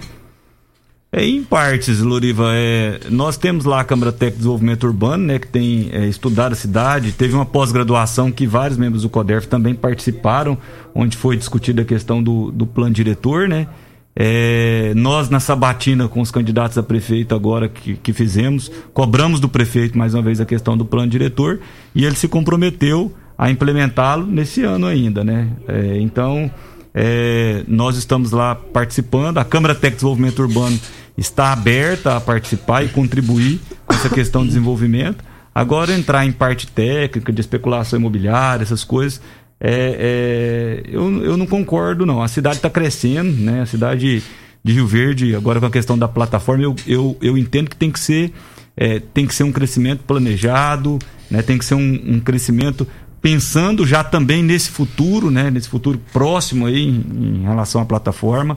É, 1.11 1.25
em 1.25 1.43
partes, 1.43 2.01
Loriva, 2.01 2.51
é, 2.53 3.01
nós 3.09 3.39
temos 3.39 3.65
lá 3.65 3.81
a 3.81 3.85
Câmara 3.85 4.13
Técnica 4.13 4.33
de 4.33 4.37
Desenvolvimento 4.41 4.87
Urbano, 4.87 5.25
né, 5.25 5.39
que 5.39 5.49
tem 5.49 5.89
é, 5.93 6.07
estudado 6.09 6.53
a 6.53 6.55
cidade, 6.55 7.13
teve 7.13 7.33
uma 7.33 7.47
pós-graduação 7.47 8.31
que 8.31 8.47
vários 8.47 8.77
membros 8.77 9.03
do 9.03 9.09
CODERF 9.09 9.49
também 9.49 9.75
participaram, 9.75 10.59
onde 10.95 11.17
foi 11.17 11.39
discutida 11.39 11.81
a 11.81 11.87
questão 11.87 12.23
do, 12.23 12.53
do 12.53 12.67
plano 12.67 12.95
diretor, 12.95 13.49
né, 13.49 13.67
é, 14.15 14.93
nós 14.97 15.31
na 15.31 15.41
sabatina 15.41 16.09
com 16.09 16.21
os 16.21 16.31
candidatos 16.31 16.77
a 16.77 16.83
prefeito 16.83 17.35
agora 17.35 17.69
que, 17.69 17.95
que 17.97 18.13
fizemos, 18.13 18.71
cobramos 18.93 19.41
do 19.41 19.49
prefeito 19.49 19.97
mais 19.97 20.15
uma 20.15 20.23
vez 20.23 20.41
a 20.41 20.45
questão 20.45 20.77
do 20.77 20.85
plano 20.85 21.11
diretor 21.11 21.61
e 21.95 22.05
ele 22.05 22.17
se 22.17 22.29
comprometeu 22.29 23.15
a 23.39 23.51
implementá-lo 23.51 24.27
nesse 24.27 24.63
ano 24.63 24.87
ainda, 24.87 25.25
né, 25.25 25.49
é, 25.69 25.99
então... 26.01 26.51
É, 26.93 27.63
nós 27.69 27.97
estamos 27.97 28.33
lá 28.33 28.57
participando. 28.57 29.39
A 29.39 29.45
Câmara 29.45 29.77
de 29.77 29.91
Desenvolvimento 29.91 30.41
Urbano 30.41 30.77
está 31.17 31.53
aberta 31.53 32.17
a 32.17 32.21
participar 32.21 32.85
e 32.85 32.89
contribuir 32.89 33.61
com 33.87 33.95
essa 33.95 34.09
questão 34.09 34.43
de 34.43 34.49
desenvolvimento. 34.49 35.23
Agora, 35.55 35.93
entrar 35.93 36.25
em 36.25 36.33
parte 36.33 36.67
técnica, 36.67 37.33
de 37.33 37.41
especulação 37.41 37.99
imobiliária, 37.99 38.63
essas 38.63 38.85
coisas, 38.85 39.21
é, 39.61 40.83
é, 40.87 40.91
eu, 40.91 41.23
eu 41.23 41.37
não 41.37 41.47
concordo, 41.47 42.07
não. 42.07 42.23
A 42.23 42.29
cidade 42.29 42.57
está 42.57 42.71
crescendo, 42.71 43.31
né? 43.31 43.61
A 43.61 43.67
cidade 43.67 44.23
de 44.65 44.73
Rio 44.73 44.87
Verde, 44.87 45.35
agora 45.35 45.61
com 45.61 45.67
a 45.67 45.71
questão 45.71 45.99
da 45.99 46.09
plataforma, 46.09 46.65
eu, 46.65 46.75
eu, 46.87 47.17
eu 47.21 47.39
entendo 47.39 47.69
que 47.69 47.77
tem 47.77 47.91
que 47.91 48.01
ser, 48.01 48.33
é, 48.77 48.99
tem 48.99 49.27
que 49.27 49.35
ser 49.35 49.45
um 49.45 49.53
crescimento 49.53 50.03
planejado, 50.05 50.99
né? 51.31 51.43
tem 51.43 51.59
que 51.59 51.65
ser 51.65 51.75
um, 51.75 52.15
um 52.15 52.21
crescimento 52.21 52.87
pensando 53.23 53.87
já 53.87 54.03
também 54.03 54.43
nesse 54.43 54.71
futuro, 54.71 55.31
né, 55.31 55.51
nesse 55.51 55.69
futuro 55.69 56.01
próximo 56.13 56.67
aí 56.67 56.87
em, 56.87 57.39
em 57.39 57.43
relação 57.43 57.81
à 57.81 57.85
plataforma, 57.85 58.57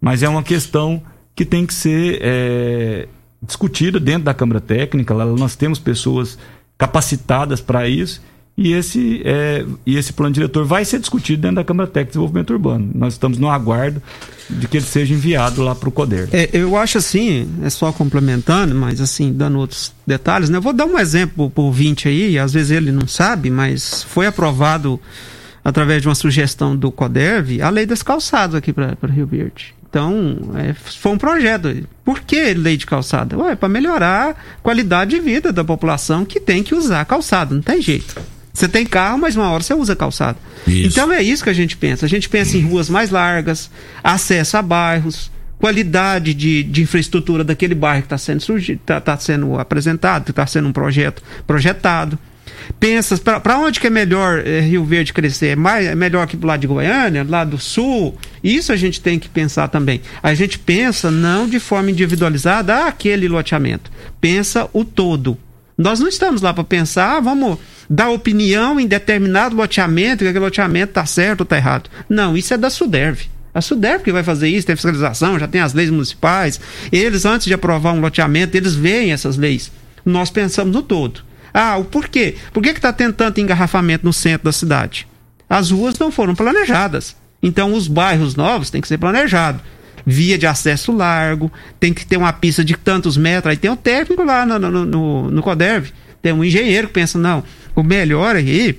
mas 0.00 0.22
é 0.22 0.28
uma 0.28 0.42
questão 0.42 1.02
que 1.34 1.44
tem 1.44 1.64
que 1.64 1.72
ser 1.72 2.18
é, 2.20 3.08
discutida 3.42 4.00
dentro 4.00 4.24
da 4.24 4.34
Câmara 4.34 4.60
Técnica. 4.60 5.14
Lá 5.14 5.24
nós 5.24 5.54
temos 5.54 5.78
pessoas 5.78 6.36
capacitadas 6.76 7.60
para 7.60 7.88
isso 7.88 8.20
e 8.56 8.72
esse, 8.72 9.22
é, 9.24 9.64
e 9.86 9.96
esse 9.96 10.12
plano 10.12 10.34
diretor 10.34 10.64
vai 10.64 10.84
ser 10.84 10.98
discutido 10.98 11.42
dentro 11.42 11.56
da 11.56 11.64
Câmara 11.64 11.86
Técnica 11.86 12.06
de 12.06 12.10
Desenvolvimento 12.10 12.50
Urbano. 12.50 12.90
Nós 12.94 13.14
estamos 13.14 13.38
no 13.38 13.48
aguardo 13.48 14.02
de 14.50 14.68
que 14.68 14.76
ele 14.76 14.84
seja 14.84 15.14
enviado 15.14 15.62
lá 15.62 15.74
para 15.74 15.88
o 15.88 15.92
CODER. 15.92 16.28
É, 16.32 16.50
eu 16.52 16.76
acho 16.76 16.98
assim, 16.98 17.48
é 17.62 17.70
só 17.70 17.92
complementando, 17.92 18.74
mas 18.74 19.00
assim, 19.00 19.32
dando 19.32 19.58
outros 19.58 19.94
detalhes, 20.06 20.50
né? 20.50 20.58
Eu 20.58 20.62
vou 20.62 20.72
dar 20.72 20.84
um 20.84 20.98
exemplo 20.98 21.48
para 21.48 21.62
o 21.62 21.66
ouvinte 21.66 22.08
aí, 22.08 22.38
às 22.38 22.52
vezes 22.52 22.70
ele 22.72 22.92
não 22.92 23.06
sabe, 23.06 23.50
mas 23.50 24.02
foi 24.02 24.26
aprovado 24.26 25.00
através 25.64 26.02
de 26.02 26.08
uma 26.08 26.14
sugestão 26.14 26.76
do 26.76 26.90
CODERV 26.90 27.62
a 27.62 27.70
lei 27.70 27.86
das 27.86 28.02
calçadas 28.02 28.56
aqui 28.56 28.72
para 28.72 28.96
Rio 29.08 29.26
Verde. 29.26 29.74
Então, 29.88 30.36
é, 30.54 30.72
foi 30.72 31.12
um 31.12 31.18
projeto. 31.18 31.84
Por 32.04 32.20
que 32.20 32.54
lei 32.54 32.76
de 32.76 32.86
calçada? 32.86 33.36
Ué, 33.36 33.56
para 33.56 33.68
melhorar 33.68 34.30
a 34.30 34.34
qualidade 34.62 35.10
de 35.16 35.20
vida 35.20 35.52
da 35.52 35.64
população 35.64 36.24
que 36.24 36.38
tem 36.38 36.62
que 36.62 36.74
usar 36.74 37.04
calçada, 37.04 37.54
não 37.54 37.62
tem 37.62 37.82
jeito. 37.82 38.14
Você 38.60 38.68
tem 38.68 38.84
carro, 38.84 39.16
mas 39.16 39.36
uma 39.36 39.50
hora 39.50 39.62
você 39.62 39.72
usa 39.72 39.96
calçada. 39.96 40.36
Isso. 40.66 40.88
Então 40.88 41.10
é 41.10 41.22
isso 41.22 41.42
que 41.42 41.48
a 41.48 41.54
gente 41.54 41.78
pensa. 41.78 42.04
A 42.04 42.08
gente 42.08 42.28
pensa 42.28 42.58
em 42.58 42.60
ruas 42.60 42.90
mais 42.90 43.08
largas, 43.08 43.70
acesso 44.04 44.58
a 44.58 44.60
bairros, 44.60 45.32
qualidade 45.58 46.34
de, 46.34 46.62
de 46.62 46.82
infraestrutura 46.82 47.42
daquele 47.42 47.74
bairro 47.74 48.02
que 48.02 48.12
está 48.12 48.18
sendo, 48.18 48.44
tá, 48.84 49.00
tá 49.00 49.16
sendo 49.16 49.58
apresentado, 49.58 50.24
que 50.24 50.30
está 50.30 50.46
sendo 50.46 50.68
um 50.68 50.72
projeto 50.72 51.22
projetado. 51.46 52.18
Pensa, 52.78 53.16
para 53.16 53.58
onde 53.58 53.80
que 53.80 53.86
é 53.86 53.90
melhor 53.90 54.46
é, 54.46 54.60
Rio 54.60 54.84
Verde 54.84 55.14
crescer? 55.14 55.46
É, 55.46 55.56
mais, 55.56 55.86
é 55.86 55.94
melhor 55.94 56.26
que 56.26 56.36
do 56.36 56.46
lado 56.46 56.60
de 56.60 56.66
Goiânia, 56.66 57.24
lá 57.26 57.44
do 57.44 57.56
sul? 57.56 58.14
Isso 58.44 58.72
a 58.72 58.76
gente 58.76 59.00
tem 59.00 59.18
que 59.18 59.28
pensar 59.30 59.68
também. 59.68 60.02
A 60.22 60.34
gente 60.34 60.58
pensa 60.58 61.10
não 61.10 61.48
de 61.48 61.58
forma 61.58 61.90
individualizada, 61.90 62.74
ah, 62.74 62.88
aquele 62.88 63.26
loteamento. 63.26 63.90
Pensa 64.20 64.68
o 64.74 64.84
todo. 64.84 65.38
Nós 65.80 65.98
não 65.98 66.08
estamos 66.08 66.42
lá 66.42 66.52
para 66.52 66.62
pensar, 66.62 67.16
ah, 67.16 67.20
vamos 67.20 67.56
dar 67.88 68.10
opinião 68.10 68.78
em 68.78 68.86
determinado 68.86 69.56
loteamento, 69.56 70.22
que 70.22 70.28
aquele 70.28 70.44
loteamento 70.44 70.90
está 70.90 71.06
certo 71.06 71.40
ou 71.40 71.44
está 71.44 71.56
errado. 71.56 71.88
Não, 72.06 72.36
isso 72.36 72.52
é 72.52 72.58
da 72.58 72.68
Suderv. 72.68 73.22
A 73.54 73.62
Suderv 73.62 74.04
que 74.04 74.12
vai 74.12 74.22
fazer 74.22 74.50
isso, 74.50 74.66
tem 74.66 74.76
fiscalização, 74.76 75.38
já 75.38 75.48
tem 75.48 75.62
as 75.62 75.72
leis 75.72 75.88
municipais. 75.88 76.60
Eles, 76.92 77.24
antes 77.24 77.46
de 77.46 77.54
aprovar 77.54 77.94
um 77.94 78.00
loteamento, 78.02 78.58
eles 78.58 78.74
veem 78.74 79.10
essas 79.10 79.38
leis. 79.38 79.72
Nós 80.04 80.28
pensamos 80.28 80.74
no 80.74 80.82
todo. 80.82 81.22
Ah, 81.52 81.78
o 81.78 81.84
porquê? 81.86 82.36
Por 82.52 82.62
que 82.62 82.68
está 82.68 82.92
tendo 82.92 83.14
tanto 83.14 83.40
engarrafamento 83.40 84.04
no 84.04 84.12
centro 84.12 84.44
da 84.44 84.52
cidade? 84.52 85.08
As 85.48 85.70
ruas 85.70 85.98
não 85.98 86.12
foram 86.12 86.34
planejadas. 86.34 87.16
Então, 87.42 87.72
os 87.72 87.88
bairros 87.88 88.36
novos 88.36 88.68
têm 88.68 88.82
que 88.82 88.88
ser 88.88 88.98
planejados. 88.98 89.62
Via 90.06 90.38
de 90.38 90.46
acesso 90.46 90.92
largo, 90.92 91.52
tem 91.78 91.92
que 91.92 92.06
ter 92.06 92.16
uma 92.16 92.32
pista 92.32 92.64
de 92.64 92.76
tantos 92.76 93.16
metros. 93.16 93.50
Aí 93.50 93.56
tem 93.56 93.70
um 93.70 93.76
técnico 93.76 94.22
lá 94.24 94.46
no, 94.46 94.58
no, 94.58 94.84
no, 94.84 95.30
no 95.30 95.42
CODERV, 95.42 95.90
tem 96.22 96.32
um 96.32 96.44
engenheiro 96.44 96.88
que 96.88 96.94
pensa: 96.94 97.18
não, 97.18 97.44
o 97.74 97.82
melhor 97.82 98.36
aí 98.36 98.78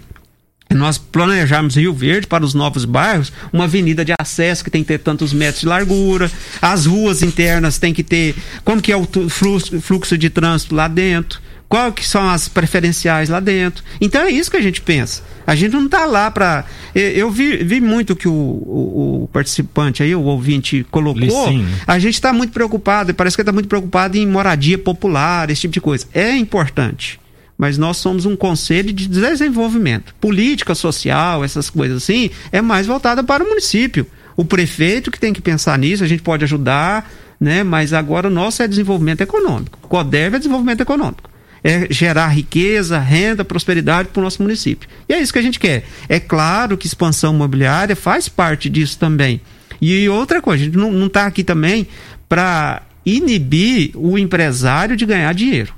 nós 0.73 0.97
planejarmos 0.97 1.75
Rio 1.75 1.93
Verde 1.93 2.27
para 2.27 2.43
os 2.43 2.53
novos 2.53 2.85
bairros, 2.85 3.31
uma 3.51 3.65
avenida 3.65 4.05
de 4.05 4.13
acesso 4.17 4.63
que 4.63 4.69
tem 4.69 4.83
que 4.83 4.87
ter 4.87 4.99
tantos 4.99 5.33
metros 5.33 5.61
de 5.61 5.67
largura, 5.67 6.31
as 6.61 6.85
ruas 6.85 7.21
internas 7.21 7.77
tem 7.77 7.93
que 7.93 8.03
ter, 8.03 8.35
como 8.63 8.81
que 8.81 8.91
é 8.91 8.95
o 8.95 9.07
fluxo 9.29 10.17
de 10.17 10.29
trânsito 10.29 10.73
lá 10.73 10.87
dentro, 10.87 11.41
qual 11.71 11.93
que 11.93 12.05
são 12.05 12.29
as 12.29 12.49
preferenciais 12.49 13.29
lá 13.29 13.39
dentro. 13.39 13.81
Então 14.01 14.23
é 14.23 14.29
isso 14.29 14.51
que 14.51 14.57
a 14.57 14.61
gente 14.61 14.81
pensa. 14.81 15.23
A 15.47 15.55
gente 15.55 15.71
não 15.71 15.85
está 15.85 16.05
lá 16.05 16.29
para. 16.29 16.65
Eu 16.93 17.31
vi, 17.31 17.63
vi 17.63 17.79
muito 17.79 18.13
que 18.13 18.27
o, 18.27 18.33
o, 18.33 19.23
o, 19.23 19.29
participante 19.31 20.03
aí, 20.03 20.13
o 20.13 20.21
ouvinte, 20.21 20.85
colocou. 20.91 21.21
Licinho. 21.21 21.65
A 21.87 21.97
gente 21.97 22.15
está 22.15 22.33
muito 22.33 22.51
preocupado, 22.51 23.13
parece 23.13 23.37
que 23.37 23.41
está 23.41 23.53
muito 23.53 23.69
preocupado 23.69 24.17
em 24.17 24.27
moradia 24.27 24.77
popular, 24.77 25.49
esse 25.49 25.61
tipo 25.61 25.73
de 25.73 25.79
coisa. 25.79 26.05
É 26.13 26.35
importante 26.35 27.19
mas 27.57 27.77
nós 27.77 27.97
somos 27.97 28.25
um 28.25 28.35
conselho 28.35 28.91
de 28.91 29.07
desenvolvimento. 29.07 30.15
Política 30.19 30.73
social, 30.73 31.43
essas 31.43 31.69
coisas 31.69 31.97
assim, 31.97 32.31
é 32.51 32.59
mais 32.59 32.87
voltada 32.87 33.23
para 33.23 33.43
o 33.43 33.47
município. 33.47 34.07
O 34.35 34.43
prefeito 34.43 35.11
que 35.11 35.19
tem 35.19 35.31
que 35.31 35.41
pensar 35.41 35.77
nisso, 35.77 36.03
a 36.03 36.07
gente 36.07 36.23
pode 36.23 36.43
ajudar, 36.43 37.07
né? 37.39 37.63
mas 37.63 37.93
agora 37.93 38.27
o 38.27 38.31
nosso 38.31 38.63
é 38.63 38.67
desenvolvimento 38.67 39.21
econômico. 39.21 39.77
O 39.83 39.87
CODEV 39.87 40.37
é 40.37 40.39
desenvolvimento 40.39 40.81
econômico. 40.81 41.30
É 41.63 41.87
gerar 41.91 42.29
riqueza, 42.29 42.97
renda, 42.97 43.45
prosperidade 43.45 44.09
para 44.09 44.19
o 44.19 44.23
nosso 44.23 44.41
município. 44.41 44.89
E 45.07 45.13
é 45.13 45.21
isso 45.21 45.31
que 45.31 45.39
a 45.39 45.43
gente 45.43 45.59
quer. 45.59 45.83
É 46.09 46.19
claro 46.19 46.77
que 46.77 46.87
expansão 46.87 47.33
imobiliária 47.35 47.95
faz 47.95 48.27
parte 48.27 48.69
disso 48.69 48.97
também. 48.97 49.39
E 49.79 50.07
outra 50.09 50.41
coisa, 50.41 50.63
a 50.63 50.65
gente 50.65 50.77
não 50.77 51.05
está 51.05 51.25
aqui 51.25 51.43
também 51.43 51.87
para 52.27 52.81
inibir 53.05 53.91
o 53.95 54.17
empresário 54.17 54.95
de 54.95 55.05
ganhar 55.05 55.33
dinheiro. 55.33 55.73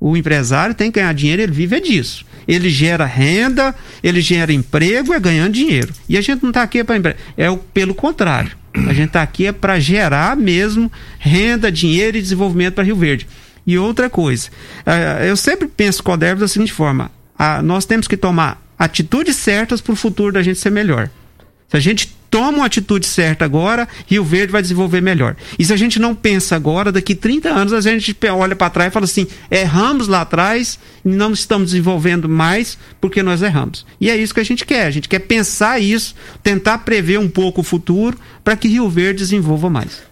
O 0.00 0.16
empresário 0.16 0.74
tem 0.74 0.90
que 0.90 1.00
ganhar 1.00 1.12
dinheiro, 1.12 1.42
ele 1.42 1.52
vive 1.52 1.76
é 1.76 1.80
disso. 1.80 2.24
Ele 2.46 2.70
gera 2.70 3.04
renda, 3.04 3.74
ele 4.02 4.20
gera 4.20 4.52
emprego, 4.52 5.12
é 5.12 5.20
ganhando 5.20 5.52
dinheiro. 5.52 5.92
E 6.08 6.16
a 6.16 6.20
gente 6.20 6.42
não 6.42 6.50
está 6.50 6.62
aqui 6.62 6.82
para 6.82 7.14
é 7.36 7.50
o 7.50 7.58
pelo 7.58 7.94
contrário. 7.94 8.52
A 8.74 8.92
gente 8.92 9.08
está 9.08 9.22
aqui 9.22 9.46
é 9.46 9.52
para 9.52 9.78
gerar 9.80 10.36
mesmo 10.36 10.90
renda, 11.18 11.70
dinheiro 11.70 12.16
e 12.16 12.22
desenvolvimento 12.22 12.74
para 12.74 12.84
Rio 12.84 12.96
Verde. 12.96 13.26
E 13.68 13.76
outra 13.76 14.08
coisa, 14.08 14.48
eu 15.28 15.36
sempre 15.36 15.68
penso 15.68 16.02
com 16.02 16.10
o 16.10 16.14
Coderv 16.14 16.40
da 16.40 16.48
seguinte 16.48 16.72
forma: 16.72 17.10
nós 17.62 17.84
temos 17.84 18.08
que 18.08 18.16
tomar 18.16 18.62
atitudes 18.78 19.36
certas 19.36 19.82
para 19.82 19.92
o 19.92 19.96
futuro 19.96 20.32
da 20.32 20.42
gente 20.42 20.58
ser 20.58 20.70
melhor. 20.70 21.10
Se 21.68 21.76
a 21.76 21.80
gente 21.80 22.16
toma 22.30 22.58
uma 22.58 22.64
atitude 22.66 23.06
certa 23.06 23.44
agora, 23.44 23.86
Rio 24.06 24.24
Verde 24.24 24.52
vai 24.52 24.62
desenvolver 24.62 25.02
melhor. 25.02 25.36
E 25.58 25.66
se 25.66 25.70
a 25.70 25.76
gente 25.76 25.98
não 25.98 26.14
pensa 26.14 26.56
agora, 26.56 26.90
daqui 26.90 27.14
30 27.14 27.50
anos 27.50 27.74
a 27.74 27.80
gente 27.82 28.16
olha 28.30 28.56
para 28.56 28.70
trás 28.70 28.90
e 28.90 28.94
fala 28.94 29.04
assim: 29.04 29.26
erramos 29.50 30.08
lá 30.08 30.22
atrás 30.22 30.78
e 31.04 31.10
não 31.10 31.34
estamos 31.34 31.72
desenvolvendo 31.72 32.26
mais 32.26 32.78
porque 32.98 33.22
nós 33.22 33.42
erramos. 33.42 33.84
E 34.00 34.08
é 34.08 34.16
isso 34.16 34.32
que 34.32 34.40
a 34.40 34.44
gente 34.44 34.64
quer. 34.64 34.86
A 34.86 34.90
gente 34.90 35.10
quer 35.10 35.18
pensar 35.18 35.78
isso, 35.78 36.14
tentar 36.42 36.78
prever 36.78 37.18
um 37.18 37.28
pouco 37.28 37.60
o 37.60 37.64
futuro 37.64 38.16
para 38.42 38.56
que 38.56 38.66
Rio 38.66 38.88
Verde 38.88 39.18
desenvolva 39.18 39.68
mais. 39.68 40.07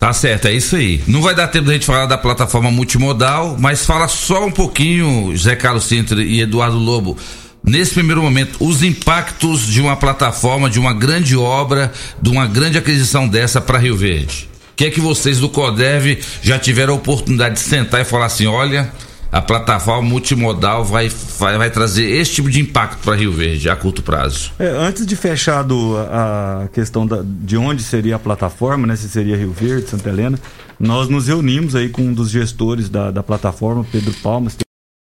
Tá 0.00 0.12
certo, 0.12 0.48
é 0.48 0.52
isso 0.52 0.74
aí. 0.74 1.00
Não 1.06 1.22
vai 1.22 1.34
dar 1.34 1.46
tempo 1.46 1.66
da 1.66 1.74
gente 1.74 1.86
falar 1.86 2.06
da 2.06 2.18
plataforma 2.18 2.70
multimodal, 2.70 3.56
mas 3.60 3.86
fala 3.86 4.08
só 4.08 4.46
um 4.46 4.50
pouquinho, 4.50 5.32
Zé 5.36 5.54
Carlos 5.54 5.84
Sintra 5.84 6.20
e 6.22 6.40
Eduardo 6.40 6.78
Lobo 6.78 7.16
nesse 7.62 7.94
primeiro 7.94 8.22
momento, 8.22 8.56
os 8.60 8.82
impactos 8.82 9.66
de 9.66 9.80
uma 9.80 9.96
plataforma, 9.96 10.70
de 10.70 10.78
uma 10.78 10.92
grande 10.92 11.36
obra, 11.36 11.92
de 12.20 12.30
uma 12.30 12.46
grande 12.46 12.78
aquisição 12.78 13.28
dessa 13.28 13.60
para 13.60 13.78
Rio 13.78 13.96
Verde? 13.96 14.48
O 14.72 14.76
que 14.76 14.86
é 14.86 14.90
que 14.90 15.00
vocês 15.00 15.38
do 15.38 15.48
CODEV 15.48 16.18
já 16.42 16.58
tiveram 16.58 16.94
a 16.94 16.96
oportunidade 16.96 17.56
de 17.56 17.60
sentar 17.60 18.00
e 18.00 18.04
falar 18.04 18.26
assim: 18.26 18.46
olha, 18.46 18.90
a 19.32 19.40
plataforma 19.40 20.08
multimodal 20.08 20.84
vai, 20.84 21.08
vai, 21.08 21.56
vai 21.56 21.70
trazer 21.70 22.04
esse 22.04 22.32
tipo 22.32 22.50
de 22.50 22.60
impacto 22.60 22.98
para 23.02 23.14
Rio 23.14 23.32
Verde 23.32 23.70
a 23.70 23.76
curto 23.76 24.02
prazo? 24.02 24.52
É, 24.58 24.68
antes 24.68 25.06
de 25.06 25.14
fechar 25.14 25.62
do, 25.62 25.96
a 25.98 26.68
questão 26.72 27.06
da, 27.06 27.22
de 27.24 27.56
onde 27.56 27.82
seria 27.82 28.16
a 28.16 28.18
plataforma, 28.18 28.86
né, 28.86 28.96
se 28.96 29.08
seria 29.08 29.36
Rio 29.36 29.52
Verde, 29.52 29.88
Santa 29.88 30.08
Helena, 30.08 30.38
nós 30.78 31.08
nos 31.08 31.28
reunimos 31.28 31.76
aí 31.76 31.88
com 31.88 32.02
um 32.02 32.12
dos 32.12 32.30
gestores 32.30 32.88
da, 32.88 33.10
da 33.10 33.22
plataforma, 33.22 33.86
Pedro 33.92 34.12
Palmas, 34.14 34.56
que 34.56 34.64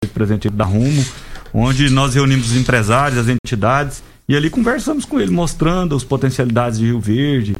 é 0.04 0.06
presente 0.08 0.50
da 0.50 0.64
Rumo, 0.64 1.04
onde 1.54 1.88
nós 1.88 2.14
reunimos 2.14 2.50
os 2.50 2.56
empresários, 2.56 3.18
as 3.18 3.28
entidades, 3.28 4.02
e 4.28 4.36
ali 4.36 4.50
conversamos 4.50 5.04
com 5.04 5.18
ele, 5.18 5.30
mostrando 5.30 5.96
as 5.96 6.04
potencialidades 6.04 6.78
de 6.78 6.84
Rio 6.86 7.00
Verde, 7.00 7.56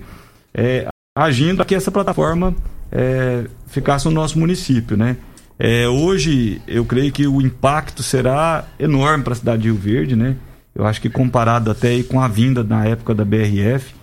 é, 0.53 0.89
agindo 1.17 1.57
para 1.57 1.65
que 1.65 1.75
essa 1.75 1.91
plataforma 1.91 2.55
é, 2.93 3.45
ficasse 3.67 4.05
no 4.05 4.11
nosso 4.11 4.39
município, 4.39 4.97
né? 4.97 5.17
É, 5.63 5.87
hoje, 5.87 6.59
eu 6.67 6.87
creio 6.87 7.13
que 7.13 7.27
o 7.27 7.39
impacto 7.39 8.03
será 8.03 8.65
enorme 8.79 9.23
para 9.23 9.35
a 9.35 9.37
cidade 9.37 9.61
de 9.61 9.69
Rio 9.69 9.77
Verde, 9.77 10.17
né? 10.17 10.37
Eu 10.75 10.87
acho 10.87 11.03
que 11.03 11.11
comparado 11.11 11.71
até 11.71 12.03
com 12.03 12.19
a 12.19 12.27
vinda 12.27 12.65
na 12.65 12.87
época 12.87 13.15
da 13.15 13.27
BRF, 13.27 13.95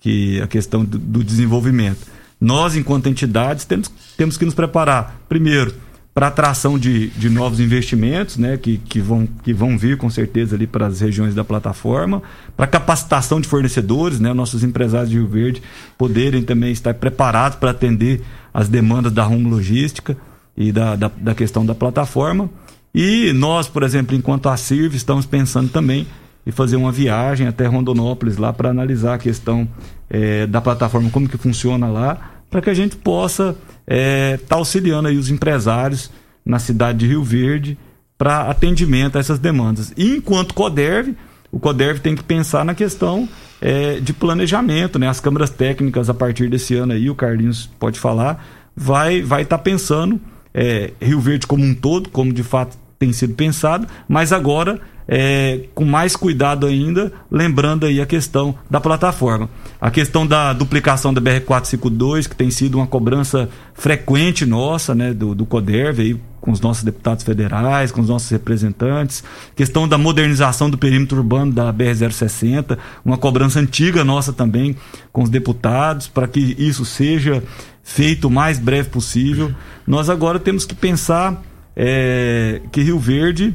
que 0.00 0.40
a 0.40 0.46
questão 0.46 0.82
do, 0.82 0.98
do 0.98 1.22
desenvolvimento. 1.22 2.06
Nós, 2.40 2.76
enquanto 2.76 3.10
entidades, 3.10 3.66
temos, 3.66 3.90
temos 4.16 4.38
que 4.38 4.46
nos 4.46 4.54
preparar, 4.54 5.20
primeiro, 5.28 5.74
para 6.14 6.28
atração 6.28 6.78
de, 6.78 7.08
de 7.08 7.28
novos 7.28 7.60
investimentos, 7.60 8.38
né, 8.38 8.56
que, 8.56 8.78
que, 8.78 8.98
vão, 8.98 9.28
que 9.44 9.52
vão 9.52 9.76
vir 9.76 9.98
com 9.98 10.08
certeza 10.08 10.56
ali 10.56 10.66
para 10.66 10.86
as 10.86 11.02
regiões 11.02 11.34
da 11.34 11.44
plataforma, 11.44 12.22
para 12.56 12.66
capacitação 12.66 13.38
de 13.38 13.48
fornecedores, 13.48 14.18
né, 14.18 14.32
nossos 14.32 14.64
empresários 14.64 15.10
de 15.10 15.16
Rio 15.16 15.26
Verde 15.26 15.62
poderem 15.98 16.42
também 16.42 16.72
estar 16.72 16.94
preparados 16.94 17.58
para 17.58 17.70
atender 17.70 18.22
as 18.52 18.66
demandas 18.66 19.12
da 19.12 19.24
Rumo 19.24 19.50
Logística 19.50 20.16
e 20.56 20.72
da, 20.72 20.96
da, 20.96 21.10
da 21.16 21.34
questão 21.34 21.64
da 21.64 21.74
plataforma. 21.74 22.48
E 22.94 23.32
nós, 23.32 23.68
por 23.68 23.82
exemplo, 23.82 24.14
enquanto 24.14 24.48
a 24.48 24.56
CIRV, 24.56 24.96
estamos 24.96 25.24
pensando 25.24 25.70
também 25.70 26.06
em 26.46 26.50
fazer 26.50 26.76
uma 26.76 26.92
viagem 26.92 27.46
até 27.46 27.66
Rondonópolis 27.66 28.36
lá 28.36 28.52
para 28.52 28.70
analisar 28.70 29.14
a 29.14 29.18
questão 29.18 29.66
é, 30.10 30.46
da 30.46 30.60
plataforma, 30.60 31.08
como 31.10 31.28
que 31.28 31.38
funciona 31.38 31.88
lá, 31.88 32.42
para 32.50 32.60
que 32.60 32.68
a 32.68 32.74
gente 32.74 32.96
possa 32.96 33.50
estar 33.50 33.62
é, 33.86 34.36
tá 34.36 34.56
auxiliando 34.56 35.08
aí 35.08 35.16
os 35.16 35.30
empresários 35.30 36.10
na 36.44 36.58
cidade 36.58 36.98
de 36.98 37.06
Rio 37.06 37.22
Verde 37.22 37.78
para 38.18 38.42
atendimento 38.42 39.16
a 39.16 39.20
essas 39.20 39.38
demandas. 39.38 39.92
E 39.96 40.16
enquanto 40.16 40.54
CODERV, 40.54 41.14
o 41.50 41.58
CODERV 41.58 42.00
tem 42.00 42.14
que 42.14 42.22
pensar 42.22 42.64
na 42.64 42.74
questão 42.74 43.28
é, 43.60 44.00
de 44.00 44.12
planejamento, 44.12 44.98
né? 44.98 45.08
As 45.08 45.20
câmaras 45.20 45.50
técnicas 45.50 46.10
a 46.10 46.14
partir 46.14 46.48
desse 46.48 46.74
ano 46.74 46.92
aí, 46.92 47.08
o 47.08 47.14
Carlinhos 47.14 47.70
pode 47.78 47.98
falar, 47.98 48.44
vai 48.76 49.22
vai 49.22 49.42
estar 49.42 49.58
tá 49.58 49.62
pensando 49.62 50.20
é, 50.54 50.92
Rio 51.00 51.20
Verde 51.20 51.46
como 51.46 51.64
um 51.64 51.74
todo, 51.74 52.08
como 52.08 52.32
de 52.32 52.42
fato 52.42 52.76
tem 52.98 53.12
sido 53.12 53.34
pensado, 53.34 53.86
mas 54.08 54.32
agora 54.32 54.80
é, 55.06 55.66
com 55.74 55.84
mais 55.84 56.16
cuidado 56.16 56.66
ainda, 56.66 57.12
lembrando 57.30 57.86
aí 57.86 58.00
a 58.00 58.06
questão 58.06 58.54
da 58.70 58.80
plataforma. 58.80 59.48
A 59.80 59.90
questão 59.90 60.26
da 60.26 60.52
duplicação 60.52 61.12
da 61.12 61.20
BR-452, 61.20 62.28
que 62.28 62.36
tem 62.36 62.50
sido 62.50 62.76
uma 62.76 62.86
cobrança 62.86 63.48
frequente 63.74 64.46
nossa, 64.46 64.94
né, 64.94 65.12
do, 65.12 65.34
do 65.34 65.44
CODERV, 65.44 66.02
aí, 66.02 66.20
com 66.40 66.50
os 66.50 66.60
nossos 66.60 66.82
deputados 66.82 67.24
federais, 67.24 67.92
com 67.92 68.00
os 68.00 68.08
nossos 68.08 68.28
representantes. 68.28 69.22
Questão 69.54 69.86
da 69.86 69.96
modernização 69.96 70.68
do 70.68 70.76
perímetro 70.76 71.18
urbano 71.18 71.52
da 71.52 71.72
BR-060, 71.72 72.76
uma 73.04 73.16
cobrança 73.16 73.60
antiga 73.60 74.02
nossa 74.02 74.32
também 74.32 74.76
com 75.12 75.22
os 75.22 75.30
deputados, 75.30 76.08
para 76.08 76.26
que 76.26 76.56
isso 76.58 76.84
seja 76.84 77.44
feito 77.82 78.28
o 78.28 78.30
mais 78.30 78.58
breve 78.58 78.88
possível. 78.88 79.52
Nós 79.86 80.08
agora 80.08 80.38
temos 80.38 80.64
que 80.64 80.74
pensar 80.74 81.42
é, 81.76 82.60
que 82.70 82.82
Rio 82.82 82.98
Verde 82.98 83.54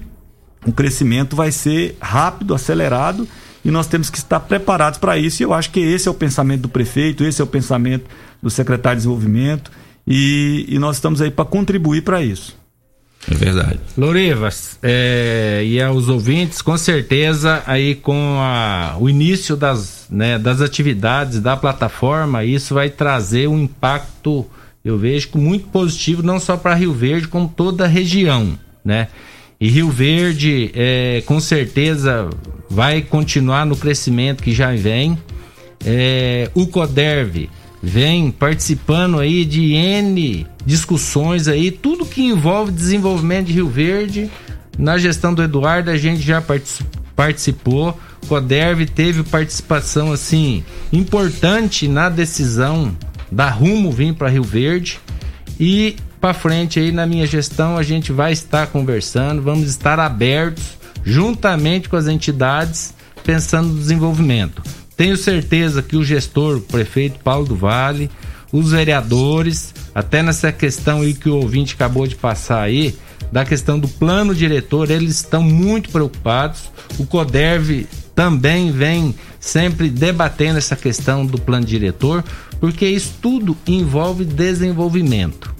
o 0.65 0.71
crescimento 0.71 1.35
vai 1.35 1.51
ser 1.51 1.95
rápido, 2.01 2.53
acelerado 2.53 3.27
e 3.63 3.71
nós 3.71 3.87
temos 3.87 4.09
que 4.09 4.17
estar 4.17 4.39
preparados 4.41 4.99
para 4.99 5.17
isso. 5.17 5.41
E 5.41 5.45
eu 5.45 5.53
acho 5.53 5.71
que 5.71 5.79
esse 5.79 6.07
é 6.07 6.11
o 6.11 6.13
pensamento 6.13 6.61
do 6.61 6.69
prefeito, 6.69 7.23
esse 7.23 7.41
é 7.41 7.43
o 7.43 7.47
pensamento 7.47 8.05
do 8.41 8.49
secretário 8.49 8.97
de 8.97 9.03
desenvolvimento 9.03 9.71
e, 10.05 10.65
e 10.67 10.77
nós 10.79 10.97
estamos 10.97 11.21
aí 11.21 11.31
para 11.31 11.45
contribuir 11.45 12.01
para 12.01 12.21
isso. 12.21 12.57
É 13.29 13.35
verdade. 13.35 13.79
Lorivas, 13.97 14.79
é, 14.81 15.61
e 15.65 15.81
aos 15.81 16.07
ouvintes, 16.07 16.61
com 16.61 16.77
certeza, 16.77 17.61
aí 17.65 17.93
com 17.93 18.37
a, 18.39 18.95
o 18.99 19.09
início 19.09 19.57
das, 19.57 20.07
né, 20.09 20.39
das 20.39 20.61
atividades 20.61 21.41
da 21.41 21.57
plataforma, 21.57 22.45
isso 22.45 22.73
vai 22.73 22.89
trazer 22.89 23.47
um 23.47 23.59
impacto, 23.59 24.45
eu 24.83 24.97
vejo, 24.97 25.29
muito 25.35 25.67
positivo, 25.67 26.23
não 26.23 26.39
só 26.39 26.55
para 26.55 26.73
Rio 26.73 26.93
Verde, 26.93 27.27
como 27.27 27.49
toda 27.49 27.83
a 27.83 27.87
região, 27.87 28.57
né? 28.83 29.09
E 29.59 29.67
Rio 29.69 29.89
Verde, 29.89 30.71
é, 30.73 31.21
com 31.25 31.39
certeza, 31.39 32.29
vai 32.69 33.01
continuar 33.01 33.65
no 33.65 33.75
crescimento 33.75 34.43
que 34.43 34.53
já 34.53 34.71
vem. 34.73 35.17
É, 35.83 36.49
o 36.53 36.67
Coderv 36.67 37.49
vem 37.81 38.31
participando 38.31 39.19
aí 39.19 39.43
de 39.43 39.73
N 39.73 40.45
discussões 40.68 41.48
aí, 41.48 41.72
tudo 41.72 42.06
que 42.06 42.22
envolve 42.22 42.73
desenvolvimento 42.73 43.48
de 43.48 43.53
Rio 43.53 43.69
Verde. 43.69 44.30
Na 44.77 44.98
gestão 44.98 45.34
do 45.34 45.41
Eduardo, 45.41 45.89
a 45.89 45.95
gente 45.95 46.22
já 46.22 46.44
participou. 47.15 47.98
Coderv 48.27 48.85
teve 48.85 49.23
participação 49.23 50.11
assim 50.11 50.65
importante 50.91 51.88
na 51.88 52.10
decisão 52.10 52.94
da 53.31 53.49
Rumo 53.49 53.94
vir 53.94 54.14
para 54.14 54.27
Rio 54.27 54.44
Verde. 54.44 54.99
E 55.57 55.95
para 56.19 56.34
frente 56.34 56.81
aí 56.81 56.91
na 56.91 57.06
minha 57.06 57.26
gestão 57.26 57.77
a 57.77 57.84
gente 57.84 58.11
vai 58.11 58.34
estar 58.34 58.68
conversando, 58.68 59.41
vamos 59.41 59.69
estar 59.69 59.98
abertos 59.99 60.77
juntamente 61.02 61.88
com 61.88 61.95
as 61.95 62.07
entidades 62.07 62.94
pensando 63.23 63.69
no 63.69 63.80
desenvolvimento. 63.80 64.61
Tenho 64.98 65.15
certeza 65.15 65.81
que 65.81 65.95
o 65.95 66.03
gestor, 66.03 66.57
o 66.57 66.61
prefeito 66.61 67.19
Paulo 67.23 67.45
do 67.45 67.56
Vale, 67.56 68.10
os 68.52 68.72
vereadores, 68.72 69.74
até 69.94 70.22
nessa 70.22 70.52
questão 70.52 71.02
aí 71.02 71.14
que 71.14 71.30
o 71.30 71.36
ouvinte 71.36 71.76
acabou 71.76 72.07
de 72.07 72.15
passar 72.15 72.61
aí, 72.61 72.95
da 73.32 73.44
questão 73.44 73.78
do 73.78 73.88
plano 73.88 74.34
diretor, 74.34 74.90
eles 74.90 75.15
estão 75.15 75.44
muito 75.44 75.90
preocupados. 75.90 76.72
O 76.98 77.06
CODERV 77.06 77.88
também 78.15 78.72
vem 78.72 79.14
sempre 79.40 79.90
debatendo 79.90 80.57
essa 80.57 80.76
questão 80.76 81.26
do 81.26 81.40
plano 81.40 81.65
diretor, 81.65 82.24
porque 82.60 82.88
isso 82.88 83.15
tudo 83.22 83.56
envolve 83.68 84.26
desenvolvimento. 84.26 85.53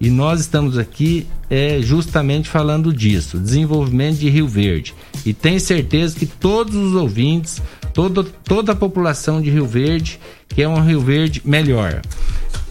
E 0.00 0.10
nós 0.10 0.40
estamos 0.40 0.76
aqui 0.76 1.28
é, 1.48 1.80
justamente 1.80 2.48
falando 2.48 2.92
disso, 2.92 3.38
desenvolvimento 3.38 4.18
de 4.18 4.28
Rio 4.28 4.48
Verde. 4.48 4.94
E 5.24 5.32
tenho 5.32 5.60
certeza 5.60 6.18
que 6.18 6.26
todos 6.26 6.74
os 6.74 6.94
ouvintes, 6.94 7.62
toda, 7.94 8.24
toda 8.24 8.72
a 8.72 8.76
população 8.76 9.40
de 9.40 9.48
Rio 9.48 9.66
Verde 9.66 10.18
quer 10.54 10.68
um 10.68 10.80
Rio 10.80 11.00
Verde 11.00 11.42
melhor. 11.44 12.02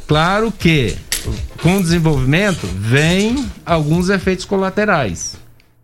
Claro 0.07 0.51
que 0.51 0.95
com 1.61 1.77
o 1.77 1.81
desenvolvimento 1.81 2.67
vem 2.67 3.45
alguns 3.65 4.09
efeitos 4.09 4.45
colaterais. 4.45 5.37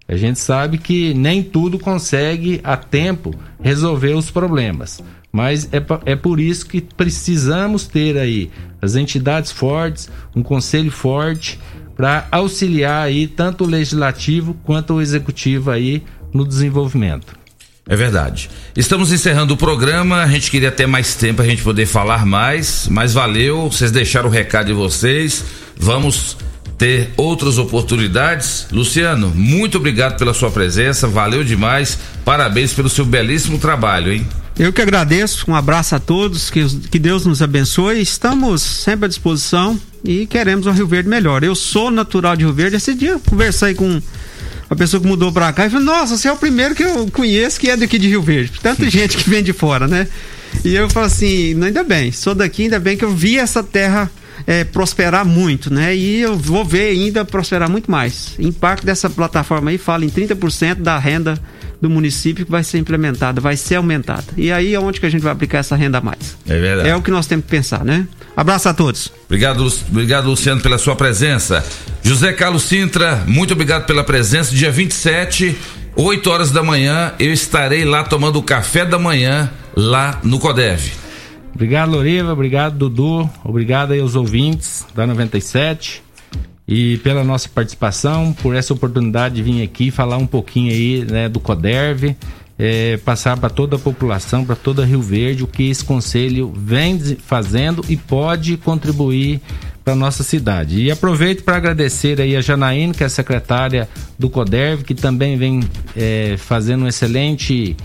A 0.08 0.16
gente 0.16 0.40
sabe 0.40 0.78
que 0.78 1.14
nem 1.14 1.44
tudo 1.44 1.78
consegue 1.78 2.62
a 2.64 2.78
tempo 2.78 3.36
resolver 3.62 4.14
os 4.14 4.32
problemas. 4.32 5.04
Mas 5.32 5.70
é, 5.74 6.12
é 6.12 6.16
por 6.16 6.40
isso 6.40 6.66
que 6.66 6.82
precisamos 6.82 7.88
ter 7.88 8.18
aí 8.18 8.50
as 8.82 8.96
entidades 8.96 9.52
fortes, 9.52 10.10
um 10.36 10.42
conselho 10.42 10.90
forte 10.90 11.60
para 11.96 12.28
auxiliar 12.32 13.06
aí 13.06 13.28
tanto 13.28 13.66
o 13.66 13.68
legislativo 13.68 14.56
quanto 14.64 14.94
o 14.94 15.02
executivo 15.02 15.70
aí 15.70 16.04
no 16.34 16.48
desenvolvimento. 16.48 17.37
É 17.90 17.96
verdade. 17.96 18.50
Estamos 18.76 19.12
encerrando 19.12 19.54
o 19.54 19.58
programa. 19.58 20.18
A 20.24 20.28
gente 20.28 20.52
queria 20.52 20.72
ter 20.72 20.86
mais 20.86 21.16
tempo 21.16 21.42
a 21.42 21.46
gente 21.46 21.62
poder 21.62 21.86
falar 21.86 22.26
mais, 22.26 22.88
mas 22.90 23.14
valeu. 23.14 23.72
Vocês 23.72 23.92
deixaram 23.92 24.30
o 24.30 24.32
recado 24.32 24.68
de 24.68 24.74
vocês. 24.74 25.44
Vamos 25.78 26.38
ter 26.78 27.10
outras 27.16 27.58
oportunidades. 27.58 28.68
Luciano, 28.72 29.32
muito 29.34 29.78
obrigado 29.78 30.18
pela 30.18 30.34
sua 30.34 30.52
presença. 30.52 31.08
Valeu 31.08 31.44
demais. 31.44 31.98
Parabéns 32.26 32.74
pelo 32.74 32.90
seu 32.90 33.06
belíssimo 33.06 33.58
trabalho, 33.58 34.12
hein? 34.12 34.28
Eu 34.60 34.74
que 34.74 34.82
agradeço, 34.82 35.46
um 35.50 35.56
abraço 35.56 35.96
a 35.96 36.00
todos, 36.00 36.50
que, 36.50 36.66
que 36.90 36.98
Deus 36.98 37.26
nos 37.28 37.44
abençoe. 37.44 38.02
Estamos 38.02 38.64
sempre 38.64 39.06
à 39.06 39.08
disposição 39.08 39.80
e 40.04 40.26
queremos 40.26 40.66
o 40.66 40.72
Rio 40.72 40.88
Verde 40.88 41.08
melhor. 41.08 41.44
Eu 41.44 41.54
sou 41.54 41.92
natural 41.92 42.36
de 42.36 42.44
Rio 42.44 42.54
Verde. 42.54 42.76
Esse 42.76 42.96
dia 42.96 43.20
conversei 43.30 43.76
com 43.76 44.02
uma 44.70 44.76
pessoa 44.76 45.02
que 45.02 45.08
mudou 45.08 45.32
pra 45.32 45.52
cá 45.54 45.66
e 45.66 45.70
falou: 45.70 45.86
Nossa, 45.86 46.18
você 46.18 46.28
é 46.28 46.32
o 46.32 46.38
primeiro 46.38 46.76
que 46.76 46.84
eu 46.84 47.10
conheço 47.12 47.60
que 47.60 47.70
é 47.70 47.78
daqui 47.78 47.98
de 47.98 48.08
Rio 48.08 48.22
Verde. 48.22 48.60
Tanta 48.62 48.88
gente 48.90 49.18
que 49.18 49.30
vem 49.30 49.44
de 49.44 49.54
fora, 49.54 49.88
né? 49.88 50.08
E 50.64 50.76
eu 50.76 50.90
falo 50.90 51.06
assim: 51.06 51.62
Ainda 51.64 51.84
bem, 51.84 52.12
sou 52.12 52.36
daqui, 52.36 52.64
ainda 52.64 52.80
bem 52.80 52.98
que 52.98 53.06
eu 53.06 53.12
vi 53.12 53.38
essa 53.38 53.64
terra 53.64 54.12
é, 54.46 54.64
prosperar 54.64 55.26
muito, 55.26 55.74
né? 55.74 55.96
E 55.96 56.22
eu 56.22 56.38
vou 56.38 56.64
ver 56.64 56.90
ainda 56.90 57.26
prosperar 57.26 57.70
muito 57.70 57.90
mais. 57.90 58.36
O 58.38 58.42
impacto 58.42 58.86
dessa 58.86 59.10
plataforma 59.10 59.72
aí 59.72 59.78
fala 59.78 60.06
em 60.06 60.10
30% 60.10 60.76
da 60.76 60.98
renda 60.98 61.40
do 61.82 61.90
município 61.90 62.46
que 62.46 62.52
vai 62.52 62.64
ser 62.64 62.80
implementada, 62.80 63.40
vai 63.40 63.56
ser 63.56 63.76
aumentada. 63.76 64.26
E 64.36 64.52
aí 64.52 64.74
é 64.74 64.80
onde 64.80 65.00
que 65.00 65.06
a 65.06 65.10
gente 65.10 65.22
vai 65.22 65.32
aplicar 65.32 65.60
essa 65.60 65.76
renda 65.76 66.00
a 66.00 66.02
mais. 66.02 66.38
É 66.48 66.60
verdade. 66.60 66.90
É 66.90 66.96
o 66.96 67.02
que 67.02 67.12
nós 67.12 67.28
temos 67.28 67.46
que 67.46 67.52
pensar, 67.52 67.84
né? 67.86 68.08
Abraço 68.36 68.70
a 68.70 68.74
todos. 68.74 69.12
Obrigado, 69.26 69.68
obrigado 69.90 70.28
Luciano, 70.28 70.62
pela 70.62 70.78
sua 70.78 70.96
presença. 70.96 71.66
José 72.04 72.34
Carlos 72.34 72.64
Sintra, 72.64 73.24
muito 73.28 73.54
obrigado 73.54 73.86
pela 73.86 74.04
presença. 74.04 74.56
Dia 74.56 74.72
27, 74.72 75.58
8 75.96 76.30
horas 76.30 76.52
da 76.52 76.64
manhã, 76.64 77.14
eu 77.20 77.32
estarei 77.34 77.86
lá 77.86 78.04
tomando 78.04 78.38
o 78.40 78.44
café 78.44 78.86
da 78.86 79.00
manhã, 79.00 79.52
lá 79.76 80.20
no 80.24 80.40
CODEV. 80.40 80.92
Obrigado, 81.54 81.92
Loriva. 81.92 82.32
Obrigado, 82.34 82.78
Dudu. 82.78 83.28
Obrigado 83.44 83.94
aí 83.94 84.00
aos 84.00 84.14
ouvintes 84.14 84.86
da 84.94 85.08
97 85.08 86.07
e 86.68 86.98
pela 86.98 87.24
nossa 87.24 87.48
participação, 87.48 88.34
por 88.34 88.54
essa 88.54 88.74
oportunidade 88.74 89.36
de 89.36 89.44
vir 89.44 89.64
aqui 89.64 89.90
falar 89.90 90.18
um 90.18 90.28
pouquinho 90.28 90.72
aí 90.72 91.06
né, 91.06 91.30
do 91.30 91.40
CODERV, 91.40 92.16
é, 92.60 92.98
passar 92.98 93.38
para 93.38 93.50
toda 93.50 93.76
a 93.76 93.80
população, 93.80 94.44
para 94.44 94.56
toda 94.56 94.84
Rio 94.84 95.02
Verde, 95.02 95.44
o 95.44 95.48
que 95.48 95.70
esse 95.70 95.86
conselho 95.86 96.52
vem 96.56 97.00
fazendo 97.20 97.86
e 97.88 97.96
pode 97.96 98.58
contribuir 98.58 99.40
para 99.86 99.96
nossa 99.96 100.24
cidade. 100.24 100.82
E 100.82 100.92
aproveito 100.92 101.44
para 101.44 101.56
agradecer 101.56 102.20
aí 102.20 102.36
a 102.36 102.42
Janaína, 102.42 102.94
que 102.94 103.04
é 103.04 103.08
secretária 103.08 103.88
do 104.20 104.30
CODERV, 104.30 104.84
que 104.84 104.94
também 104.94 105.38
vem 105.38 105.62
é, 105.96 106.36
fazendo 106.38 106.84
um 106.84 106.88
excelente 106.88 107.78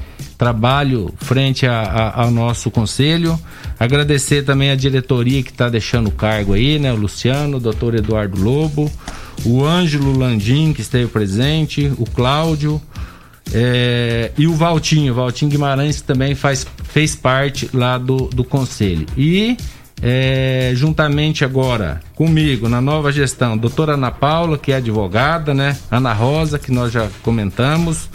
trabalho 0.42 1.14
frente 1.18 1.68
a, 1.68 1.82
a, 1.82 2.22
ao 2.22 2.30
nosso 2.32 2.68
conselho. 2.68 3.38
Agradecer 3.78 4.42
também 4.42 4.70
a 4.70 4.74
diretoria 4.74 5.40
que 5.40 5.50
está 5.50 5.68
deixando 5.68 6.08
o 6.08 6.10
cargo 6.10 6.54
aí, 6.54 6.80
né? 6.80 6.92
O 6.92 6.96
Luciano, 6.96 7.58
o 7.58 7.60
doutor 7.60 7.94
Eduardo 7.94 8.42
Lobo, 8.42 8.90
o 9.44 9.64
Ângelo 9.64 10.18
Landim, 10.18 10.72
que 10.72 10.80
esteve 10.80 11.06
presente, 11.06 11.92
o 11.96 12.04
Cláudio. 12.04 12.82
É, 13.54 14.32
e 14.36 14.48
o 14.48 14.54
Valtinho, 14.54 15.14
Valtinho 15.14 15.48
Guimarães, 15.48 16.00
que 16.00 16.08
também 16.08 16.34
faz, 16.34 16.66
fez 16.88 17.14
parte 17.14 17.70
lá 17.72 17.96
do, 17.96 18.26
do 18.26 18.42
conselho. 18.42 19.06
E 19.16 19.56
é, 20.02 20.72
juntamente 20.74 21.44
agora 21.44 22.00
comigo 22.16 22.68
na 22.68 22.80
nova 22.80 23.12
gestão, 23.12 23.56
doutora 23.56 23.94
Ana 23.94 24.10
Paula, 24.10 24.58
que 24.58 24.72
é 24.72 24.76
advogada, 24.76 25.54
né? 25.54 25.78
Ana 25.88 26.12
Rosa, 26.12 26.58
que 26.58 26.72
nós 26.72 26.92
já 26.92 27.08
comentamos, 27.22 28.08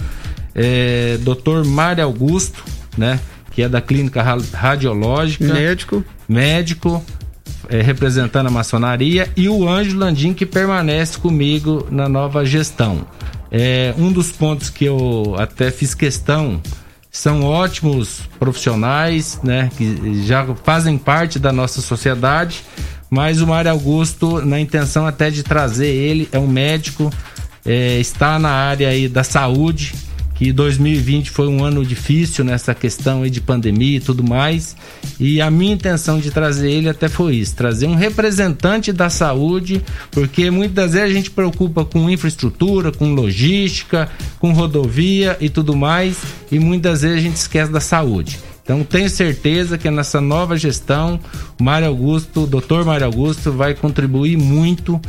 é, 0.57 1.17
doutor 1.21 1.63
Mário 1.63 2.03
Augusto, 2.03 2.65
né? 2.97 3.19
Que 3.51 3.61
é 3.61 3.69
da 3.69 3.79
clínica 3.79 4.23
radiológica. 4.53 5.53
Médico. 5.53 6.03
Médico, 6.27 7.05
é, 7.69 7.81
representando 7.81 8.47
a 8.47 8.51
maçonaria, 8.51 9.29
e 9.37 9.47
o 9.47 9.69
Ângelo 9.69 9.99
Landim, 9.99 10.33
que 10.33 10.45
permanece 10.45 11.17
comigo 11.19 11.87
na 11.91 12.09
nova 12.09 12.43
gestão. 12.43 13.05
É, 13.51 13.93
um 13.97 14.11
dos 14.11 14.31
pontos 14.31 14.69
que 14.69 14.85
eu 14.85 15.35
até 15.37 15.71
fiz 15.71 15.93
questão 15.93 16.61
são 17.09 17.43
ótimos 17.43 18.21
profissionais, 18.37 19.39
né, 19.43 19.71
que 19.77 20.25
já 20.25 20.45
fazem 20.63 20.97
parte 20.97 21.39
da 21.39 21.51
nossa 21.51 21.81
sociedade, 21.81 22.63
mas 23.09 23.41
o 23.41 23.47
Mário 23.47 23.71
Augusto, 23.71 24.45
na 24.45 24.59
intenção 24.59 25.07
até 25.07 25.29
de 25.29 25.41
trazer 25.41 25.87
ele, 25.87 26.27
é 26.31 26.37
um 26.37 26.47
médico, 26.47 27.11
é, 27.65 27.99
está 27.99 28.37
na 28.37 28.49
área 28.49 28.89
aí 28.89 29.07
da 29.07 29.23
saúde, 29.23 29.95
que 30.37 30.51
2020 30.51 31.31
foi 31.31 31.47
um 31.47 31.63
ano 31.63 31.83
difícil 31.83 32.45
nessa 32.45 32.75
questão 32.75 33.23
aí 33.23 33.29
de 33.29 33.41
pandemia 33.41 33.97
e 33.97 33.99
tudo 33.99 34.23
mais. 34.23 34.75
E 35.19 35.41
a 35.41 35.49
minha 35.49 35.73
intenção 35.73 36.19
de 36.19 36.29
trazer 36.29 36.71
ele 36.71 36.87
até 36.87 37.09
foi 37.09 37.37
isso, 37.37 37.55
trazer 37.55 37.87
um 37.87 37.95
representante 37.95 38.93
da 38.93 39.09
saúde, 39.09 39.81
porque 40.11 40.51
muitas 40.51 40.93
vezes 40.93 41.09
a 41.09 41.13
gente 41.13 41.31
preocupa 41.31 41.83
com 41.83 42.09
infraestrutura, 42.09 42.91
com 42.91 43.13
logística, 43.13 44.09
com 44.37 44.53
rodovia 44.53 45.35
e 45.41 45.49
tudo 45.49 45.75
mais, 45.75 46.17
e 46.51 46.59
muitas 46.59 47.01
vezes 47.01 47.17
a 47.17 47.21
gente 47.21 47.37
esquece 47.37 47.71
da 47.71 47.79
saúde. 47.79 48.39
Então 48.67 48.83
tenho 48.83 49.09
certeza 49.09 49.77
que 49.77 49.89
nessa 49.89 50.19
nova 50.19 50.57
gestão, 50.57 51.17
o 51.57 51.63
Mário 51.63 51.87
Augusto, 51.87 52.43
o 52.43 52.47
doutor 52.47 52.83
Mário 52.83 53.05
Augusto, 53.05 53.49
vai 53.49 53.73
contribuir 53.73 54.37
muito 54.37 54.99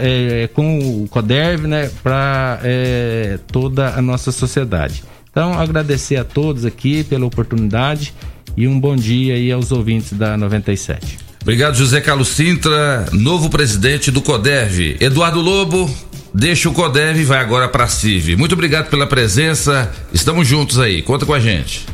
é, 0.00 0.48
com 0.54 1.02
o 1.02 1.08
CODERV 1.08 1.66
né, 1.66 1.90
para 2.02 2.60
é, 2.62 3.38
toda 3.52 3.90
a 3.90 4.00
nossa 4.00 4.32
sociedade. 4.32 5.04
Então 5.30 5.52
agradecer 5.52 6.16
a 6.16 6.24
todos 6.24 6.64
aqui 6.64 7.04
pela 7.04 7.26
oportunidade 7.26 8.14
e 8.56 8.66
um 8.66 8.80
bom 8.80 8.96
dia 8.96 9.34
aí 9.34 9.52
aos 9.52 9.70
ouvintes 9.70 10.14
da 10.14 10.38
97. 10.38 11.18
Obrigado, 11.42 11.76
José 11.76 12.00
Carlos 12.00 12.28
Sintra, 12.28 13.04
novo 13.12 13.50
presidente 13.50 14.10
do 14.10 14.22
CODERV. 14.22 14.96
Eduardo 14.98 15.42
Lobo, 15.42 15.94
deixa 16.32 16.70
o 16.70 16.72
CODERV 16.72 17.20
e 17.20 17.24
vai 17.24 17.40
agora 17.40 17.68
para 17.68 17.84
a 17.84 17.88
CIV. 17.88 18.34
Muito 18.34 18.52
obrigado 18.52 18.88
pela 18.88 19.06
presença. 19.06 19.92
Estamos 20.10 20.48
juntos 20.48 20.78
aí. 20.78 21.02
Conta 21.02 21.26
com 21.26 21.34
a 21.34 21.38
gente. 21.38 21.84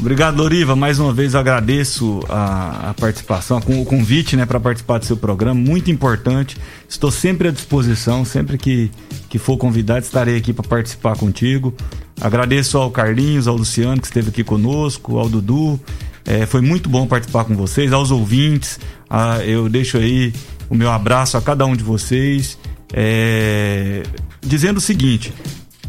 Obrigado, 0.00 0.38
Loriva. 0.38 0.74
Mais 0.74 0.98
uma 0.98 1.12
vez 1.12 1.34
eu 1.34 1.40
agradeço 1.40 2.20
a, 2.26 2.88
a 2.88 2.94
participação, 2.94 3.58
o 3.58 3.84
convite, 3.84 4.34
né, 4.34 4.46
para 4.46 4.58
participar 4.58 4.96
do 4.96 5.04
seu 5.04 5.14
programa, 5.14 5.60
muito 5.60 5.90
importante. 5.90 6.56
Estou 6.88 7.10
sempre 7.10 7.48
à 7.48 7.50
disposição, 7.50 8.24
sempre 8.24 8.56
que, 8.56 8.90
que 9.28 9.38
for 9.38 9.58
convidado, 9.58 10.00
estarei 10.00 10.38
aqui 10.38 10.54
para 10.54 10.66
participar 10.66 11.18
contigo. 11.18 11.74
Agradeço 12.18 12.78
ao 12.78 12.90
Carlinhos, 12.90 13.46
ao 13.46 13.54
Luciano 13.54 14.00
que 14.00 14.06
esteve 14.06 14.30
aqui 14.30 14.42
conosco, 14.42 15.18
ao 15.18 15.28
Dudu. 15.28 15.78
É, 16.24 16.46
foi 16.46 16.62
muito 16.62 16.88
bom 16.88 17.06
participar 17.06 17.44
com 17.44 17.54
vocês, 17.54 17.92
aos 17.92 18.10
ouvintes. 18.10 18.80
Ah, 19.08 19.44
eu 19.44 19.68
deixo 19.68 19.98
aí 19.98 20.32
o 20.70 20.74
meu 20.74 20.90
abraço 20.90 21.36
a 21.36 21.42
cada 21.42 21.66
um 21.66 21.76
de 21.76 21.84
vocês. 21.84 22.58
É, 22.90 24.02
dizendo 24.40 24.78
o 24.78 24.80
seguinte: 24.80 25.30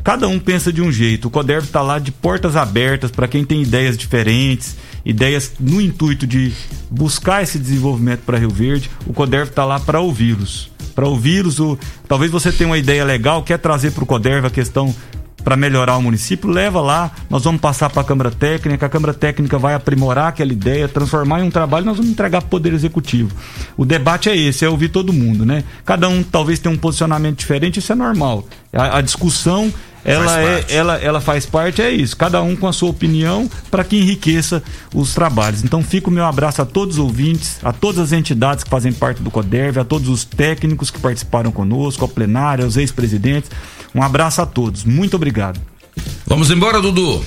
Cada 0.03 0.27
um 0.27 0.39
pensa 0.39 0.71
de 0.71 0.81
um 0.81 0.91
jeito. 0.91 1.27
O 1.27 1.31
Coderv 1.31 1.65
está 1.65 1.81
lá 1.81 1.99
de 1.99 2.11
portas 2.11 2.55
abertas 2.55 3.11
para 3.11 3.27
quem 3.27 3.45
tem 3.45 3.61
ideias 3.61 3.97
diferentes, 3.97 4.75
ideias 5.05 5.53
no 5.59 5.79
intuito 5.79 6.25
de 6.25 6.51
buscar 6.89 7.43
esse 7.43 7.59
desenvolvimento 7.59 8.21
para 8.21 8.37
Rio 8.37 8.49
Verde. 8.49 8.89
O 9.05 9.13
Coderv 9.13 9.49
está 9.49 9.65
lá 9.65 9.79
para 9.79 9.99
ouvi-los. 9.99 10.71
Para 10.95 11.07
ouvi-los, 11.07 11.59
o... 11.59 11.77
talvez 12.07 12.31
você 12.31 12.51
tenha 12.51 12.69
uma 12.69 12.77
ideia 12.77 13.05
legal, 13.05 13.43
quer 13.43 13.57
trazer 13.57 13.91
para 13.91 14.03
o 14.03 14.07
Coderv 14.07 14.45
a 14.45 14.49
questão 14.49 14.93
para 15.43 15.55
melhorar 15.55 15.97
o 15.97 16.01
município, 16.01 16.49
leva 16.49 16.79
lá, 16.81 17.11
nós 17.29 17.43
vamos 17.43 17.59
passar 17.59 17.89
para 17.89 18.01
a 18.01 18.05
Câmara 18.05 18.31
Técnica, 18.31 18.85
a 18.85 18.89
Câmara 18.89 19.13
Técnica 19.13 19.57
vai 19.57 19.73
aprimorar 19.73 20.27
aquela 20.27 20.51
ideia, 20.51 20.87
transformar 20.87 21.41
em 21.41 21.43
um 21.43 21.49
trabalho, 21.49 21.85
nós 21.85 21.97
vamos 21.97 22.11
entregar 22.11 22.41
para 22.41 22.47
o 22.47 22.49
Poder 22.49 22.73
Executivo. 22.73 23.35
O 23.75 23.83
debate 23.83 24.29
é 24.29 24.37
esse, 24.37 24.63
é 24.63 24.69
ouvir 24.69 24.89
todo 24.89 25.11
mundo, 25.11 25.45
né? 25.45 25.63
Cada 25.83 26.07
um 26.07 26.23
talvez 26.23 26.59
tenha 26.59 26.73
um 26.73 26.77
posicionamento 26.77 27.39
diferente, 27.39 27.79
isso 27.79 27.91
é 27.91 27.95
normal. 27.95 28.45
A, 28.71 28.99
a 28.99 29.01
discussão 29.01 29.73
ela 30.03 30.41
é, 30.41 30.65
ela, 30.69 30.97
ela 30.97 31.21
faz 31.21 31.45
parte, 31.45 31.81
é 31.81 31.91
isso. 31.91 32.15
Cada 32.17 32.41
um 32.41 32.55
com 32.55 32.67
a 32.67 32.73
sua 32.73 32.89
opinião 32.89 33.49
para 33.69 33.83
que 33.83 33.97
enriqueça 33.97 34.63
os 34.93 35.13
trabalhos. 35.13 35.63
Então 35.63 35.83
fica 35.83 36.09
o 36.09 36.11
meu 36.11 36.25
abraço 36.25 36.61
a 36.61 36.65
todos 36.65 36.97
os 36.97 37.03
ouvintes, 37.03 37.59
a 37.63 37.71
todas 37.71 37.99
as 37.99 38.11
entidades 38.11 38.63
que 38.63 38.69
fazem 38.69 38.91
parte 38.91 39.21
do 39.21 39.29
CODERV, 39.29 39.79
a 39.79 39.83
todos 39.83 40.09
os 40.09 40.23
técnicos 40.23 40.89
que 40.89 40.99
participaram 40.99 41.51
conosco, 41.51 42.03
ao 42.03 42.09
plenário, 42.09 42.65
aos 42.65 42.77
ex-presidentes. 42.77 43.51
Um 43.93 44.01
abraço 44.01 44.41
a 44.41 44.45
todos. 44.45 44.83
Muito 44.83 45.15
obrigado. 45.15 45.59
Vamos 46.25 46.49
embora, 46.49 46.81
Dudu. 46.81 47.23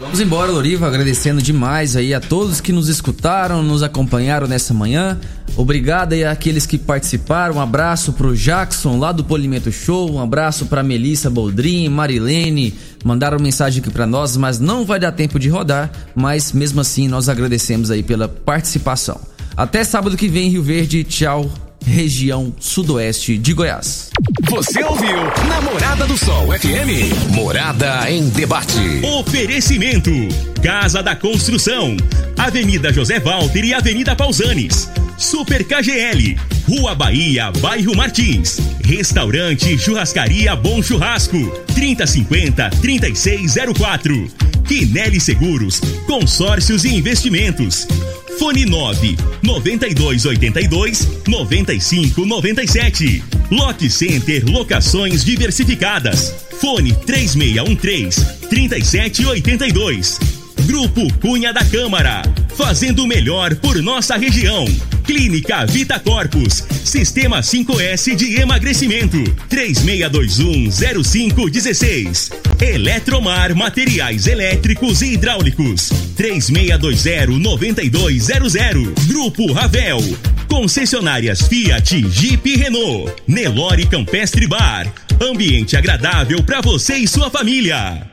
Vamos 0.00 0.20
embora, 0.20 0.52
Loriva, 0.52 0.86
agradecendo 0.86 1.42
demais 1.42 1.96
aí 1.96 2.14
a 2.14 2.20
todos 2.20 2.60
que 2.60 2.72
nos 2.72 2.88
escutaram, 2.88 3.64
nos 3.64 3.82
acompanharam 3.82 4.46
nessa 4.46 4.72
manhã. 4.72 5.18
Obrigado 5.56 6.12
aí 6.12 6.24
àqueles 6.24 6.66
que 6.66 6.78
participaram. 6.78 7.56
Um 7.56 7.60
abraço 7.60 8.12
pro 8.12 8.36
Jackson 8.36 8.96
lá 8.96 9.10
do 9.10 9.24
Polimento 9.24 9.72
Show, 9.72 10.12
um 10.12 10.20
abraço 10.20 10.66
pra 10.66 10.84
Melissa 10.84 11.28
Boldrin, 11.28 11.88
Marilene, 11.88 12.74
mandaram 13.04 13.40
mensagem 13.40 13.80
aqui 13.80 13.90
para 13.90 14.06
nós, 14.06 14.36
mas 14.36 14.60
não 14.60 14.84
vai 14.84 15.00
dar 15.00 15.10
tempo 15.10 15.36
de 15.36 15.48
rodar, 15.48 15.90
mas 16.14 16.52
mesmo 16.52 16.80
assim 16.80 17.08
nós 17.08 17.28
agradecemos 17.28 17.90
aí 17.90 18.04
pela 18.04 18.28
participação. 18.28 19.20
Até 19.56 19.82
sábado 19.82 20.16
que 20.16 20.28
vem, 20.28 20.48
Rio 20.48 20.62
Verde. 20.62 21.02
Tchau 21.02 21.50
região 21.84 22.52
sudoeste 22.58 23.36
de 23.38 23.52
Goiás. 23.52 24.10
Você 24.50 24.82
ouviu 24.84 25.16
Namorada 25.48 26.06
do 26.06 26.16
Sol 26.16 26.46
FM. 26.58 27.34
Morada 27.34 28.10
em 28.10 28.28
debate. 28.30 28.78
Oferecimento: 29.18 30.10
Casa 30.62 31.02
da 31.02 31.14
Construção, 31.16 31.96
Avenida 32.36 32.92
José 32.92 33.20
Walter 33.20 33.64
e 33.64 33.72
Avenida 33.74 34.16
Pausanes. 34.16 34.88
Super 35.18 35.64
KGL, 35.64 36.38
Rua 36.68 36.94
Bahia, 36.94 37.50
Bairro 37.60 37.96
Martins. 37.96 38.58
Restaurante 38.84 39.76
Churrascaria 39.76 40.54
Bom 40.54 40.80
Churrasco, 40.82 41.36
3050-3604. 41.74 44.30
Quinelli 44.64 45.18
Seguros, 45.18 45.80
Consórcios 46.06 46.84
e 46.84 46.94
Investimentos. 46.94 47.88
Fone 48.38 48.64
9 48.64 49.16
9282 49.42 51.08
9597. 51.26 53.22
Lock 53.50 53.90
Center 53.90 54.44
Locações 54.46 55.24
Diversificadas. 55.24 56.34
Fone 56.60 56.92
3613 56.92 58.48
3782. 58.48 60.37
Grupo 60.68 61.12
Cunha 61.14 61.50
da 61.50 61.64
Câmara. 61.64 62.20
Fazendo 62.54 63.02
o 63.02 63.06
melhor 63.06 63.56
por 63.56 63.82
nossa 63.82 64.18
região. 64.18 64.66
Clínica 65.02 65.64
Vita 65.64 65.98
Corpus. 65.98 66.62
Sistema 66.84 67.40
5S 67.40 68.14
de 68.14 68.38
emagrecimento. 68.38 69.16
36210516. 69.48 72.30
Eletromar 72.60 73.56
Materiais 73.56 74.26
Elétricos 74.26 75.00
e 75.00 75.14
Hidráulicos. 75.14 75.88
36209200. 76.18 78.92
Grupo 79.06 79.50
Ravel. 79.50 80.02
Concessionárias 80.50 81.48
Fiat, 81.48 82.06
Jeep 82.10 82.46
e 82.46 82.56
Renault. 82.56 83.10
Nelore 83.26 83.86
Campestre 83.86 84.46
Bar. 84.46 84.92
Ambiente 85.18 85.78
agradável 85.78 86.42
para 86.42 86.60
você 86.60 86.96
e 86.96 87.08
sua 87.08 87.30
família. 87.30 88.07